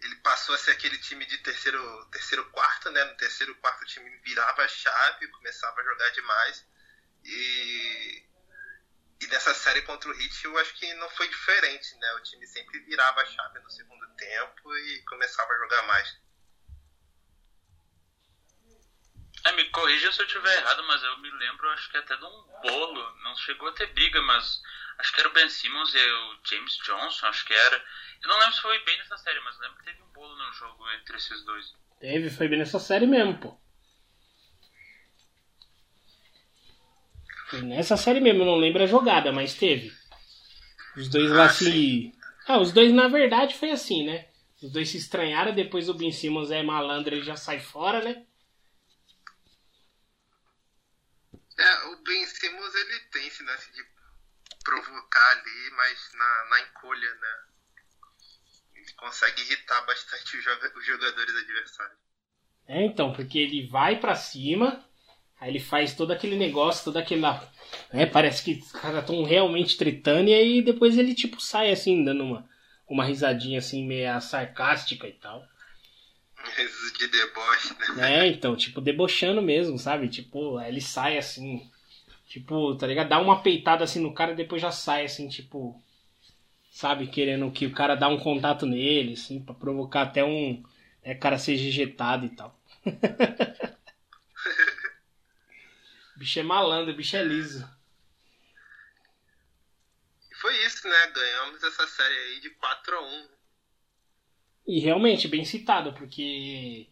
ele 0.01 0.15
passou 0.17 0.55
a 0.55 0.57
ser 0.57 0.71
aquele 0.71 0.97
time 0.97 1.25
de 1.25 1.37
terceiro, 1.37 2.05
terceiro 2.11 2.43
quarto, 2.51 2.91
né? 2.91 3.01
No 3.05 3.15
terceiro 3.15 3.55
quarto 3.55 3.83
o 3.83 3.87
time 3.87 4.09
virava 4.25 4.63
a 4.63 4.67
chave, 4.67 5.27
começava 5.29 5.79
a 5.79 5.83
jogar 5.85 6.09
demais. 6.09 6.65
E, 7.23 8.25
e 9.23 9.27
nessa 9.27 9.53
série 9.53 9.81
contra 9.83 10.09
o 10.09 10.13
Heat 10.13 10.43
eu 10.43 10.57
acho 10.57 10.73
que 10.75 10.93
não 10.95 11.09
foi 11.11 11.27
diferente, 11.27 11.95
né? 11.97 12.13
O 12.13 12.23
time 12.23 12.45
sempre 12.47 12.79
virava 12.81 13.21
a 13.21 13.25
chave 13.25 13.59
no 13.59 13.69
segundo 13.71 14.05
tempo 14.15 14.75
e 14.75 15.01
começava 15.03 15.51
a 15.53 15.57
jogar 15.57 15.83
mais. 15.87 16.21
É, 19.45 19.51
me 19.53 19.65
corrija 19.69 20.11
se 20.11 20.21
eu 20.21 20.25
estiver 20.25 20.55
errado, 20.57 20.83
mas 20.83 21.03
eu 21.03 21.17
me 21.19 21.29
lembro, 21.31 21.69
acho 21.71 21.89
que 21.89 21.97
até 21.97 22.15
de 22.15 22.23
um 22.23 22.43
bolo. 22.61 23.15
Não 23.23 23.35
chegou 23.37 23.69
a 23.69 23.73
ter 23.73 23.87
briga, 23.93 24.21
mas 24.21 24.61
acho 24.99 25.13
que 25.13 25.19
era 25.19 25.29
o 25.29 25.33
Ben 25.33 25.49
Simmons 25.49 25.93
e 25.93 25.97
o 25.97 26.39
James 26.45 26.77
Johnson, 26.77 27.27
acho 27.27 27.45
que 27.45 27.53
era. 27.53 27.83
Eu 28.21 28.29
não 28.29 28.39
lembro 28.39 28.55
se 28.55 28.61
foi 28.61 28.79
bem 28.83 28.97
nessa 28.97 29.17
série, 29.17 29.39
mas 29.41 29.59
lembro 29.59 29.77
que 29.77 29.85
teve 29.85 30.01
um 30.01 30.11
bolo 30.11 30.35
no 30.35 30.53
jogo 30.53 30.89
entre 30.91 31.17
esses 31.17 31.43
dois. 31.43 31.73
Teve, 31.99 32.29
foi 32.29 32.47
bem 32.47 32.59
nessa 32.59 32.79
série 32.79 33.05
mesmo, 33.05 33.37
pô. 33.39 33.62
Nessa 37.61 37.97
série 37.97 38.19
mesmo, 38.19 38.41
eu 38.41 38.45
não 38.45 38.55
lembro 38.55 38.83
a 38.83 38.87
jogada, 38.87 39.31
mas 39.31 39.53
teve. 39.53 39.91
Os 40.95 41.09
dois 41.09 41.29
lá 41.31 41.49
se. 41.49 42.11
Ah, 42.47 42.59
os 42.59 42.71
dois 42.71 42.91
na 42.93 43.07
verdade 43.07 43.55
foi 43.55 43.71
assim, 43.71 44.05
né? 44.05 44.27
Os 44.61 44.71
dois 44.71 44.89
se 44.89 44.97
estranharam, 44.97 45.53
depois 45.53 45.89
o 45.89 45.93
Ben 45.93 46.11
Simmons 46.11 46.51
é 46.51 46.63
malandro 46.63 47.15
e 47.15 47.23
já 47.23 47.35
sai 47.35 47.59
fora, 47.59 48.01
né? 48.03 48.23
É, 51.57 51.83
o 51.87 51.97
Ben 52.03 52.25
Simmons 52.25 52.75
ele 52.75 52.99
tem 53.11 53.27
esse 53.27 53.43
lance 53.43 53.71
de 53.73 53.83
provocar 54.63 55.29
ali, 55.31 55.69
mas 55.71 56.11
na, 56.13 56.45
na 56.49 56.61
encolha, 56.61 57.15
né? 57.15 57.37
Ele 58.75 58.93
consegue 58.93 59.41
irritar 59.41 59.81
bastante 59.85 60.37
os, 60.37 60.43
joga- 60.43 60.73
os 60.75 60.85
jogadores 60.85 61.35
adversários. 61.35 61.97
É, 62.67 62.85
então, 62.85 63.13
porque 63.13 63.37
ele 63.37 63.67
vai 63.67 63.99
pra 63.99 64.15
cima, 64.15 64.83
aí 65.43 65.49
ele 65.49 65.59
faz 65.59 65.93
todo 65.93 66.11
aquele 66.11 66.37
negócio, 66.37 66.85
toda 66.85 67.01
aquela. 67.01 67.45
Né, 67.91 68.05
parece 68.05 68.43
que 68.43 68.53
os 68.63 68.71
caras 68.71 69.01
estão 69.01 69.23
realmente 69.23 69.77
tretando, 69.77 70.29
e 70.29 70.33
aí 70.33 70.61
depois 70.61 70.97
ele, 70.97 71.13
tipo, 71.13 71.41
sai 71.41 71.69
assim, 71.69 72.03
dando 72.03 72.23
uma, 72.23 72.49
uma 72.87 73.03
risadinha 73.03 73.59
assim, 73.59 73.85
meia 73.85 74.21
sarcástica 74.21 75.05
e 75.07 75.11
tal. 75.11 75.43
Esse 76.57 76.93
de 76.97 77.07
deboche, 77.07 77.75
né? 77.95 78.19
É, 78.19 78.27
então, 78.27 78.55
tipo, 78.55 78.79
debochando 78.79 79.41
mesmo, 79.41 79.77
sabe? 79.77 80.07
Tipo, 80.07 80.57
aí 80.57 80.69
ele 80.69 80.81
sai 80.81 81.17
assim, 81.17 81.69
tipo, 82.27 82.75
tá 82.75 82.87
ligado? 82.87 83.09
Dá 83.09 83.19
uma 83.19 83.41
peitada 83.41 83.83
assim 83.83 83.99
no 83.99 84.13
cara 84.13 84.31
e 84.31 84.35
depois 84.35 84.61
já 84.61 84.71
sai 84.71 85.05
assim, 85.05 85.27
tipo, 85.27 85.81
sabe? 86.71 87.07
Querendo 87.07 87.51
que 87.51 87.65
o 87.65 87.71
cara 87.71 87.95
dá 87.95 88.07
um 88.07 88.17
contato 88.17 88.65
nele, 88.65 89.13
assim, 89.13 89.41
pra 89.41 89.53
provocar 89.53 90.03
até 90.03 90.23
um 90.23 90.63
né, 91.03 91.15
cara 91.15 91.37
seja 91.37 91.67
ejetado 91.67 92.25
e 92.25 92.29
tal. 92.29 92.57
o 96.15 96.19
bicho 96.19 96.39
é 96.39 96.43
malandro, 96.43 96.93
o 96.93 96.95
bicho 96.95 97.15
é 97.15 97.23
liso. 97.23 97.67
E 100.31 100.35
foi 100.35 100.55
isso, 100.65 100.87
né? 100.87 101.07
Ganhamos 101.07 101.63
essa 101.63 101.87
série 101.87 102.15
aí 102.15 102.39
de 102.39 102.49
4 102.51 102.95
a 102.95 103.01
1 103.01 103.27
E 104.67 104.79
realmente, 104.79 105.27
bem 105.27 105.43
citado, 105.45 105.93
porque 105.93 106.87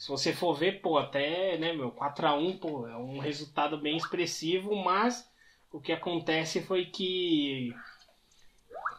se 0.00 0.08
você 0.08 0.32
for 0.32 0.54
ver, 0.54 0.80
pô, 0.80 0.96
até, 0.96 1.58
né, 1.58 1.74
meu, 1.74 1.92
4x1, 1.92 2.58
pô, 2.58 2.88
é 2.88 2.96
um 2.96 3.18
resultado 3.18 3.76
bem 3.76 3.98
expressivo, 3.98 4.74
mas 4.74 5.30
o 5.70 5.78
que 5.78 5.92
acontece 5.92 6.62
foi 6.62 6.86
que 6.86 7.74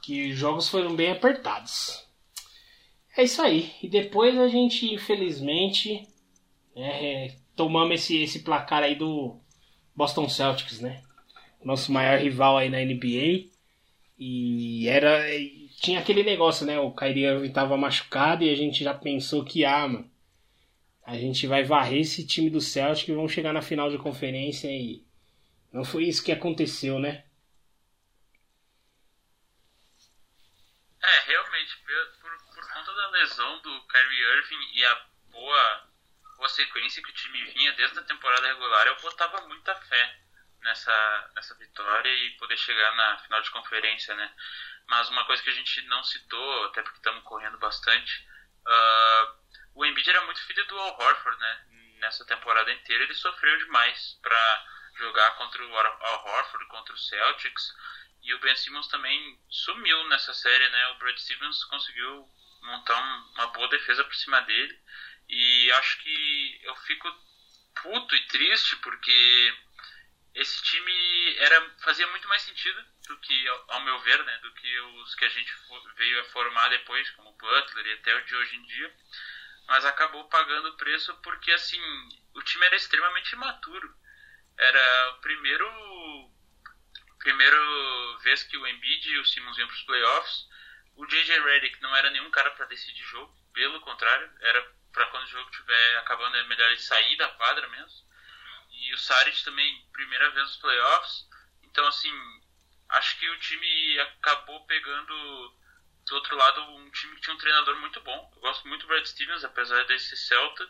que 0.03 0.31
os 0.31 0.37
jogos 0.37 0.69
foram 0.69 0.95
bem 0.95 1.11
apertados. 1.11 2.07
É 3.17 3.23
isso 3.23 3.41
aí. 3.41 3.73
E 3.81 3.87
depois 3.87 4.37
a 4.37 4.47
gente, 4.47 4.93
infelizmente, 4.93 6.07
né, 6.75 7.35
tomamos 7.55 7.95
esse, 7.95 8.21
esse 8.21 8.43
placar 8.43 8.83
aí 8.83 8.95
do 8.95 9.40
Boston 10.01 10.27
Celtics, 10.27 10.79
né? 10.79 11.03
Nosso 11.63 11.91
maior 11.91 12.17
rival 12.17 12.57
aí 12.57 12.71
na 12.71 12.79
NBA. 12.79 13.51
E 14.17 14.87
era. 14.87 15.23
Tinha 15.79 15.99
aquele 15.99 16.23
negócio, 16.23 16.65
né? 16.65 16.79
O 16.79 16.91
Kyrie 16.91 17.25
Irving 17.25 17.51
tava 17.51 17.77
machucado 17.77 18.43
e 18.43 18.49
a 18.49 18.55
gente 18.55 18.83
já 18.83 18.95
pensou 18.95 19.45
que, 19.45 19.63
ah, 19.63 19.87
mano, 19.87 20.11
a 21.05 21.15
gente 21.17 21.45
vai 21.45 21.63
varrer 21.63 21.99
esse 21.99 22.25
time 22.25 22.49
do 22.49 22.59
Celtic 22.59 23.09
e 23.09 23.13
vão 23.13 23.27
chegar 23.27 23.53
na 23.53 23.61
final 23.61 23.91
de 23.91 23.99
conferência 23.99 24.67
e. 24.71 25.05
Não 25.71 25.85
foi 25.85 26.05
isso 26.05 26.23
que 26.23 26.31
aconteceu, 26.31 26.97
né? 26.97 27.23
É, 31.03 31.19
realmente, 31.27 31.77
por, 32.19 32.55
por 32.55 32.73
conta 32.73 32.91
da 32.91 33.09
lesão 33.11 33.61
do 33.61 33.81
Kyrie 33.81 34.37
Irving 34.37 34.79
e 34.79 34.83
a 34.83 35.05
boa, 35.31 35.90
boa 36.41 36.49
sequência 36.49 37.03
que 37.03 37.11
o 37.11 37.13
time 37.13 37.43
vinha 37.53 37.71
desde 37.73 37.99
a 37.99 38.03
temporada 38.03 38.47
regular, 38.47 38.87
eu 38.87 38.99
botava 38.99 39.41
muita 39.41 39.75
fé 39.75 40.19
nessa, 40.61 41.31
nessa 41.35 41.53
vitória 41.53 42.09
e 42.09 42.31
poder 42.31 42.57
chegar 42.57 42.95
na 42.95 43.19
final 43.19 43.39
de 43.43 43.51
conferência, 43.51 44.15
né? 44.15 44.33
Mas 44.87 45.07
uma 45.09 45.23
coisa 45.25 45.43
que 45.43 45.51
a 45.51 45.53
gente 45.53 45.83
não 45.83 46.03
citou, 46.03 46.65
até 46.65 46.81
porque 46.81 46.97
estamos 46.97 47.23
correndo 47.25 47.59
bastante, 47.59 48.27
ah, 48.65 49.35
o 49.75 49.85
Embiid 49.85 50.09
era 50.09 50.25
muito 50.25 50.41
filho 50.41 50.65
do 50.65 50.79
Al 50.79 50.99
Horford, 50.99 51.39
né? 51.39 51.65
Nessa 51.99 52.25
temporada 52.25 52.71
inteira 52.71 53.03
ele 53.03 53.13
sofreu 53.13 53.55
demais 53.59 54.17
para 54.23 54.65
jogar 54.97 55.29
contra 55.37 55.63
o 55.63 55.77
Al 55.77 56.25
Horford, 56.25 56.65
contra 56.69 56.95
o 56.95 56.97
Celtics. 56.97 57.71
E 58.23 58.33
o 58.33 58.39
Ben 58.39 58.55
Simmons 58.55 58.87
também 58.87 59.39
sumiu 59.47 60.03
nessa 60.05 60.33
série, 60.33 60.67
né? 60.69 60.87
O 60.87 60.95
Brad 60.95 61.17
Stevens 61.19 61.63
conseguiu 61.65 62.27
montar 62.63 62.99
um- 62.99 63.33
uma 63.35 63.47
boa 63.47 63.67
defesa 63.69 64.03
por 64.03 64.15
cima 64.15 64.41
dele. 64.41 64.79
E 65.31 65.71
acho 65.71 65.97
que 65.99 66.59
eu 66.63 66.75
fico 66.75 67.07
puto 67.81 68.13
e 68.13 68.27
triste 68.27 68.75
porque 68.77 69.53
esse 70.35 70.61
time 70.61 71.35
era 71.37 71.69
fazia 71.79 72.05
muito 72.07 72.27
mais 72.27 72.41
sentido 72.41 72.83
do 73.07 73.17
que, 73.17 73.47
ao 73.69 73.81
meu 73.81 73.97
ver, 74.01 74.21
né? 74.25 74.37
Do 74.39 74.53
que 74.53 74.79
os 74.79 75.15
que 75.15 75.23
a 75.23 75.29
gente 75.29 75.53
veio 75.95 76.19
a 76.19 76.25
formar 76.25 76.67
depois, 76.67 77.09
como 77.11 77.31
Butler 77.31 77.85
e 77.87 77.93
até 77.93 78.13
o 78.13 78.25
de 78.25 78.35
hoje 78.35 78.57
em 78.57 78.63
dia. 78.63 78.93
Mas 79.67 79.85
acabou 79.85 80.27
pagando 80.27 80.67
o 80.67 80.77
preço 80.77 81.15
porque, 81.21 81.51
assim, 81.53 81.81
o 82.33 82.41
time 82.41 82.65
era 82.65 82.75
extremamente 82.75 83.31
imaturo. 83.31 83.95
Era 84.57 85.11
o 85.11 85.21
primeiro 85.21 85.65
primeira 87.19 87.57
vez 88.23 88.43
que 88.43 88.57
o 88.57 88.67
Embiid 88.67 89.09
e 89.09 89.19
o 89.19 89.25
Simmons 89.25 89.57
iam 89.57 89.67
para 89.67 89.75
os 89.75 89.83
playoffs, 89.83 90.47
o 90.95 91.05
JJ 91.05 91.39
Redick 91.39 91.79
não 91.79 91.95
era 91.95 92.09
nenhum 92.09 92.31
cara 92.31 92.51
para 92.51 92.65
decidir 92.65 93.03
jogo, 93.03 93.33
pelo 93.53 93.79
contrário, 93.81 94.29
era 94.39 94.80
para 94.91 95.05
quando 95.07 95.23
o 95.23 95.27
jogo 95.27 95.49
estiver 95.49 95.97
acabando 95.97 96.37
é 96.37 96.43
melhor 96.43 96.69
ele 96.69 96.79
sair 96.79 97.15
da 97.17 97.27
quadra 97.29 97.67
mesmo. 97.67 98.05
E 98.71 98.93
o 98.93 98.97
Saric 98.97 99.43
também, 99.43 99.85
primeira 99.93 100.29
vez 100.31 100.47
nos 100.47 100.57
playoffs. 100.57 101.27
Então, 101.63 101.85
assim, 101.87 102.11
acho 102.89 103.17
que 103.17 103.29
o 103.29 103.39
time 103.39 103.99
acabou 103.99 104.65
pegando 104.65 105.53
do 106.05 106.15
outro 106.15 106.35
lado 106.35 106.61
um 106.75 106.89
time 106.91 107.15
que 107.15 107.21
tinha 107.21 107.33
um 107.33 107.39
treinador 107.39 107.75
muito 107.77 108.01
bom. 108.01 108.31
Eu 108.35 108.41
gosto 108.41 108.67
muito 108.67 108.81
do 108.81 108.87
Brad 108.87 109.05
Stevens, 109.05 109.43
apesar 109.43 109.85
desse 109.85 110.15
Celta. 110.17 110.67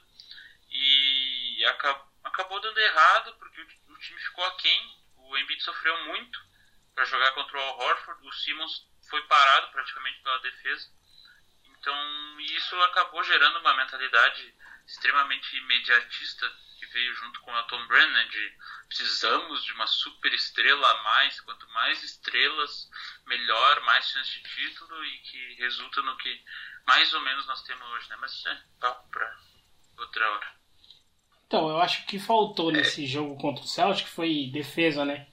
E 0.69 1.65
aca- 1.65 2.05
acabou 2.23 2.59
dando 2.59 2.77
errado 2.79 3.35
porque 3.37 3.61
o, 3.61 3.93
o 3.93 3.97
time 3.99 4.19
ficou 4.19 4.43
aquém. 4.45 5.01
O 5.15 5.37
Embiid 5.37 5.61
sofreu 5.63 5.97
muito 6.05 6.39
para 6.93 7.05
jogar 7.05 7.31
contra 7.31 7.57
o 7.57 7.61
Al 7.61 7.79
Horford. 7.79 8.27
O 8.27 8.31
Simmons 8.33 8.87
foi 9.09 9.21
parado 9.23 9.71
praticamente 9.71 10.21
pela 10.21 10.39
defesa. 10.39 10.89
Então 11.81 12.39
isso 12.39 12.79
acabou 12.83 13.23
gerando 13.23 13.59
uma 13.59 13.75
mentalidade 13.75 14.53
extremamente 14.85 15.57
imediatista 15.57 16.47
que 16.77 16.85
veio 16.85 17.13
junto 17.15 17.41
com 17.41 17.51
a 17.55 17.63
Tom 17.63 17.87
Brennan 17.87 18.27
de 18.27 18.53
precisamos 18.87 19.63
de 19.63 19.73
uma 19.73 19.87
super 19.87 20.31
estrela 20.31 20.87
a 20.91 21.03
mais, 21.03 21.41
quanto 21.41 21.67
mais 21.69 22.03
estrelas, 22.03 22.87
melhor, 23.25 23.81
mais 23.81 24.05
chance 24.05 24.31
de 24.31 24.43
título 24.43 25.03
e 25.03 25.17
que 25.19 25.53
resulta 25.55 26.01
no 26.03 26.15
que 26.17 26.43
mais 26.85 27.11
ou 27.13 27.21
menos 27.21 27.47
nós 27.47 27.63
temos 27.63 27.87
hoje, 27.89 28.09
né? 28.09 28.17
Mas 28.19 28.45
é 28.45 28.61
papo 28.79 29.09
pra 29.09 29.37
outra 29.97 30.31
hora. 30.31 30.61
Então, 31.47 31.69
eu 31.69 31.81
acho 31.81 32.05
que 32.05 32.19
faltou 32.19 32.71
nesse 32.71 33.05
jogo 33.05 33.37
contra 33.37 33.63
o 33.63 33.67
Celtic 33.67 34.07
foi 34.07 34.49
defesa, 34.53 35.03
né? 35.03 35.27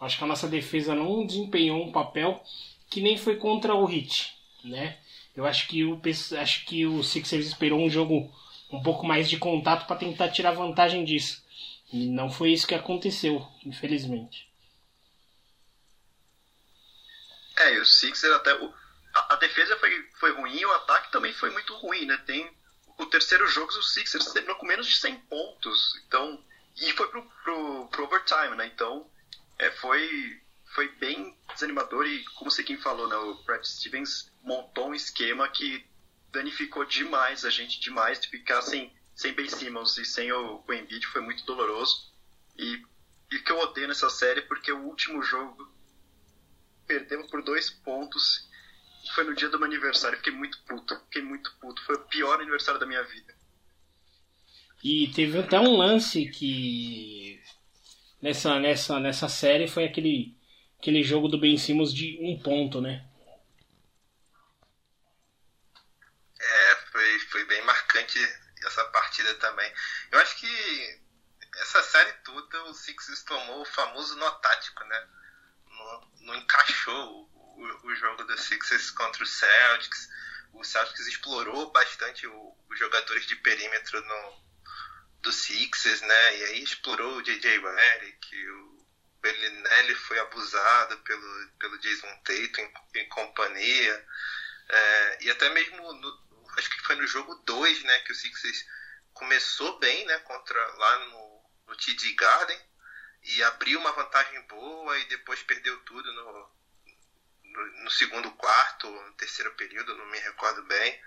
Acho 0.00 0.18
que 0.18 0.24
a 0.24 0.26
nossa 0.26 0.48
defesa 0.48 0.94
não 0.94 1.26
desempenhou 1.26 1.82
um 1.82 1.92
papel 1.92 2.42
que 2.90 3.00
nem 3.00 3.16
foi 3.16 3.36
contra 3.36 3.74
o 3.74 3.90
Heat, 3.90 4.36
né? 4.64 5.00
Eu 5.36 5.44
acho 5.46 5.66
que 5.68 5.84
o 5.84 6.00
acho 6.40 6.64
que 6.64 6.86
o 6.86 7.02
Sixers 7.02 7.46
esperou 7.46 7.80
um 7.80 7.90
jogo 7.90 8.32
um 8.70 8.82
pouco 8.82 9.06
mais 9.06 9.28
de 9.28 9.36
contato 9.38 9.86
para 9.86 9.96
tentar 9.96 10.30
tirar 10.30 10.52
vantagem 10.52 11.04
disso. 11.04 11.44
E 11.92 12.06
não 12.08 12.30
foi 12.30 12.52
isso 12.52 12.66
que 12.66 12.74
aconteceu, 12.74 13.46
infelizmente. 13.64 14.48
É, 17.56 17.74
e 17.74 17.80
o 17.80 17.84
Sixers 17.86 18.34
até. 18.34 18.54
o- 18.54 18.74
a, 19.14 19.34
a 19.34 19.36
defesa 19.36 19.76
foi, 19.76 20.08
foi 20.18 20.32
ruim 20.32 20.64
o 20.64 20.72
ataque 20.72 21.12
também 21.12 21.32
foi 21.32 21.50
muito 21.50 21.74
ruim, 21.76 22.04
né? 22.06 22.16
Tem. 22.26 22.50
O 22.98 23.06
terceiro 23.06 23.46
jogo, 23.48 23.72
o 23.72 23.82
Sixers 23.82 24.32
terminou 24.32 24.56
com 24.56 24.66
menos 24.66 24.86
de 24.86 24.96
100 24.96 25.16
pontos. 25.20 26.00
Então. 26.06 26.42
E 26.76 26.92
foi 26.92 27.08
pro, 27.08 27.22
pro, 27.44 27.88
pro 27.88 28.04
overtime, 28.04 28.56
né? 28.56 28.66
Então. 28.66 29.08
É, 29.58 29.70
foi, 29.70 30.40
foi 30.74 30.88
bem 30.96 31.36
desanimador 31.52 32.06
e, 32.06 32.24
como 32.34 32.48
o 32.48 32.50
Sequim 32.50 32.76
falou, 32.76 33.08
né? 33.08 33.16
O 33.16 33.42
Brad 33.44 33.64
Stevens 33.64 34.32
montou 34.42 34.88
um 34.88 34.94
esquema 34.94 35.48
que 35.48 35.86
danificou 36.32 36.84
demais 36.84 37.44
a 37.44 37.50
gente, 37.50 37.80
demais. 37.80 38.20
De 38.20 38.28
ficar 38.28 38.60
sem, 38.60 38.92
sem 39.14 39.32
Ben 39.32 39.48
Simmons 39.48 39.96
e 39.98 40.04
sem 40.04 40.32
o, 40.32 40.64
o 40.66 40.72
Embiid 40.72 41.06
foi 41.06 41.20
muito 41.20 41.44
doloroso. 41.44 42.12
E, 42.58 42.76
o 42.76 43.42
que 43.42 43.50
eu 43.50 43.58
odeio 43.58 43.88
nessa 43.88 44.10
série 44.10 44.40
é 44.40 44.44
porque 44.44 44.70
o 44.72 44.84
último 44.84 45.22
jogo 45.22 45.72
perdemos 46.86 47.30
por 47.30 47.42
dois 47.42 47.70
pontos. 47.70 48.48
Foi 49.14 49.24
no 49.24 49.34
dia 49.34 49.48
do 49.48 49.58
meu 49.58 49.66
aniversário. 49.66 50.18
Fiquei 50.18 50.32
muito 50.32 50.58
puto. 50.66 50.98
Fiquei 51.04 51.22
muito 51.22 51.54
puto. 51.60 51.84
Foi 51.84 51.94
o 51.96 52.06
pior 52.06 52.40
aniversário 52.40 52.80
da 52.80 52.86
minha 52.86 53.02
vida. 53.02 53.34
E 54.82 55.08
teve 55.08 55.38
até 55.38 55.58
um 55.58 55.76
lance 55.76 56.26
que 56.26 57.40
nessa, 58.20 58.58
nessa, 58.58 58.98
nessa 58.98 59.28
série 59.28 59.68
foi 59.68 59.84
aquele, 59.84 60.33
aquele 60.84 61.02
jogo 61.02 61.28
do 61.28 61.38
Ben 61.38 61.56
Simmons 61.56 61.94
de 61.94 62.18
um 62.20 62.38
ponto, 62.38 62.78
né? 62.78 63.02
É, 66.38 66.76
foi, 66.92 67.18
foi 67.20 67.44
bem 67.46 67.64
marcante 67.64 68.18
essa 68.62 68.84
partida 68.90 69.32
também. 69.36 69.72
Eu 70.12 70.18
acho 70.18 70.36
que 70.36 71.00
essa 71.62 71.82
série 71.82 72.12
toda 72.22 72.64
o 72.64 72.74
Sixers 72.74 73.22
tomou 73.22 73.62
o 73.62 73.64
famoso 73.64 74.14
nó 74.16 74.30
tático, 74.32 74.84
né? 74.84 75.08
Não, 75.70 76.10
não 76.26 76.34
encaixou 76.36 77.30
o, 77.32 77.86
o 77.86 77.94
jogo 77.94 78.22
do 78.24 78.36
Sixers 78.36 78.90
contra 78.90 79.22
o 79.22 79.26
Celtics. 79.26 80.10
O 80.52 80.62
Celtics 80.62 81.06
explorou 81.06 81.72
bastante 81.72 82.26
os 82.26 82.78
jogadores 82.78 83.26
de 83.26 83.36
perímetro 83.36 84.04
no, 84.04 84.44
do 85.22 85.32
Sixers, 85.32 86.02
né? 86.02 86.38
E 86.38 86.44
aí 86.44 86.62
explorou 86.62 87.16
o 87.16 87.22
J.J. 87.22 87.58
Redick, 87.58 88.48
o 88.50 88.73
Bellinelli 89.24 89.94
foi 89.94 90.18
abusado 90.20 90.98
pelo, 90.98 91.48
pelo 91.58 91.78
Jason 91.78 92.14
Tatum 92.24 92.70
e, 92.94 92.98
e 93.00 93.04
companhia. 93.06 94.06
É, 94.68 95.18
e 95.22 95.30
até 95.30 95.48
mesmo, 95.50 95.92
no- 95.94 96.20
acho 96.58 96.68
que 96.70 96.80
foi 96.82 96.96
no 96.96 97.06
jogo 97.06 97.34
2, 97.46 97.82
né, 97.84 98.00
que 98.00 98.12
o 98.12 98.14
Sixers 98.14 98.64
começou 99.14 99.78
bem, 99.78 100.04
né, 100.06 100.18
contra, 100.20 100.66
lá 100.76 100.98
no, 101.06 101.44
no 101.68 101.76
TD 101.76 102.12
Garden, 102.14 102.60
e 103.22 103.42
abriu 103.44 103.80
uma 103.80 103.92
vantagem 103.92 104.40
boa 104.46 104.98
e 104.98 105.06
depois 105.06 105.42
perdeu 105.42 105.78
tudo 105.84 106.12
no, 106.12 106.50
no, 107.44 107.84
no 107.84 107.90
segundo 107.90 108.30
quarto, 108.32 108.90
no 108.90 109.14
terceiro 109.14 109.54
período, 109.56 109.96
não 109.96 110.06
me 110.06 110.18
recordo 110.18 110.62
bem. 110.64 111.00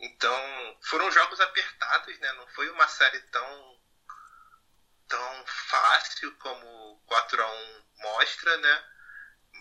Então, 0.00 0.78
foram 0.82 1.10
jogos 1.10 1.40
apertados, 1.40 2.18
né, 2.18 2.32
não 2.34 2.46
foi 2.48 2.68
uma 2.70 2.88
série 2.88 3.20
tão 3.30 3.81
tão 5.12 5.44
fácil 5.46 6.34
como 6.36 7.02
4 7.06 7.42
a 7.42 7.46
1 7.46 7.84
mostra, 7.98 8.56
né? 8.56 8.84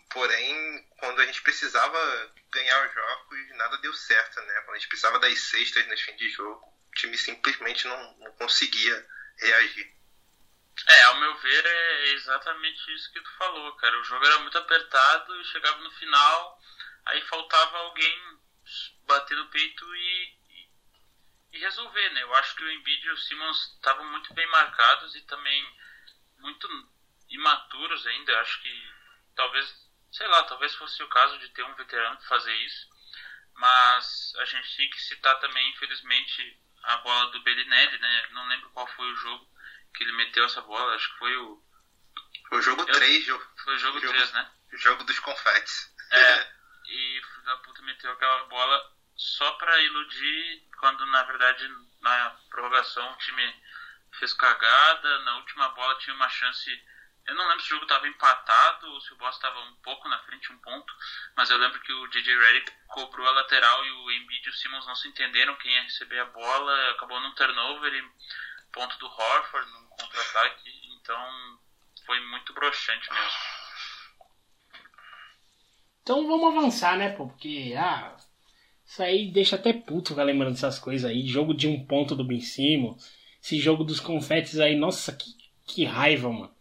Porém, 0.10 0.90
quando 0.98 1.19
a 1.19 1.26
gente 1.26 1.41
precisava 1.41 2.34
ganhar 2.49 2.88
os 2.88 2.94
jogos, 2.94 3.57
nada 3.57 3.78
deu 3.80 3.94
certo, 3.94 4.41
né? 4.41 4.61
Quando 4.61 4.76
a 4.76 4.80
gente 4.80 4.88
precisava 4.88 5.19
das 5.19 5.38
cestas 5.40 5.86
no 5.88 5.98
fim 5.98 6.15
de 6.15 6.30
jogo, 6.30 6.65
o 6.65 6.91
time 6.95 7.18
simplesmente 7.18 7.86
não, 7.86 8.18
não 8.19 8.32
conseguia 8.34 9.06
reagir. 9.40 9.94
É, 10.88 11.03
ao 11.03 11.19
meu 11.19 11.38
ver 11.40 11.65
é 11.65 12.14
exatamente 12.14 12.95
isso 12.95 13.11
que 13.11 13.19
tu 13.19 13.32
falou, 13.38 13.76
cara. 13.76 13.99
O 13.99 14.03
jogo 14.06 14.26
era 14.26 14.40
muito 14.40 14.57
apertado 14.57 15.45
chegava 15.45 15.80
no 15.80 15.91
final, 15.91 16.61
aí 17.07 17.22
faltava 17.23 17.78
alguém 17.78 18.40
bater 19.06 19.36
no 19.36 19.49
peito 19.49 19.95
e, 19.95 20.38
e, 21.52 21.60
resolver, 21.60 22.10
né? 22.11 22.23
Eu 22.23 22.34
acho 22.36 22.56
que 22.56 22.64
o 22.64 22.72
Embiid 22.72 23.06
e 23.06 23.11
o 23.11 23.18
Simmons 23.18 23.57
estavam 23.76 24.06
muito 24.11 24.34
bem 24.34 24.48
marcados 24.48 25.15
e 25.15 25.22
também 25.23 25.78
muito 26.38 26.68
imaturos 27.30 28.06
ainda. 28.07 28.32
Eu 28.32 28.40
acho 28.40 28.61
que 28.61 28.94
talvez, 29.36 29.90
sei 30.11 30.28
lá, 30.28 30.44
talvez 30.44 30.73
fosse 30.76 31.02
o 31.03 31.07
caso 31.10 31.38
de 31.40 31.49
ter 31.49 31.64
um 31.64 31.76
veterano 31.76 32.19
fazer 32.23 32.53
isso. 32.56 32.88
Mas 33.56 34.34
a 34.38 34.45
gente 34.45 34.76
tem 34.78 34.90
que 34.90 35.02
citar 35.02 35.40
também, 35.40 35.69
infelizmente, 35.72 36.60
a 36.84 36.98
bola 36.98 37.30
do 37.32 37.41
Bellinelli, 37.44 37.98
né? 37.99 38.28
Não 38.32 38.48
lembro 38.48 38.69
qual 38.72 38.88
foi 38.88 39.11
o 39.11 39.15
jogo 39.15 39.48
que 39.94 40.03
ele 40.03 40.14
meteu 40.14 40.45
essa 40.45 40.61
bola, 40.61 40.95
acho 40.95 41.11
que 41.11 41.19
foi 41.19 41.36
o, 41.38 41.61
O 42.52 42.61
jogo 42.61 42.82
Eu- 42.82 42.94
3, 42.94 43.28
o 43.30 43.40
foi 43.64 43.76
o 43.76 43.78
jogo 43.80 43.99
Jogo. 43.99 44.14
3, 44.14 44.32
né? 44.32 44.52
jogo 44.73 45.03
dos 45.03 45.19
confetes. 45.19 45.94
É, 46.11 46.52
e 46.88 47.19
o 47.19 47.23
filho 47.28 47.44
da 47.44 47.57
puta 47.57 47.82
meteu 47.84 48.11
aquela 48.11 48.45
bola 48.45 48.82
só 49.22 49.52
pra 49.52 49.80
iludir, 49.80 50.64
quando 50.80 51.06
na 51.06 51.22
verdade 51.23 51.69
na 52.02 52.35
prorrogação 52.49 53.11
o 53.11 53.18
time 53.18 53.56
fez 54.18 54.34
cagada, 54.34 55.19
na 55.19 55.38
última 55.38 55.69
bola 55.69 55.95
tinha 55.99 56.15
uma 56.15 56.27
chance. 56.27 56.69
Eu 57.27 57.35
não 57.35 57.48
lembro 57.48 57.61
se 57.61 57.68
o 57.68 57.69
jogo 57.76 57.84
estava 57.84 58.07
empatado 58.07 58.88
ou 58.88 58.99
se 58.99 59.14
o 59.14 59.15
Boss 59.18 59.35
estava 59.35 59.60
um 59.60 59.76
pouco 59.76 60.10
na 60.10 60.18
frente, 60.23 60.52
um 60.52 60.57
ponto, 60.57 60.91
mas 61.38 61.52
eu 61.52 61.57
lembro 61.57 61.80
que 61.81 61.93
o 61.93 62.07
DJ 62.07 62.35
Redick 62.35 62.72
cobrou 62.88 63.27
a 63.27 63.31
lateral 63.31 63.85
e 63.85 63.91
o 63.91 64.11
Embiid 64.11 64.48
e 64.48 64.49
o 64.49 64.53
Simmons 64.53 64.88
não 64.88 64.95
se 64.95 65.07
entenderam 65.07 65.56
quem 65.57 65.72
ia 65.72 65.84
receber 65.84 66.19
a 66.19 66.26
bola, 66.26 66.91
acabou 66.91 67.19
num 67.19 67.35
turnover 67.35 67.93
e 67.93 68.03
ponto 68.72 68.98
do 68.98 69.06
Horford 69.06 69.72
num 69.72 69.85
contra-ataque, 69.85 70.72
então 70.99 71.60
foi 72.07 72.19
muito 72.22 72.53
broxante 72.53 73.14
mesmo. 73.14 73.39
Então 76.02 76.26
vamos 76.26 76.57
avançar, 76.57 76.98
né? 76.98 77.15
Porque, 77.15 77.76
ah, 77.77 78.18
isso 78.91 79.01
aí 79.01 79.31
deixa 79.31 79.55
até 79.55 79.72
puto 79.72 80.09
ficar 80.09 80.23
lembrando 80.23 80.51
dessas 80.51 80.77
coisas 80.77 81.09
aí. 81.09 81.26
Jogo 81.26 81.53
de 81.53 81.65
um 81.65 81.85
ponto 81.85 82.13
do 82.13 82.26
Ben 82.26 82.41
Simmons. 82.41 83.09
Esse 83.41 83.57
jogo 83.57 83.85
dos 83.85 84.01
confetes 84.01 84.59
aí, 84.59 84.76
nossa, 84.76 85.13
que, 85.13 85.34
que 85.65 85.85
raiva, 85.85 86.30
mano. 86.30 86.53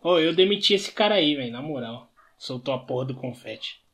Ô, 0.00 0.20
eu 0.20 0.32
demiti 0.32 0.74
esse 0.74 0.92
cara 0.92 1.16
aí, 1.16 1.34
velho, 1.34 1.50
na 1.50 1.60
moral. 1.60 2.08
Soltou 2.38 2.72
a 2.72 2.78
porra 2.78 3.06
do 3.06 3.16
confete. 3.16 3.84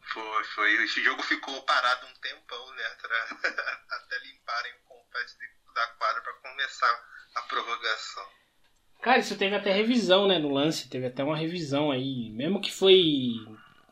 Foi, 0.00 0.44
foi. 0.44 0.82
Esse 0.82 1.00
jogo 1.00 1.22
ficou 1.22 1.62
parado 1.62 2.04
um 2.04 2.14
tempão, 2.20 2.74
né? 2.74 2.82
Até, 2.86 3.46
até 3.94 4.18
limparem 4.18 4.72
o 4.72 4.88
confete 4.88 5.32
da 5.76 5.86
quadra 5.86 6.22
para 6.22 6.50
começar 6.50 7.04
a 7.36 7.42
prorrogação. 7.42 8.26
Cara, 9.00 9.18
isso 9.18 9.38
teve 9.38 9.54
até 9.54 9.70
revisão, 9.70 10.26
né, 10.26 10.40
no 10.40 10.52
lance. 10.52 10.90
Teve 10.90 11.06
até 11.06 11.22
uma 11.22 11.36
revisão 11.36 11.92
aí. 11.92 12.30
Mesmo 12.30 12.60
que 12.60 12.72
foi 12.72 13.32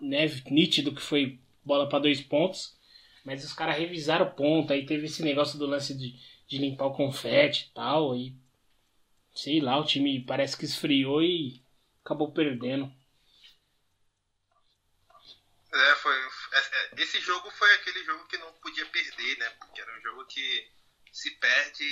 né, 0.00 0.26
nítido 0.50 0.94
que 0.94 1.00
foi 1.02 1.38
bola 1.64 1.88
pra 1.88 1.98
dois 1.98 2.20
pontos. 2.20 2.76
Mas 3.24 3.44
os 3.44 3.52
caras 3.52 3.76
revisaram 3.78 4.26
o 4.26 4.34
ponto. 4.34 4.72
Aí 4.72 4.84
teve 4.86 5.06
esse 5.06 5.22
negócio 5.22 5.58
do 5.58 5.66
lance 5.66 5.94
de, 5.94 6.18
de 6.46 6.58
limpar 6.58 6.86
o 6.86 6.94
confete 6.94 7.68
e 7.70 7.74
tal. 7.74 8.16
E 8.16 8.36
sei 9.34 9.60
lá, 9.60 9.78
o 9.78 9.84
time 9.84 10.20
parece 10.24 10.56
que 10.56 10.64
esfriou 10.64 11.22
e 11.22 11.62
acabou 12.04 12.32
perdendo. 12.32 12.92
É, 15.72 15.94
foi. 15.96 16.14
é, 16.52 16.58
é, 16.58 17.02
Esse 17.02 17.20
jogo 17.20 17.50
foi 17.50 17.74
aquele 17.74 18.04
jogo 18.04 18.26
que 18.26 18.38
não 18.38 18.52
podia 18.54 18.86
perder, 18.86 19.38
né? 19.38 19.50
Porque 19.58 19.80
era 19.80 19.98
um 19.98 20.02
jogo 20.02 20.24
que 20.26 20.70
se 21.12 21.30
perde, 21.32 21.84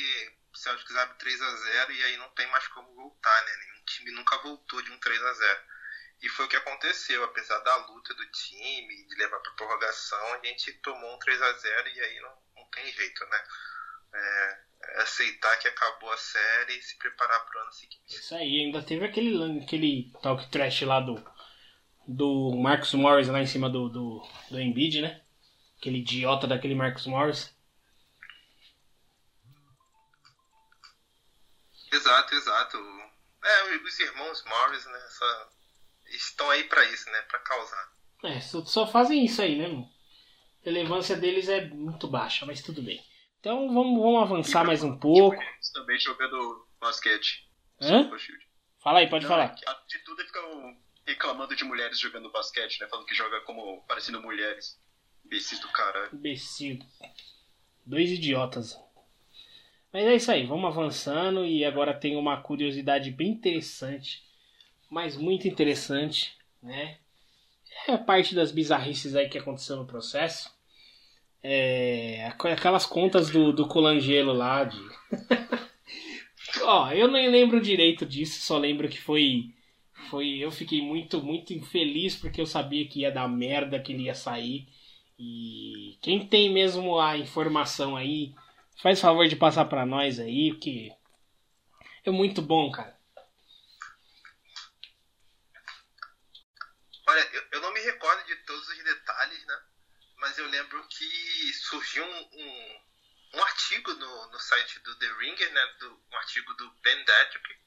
o 0.53 0.57
Celtics 0.57 0.95
abre 0.97 1.17
3 1.19 1.41
a 1.43 1.57
0 1.57 1.93
e 1.93 2.03
aí 2.05 2.17
não 2.17 2.29
tem 2.31 2.47
mais 2.51 2.67
como 2.69 2.95
voltar, 2.95 3.45
né? 3.45 3.53
Nenhum 3.57 3.85
time 3.85 4.11
nunca 4.13 4.39
voltou 4.39 4.83
de 4.83 4.91
um 4.93 4.99
3 4.99 5.23
a 5.23 5.33
0 5.35 5.61
E 6.23 6.29
foi 6.29 6.47
o 6.47 6.49
que 6.49 6.57
aconteceu, 6.57 7.25
apesar 7.25 7.59
da 7.59 7.77
luta 7.87 8.15
do 8.15 8.25
time, 8.31 9.07
de 9.09 9.15
levar 9.17 9.41
pra 9.41 9.53
prorrogação, 9.53 10.35
a 10.35 10.47
gente 10.47 10.73
tomou 10.75 11.13
um 11.13 11.19
3 11.19 11.43
a 11.43 11.53
0 11.53 11.89
e 11.89 12.01
aí 12.01 12.21
não, 12.21 12.33
não 12.57 12.65
tem 12.71 12.93
jeito, 12.93 13.27
né? 13.27 13.45
É, 14.15 14.59
é 14.83 15.03
aceitar 15.03 15.59
que 15.59 15.67
acabou 15.67 16.13
a 16.13 16.17
série 16.17 16.79
e 16.79 16.83
se 16.83 16.97
preparar 16.97 17.45
pro 17.45 17.61
ano 17.61 17.73
seguinte. 17.73 18.01
Isso 18.07 18.35
aí, 18.37 18.61
ainda 18.61 18.81
teve 18.85 19.05
aquele, 19.05 19.63
aquele 19.65 20.13
talk 20.23 20.49
trash 20.49 20.83
lá 20.83 21.01
do, 21.01 21.17
do 22.07 22.57
Marcus 22.57 22.95
Morris 22.95 23.27
lá 23.27 23.41
em 23.41 23.47
cima 23.47 23.69
do, 23.69 23.89
do, 23.89 24.29
do 24.49 24.61
Embiid, 24.61 25.03
né? 25.03 25.25
Aquele 25.77 25.99
idiota 25.99 26.47
daquele 26.47 26.77
Marcus 26.77 27.07
Morris. 27.07 27.53
Exato, 31.91 32.35
exato. 32.37 32.79
É, 33.45 33.77
os 33.77 33.99
irmãos 33.99 34.45
Morris, 34.45 34.87
né? 34.87 35.01
Só 35.11 35.51
estão 36.17 36.49
aí 36.51 36.65
pra 36.65 36.85
isso, 36.91 37.11
né? 37.11 37.23
Pra 37.23 37.39
causar. 37.41 37.93
É, 38.25 38.41
só, 38.41 38.65
só 38.65 38.87
fazem 38.87 39.25
isso 39.25 39.43
aí, 39.43 39.57
né, 39.59 39.67
mano? 39.69 39.89
A 40.63 40.65
relevância 40.65 41.17
deles 41.17 41.49
é 41.49 41.67
muito 41.67 42.07
baixa, 42.07 42.47
mas 42.47 42.63
tudo 42.63 42.83
bem. 42.83 43.03
Então 43.41 43.73
vamos, 43.75 44.01
vamos 44.01 44.23
avançar 44.23 44.65
mais 44.65 44.85
um 44.85 44.97
pouco. 44.97 45.37
Também 45.75 45.99
jogando 45.99 46.67
basquete. 46.81 47.49
Hã? 47.81 48.09
Fala 48.81 49.01
aí, 49.01 49.09
pode 49.11 49.25
Não, 49.25 49.31
falar. 49.31 49.47
é 49.47 49.87
de 49.89 49.99
tudo, 50.05 50.25
ficam 50.25 50.77
reclamando 51.05 51.57
de 51.57 51.65
mulheres 51.65 51.99
jogando 51.99 52.31
basquete, 52.31 52.81
né? 52.81 52.87
Falando 52.89 53.07
que 53.07 53.15
joga 53.15 53.41
como 53.41 53.85
parecendo 53.87 54.23
mulheres. 54.23 54.81
Imbecil 55.25 55.61
do 55.61 55.69
caralho. 55.69 56.15
Imbecil. 56.15 56.79
Dois 57.85 58.11
idiotas. 58.11 58.77
Mas 59.93 60.07
é 60.07 60.15
isso 60.15 60.31
aí, 60.31 60.47
vamos 60.47 60.67
avançando 60.71 61.45
e 61.45 61.65
agora 61.65 61.99
tem 61.99 62.17
uma 62.17 62.41
curiosidade 62.41 63.11
bem 63.11 63.29
interessante. 63.31 64.23
Mas 64.93 65.17
muito 65.17 65.49
interessante, 65.49 66.37
né? 66.63 66.99
É 67.89 67.97
parte 67.97 68.35
das 68.35 68.53
bizarrices 68.53 69.17
aí 69.17 69.27
que 69.27 69.39
aconteceu 69.39 69.79
no 69.79 69.87
processo. 69.87 70.55
É, 71.43 72.27
aquelas 72.27 72.85
contas 72.85 73.31
do, 73.31 73.55
do 73.55 73.67
Colangelo 73.67 74.35
lá 74.35 74.65
de. 74.65 74.79
Ó, 76.63 76.93
eu 76.93 77.09
nem 77.11 77.31
lembro 77.31 77.59
direito 77.59 78.05
disso, 78.05 78.43
só 78.43 78.59
lembro 78.59 78.87
que 78.87 79.01
foi. 79.01 79.55
Foi. 80.11 80.37
Eu 80.37 80.51
fiquei 80.51 80.83
muito, 80.83 81.23
muito 81.23 81.55
infeliz 81.55 82.15
porque 82.15 82.39
eu 82.39 82.47
sabia 82.47 82.87
que 82.87 83.01
ia 83.01 83.11
dar 83.11 83.27
merda, 83.27 83.81
que 83.81 83.95
ele 83.95 84.03
ia 84.03 84.15
sair. 84.15 84.69
E 85.19 85.97
quem 86.03 86.27
tem 86.27 86.53
mesmo 86.53 87.01
a 87.01 87.17
informação 87.17 87.97
aí, 87.97 88.35
faz 88.83 89.01
favor 89.01 89.27
de 89.27 89.37
passar 89.37 89.65
pra 89.65 89.87
nós 89.87 90.21
aí, 90.21 90.53
que 90.53 90.93
é 92.05 92.11
muito 92.11 92.43
bom, 92.43 92.71
cara. 92.71 93.01
Olha, 97.13 97.29
eu, 97.35 97.47
eu 97.53 97.61
não 97.61 97.71
me 97.75 97.81
recordo 97.81 98.25
de 98.25 98.35
todos 98.37 98.67
os 98.67 98.85
detalhes, 98.85 99.45
né? 99.45 99.63
Mas 100.17 100.39
eu 100.39 100.47
lembro 100.47 100.83
que 100.89 101.53
surgiu 101.53 102.03
um, 102.03 102.31
um, 102.33 102.85
um 103.35 103.43
artigo 103.43 103.93
no, 103.93 104.31
no 104.31 104.41
site 104.41 104.79
do 104.79 104.99
The 104.99 105.13
Ringer, 105.19 105.53
né? 105.53 105.67
Do, 105.79 106.03
um 106.11 106.17
artigo 106.17 106.55
do 106.55 106.71
Ben 106.77 107.05
Dedrick. 107.05 107.61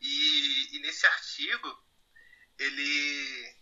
E, 0.00 0.76
e 0.76 0.78
nesse 0.82 1.04
artigo, 1.04 1.84
ele, 2.60 3.56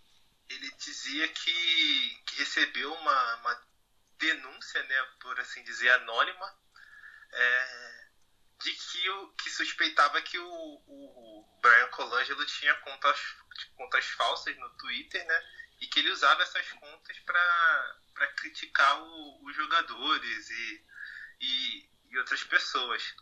ele 0.50 0.70
dizia 0.72 1.26
que, 1.26 2.22
que 2.26 2.36
recebeu 2.36 2.92
uma, 2.92 3.36
uma 3.36 3.66
denúncia, 4.18 4.82
né? 4.82 5.02
Por 5.20 5.40
assim 5.40 5.64
dizer, 5.64 5.88
anônima. 5.88 6.54
É, 7.32 7.97
de 8.62 8.72
que, 8.72 9.10
o, 9.10 9.28
que 9.34 9.50
suspeitava 9.50 10.20
que 10.22 10.38
o, 10.38 10.44
o 10.44 11.58
Brian 11.62 11.88
Colangelo 11.88 12.44
tinha 12.44 12.74
contas, 12.76 13.18
contas 13.76 14.04
falsas 14.06 14.56
no 14.56 14.70
Twitter, 14.76 15.24
né? 15.24 15.42
E 15.80 15.86
que 15.86 16.00
ele 16.00 16.10
usava 16.10 16.42
essas 16.42 16.68
contas 16.72 17.18
para 17.20 18.26
criticar 18.36 19.00
o, 19.00 19.44
os 19.44 19.54
jogadores 19.54 20.50
e, 20.50 20.84
e, 21.40 21.90
e, 22.10 22.18
outras 22.18 22.42
pessoas. 22.44 23.14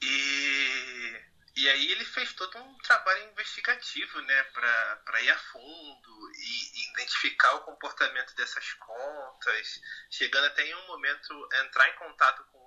E, 0.00 1.22
e 1.56 1.68
aí 1.68 1.90
ele 1.90 2.04
fez 2.04 2.32
todo 2.34 2.58
um 2.58 2.78
trabalho 2.78 3.24
investigativo, 3.24 4.20
né? 4.20 4.42
Para 4.44 5.22
ir 5.22 5.30
a 5.30 5.38
fundo 5.38 6.30
e, 6.36 6.78
e 6.78 6.92
identificar 6.92 7.54
o 7.54 7.64
comportamento 7.64 8.36
dessas 8.36 8.72
contas, 8.74 9.80
chegando 10.10 10.46
até 10.46 10.64
em 10.64 10.74
um 10.76 10.86
momento 10.86 11.48
entrar 11.64 11.88
em 11.88 11.96
contato 11.96 12.44
com 12.52 12.61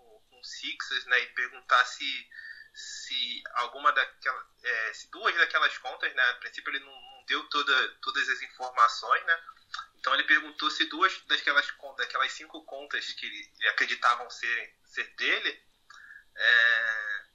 Sixers, 0.45 1.05
né, 1.05 1.19
e 1.21 1.27
perguntar 1.27 1.83
se, 1.85 2.29
se 2.73 3.43
alguma 3.55 3.91
daquelas, 3.91 4.45
é, 4.63 4.93
se 4.93 5.09
duas 5.11 5.35
daquelas 5.35 5.77
contas, 5.77 6.13
né, 6.13 6.23
a 6.29 6.33
princípio 6.35 6.71
ele 6.71 6.83
não, 6.83 6.91
não, 6.91 7.25
deu 7.25 7.43
toda, 7.49 7.89
todas 8.01 8.29
as 8.29 8.41
informações, 8.41 9.25
né, 9.25 9.43
então 9.95 10.13
ele 10.13 10.23
perguntou 10.23 10.69
se 10.69 10.85
duas 10.85 11.19
daquelas, 11.21 11.67
daquelas 11.97 12.31
cinco 12.31 12.63
contas 12.65 13.11
que 13.13 13.25
ele, 13.25 13.69
acreditavam 13.69 14.29
ser, 14.29 14.75
ser 14.85 15.05
dele, 15.15 15.63
é, 16.35 17.25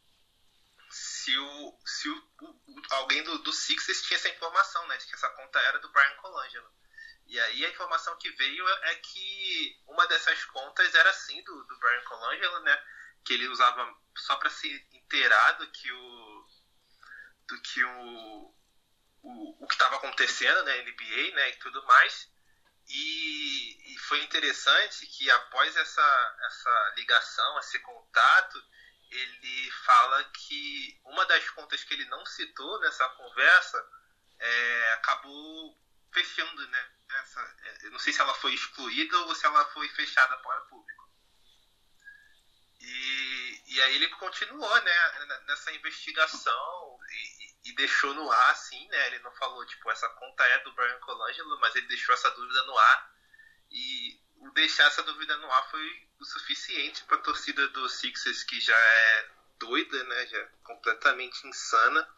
se, 0.90 1.36
o, 1.36 1.78
se 1.84 2.08
o, 2.08 2.30
o, 2.42 2.82
alguém 2.90 3.22
do, 3.22 3.38
do 3.38 3.52
Sixers 3.52 4.02
tinha 4.02 4.16
essa 4.16 4.28
informação, 4.28 4.86
né, 4.88 4.96
de 4.96 5.06
que 5.06 5.14
essa 5.14 5.28
conta 5.30 5.58
era 5.60 5.78
do 5.78 5.90
Brian 5.90 6.16
Colangelo. 6.16 6.70
E 7.30 7.38
aí 7.38 7.64
a 7.64 7.70
informação 7.70 8.16
que 8.18 8.28
veio 8.30 8.68
é 8.68 8.94
que 8.96 9.80
uma 9.86 10.04
dessas 10.08 10.44
contas 10.46 10.92
era 10.94 11.12
sim 11.12 11.40
do, 11.44 11.64
do 11.64 11.78
Brian 11.78 12.02
Colangelo, 12.02 12.58
né? 12.60 12.84
Que 13.24 13.34
ele 13.34 13.48
usava 13.48 13.94
só 14.16 14.36
para 14.36 14.50
se 14.50 14.68
inteirar 14.92 15.52
do 15.52 15.66
que 15.70 15.92
o 15.92 16.46
do 17.48 17.60
que 17.62 17.84
o 17.84 18.54
o, 19.22 19.64
o 19.64 19.66
que 19.66 19.74
estava 19.74 19.96
acontecendo 19.96 20.62
na 20.64 20.76
NBA, 20.76 21.34
né, 21.34 21.50
e 21.50 21.56
tudo 21.56 21.84
mais. 21.84 22.30
E, 22.88 23.94
e, 23.94 23.98
foi 23.98 24.22
interessante 24.24 25.06
que 25.06 25.30
após 25.30 25.76
essa 25.76 26.36
essa 26.46 26.94
ligação, 26.96 27.58
esse 27.60 27.78
contato, 27.80 28.62
ele 29.10 29.70
fala 29.84 30.24
que 30.24 30.98
uma 31.04 31.24
das 31.26 31.48
contas 31.50 31.84
que 31.84 31.94
ele 31.94 32.04
não 32.06 32.24
citou 32.26 32.80
nessa 32.80 33.08
conversa 33.10 33.86
é, 34.38 34.92
acabou 34.94 35.78
fechando, 36.12 36.66
né? 36.68 36.90
Essa, 37.20 37.40
é, 37.62 37.86
eu 37.86 37.90
não 37.92 37.98
sei 37.98 38.12
se 38.12 38.20
ela 38.20 38.34
foi 38.34 38.54
excluída 38.54 39.18
ou 39.18 39.34
se 39.34 39.46
ela 39.46 39.64
foi 39.66 39.88
fechada 39.90 40.36
para 40.38 40.62
o 40.62 40.68
público. 40.68 40.99
E, 43.70 43.80
aí 43.82 43.94
ele 43.94 44.08
continuou, 44.08 44.82
né, 44.82 45.42
nessa 45.46 45.70
investigação 45.72 46.98
e, 47.08 47.70
e, 47.70 47.74
deixou 47.76 48.12
no 48.14 48.28
ar, 48.28 48.50
assim, 48.50 48.88
né, 48.88 49.06
ele 49.06 49.20
não 49.20 49.30
falou, 49.36 49.64
tipo, 49.64 49.88
essa 49.88 50.08
conta 50.08 50.42
é 50.44 50.58
do 50.64 50.72
Brian 50.72 50.98
Colangelo, 50.98 51.56
mas 51.60 51.76
ele 51.76 51.86
deixou 51.86 52.12
essa 52.12 52.32
dúvida 52.32 52.64
no 52.64 52.76
ar. 52.76 53.14
E 53.70 54.20
o 54.38 54.50
deixar 54.50 54.88
essa 54.88 55.04
dúvida 55.04 55.36
no 55.36 55.48
ar 55.52 55.70
foi 55.70 56.08
o 56.18 56.24
suficiente 56.24 57.04
para 57.04 57.18
a 57.18 57.22
torcida 57.22 57.68
do 57.68 57.88
Sixers, 57.88 58.42
que 58.42 58.60
já 58.60 58.76
é 58.76 59.30
doida, 59.60 60.02
né, 60.02 60.26
já 60.26 60.38
é 60.38 60.48
completamente 60.64 61.46
insana, 61.46 62.08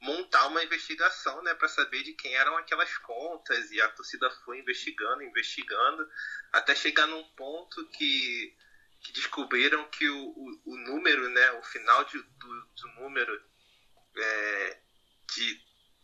montar 0.00 0.46
uma 0.46 0.64
investigação, 0.64 1.42
né, 1.42 1.52
para 1.52 1.68
saber 1.68 2.02
de 2.02 2.14
quem 2.14 2.34
eram 2.34 2.56
aquelas 2.56 2.96
contas. 2.98 3.70
E 3.70 3.78
a 3.82 3.90
torcida 3.90 4.30
foi 4.42 4.60
investigando, 4.60 5.22
investigando, 5.22 6.10
até 6.50 6.74
chegar 6.74 7.06
num 7.06 7.24
ponto 7.34 7.86
que 7.90 8.56
que 9.00 9.12
descobriram 9.12 9.88
que 9.90 10.08
o, 10.08 10.28
o, 10.28 10.62
o 10.66 10.76
número, 10.76 11.28
né, 11.30 11.52
o 11.52 11.62
final 11.62 12.04
de, 12.04 12.18
do, 12.20 12.62
do 12.62 12.88
número 13.00 13.42
é, 14.16 14.80
de, 15.34 15.54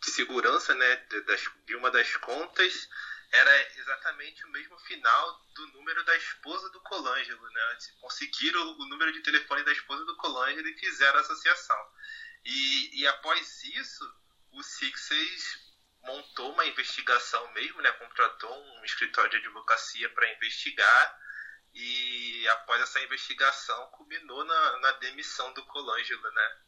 de, 0.03 0.11
segurança 0.11 0.75
né, 0.75 0.97
de, 0.97 1.21
das, 1.23 1.43
de 1.67 1.77
uma 1.77 1.91
das 1.91 2.17
contas 2.17 2.89
era 3.33 3.79
exatamente 3.79 4.45
o 4.45 4.51
mesmo 4.51 4.79
final 4.81 5.45
do 5.55 5.67
número 5.69 6.05
da 6.05 6.17
esposa 6.17 6.71
do 6.71 6.81
Colangelo. 6.83 7.51
Né? 7.51 7.79
Conseguiram 8.01 8.63
o 8.79 8.87
número 8.87 9.13
de 9.13 9.23
telefone 9.23 9.65
da 9.65 9.73
esposa 9.73 10.05
do 10.05 10.17
Colangelo 10.17 10.69
e 10.69 10.79
fizeram 10.79 11.19
a 11.19 11.21
associação. 11.21 11.93
E, 12.45 13.01
e 13.01 13.07
após 13.09 13.65
isso, 13.65 14.15
o 14.53 14.63
Sixers 14.63 15.65
montou 16.03 16.53
uma 16.53 16.67
investigação 16.67 17.53
mesmo, 17.53 17.81
né? 17.83 17.91
contratou 17.93 18.65
um 18.79 18.85
escritório 18.85 19.31
de 19.31 19.39
advocacia 19.39 20.09
para 20.11 20.33
investigar 20.35 21.24
e 21.75 22.49
após 22.49 22.81
essa 22.83 23.03
investigação 23.03 23.87
culminou 23.91 24.45
na, 24.45 24.79
na 24.79 24.93
demissão 24.93 25.53
do 25.55 25.65
Colangelo, 25.67 26.31
né? 26.31 26.59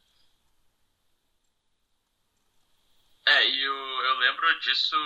É, 3.27 3.49
e 3.49 3.61
eu, 3.61 3.75
eu 3.75 4.17
lembro 4.19 4.59
disso 4.59 4.97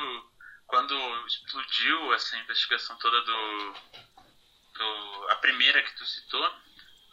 quando 0.67 0.95
explodiu 1.27 2.13
essa 2.13 2.37
investigação 2.37 2.97
toda 2.97 3.21
do, 3.21 3.73
do 4.73 5.27
a 5.29 5.35
primeira 5.37 5.81
que 5.83 5.95
tu 5.97 6.05
citou. 6.05 6.47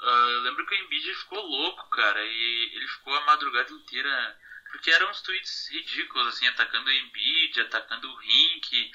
Uh, 0.01 0.31
eu 0.31 0.41
lembro 0.43 0.65
que 0.67 0.75
o 0.75 0.79
Embiid 0.79 1.15
ficou 1.15 1.41
louco, 1.41 1.91
cara, 1.91 2.25
e 2.25 2.71
ele 2.75 2.87
ficou 2.89 3.15
a 3.17 3.21
madrugada 3.23 3.73
inteira 3.73 4.39
porque 4.71 4.91
eram 4.91 5.11
uns 5.11 5.23
tweets 5.23 5.69
ridículos, 5.71 6.29
assim, 6.29 6.47
atacando 6.47 6.89
o 6.89 6.93
Embiid, 6.93 7.61
atacando 7.63 8.09
o 8.09 8.17
Rink, 8.17 8.93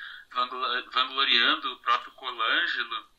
vangloriando 0.91 1.73
o 1.73 1.79
próprio 1.79 2.11
Colangelo. 2.13 3.12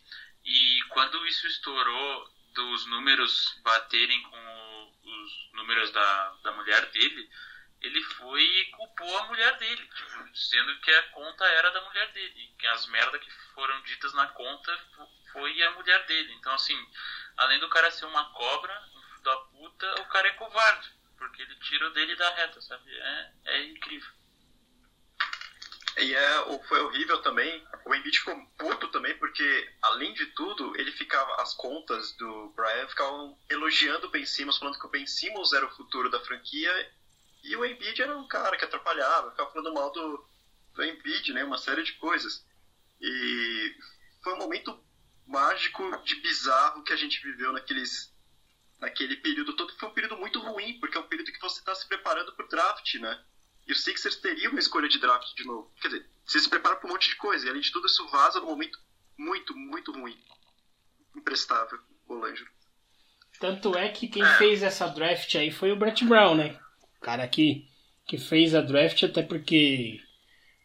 E 0.45 0.83
quando 0.91 1.27
isso 1.27 1.47
estourou 1.47 2.29
dos 2.55 2.87
números 2.87 3.59
baterem 3.63 4.23
com 4.23 4.93
os 5.03 5.51
números 5.53 5.91
da, 5.91 6.31
da 6.43 6.53
mulher 6.53 6.91
dele, 6.91 7.29
ele 7.81 8.01
foi 8.03 8.43
e 8.43 8.71
culpou 8.71 9.19
a 9.19 9.27
mulher 9.27 9.57
dele, 9.59 9.87
tipo, 9.87 10.31
dizendo 10.33 10.79
que 10.81 10.91
a 10.91 11.03
conta 11.11 11.45
era 11.45 11.71
da 11.71 11.83
mulher 11.83 12.13
dele, 12.13 12.55
que 12.59 12.67
as 12.67 12.87
merdas 12.87 13.21
que 13.21 13.31
foram 13.55 13.81
ditas 13.83 14.13
na 14.15 14.27
conta 14.29 14.79
foi 15.33 15.63
a 15.63 15.71
mulher 15.73 16.05
dele. 16.07 16.33
Então, 16.35 16.53
assim, 16.55 16.77
além 17.37 17.59
do 17.59 17.69
cara 17.69 17.91
ser 17.91 18.07
uma 18.07 18.33
cobra, 18.33 18.73
um 18.95 19.03
filho 19.03 19.23
da 19.23 19.37
puta, 19.37 20.01
o 20.01 20.07
cara 20.07 20.29
é 20.29 20.33
covarde, 20.33 20.95
porque 21.19 21.43
ele 21.43 21.55
tirou 21.57 21.91
dele 21.93 22.17
da 22.17 22.31
reta, 22.35 22.61
sabe? 22.63 22.91
É, 22.97 23.33
é 23.45 23.65
incrível. 23.65 24.13
E 25.97 26.15
é, 26.15 26.59
foi 26.69 26.81
horrível 26.81 27.23
também. 27.23 27.65
O 27.85 27.95
Embiid 27.95 28.19
ficou 28.19 28.37
puto 28.59 28.89
também, 28.89 29.17
porque, 29.19 29.73
além 29.83 30.13
de 30.15 30.27
tudo, 30.27 30.77
ele 30.77 30.91
ficava. 30.93 31.41
As 31.41 31.55
contas 31.55 32.13
do 32.13 32.53
Brian 32.57 32.89
ficavam 32.89 33.39
elogiando 33.49 34.07
o 34.07 34.11
Ben 34.11 34.27
Simmons, 34.27 34.59
falando 34.59 34.79
que 34.79 34.87
o 34.87 34.91
Ben 34.91 35.07
Simmons 35.07 35.53
era 35.53 35.67
o 35.67 35.75
futuro 35.77 36.11
da 36.11 36.21
franquia. 36.21 36.93
E 37.45 37.55
o 37.55 37.65
Embiid 37.65 38.03
era 38.03 38.17
um 38.17 38.27
cara 38.27 38.57
que 38.57 38.65
atrapalhava, 38.65 39.31
ficava 39.31 39.53
falando 39.53 39.75
mal 39.75 39.93
do, 39.93 40.27
do 40.75 40.85
Embiid, 40.85 41.33
né? 41.33 41.45
Uma 41.45 41.59
série 41.59 41.85
de 41.85 41.93
coisas. 41.93 42.45
E 43.01 43.77
foi 44.23 44.35
um 44.35 44.39
momento 44.39 44.83
mágico 45.27 45.97
de 46.05 46.17
bizarro 46.17 46.83
que 46.83 46.93
a 46.93 46.97
gente 46.97 47.23
viveu 47.23 47.53
naqueles 47.53 48.13
naquele 48.81 49.17
período 49.17 49.55
todo. 49.55 49.75
Foi 49.79 49.89
um 49.89 49.95
período 49.95 50.17
muito 50.17 50.41
ruim, 50.41 50.79
porque 50.81 50.97
é 50.97 51.01
um 51.01 51.07
período 51.07 51.33
que 51.33 51.41
você 51.41 51.61
está 51.61 51.75
se 51.75 51.87
preparando 51.87 52.35
para 52.35 52.45
o 52.45 52.49
draft, 52.49 52.95
né? 52.95 53.25
E 53.67 53.73
o 53.73 53.77
Sixers 53.77 54.17
teria 54.17 54.51
uma 54.51 54.59
escolha 54.59 54.89
de 54.89 54.99
draft 54.99 55.35
de 55.35 55.45
novo. 55.45 55.71
Quer 55.81 55.89
dizer, 55.89 56.07
você 56.25 56.41
se 56.41 56.49
prepara 56.49 56.77
para 56.77 56.89
um 56.89 56.93
monte 56.93 57.09
de 57.09 57.17
coisa. 57.17 57.47
E 57.47 57.49
além 57.49 57.63
de 57.63 57.73
tudo, 57.73 57.87
isso 57.87 58.07
vaza 58.09 58.41
num 58.41 58.47
momento 58.47 58.79
muito, 59.17 59.57
muito 59.57 59.93
ruim. 59.93 60.19
Imprestável, 61.17 61.79
o. 62.09 62.21
Tanto 63.41 63.77
é 63.77 63.89
que 63.89 64.09
quem 64.09 64.23
é. 64.23 64.39
fez 64.39 64.63
essa 64.63 64.87
draft 64.89 65.35
aí 65.35 65.51
foi 65.51 65.73
o 65.73 65.77
Brett 65.77 66.05
Brown, 66.05 66.35
né? 66.35 66.59
O 66.99 67.01
cara 67.01 67.27
que 67.27 67.69
que 68.07 68.19
fez 68.19 68.55
a 68.55 68.61
draft, 68.61 69.03
até 69.03 69.23
porque 69.23 70.01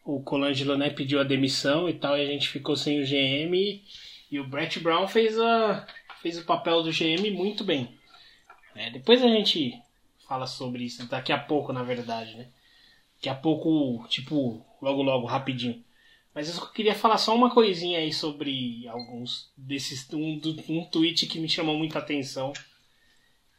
o 0.04 0.22
Colangelo 0.22 0.76
né, 0.76 0.90
pediu 0.90 1.20
a 1.20 1.24
demissão 1.24 1.88
e 1.88 1.94
tal, 1.94 2.16
e 2.16 2.22
a 2.22 2.26
gente 2.26 2.48
ficou 2.48 2.76
sem 2.76 3.00
o 3.00 3.04
GM. 3.04 3.54
E, 3.54 3.82
e 4.30 4.38
o 4.38 4.46
Brett 4.46 4.78
Brown 4.80 5.08
fez, 5.08 5.38
a, 5.38 5.86
fez 6.20 6.38
o 6.38 6.44
papel 6.44 6.82
do 6.82 6.90
GM 6.90 7.30
muito 7.32 7.64
bem. 7.64 7.98
É, 8.74 8.90
depois 8.90 9.22
a 9.22 9.28
gente 9.28 9.80
fala 10.28 10.46
sobre 10.46 10.84
isso, 10.84 11.06
daqui 11.08 11.32
a 11.32 11.38
pouco, 11.38 11.72
na 11.72 11.82
verdade, 11.82 12.36
né? 12.36 12.48
Daqui 13.20 13.28
a 13.28 13.34
pouco, 13.34 14.08
tipo, 14.08 14.64
logo 14.80 15.02
logo, 15.02 15.26
rapidinho. 15.26 15.84
Mas 16.34 16.56
eu 16.56 16.66
queria 16.68 16.94
falar 16.94 17.18
só 17.18 17.34
uma 17.34 17.52
coisinha 17.52 17.98
aí 17.98 18.10
sobre 18.14 18.88
alguns 18.88 19.52
desses. 19.54 20.10
Um, 20.10 20.40
um 20.70 20.84
tweet 20.86 21.26
que 21.26 21.38
me 21.38 21.46
chamou 21.46 21.76
muita 21.76 21.98
atenção. 21.98 22.54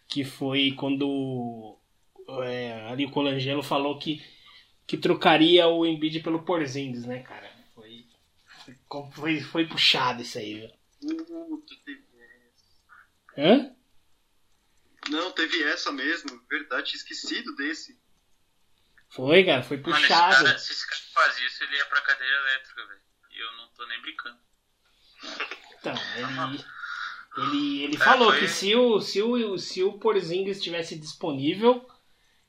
Que 0.08 0.24
foi 0.24 0.72
quando 0.72 1.78
é, 2.44 2.88
ali 2.88 3.06
o 3.06 3.12
Colangelo 3.12 3.62
falou 3.62 4.00
que, 4.00 4.26
que 4.88 4.98
trocaria 4.98 5.68
o 5.68 5.86
Embiid 5.86 6.22
pelo 6.22 6.42
Porzingis, 6.42 7.06
né, 7.06 7.20
cara? 7.20 7.54
Foi, 7.76 8.08
foi, 9.14 9.42
foi 9.42 9.68
puxado 9.68 10.24
isso 10.24 10.40
aí, 10.40 10.56
viu? 10.56 10.70
Puta, 11.02 11.76
teve 11.86 12.04
essa. 12.48 13.38
Hã? 13.38 13.76
Não, 15.08 15.32
teve 15.34 15.64
essa 15.66 15.92
mesmo, 15.92 16.42
verdade, 16.50 16.90
tinha 16.90 16.98
esquecido 16.98 17.56
desse. 17.56 18.01
Foi, 19.12 19.44
cara, 19.44 19.62
foi 19.64 19.78
Mano, 19.78 19.90
esse 19.94 20.02
puxado. 20.02 20.44
cara, 20.46 20.58
se 20.58 20.72
esse 20.72 20.88
cara 20.88 21.02
fazia 21.14 21.46
isso, 21.48 21.64
ele 21.64 21.76
ia 21.78 21.86
pra 21.86 22.02
cadeira 22.02 22.34
elétrica, 22.38 22.88
velho. 22.88 23.00
E 23.32 23.40
eu 23.40 23.52
não 23.58 23.68
tô 23.70 23.86
nem 23.88 24.02
brincando. 24.02 24.38
Então, 25.80 25.94
ele, 26.16 26.66
ele, 27.38 27.84
ele 27.84 27.98
falou 27.98 28.30
foi- 28.32 28.40
que 28.40 28.48
se 28.48 28.76
o, 28.76 29.00
se 29.02 29.22
o, 29.22 29.58
se 29.58 29.84
o 29.84 29.94
Porzingis 29.94 30.58
estivesse 30.58 30.98
disponível, 30.98 31.88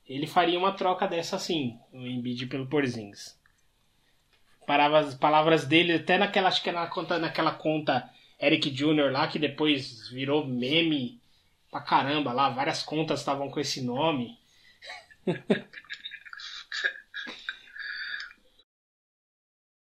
ele 0.07 0.27
faria 0.27 0.59
uma 0.59 0.73
troca 0.73 1.07
dessa 1.09 1.37
assim, 1.37 1.79
o 1.93 1.99
Embiid 2.07 2.47
pelo 2.47 2.67
Porzingis. 2.69 3.39
Palavras, 4.67 5.15
palavras 5.17 5.67
dele, 5.67 5.95
até 5.95 6.17
naquela, 6.17 6.49
acho 6.49 6.63
que 6.63 6.71
é 6.71 6.73
na 6.73 6.87
conta, 6.87 7.19
naquela 7.19 7.53
conta 7.53 8.09
Eric 8.41 8.71
Jr. 8.71 9.11
lá, 9.11 9.27
que 9.27 9.39
depois 9.39 10.09
virou 10.09 10.47
meme 10.47 11.21
pra 11.71 11.81
caramba 11.81 12.33
lá, 12.33 12.49
várias 12.51 12.83
contas 12.83 13.19
estavam 13.21 13.51
com 13.51 13.59
esse 13.59 13.83
nome. 13.83 14.39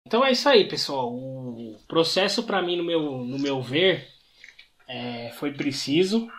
Então 0.05 0.23
é 0.23 0.31
isso 0.31 0.47
aí, 0.49 0.67
pessoal. 0.67 1.13
O 1.13 1.79
processo 1.87 2.43
para 2.43 2.61
mim, 2.61 2.77
no 2.77 2.83
meu, 2.83 3.25
no 3.25 3.39
meu 3.39 3.61
ver, 3.61 4.07
é, 4.87 5.31
foi 5.31 5.53
preciso. 5.53 6.29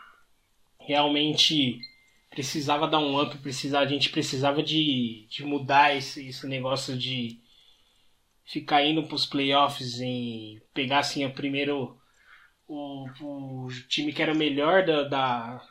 Realmente 0.78 1.81
precisava 2.31 2.89
dar 2.89 2.99
um 2.99 3.20
up, 3.20 3.39
precisava, 3.39 3.85
a 3.85 3.89
gente 3.89 4.11
precisava 4.11 4.62
de, 4.62 5.27
de 5.28 5.45
mudar 5.45 5.97
esse, 5.97 6.28
esse 6.28 6.47
negócio 6.47 6.97
de 6.97 7.41
ficar 8.45 8.85
indo 8.85 9.05
pros 9.05 9.24
playoffs 9.24 10.01
e 10.01 10.61
pegar 10.74 10.99
assim 10.99 11.24
o 11.24 11.32
primeiro 11.32 11.97
o, 12.66 13.07
o 13.20 13.69
time 13.89 14.12
que 14.12 14.23
era 14.23 14.32
o 14.32 14.36
melhor 14.36 14.85
da, 14.85 15.05
da, 15.05 15.66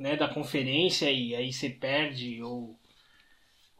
né, 0.00 0.16
da 0.16 0.28
conferência 0.28 1.10
e 1.10 1.34
aí 1.34 1.52
você 1.52 1.70
perde 1.70 2.42
ou 2.42 2.79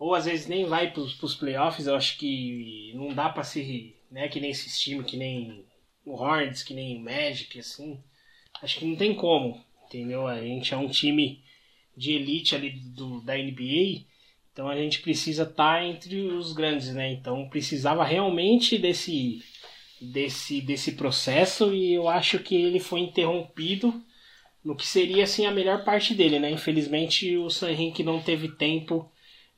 ou 0.00 0.14
às 0.14 0.24
vezes 0.24 0.46
nem 0.46 0.64
vai 0.64 0.90
pros, 0.90 1.12
pros 1.12 1.34
playoffs, 1.34 1.86
eu 1.86 1.94
acho 1.94 2.16
que 2.16 2.90
não 2.94 3.12
dá 3.12 3.28
pra 3.28 3.44
ser, 3.44 3.94
né, 4.10 4.28
que 4.28 4.40
nem 4.40 4.50
esses 4.50 4.80
times, 4.80 5.04
que 5.04 5.18
nem 5.18 5.62
o 6.06 6.14
Hornets, 6.14 6.62
que 6.62 6.72
nem 6.72 6.96
o 6.96 7.00
Magic, 7.00 7.60
assim. 7.60 8.02
Acho 8.62 8.78
que 8.78 8.86
não 8.86 8.96
tem 8.96 9.14
como, 9.14 9.62
entendeu? 9.86 10.26
A 10.26 10.40
gente 10.40 10.72
é 10.72 10.76
um 10.78 10.88
time 10.88 11.44
de 11.94 12.12
elite 12.12 12.54
ali 12.56 12.70
do, 12.70 13.20
da 13.20 13.36
NBA, 13.36 14.06
então 14.50 14.70
a 14.70 14.76
gente 14.76 15.02
precisa 15.02 15.42
estar 15.42 15.84
entre 15.84 16.16
os 16.28 16.54
grandes, 16.54 16.94
né? 16.94 17.12
Então 17.12 17.46
precisava 17.50 18.02
realmente 18.02 18.78
desse, 18.78 19.42
desse, 20.00 20.62
desse 20.62 20.92
processo 20.92 21.74
e 21.74 21.92
eu 21.92 22.08
acho 22.08 22.38
que 22.38 22.56
ele 22.56 22.80
foi 22.80 23.00
interrompido 23.00 24.02
no 24.64 24.74
que 24.74 24.86
seria 24.86 25.24
assim 25.24 25.44
a 25.44 25.50
melhor 25.50 25.84
parte 25.84 26.14
dele, 26.14 26.38
né? 26.38 26.50
Infelizmente 26.50 27.36
o 27.36 27.50
Sam 27.50 27.72
Hinkie 27.72 28.02
não 28.02 28.22
teve 28.22 28.48
tempo 28.48 29.10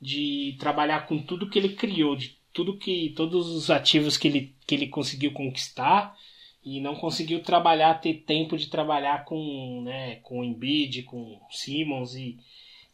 de 0.02 0.56
trabalhar 0.58 1.06
com 1.06 1.22
tudo 1.22 1.48
que 1.48 1.56
ele 1.56 1.76
criou, 1.76 2.16
de 2.16 2.36
tudo 2.52 2.76
que 2.76 3.14
todos 3.16 3.48
os 3.48 3.70
ativos 3.70 4.16
que 4.16 4.26
ele, 4.26 4.56
que 4.66 4.74
ele 4.74 4.88
conseguiu 4.88 5.32
conquistar 5.32 6.18
e 6.64 6.80
não 6.80 6.96
conseguiu 6.96 7.40
trabalhar, 7.40 8.00
ter 8.00 8.14
tempo 8.24 8.58
de 8.58 8.66
trabalhar 8.66 9.24
com, 9.24 9.82
né, 9.84 10.16
com 10.16 10.40
o 10.40 10.44
Embiid, 10.44 11.04
com 11.04 11.16
o 11.16 11.40
Simmons 11.52 12.16
e 12.16 12.36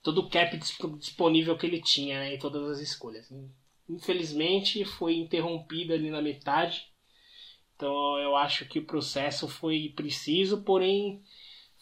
todo 0.03 0.19
o 0.19 0.29
cap 0.29 0.55
disp- 0.59 0.99
disponível 0.99 1.57
que 1.57 1.67
ele 1.67 1.81
tinha 1.81 2.21
né, 2.21 2.35
em 2.35 2.39
todas 2.39 2.69
as 2.69 2.81
escolhas. 2.81 3.33
Infelizmente 3.89 4.85
foi 4.85 5.17
interrompido 5.17 5.95
ali 5.95 6.11
na 6.11 6.21
metade, 6.21 6.83
então 7.75 8.19
eu 8.19 8.37
acho 8.37 8.67
que 8.67 8.79
o 8.79 8.85
processo 8.85 9.49
foi 9.49 9.95
preciso, 9.97 10.63
porém 10.63 11.23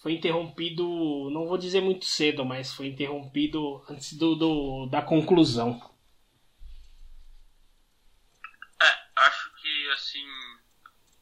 foi 0.02 0.12
interrompido, 0.12 0.84
não 1.30 1.46
vou 1.46 1.58
dizer 1.58 1.80
muito 1.80 2.04
cedo, 2.04 2.44
mas 2.44 2.72
foi 2.72 2.86
interrompido 2.86 3.84
antes 3.88 4.12
do, 4.14 4.34
do- 4.36 4.86
da 4.90 5.02
conclusão. 5.02 5.80
É, 8.80 8.98
acho 9.16 9.50
que 9.54 9.90
assim 9.90 10.26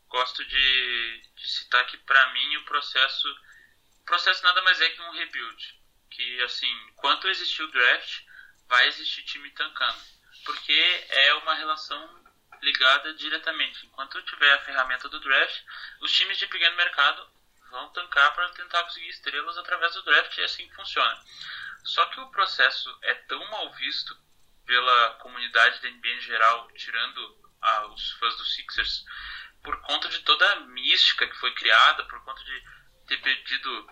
gosto 0.08 0.44
de, 0.44 1.22
de 1.36 1.48
citar 1.48 1.84
que 1.86 1.96
pra 1.98 2.32
mim 2.32 2.56
o 2.56 2.64
processo 2.64 3.28
o 4.00 4.04
processo 4.04 4.42
nada 4.44 4.62
mais 4.62 4.80
é 4.80 4.90
que 4.90 5.00
um 5.00 5.10
rebuild. 5.12 5.80
Que 6.10 6.42
assim, 6.42 6.70
enquanto 6.90 7.28
existir 7.28 7.62
o 7.62 7.70
draft, 7.70 8.20
vai 8.68 8.86
existir 8.86 9.22
time 9.24 9.50
tancando. 9.50 9.98
Porque 10.44 10.72
é 11.08 11.34
uma 11.34 11.54
relação 11.54 12.22
ligada 12.62 13.14
diretamente. 13.14 13.86
Enquanto 13.86 14.22
tiver 14.22 14.52
a 14.52 14.58
ferramenta 14.64 15.08
do 15.08 15.18
draft, 15.20 15.62
os 16.00 16.12
times 16.12 16.38
de 16.38 16.46
pequeno 16.46 16.76
mercado 16.76 17.26
vão 17.74 17.88
tancar 17.90 18.32
para 18.34 18.48
tentar 18.50 18.84
conseguir 18.84 19.08
estrelas 19.08 19.58
através 19.58 19.92
do 19.94 20.02
draft 20.02 20.38
e 20.38 20.40
é 20.40 20.44
assim 20.44 20.68
que 20.68 20.76
funciona. 20.76 21.20
Só 21.82 22.06
que 22.06 22.20
o 22.20 22.30
processo 22.30 22.96
é 23.02 23.14
tão 23.14 23.44
mal 23.50 23.70
visto 23.74 24.16
pela 24.64 25.14
comunidade 25.14 25.82
da 25.82 25.90
NBA 25.90 26.08
em 26.08 26.20
geral, 26.20 26.70
tirando 26.72 27.52
ah, 27.60 27.86
os 27.88 28.12
fãs 28.12 28.36
dos 28.36 28.54
Sixers, 28.54 29.04
por 29.62 29.78
conta 29.82 30.08
de 30.08 30.20
toda 30.20 30.52
a 30.52 30.60
mística 30.60 31.26
que 31.26 31.36
foi 31.36 31.52
criada, 31.54 32.04
por 32.04 32.22
conta 32.24 32.42
de 32.44 32.64
ter 33.08 33.20
perdido 33.20 33.90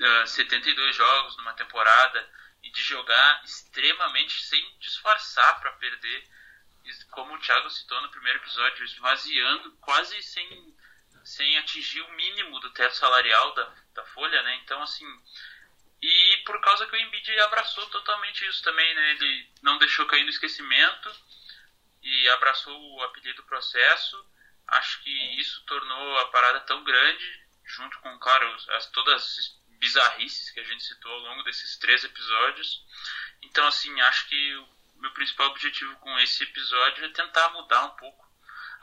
ah, 0.00 0.26
72 0.26 0.94
jogos 0.94 1.36
numa 1.38 1.54
temporada 1.54 2.30
e 2.62 2.70
de 2.70 2.82
jogar 2.82 3.42
extremamente 3.42 4.42
sem 4.42 4.78
disfarçar 4.78 5.60
para 5.60 5.72
perder, 5.72 6.28
como 7.10 7.34
o 7.34 7.38
Thiago 7.38 7.70
citou 7.70 8.00
no 8.02 8.10
primeiro 8.10 8.38
episódio, 8.38 8.84
esvaziando 8.84 9.72
quase 9.78 10.22
sem, 10.22 10.76
sem 11.24 11.58
atingir 11.58 12.02
o 12.02 12.12
mínimo 12.12 12.60
do 12.60 12.70
teto 12.70 12.94
salarial 12.94 13.54
da, 13.54 13.74
da 13.94 14.04
folha, 14.06 14.42
né? 14.42 14.60
Então, 14.62 14.80
assim, 14.82 15.06
e 16.02 16.36
por 16.44 16.60
causa 16.60 16.86
que 16.86 16.94
o 16.94 17.00
Embiid 17.00 17.40
abraçou 17.40 17.86
totalmente 17.86 18.46
isso 18.46 18.62
também, 18.62 18.94
né? 18.94 19.12
Ele 19.12 19.50
não 19.62 19.78
deixou 19.78 20.06
cair 20.06 20.22
no 20.22 20.30
esquecimento 20.30 21.10
e 22.02 22.28
abraçou 22.28 22.78
o 22.78 23.02
apelido 23.04 23.42
processo. 23.44 24.22
Acho 24.68 25.02
que 25.02 25.40
isso 25.40 25.64
tornou 25.64 26.18
a 26.18 26.28
parada 26.28 26.60
tão 26.60 26.84
grande, 26.84 27.46
junto 27.64 27.98
com, 28.00 28.18
claro, 28.18 28.54
as, 28.76 28.86
todas 28.90 29.14
as 29.22 29.62
bizarrices 29.78 30.50
que 30.50 30.60
a 30.60 30.64
gente 30.64 30.82
citou 30.82 31.10
ao 31.10 31.20
longo 31.20 31.42
desses 31.42 31.78
três 31.78 32.04
episódios. 32.04 32.84
Então, 33.42 33.66
assim, 33.66 33.98
acho 34.02 34.28
que 34.28 34.56
o 34.56 34.68
meu 34.96 35.10
principal 35.12 35.48
objetivo 35.48 35.96
com 35.96 36.18
esse 36.18 36.42
episódio 36.42 37.04
é 37.04 37.08
tentar 37.08 37.48
mudar 37.50 37.84
um 37.84 37.96
pouco 37.96 38.23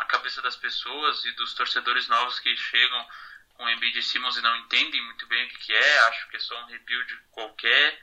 a 0.02 0.06
cabeça 0.06 0.42
das 0.42 0.56
pessoas 0.56 1.24
e 1.26 1.32
dos 1.34 1.54
torcedores 1.54 2.08
novos 2.08 2.40
que 2.40 2.56
chegam 2.58 3.08
com 3.54 3.64
o 3.64 3.70
Embiid 3.70 4.00
e 4.00 4.02
Simmons 4.02 4.36
e 4.36 4.42
não 4.42 4.58
entendem 4.58 5.00
muito 5.06 5.28
bem 5.28 5.46
o 5.46 5.50
que, 5.50 5.58
que 5.60 5.74
é, 5.74 6.00
acho 6.08 6.28
que 6.30 6.38
é 6.38 6.40
só 6.40 6.60
um 6.60 6.66
rebuild 6.66 7.18
qualquer. 7.30 8.02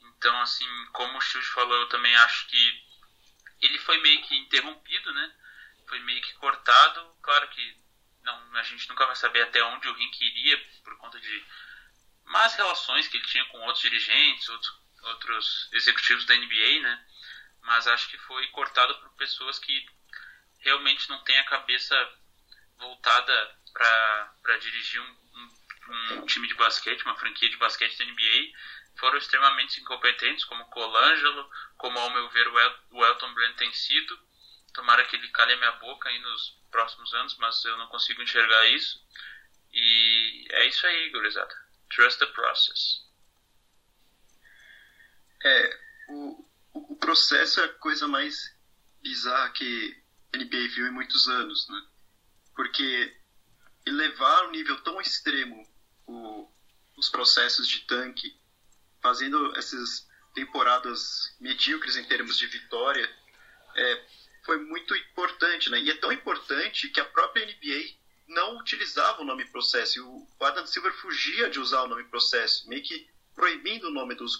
Então, 0.00 0.40
assim, 0.40 0.66
como 0.92 1.16
o 1.16 1.20
Shield 1.20 1.46
falou, 1.48 1.76
eu 1.76 1.88
também 1.88 2.14
acho 2.16 2.48
que 2.48 2.84
ele 3.60 3.78
foi 3.78 3.98
meio 3.98 4.22
que 4.22 4.36
interrompido, 4.38 5.12
né? 5.14 5.32
Foi 5.86 6.00
meio 6.00 6.20
que 6.20 6.32
cortado. 6.34 7.16
Claro 7.22 7.48
que 7.50 7.76
não, 8.22 8.56
a 8.56 8.62
gente 8.64 8.88
nunca 8.88 9.06
vai 9.06 9.14
saber 9.14 9.42
até 9.42 9.62
onde 9.62 9.88
o 9.88 9.94
Rink 9.94 10.20
iria 10.20 10.58
por 10.82 10.96
conta 10.98 11.20
de 11.20 11.46
más 12.24 12.54
relações 12.56 13.06
que 13.06 13.16
ele 13.16 13.26
tinha 13.26 13.44
com 13.46 13.60
outros 13.60 13.82
dirigentes, 13.82 14.48
outros, 14.48 14.72
outros 15.02 15.68
executivos 15.74 16.24
da 16.24 16.36
NBA, 16.36 16.80
né? 16.80 17.06
Mas 17.62 17.86
acho 17.86 18.08
que 18.08 18.18
foi 18.18 18.48
cortado 18.48 18.98
por 18.98 19.10
pessoas 19.10 19.60
que 19.60 19.99
realmente 20.60 21.08
não 21.08 21.22
têm 21.24 21.38
a 21.38 21.44
cabeça 21.44 21.94
voltada 22.78 23.58
para 23.72 24.58
dirigir 24.58 25.00
um, 25.00 25.16
um, 25.34 26.14
um, 26.14 26.26
time 26.26 26.46
de 26.48 26.54
basquete, 26.54 27.02
uma 27.02 27.16
franquia 27.16 27.48
de 27.48 27.56
basquete 27.56 27.98
da 27.98 28.04
NBA, 28.04 28.52
foram 28.98 29.18
extremamente 29.18 29.80
incompetentes, 29.80 30.44
como 30.44 30.64
Colangelo, 30.66 31.50
como 31.76 31.98
ao 31.98 32.10
meu 32.10 32.28
ver 32.30 32.48
o, 32.48 32.58
El 32.58 32.74
o 32.90 33.04
Elton 33.04 33.32
Brand 33.34 33.56
tem 33.56 33.72
sido. 33.72 34.18
Tomara 34.74 35.04
que 35.06 35.16
ele 35.16 35.28
calhe 35.28 35.52
a 35.54 35.56
minha 35.56 35.72
boca 35.72 36.08
aí 36.08 36.18
nos 36.20 36.58
próximos 36.70 37.12
anos, 37.14 37.36
mas 37.38 37.64
eu 37.64 37.76
não 37.76 37.88
consigo 37.88 38.22
enxergar 38.22 38.66
isso. 38.66 39.02
E 39.72 40.46
é 40.50 40.66
isso 40.66 40.86
aí, 40.86 41.10
gurizada. 41.10 41.54
Trust 41.90 42.18
the 42.18 42.26
process. 42.26 43.08
É, 45.42 45.80
o, 46.08 46.48
o, 46.74 46.96
processo 46.96 47.60
é 47.60 47.64
a 47.64 47.74
coisa 47.74 48.06
mais 48.06 48.54
bizarra 49.02 49.50
que 49.50 49.99
NBA 50.34 50.68
viu 50.74 50.86
em 50.86 50.92
muitos 50.92 51.28
anos, 51.28 51.68
né? 51.68 51.82
Porque 52.54 53.16
elevar 53.86 54.46
um 54.46 54.50
nível 54.50 54.80
tão 54.82 55.00
extremo 55.00 55.66
o, 56.06 56.48
os 56.96 57.08
processos 57.08 57.66
de 57.66 57.80
tanque, 57.80 58.38
fazendo 59.00 59.56
essas 59.56 60.08
temporadas 60.34 61.34
medíocres 61.40 61.96
em 61.96 62.04
termos 62.04 62.38
de 62.38 62.46
vitória, 62.46 63.08
é, 63.74 64.06
foi 64.44 64.58
muito 64.58 64.94
importante, 64.94 65.70
né? 65.70 65.80
E 65.80 65.90
é 65.90 65.96
tão 65.96 66.12
importante 66.12 66.88
que 66.88 67.00
a 67.00 67.04
própria 67.04 67.46
NBA 67.46 67.98
não 68.28 68.58
utilizava 68.58 69.22
o 69.22 69.24
nome 69.24 69.44
processo. 69.46 70.04
O 70.06 70.44
Adam 70.44 70.66
Silver 70.66 70.92
fugia 70.94 71.50
de 71.50 71.58
usar 71.58 71.82
o 71.82 71.88
nome 71.88 72.04
processo, 72.04 72.68
meio 72.68 72.82
que 72.82 73.08
proibindo 73.34 73.88
o 73.88 73.90
nome, 73.90 74.14
dos, 74.14 74.38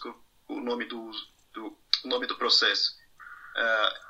o 0.48 0.60
nome 0.60 0.84
do, 0.84 1.10
do, 1.52 1.78
o 2.04 2.08
nome 2.08 2.26
do 2.26 2.36
processo. 2.36 2.98
Uh, 3.56 4.09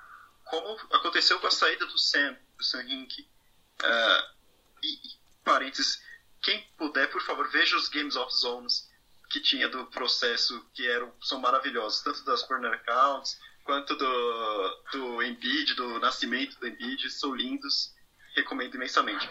como 0.50 0.76
aconteceu 0.92 1.38
com 1.38 1.46
a 1.46 1.50
saída 1.50 1.86
do 1.86 1.98
Sam, 1.98 2.36
do 2.58 2.64
Sam 2.64 2.82
Hink. 2.82 3.22
Uh, 3.22 4.40
e, 4.82 4.98
parênteses, 5.44 6.02
quem 6.42 6.62
puder, 6.76 7.10
por 7.10 7.22
favor, 7.22 7.48
veja 7.50 7.76
os 7.76 7.88
Games 7.88 8.16
of 8.16 8.32
Zones 8.34 8.90
que 9.30 9.40
tinha 9.40 9.68
do 9.68 9.86
processo, 9.86 10.68
que 10.74 10.86
eram, 10.88 11.14
são 11.22 11.38
maravilhosos, 11.38 12.02
tanto 12.02 12.24
das 12.24 12.42
corner 12.42 12.84
counts, 12.84 13.38
quanto 13.64 13.94
do, 13.94 14.82
do 14.92 15.22
Embiid, 15.22 15.74
do 15.74 16.00
nascimento 16.00 16.58
do 16.58 16.66
Embiid, 16.66 17.08
são 17.10 17.32
lindos, 17.32 17.94
recomendo 18.34 18.74
imensamente. 18.74 19.30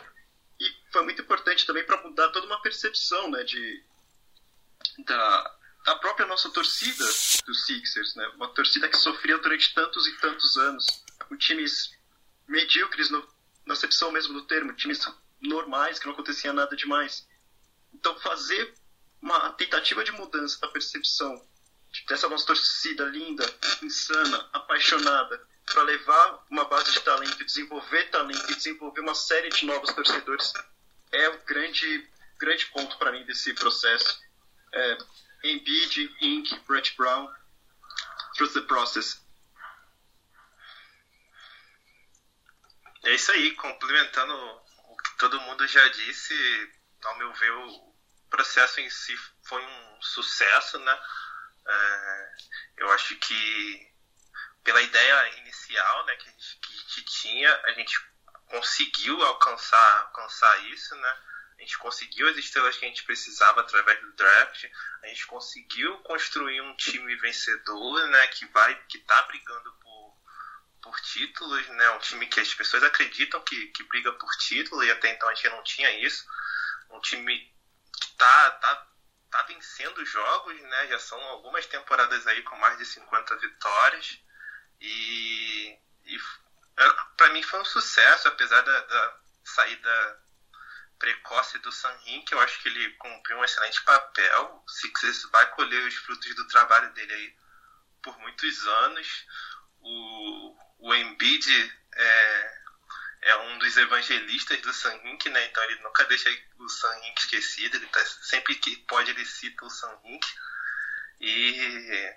E 0.58 0.66
foi 0.92 1.04
muito 1.04 1.22
importante 1.22 1.66
também 1.66 1.86
para 1.86 2.02
mudar 2.02 2.30
toda 2.30 2.48
uma 2.48 2.62
percepção 2.62 3.30
né, 3.30 3.44
de, 3.44 3.84
da, 5.06 5.56
da 5.86 5.96
própria 5.96 6.28
nossa 6.28 6.50
torcida 6.50 7.04
dos 7.46 7.66
Sixers, 7.66 8.16
né? 8.16 8.28
uma 8.36 8.48
torcida 8.50 8.88
que 8.88 8.98
sofria 8.98 9.38
durante 9.38 9.74
tantos 9.74 10.08
e 10.08 10.18
tantos 10.18 10.58
anos, 10.58 11.04
com 11.30 11.38
times 11.38 11.92
medíocres 12.48 13.10
no, 13.12 13.26
na 13.66 13.74
acepção 13.74 14.12
mesmo 14.12 14.34
do 14.34 14.42
termo, 14.46 14.74
times 14.74 15.00
normais, 15.40 16.00
que 16.00 16.06
não 16.06 16.14
acontecia 16.14 16.52
nada 16.52 16.76
demais. 16.76 17.26
Então 17.94 18.20
fazer 18.20 18.74
uma 19.22 19.52
tentativa 19.52 20.04
de 20.04 20.12
mudança 20.12 20.60
da 20.60 20.68
percepção 20.68 21.48
dessa 22.08 22.28
nossa 22.28 22.48
torcida 22.48 23.06
linda, 23.06 23.46
insana, 23.82 24.50
apaixonada, 24.54 25.48
para 25.66 25.84
levar 25.84 26.46
uma 26.50 26.66
base 26.66 26.92
de 26.92 27.00
talento, 27.02 27.46
desenvolver 27.46 28.10
talento 28.10 28.52
e 28.52 28.56
desenvolver 28.56 29.02
uma 29.02 29.14
série 29.14 29.50
de 29.50 29.66
novos 29.66 29.94
torcedores, 29.94 30.52
é 31.12 31.30
o 31.30 31.44
grande, 31.46 32.08
grande 32.40 32.66
ponto 32.68 32.98
para 32.98 33.12
mim 33.12 33.24
desse 33.26 33.54
processo. 33.54 34.20
É, 34.74 34.98
Embiid, 35.44 36.16
Inc., 36.22 36.52
Brett 36.68 36.96
Brown, 36.98 37.28
Trust 38.36 38.54
the 38.54 38.62
Process. 38.62 39.22
É 43.10 43.16
isso 43.16 43.32
aí, 43.32 43.56
complementando 43.56 44.36
o 44.36 44.98
que 44.98 45.18
todo 45.18 45.42
mundo 45.42 45.68
já 45.68 45.88
disse, 45.88 46.72
ao 47.06 47.18
meu 47.18 47.34
ver, 47.34 47.52
o 47.52 47.96
processo 48.30 48.80
em 48.82 48.90
si 48.92 49.18
foi 49.48 49.66
um 49.66 50.02
sucesso, 50.04 50.78
né? 50.78 51.00
É, 51.68 52.32
eu 52.78 52.92
acho 52.92 53.16
que 53.16 53.92
pela 54.64 54.80
ideia 54.84 55.38
inicial 55.40 56.06
né, 56.06 56.16
que, 56.18 56.30
a 56.30 56.32
gente, 56.32 56.60
que 56.60 56.72
a 56.72 56.78
gente 56.78 57.04
tinha, 57.06 57.62
a 57.66 57.72
gente 57.72 58.00
conseguiu 58.46 59.20
alcançar, 59.24 60.02
alcançar 60.02 60.64
isso, 60.68 60.96
né? 60.96 61.18
A 61.58 61.62
gente 61.62 61.80
conseguiu 61.80 62.30
as 62.30 62.38
estrelas 62.38 62.78
que 62.78 62.86
a 62.86 62.90
gente 62.90 63.06
precisava 63.06 63.62
através 63.62 64.00
do 64.02 64.14
draft. 64.14 64.66
A 65.02 65.08
gente 65.08 65.26
conseguiu 65.26 65.98
construir 66.04 66.62
um 66.62 66.76
time 66.76 67.16
vencedor, 67.16 68.08
né? 68.08 68.28
Que 68.28 68.46
vai, 68.46 68.76
que 68.86 69.00
tá 69.00 69.24
brigando 69.24 69.74
por, 69.82 69.89
por 70.82 71.00
títulos, 71.02 71.68
né? 71.68 71.90
Um 71.92 72.00
time 72.00 72.28
que 72.28 72.40
as 72.40 72.54
pessoas 72.54 72.84
acreditam 72.84 73.42
que, 73.42 73.68
que 73.68 73.84
briga 73.84 74.12
por 74.14 74.30
título 74.38 74.84
e 74.84 74.92
até 74.92 75.12
então 75.12 75.28
a 75.30 75.34
gente 75.34 75.50
não 75.50 75.64
tinha 75.64 75.92
isso. 76.06 76.26
Um 76.90 77.00
time 77.02 77.38
que 78.02 78.16
tá, 78.16 78.52
tá 78.52 78.90
tá 79.30 79.44
vencendo 79.44 80.04
jogos, 80.06 80.60
né? 80.60 80.88
Já 80.88 81.00
são 81.00 81.22
algumas 81.22 81.66
temporadas 81.66 82.26
aí 82.28 82.42
com 82.44 82.56
mais 82.58 82.78
de 82.78 82.86
50 82.86 83.36
vitórias. 83.38 84.20
E, 84.82 85.78
e 86.06 86.18
é, 86.78 86.90
para 87.18 87.30
mim 87.30 87.44
foi 87.44 87.60
um 87.60 87.66
sucesso, 87.66 88.28
apesar 88.28 88.62
da, 88.62 88.82
da 88.82 89.20
saída 89.44 90.24
precoce 90.98 91.58
do 91.60 91.72
Sanrin, 91.72 92.24
que 92.24 92.34
eu 92.34 92.40
acho 92.42 92.62
que 92.62 92.68
ele 92.68 92.94
cumpriu 92.94 93.38
um 93.38 93.44
excelente 93.44 93.82
papel. 93.84 94.64
O 94.66 94.70
Sixers 94.70 95.24
vai 95.32 95.50
colher 95.52 95.88
os 95.88 95.96
frutos 95.96 96.36
do 96.36 96.48
trabalho 96.48 96.92
dele 96.94 97.14
aí 97.14 97.36
por 98.02 98.18
muitos 98.20 98.66
anos. 98.68 99.26
O, 99.82 100.58
o 100.80 100.94
Embiid 100.94 101.74
é, 101.96 102.60
é 103.22 103.38
um 103.38 103.60
dos 103.60 103.76
evangelistas 103.78 104.62
do 104.62 104.74
Sanhink, 104.74 105.30
né? 105.30 105.46
Então 105.46 105.64
ele 105.64 105.82
nunca 105.82 106.06
deixa 106.06 106.30
o 106.58 106.70
Sanhink 106.70 107.20
esquecido, 107.20 107.78
ele 107.78 107.88
tá, 107.88 108.04
sempre 108.22 108.56
que 108.56 108.78
pode 108.88 109.12
ele 109.12 109.26
cita 109.26 109.66
o 109.66 109.70
Sanhink. 109.70 110.26
E, 111.20 112.14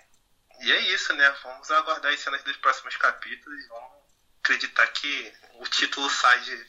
e 0.61 0.71
é 0.71 0.79
isso, 0.93 1.13
né? 1.13 1.29
Vamos 1.43 1.69
aguardar 1.71 2.13
as 2.13 2.19
cenas 2.19 2.43
dos 2.43 2.55
próximos 2.57 2.95
capítulos 2.97 3.63
e 3.63 3.67
vamos 3.67 3.91
acreditar 4.39 4.87
que 4.87 5.33
o 5.55 5.67
título 5.67 6.09
sai 6.09 6.39
de, 6.41 6.65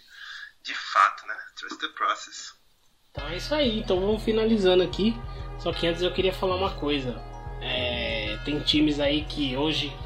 de 0.63 0.75
fato, 0.75 1.27
né? 1.27 1.37
Trust 1.57 1.79
the 1.79 1.89
process. 1.89 2.55
Então 3.11 3.29
é 3.29 3.37
isso 3.37 3.55
aí, 3.55 3.79
então 3.79 4.01
vamos 4.01 4.25
finalizando 4.25 4.83
aqui. 4.83 5.15
Só 5.61 5.73
que 5.73 5.87
antes 5.87 6.03
eu 6.03 6.13
queria 6.13 6.33
falar 6.33 6.57
uma 6.57 6.77
coisa. 6.81 7.15
É, 7.63 8.37
tem 8.45 8.61
times 8.65 8.99
aí 8.99 9.25
que 9.25 9.57
hoje 9.57 9.97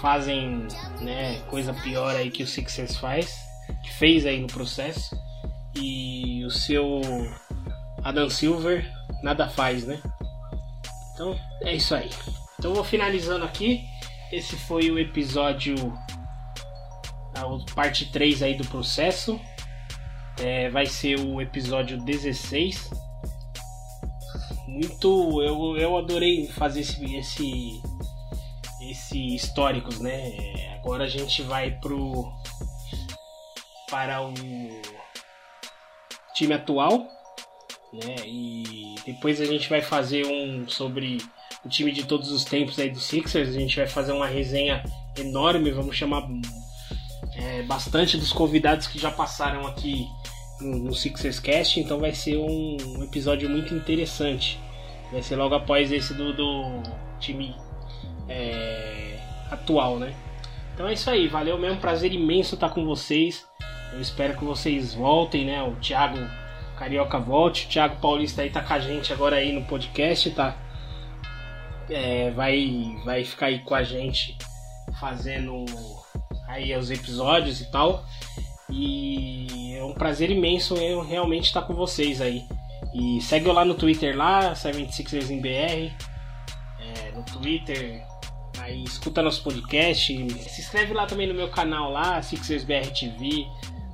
fazem 0.00 0.66
né, 1.00 1.40
coisa 1.48 1.74
pior 1.74 2.14
aí 2.14 2.30
que 2.30 2.42
o 2.42 2.46
Sixers 2.46 2.96
faz 2.96 3.48
que 3.82 3.92
fez 3.92 4.26
aí 4.26 4.40
no 4.40 4.46
processo. 4.46 5.16
E 5.74 6.44
o 6.44 6.50
seu 6.50 7.00
Adam 8.02 8.28
Silver 8.28 8.90
nada 9.22 9.48
faz, 9.48 9.84
né? 9.84 10.00
Então 11.14 11.38
é 11.62 11.74
isso 11.74 11.94
aí. 11.94 12.10
Então 12.58 12.74
vou 12.74 12.84
finalizando 12.84 13.44
aqui. 13.44 13.84
Esse 14.32 14.56
foi 14.56 14.90
o 14.90 14.98
episódio. 14.98 15.74
A 17.34 17.74
parte 17.74 18.10
3 18.10 18.42
aí 18.42 18.54
do 18.56 18.66
processo. 18.66 19.40
É, 20.40 20.70
vai 20.70 20.86
ser 20.86 21.18
o 21.20 21.40
episódio 21.40 22.02
16. 22.02 22.90
Muito. 24.66 25.42
Eu, 25.42 25.76
eu 25.76 25.96
adorei 25.96 26.46
fazer 26.48 26.80
esse, 26.80 27.16
esse, 27.16 27.82
esse 28.90 29.34
históricos, 29.34 30.00
né? 30.00 30.78
Agora 30.78 31.04
a 31.04 31.08
gente 31.08 31.42
vai 31.42 31.72
pro 31.72 32.32
para 33.90 34.22
o 34.22 34.34
time 36.34 36.54
atual, 36.54 37.06
né? 37.92 38.16
E 38.26 38.94
depois 39.06 39.40
a 39.40 39.44
gente 39.44 39.68
vai 39.68 39.80
fazer 39.80 40.26
um 40.26 40.68
sobre 40.68 41.18
o 41.64 41.68
time 41.68 41.90
de 41.90 42.04
todos 42.04 42.30
os 42.30 42.44
tempos 42.44 42.78
aí 42.78 42.90
do 42.90 43.00
Sixers. 43.00 43.48
A 43.48 43.58
gente 43.58 43.76
vai 43.76 43.86
fazer 43.86 44.12
uma 44.12 44.26
resenha 44.26 44.82
enorme, 45.16 45.70
vamos 45.70 45.96
chamar 45.96 46.28
é, 47.34 47.62
bastante 47.62 48.16
dos 48.16 48.32
convidados 48.32 48.86
que 48.86 48.98
já 48.98 49.10
passaram 49.10 49.66
aqui 49.66 50.06
no, 50.60 50.78
no 50.78 50.94
Sixers 50.94 51.40
Cast, 51.40 51.80
então 51.80 51.98
vai 51.98 52.14
ser 52.14 52.36
um, 52.36 52.76
um, 52.96 53.02
episódio 53.04 53.48
muito 53.48 53.74
interessante. 53.74 54.60
Vai 55.10 55.22
ser 55.22 55.36
logo 55.36 55.54
após 55.54 55.90
esse 55.90 56.12
do, 56.14 56.32
do 56.32 56.82
time 57.18 57.54
é, 58.28 59.18
atual, 59.50 59.98
né? 59.98 60.14
Então 60.74 60.86
é 60.86 60.92
isso 60.92 61.10
aí, 61.10 61.26
valeu 61.26 61.58
mesmo, 61.58 61.80
prazer 61.80 62.12
imenso 62.12 62.54
estar 62.54 62.70
com 62.70 62.84
vocês. 62.84 63.46
Eu 63.92 64.00
espero 64.00 64.36
que 64.36 64.44
vocês 64.44 64.94
voltem, 64.94 65.44
né? 65.46 65.62
O 65.62 65.74
Thiago 65.76 66.18
Carioca 66.76 67.18
volte. 67.18 67.66
O 67.66 67.68
Thiago 67.68 67.96
Paulista 68.00 68.42
aí 68.42 68.50
tá 68.50 68.60
com 68.60 68.72
a 68.72 68.78
gente 68.78 69.12
agora 69.12 69.36
aí 69.36 69.52
no 69.52 69.64
podcast, 69.64 70.30
tá? 70.30 70.56
É, 71.90 72.30
vai, 72.30 72.96
vai 73.04 73.24
ficar 73.24 73.46
aí 73.46 73.60
com 73.60 73.74
a 73.74 73.82
gente 73.82 74.36
fazendo 75.00 75.64
aí 76.46 76.74
os 76.76 76.90
episódios 76.90 77.60
e 77.60 77.70
tal. 77.70 78.04
E 78.70 79.74
é 79.76 79.82
um 79.82 79.94
prazer 79.94 80.30
imenso 80.30 80.76
eu 80.76 81.00
realmente 81.00 81.46
estar 81.46 81.62
com 81.62 81.74
vocês 81.74 82.20
aí. 82.20 82.44
E 82.94 83.20
segue 83.20 83.48
eu 83.48 83.52
lá 83.52 83.64
no 83.64 83.74
Twitter 83.74 84.16
lá, 84.16 84.52
76ers 84.52 85.30
em 85.30 85.40
BR. 85.40 85.92
É, 86.80 87.10
no 87.14 87.22
Twitter. 87.22 88.06
Aí 88.68 88.84
escuta 88.84 89.22
nosso 89.22 89.42
podcast. 89.42 90.12
Se 90.50 90.60
inscreve 90.60 90.92
lá 90.92 91.06
também 91.06 91.26
no 91.26 91.32
meu 91.32 91.50
canal 91.50 91.90
lá, 91.90 92.20
Sixers 92.22 92.64
TV. 92.64 93.46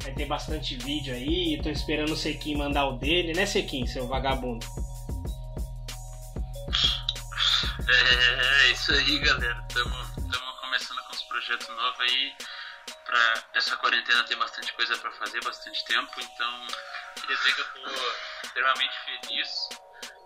Vai 0.03 0.13
ter 0.13 0.27
bastante 0.27 0.75
vídeo 0.75 1.15
aí. 1.15 1.61
Tô 1.63 1.71
esperando 1.71 2.11
o 2.11 2.17
Sequim 2.17 2.57
mandar 2.57 2.89
o 2.89 2.99
dele, 2.99 3.33
né, 3.35 3.47
Sequim, 3.47 3.87
seu 3.87 4.09
vagabundo? 4.09 4.67
É, 7.89 8.67
é 8.67 8.73
isso 8.73 8.93
aí, 8.93 9.19
galera. 9.21 9.65
Estamos 9.69 10.61
começando 10.61 11.01
com 11.05 11.15
os 11.15 11.23
projetos 11.23 11.69
novos 11.69 12.01
aí. 12.01 12.33
Pra 13.07 13.45
essa 13.55 13.77
quarentena 13.77 14.25
tem 14.25 14.37
bastante 14.37 14.73
coisa 14.73 14.99
para 14.99 15.13
fazer, 15.13 15.41
bastante 15.45 15.85
tempo. 15.85 16.11
Então, 16.19 16.67
queria 17.15 17.37
dizer 17.37 17.55
que 17.55 17.61
eu 17.61 17.67
tô 17.75 17.91
extremamente 18.45 18.95
feliz 19.05 19.69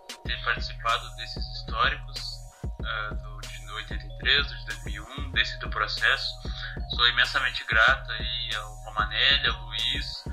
de 0.09 0.23
ter 0.23 0.43
participado 0.43 1.15
desses 1.17 1.45
históricos 1.55 2.19
uh, 2.63 3.15
do, 3.15 3.28
de 4.19 4.29
83, 4.29 4.47
de 4.47 4.65
2001, 4.65 5.31
desse 5.31 5.57
do 5.59 5.69
processo. 5.69 6.35
Sou 6.95 7.07
imensamente 7.09 7.63
grato 7.65 8.11
aí 8.11 8.55
ao 8.55 8.75
Romanelli, 8.85 9.47
ao 9.47 9.61
Luiz, 9.63 10.23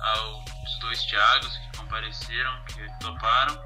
aos 0.00 0.78
dois 0.80 1.02
Thiagos 1.04 1.56
que 1.56 1.78
compareceram, 1.78 2.64
que 2.64 2.98
toparam 3.00 3.58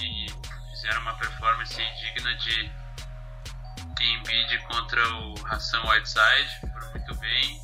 e 0.00 0.26
fizeram 0.70 1.00
uma 1.02 1.14
performance 1.14 1.76
digna 2.00 2.34
de 2.36 2.82
Embiid 4.00 4.58
contra 4.66 5.00
o 5.14 5.46
Hassan 5.46 5.80
Whiteside, 5.82 6.72
foram 6.72 6.90
muito 6.90 7.14
bem. 7.16 7.60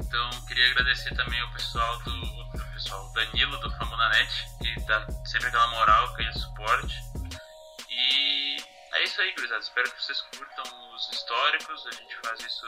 Então 0.00 0.30
queria 0.46 0.70
agradecer 0.70 1.14
também 1.14 1.40
ao 1.40 1.50
pessoal 1.52 1.98
do, 2.02 2.58
pessoal 2.74 3.10
Danilo 3.14 3.56
do 3.60 3.70
Famonanet, 3.78 4.46
que 4.58 4.80
dá 4.80 5.06
sempre 5.24 5.48
aquela 5.48 5.66
moral, 5.68 6.04
aquele 6.12 6.32
suporte. 6.34 6.94
E 7.88 8.56
é 8.94 9.04
isso 9.04 9.20
aí, 9.20 9.32
gurizada. 9.34 9.60
Espero 9.60 9.90
que 9.90 10.02
vocês 10.02 10.20
curtam 10.20 10.64
os 10.94 11.12
históricos. 11.12 11.86
A 11.86 11.90
gente 11.92 12.16
faz 12.24 12.40
isso 12.40 12.66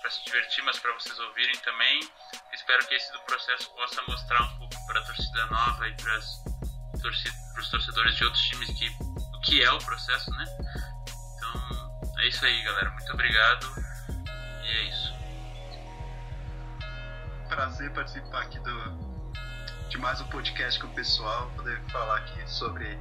para 0.00 0.10
se 0.10 0.24
divertir, 0.24 0.62
mas 0.64 0.78
para 0.78 0.92
vocês 0.94 1.18
ouvirem 1.18 1.56
também. 1.60 2.00
Espero 2.52 2.86
que 2.86 2.94
esse 2.94 3.12
do 3.12 3.20
processo 3.20 3.70
possa 3.74 4.02
mostrar 4.02 4.42
um 4.42 4.58
pouco 4.58 4.86
para 4.86 5.00
a 5.00 5.04
torcida 5.04 5.46
nova 5.46 5.88
e 5.88 5.94
para 5.96 6.18
os 6.18 7.70
torcedores 7.70 8.16
de 8.16 8.24
outros 8.24 8.42
times 8.44 8.68
que, 8.78 8.88
o 9.00 9.40
que 9.40 9.62
é 9.62 9.70
o 9.70 9.78
processo, 9.78 10.30
né? 10.30 10.44
Então 11.36 12.12
é 12.18 12.28
isso 12.28 12.44
aí, 12.44 12.62
galera. 12.62 12.90
Muito 12.90 13.12
obrigado 13.12 13.66
e 14.62 14.68
é 14.68 14.82
isso. 14.84 15.14
Prazer 17.48 17.92
participar 17.92 18.42
aqui 18.42 18.58
do, 18.58 19.32
de 19.88 19.98
mais 19.98 20.20
um 20.20 20.28
podcast 20.28 20.80
com 20.80 20.88
o 20.88 20.94
pessoal, 20.94 21.50
poder 21.56 21.80
falar 21.90 22.18
aqui 22.18 22.50
sobre, 22.50 22.98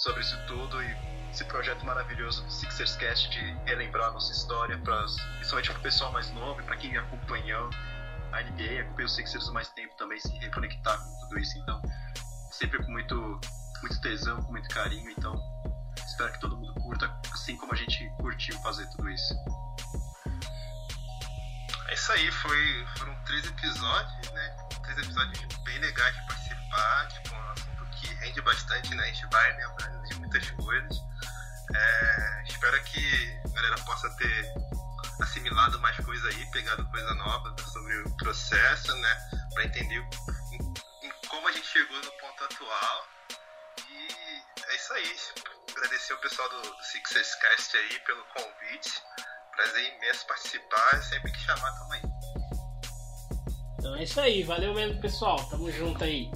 sobre 0.00 0.22
isso 0.22 0.38
tudo 0.46 0.82
e 0.82 0.96
esse 1.30 1.44
projeto 1.44 1.84
maravilhoso 1.84 2.42
do 2.42 2.50
Sixers 2.50 2.96
Cast 2.96 3.28
de 3.28 3.40
relembrar 3.66 4.08
a 4.08 4.12
nossa 4.12 4.32
história, 4.32 4.78
pra, 4.78 5.04
principalmente 5.36 5.70
para 5.70 5.78
o 5.78 5.82
pessoal 5.82 6.10
mais 6.10 6.30
novo, 6.30 6.62
para 6.62 6.76
quem 6.76 6.96
acompanhou 6.96 7.68
a 8.32 8.42
NBA, 8.42 8.80
acompanhou 8.80 9.06
o 9.06 9.08
Sixers 9.08 9.50
mais 9.50 9.68
tempo 9.68 9.94
também, 9.98 10.18
se 10.18 10.32
reconectar 10.38 10.98
com 10.98 11.20
tudo 11.20 11.38
isso. 11.38 11.58
Então, 11.58 11.82
sempre 12.50 12.82
com 12.82 12.90
muito, 12.90 13.14
muito 13.82 14.00
tesão, 14.00 14.42
com 14.42 14.50
muito 14.52 14.68
carinho. 14.74 15.10
Então, 15.10 15.38
espero 15.96 16.32
que 16.32 16.40
todo 16.40 16.56
mundo 16.56 16.72
curta, 16.80 17.14
assim 17.32 17.56
como 17.58 17.74
a 17.74 17.76
gente 17.76 18.10
curtiu 18.16 18.58
fazer 18.60 18.88
tudo 18.92 19.10
isso. 19.10 19.34
É 21.88 21.94
isso 21.94 22.12
aí, 22.12 22.32
foi, 22.32 22.86
foram 22.96 23.14
três 23.24 23.46
episódios, 23.46 24.30
né? 24.32 24.56
Três 24.82 24.98
episódios 24.98 25.40
bem 25.62 25.78
legais 25.78 26.16
de 26.16 26.26
participar, 26.26 27.08
tipo, 27.08 27.34
um 27.34 27.50
assunto 27.50 27.79
que 28.00 28.14
rende 28.14 28.40
bastante, 28.40 28.94
né? 28.94 29.02
A 29.02 29.06
gente 29.06 29.26
vai 29.30 29.52
lembrando 29.56 30.02
de 30.08 30.14
muitas 30.16 30.50
coisas. 30.50 30.96
É, 31.74 32.42
espero 32.48 32.82
que 32.84 33.40
a 33.44 33.48
galera 33.54 33.76
possa 33.82 34.10
ter 34.16 34.54
assimilado 35.22 35.78
mais 35.80 35.96
coisa 36.04 36.28
aí, 36.28 36.50
pegado 36.50 36.84
coisa 36.90 37.14
nova 37.14 37.54
sobre 37.72 37.96
o 38.02 38.16
processo, 38.16 38.94
né? 38.96 39.28
Pra 39.54 39.64
entender 39.64 39.96
em, 39.96 41.06
em 41.06 41.28
como 41.28 41.48
a 41.48 41.52
gente 41.52 41.66
chegou 41.66 41.96
no 41.96 42.12
ponto 42.12 42.44
atual. 42.44 43.04
E 43.88 44.72
é 44.72 44.76
isso 44.76 44.92
aí. 44.94 45.16
Agradecer 45.76 46.12
o 46.14 46.18
pessoal 46.18 46.48
do, 46.48 46.62
do 46.62 46.70
aí 46.70 47.98
pelo 48.00 48.24
convite. 48.24 49.02
Prazer 49.54 49.96
imenso 49.96 50.26
participar. 50.26 51.02
Sempre 51.02 51.32
que 51.32 51.38
chamar, 51.38 51.72
tamo 51.72 51.92
aí. 51.92 52.02
Então 53.78 53.96
é 53.96 54.02
isso 54.02 54.20
aí. 54.20 54.42
Valeu 54.42 54.74
mesmo, 54.74 55.00
pessoal. 55.00 55.48
Tamo 55.48 55.70
junto 55.70 56.02
aí. 56.02 56.30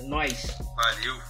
É 0.00 0.02
nóis. 0.02 0.46
Valeu. 0.74 1.20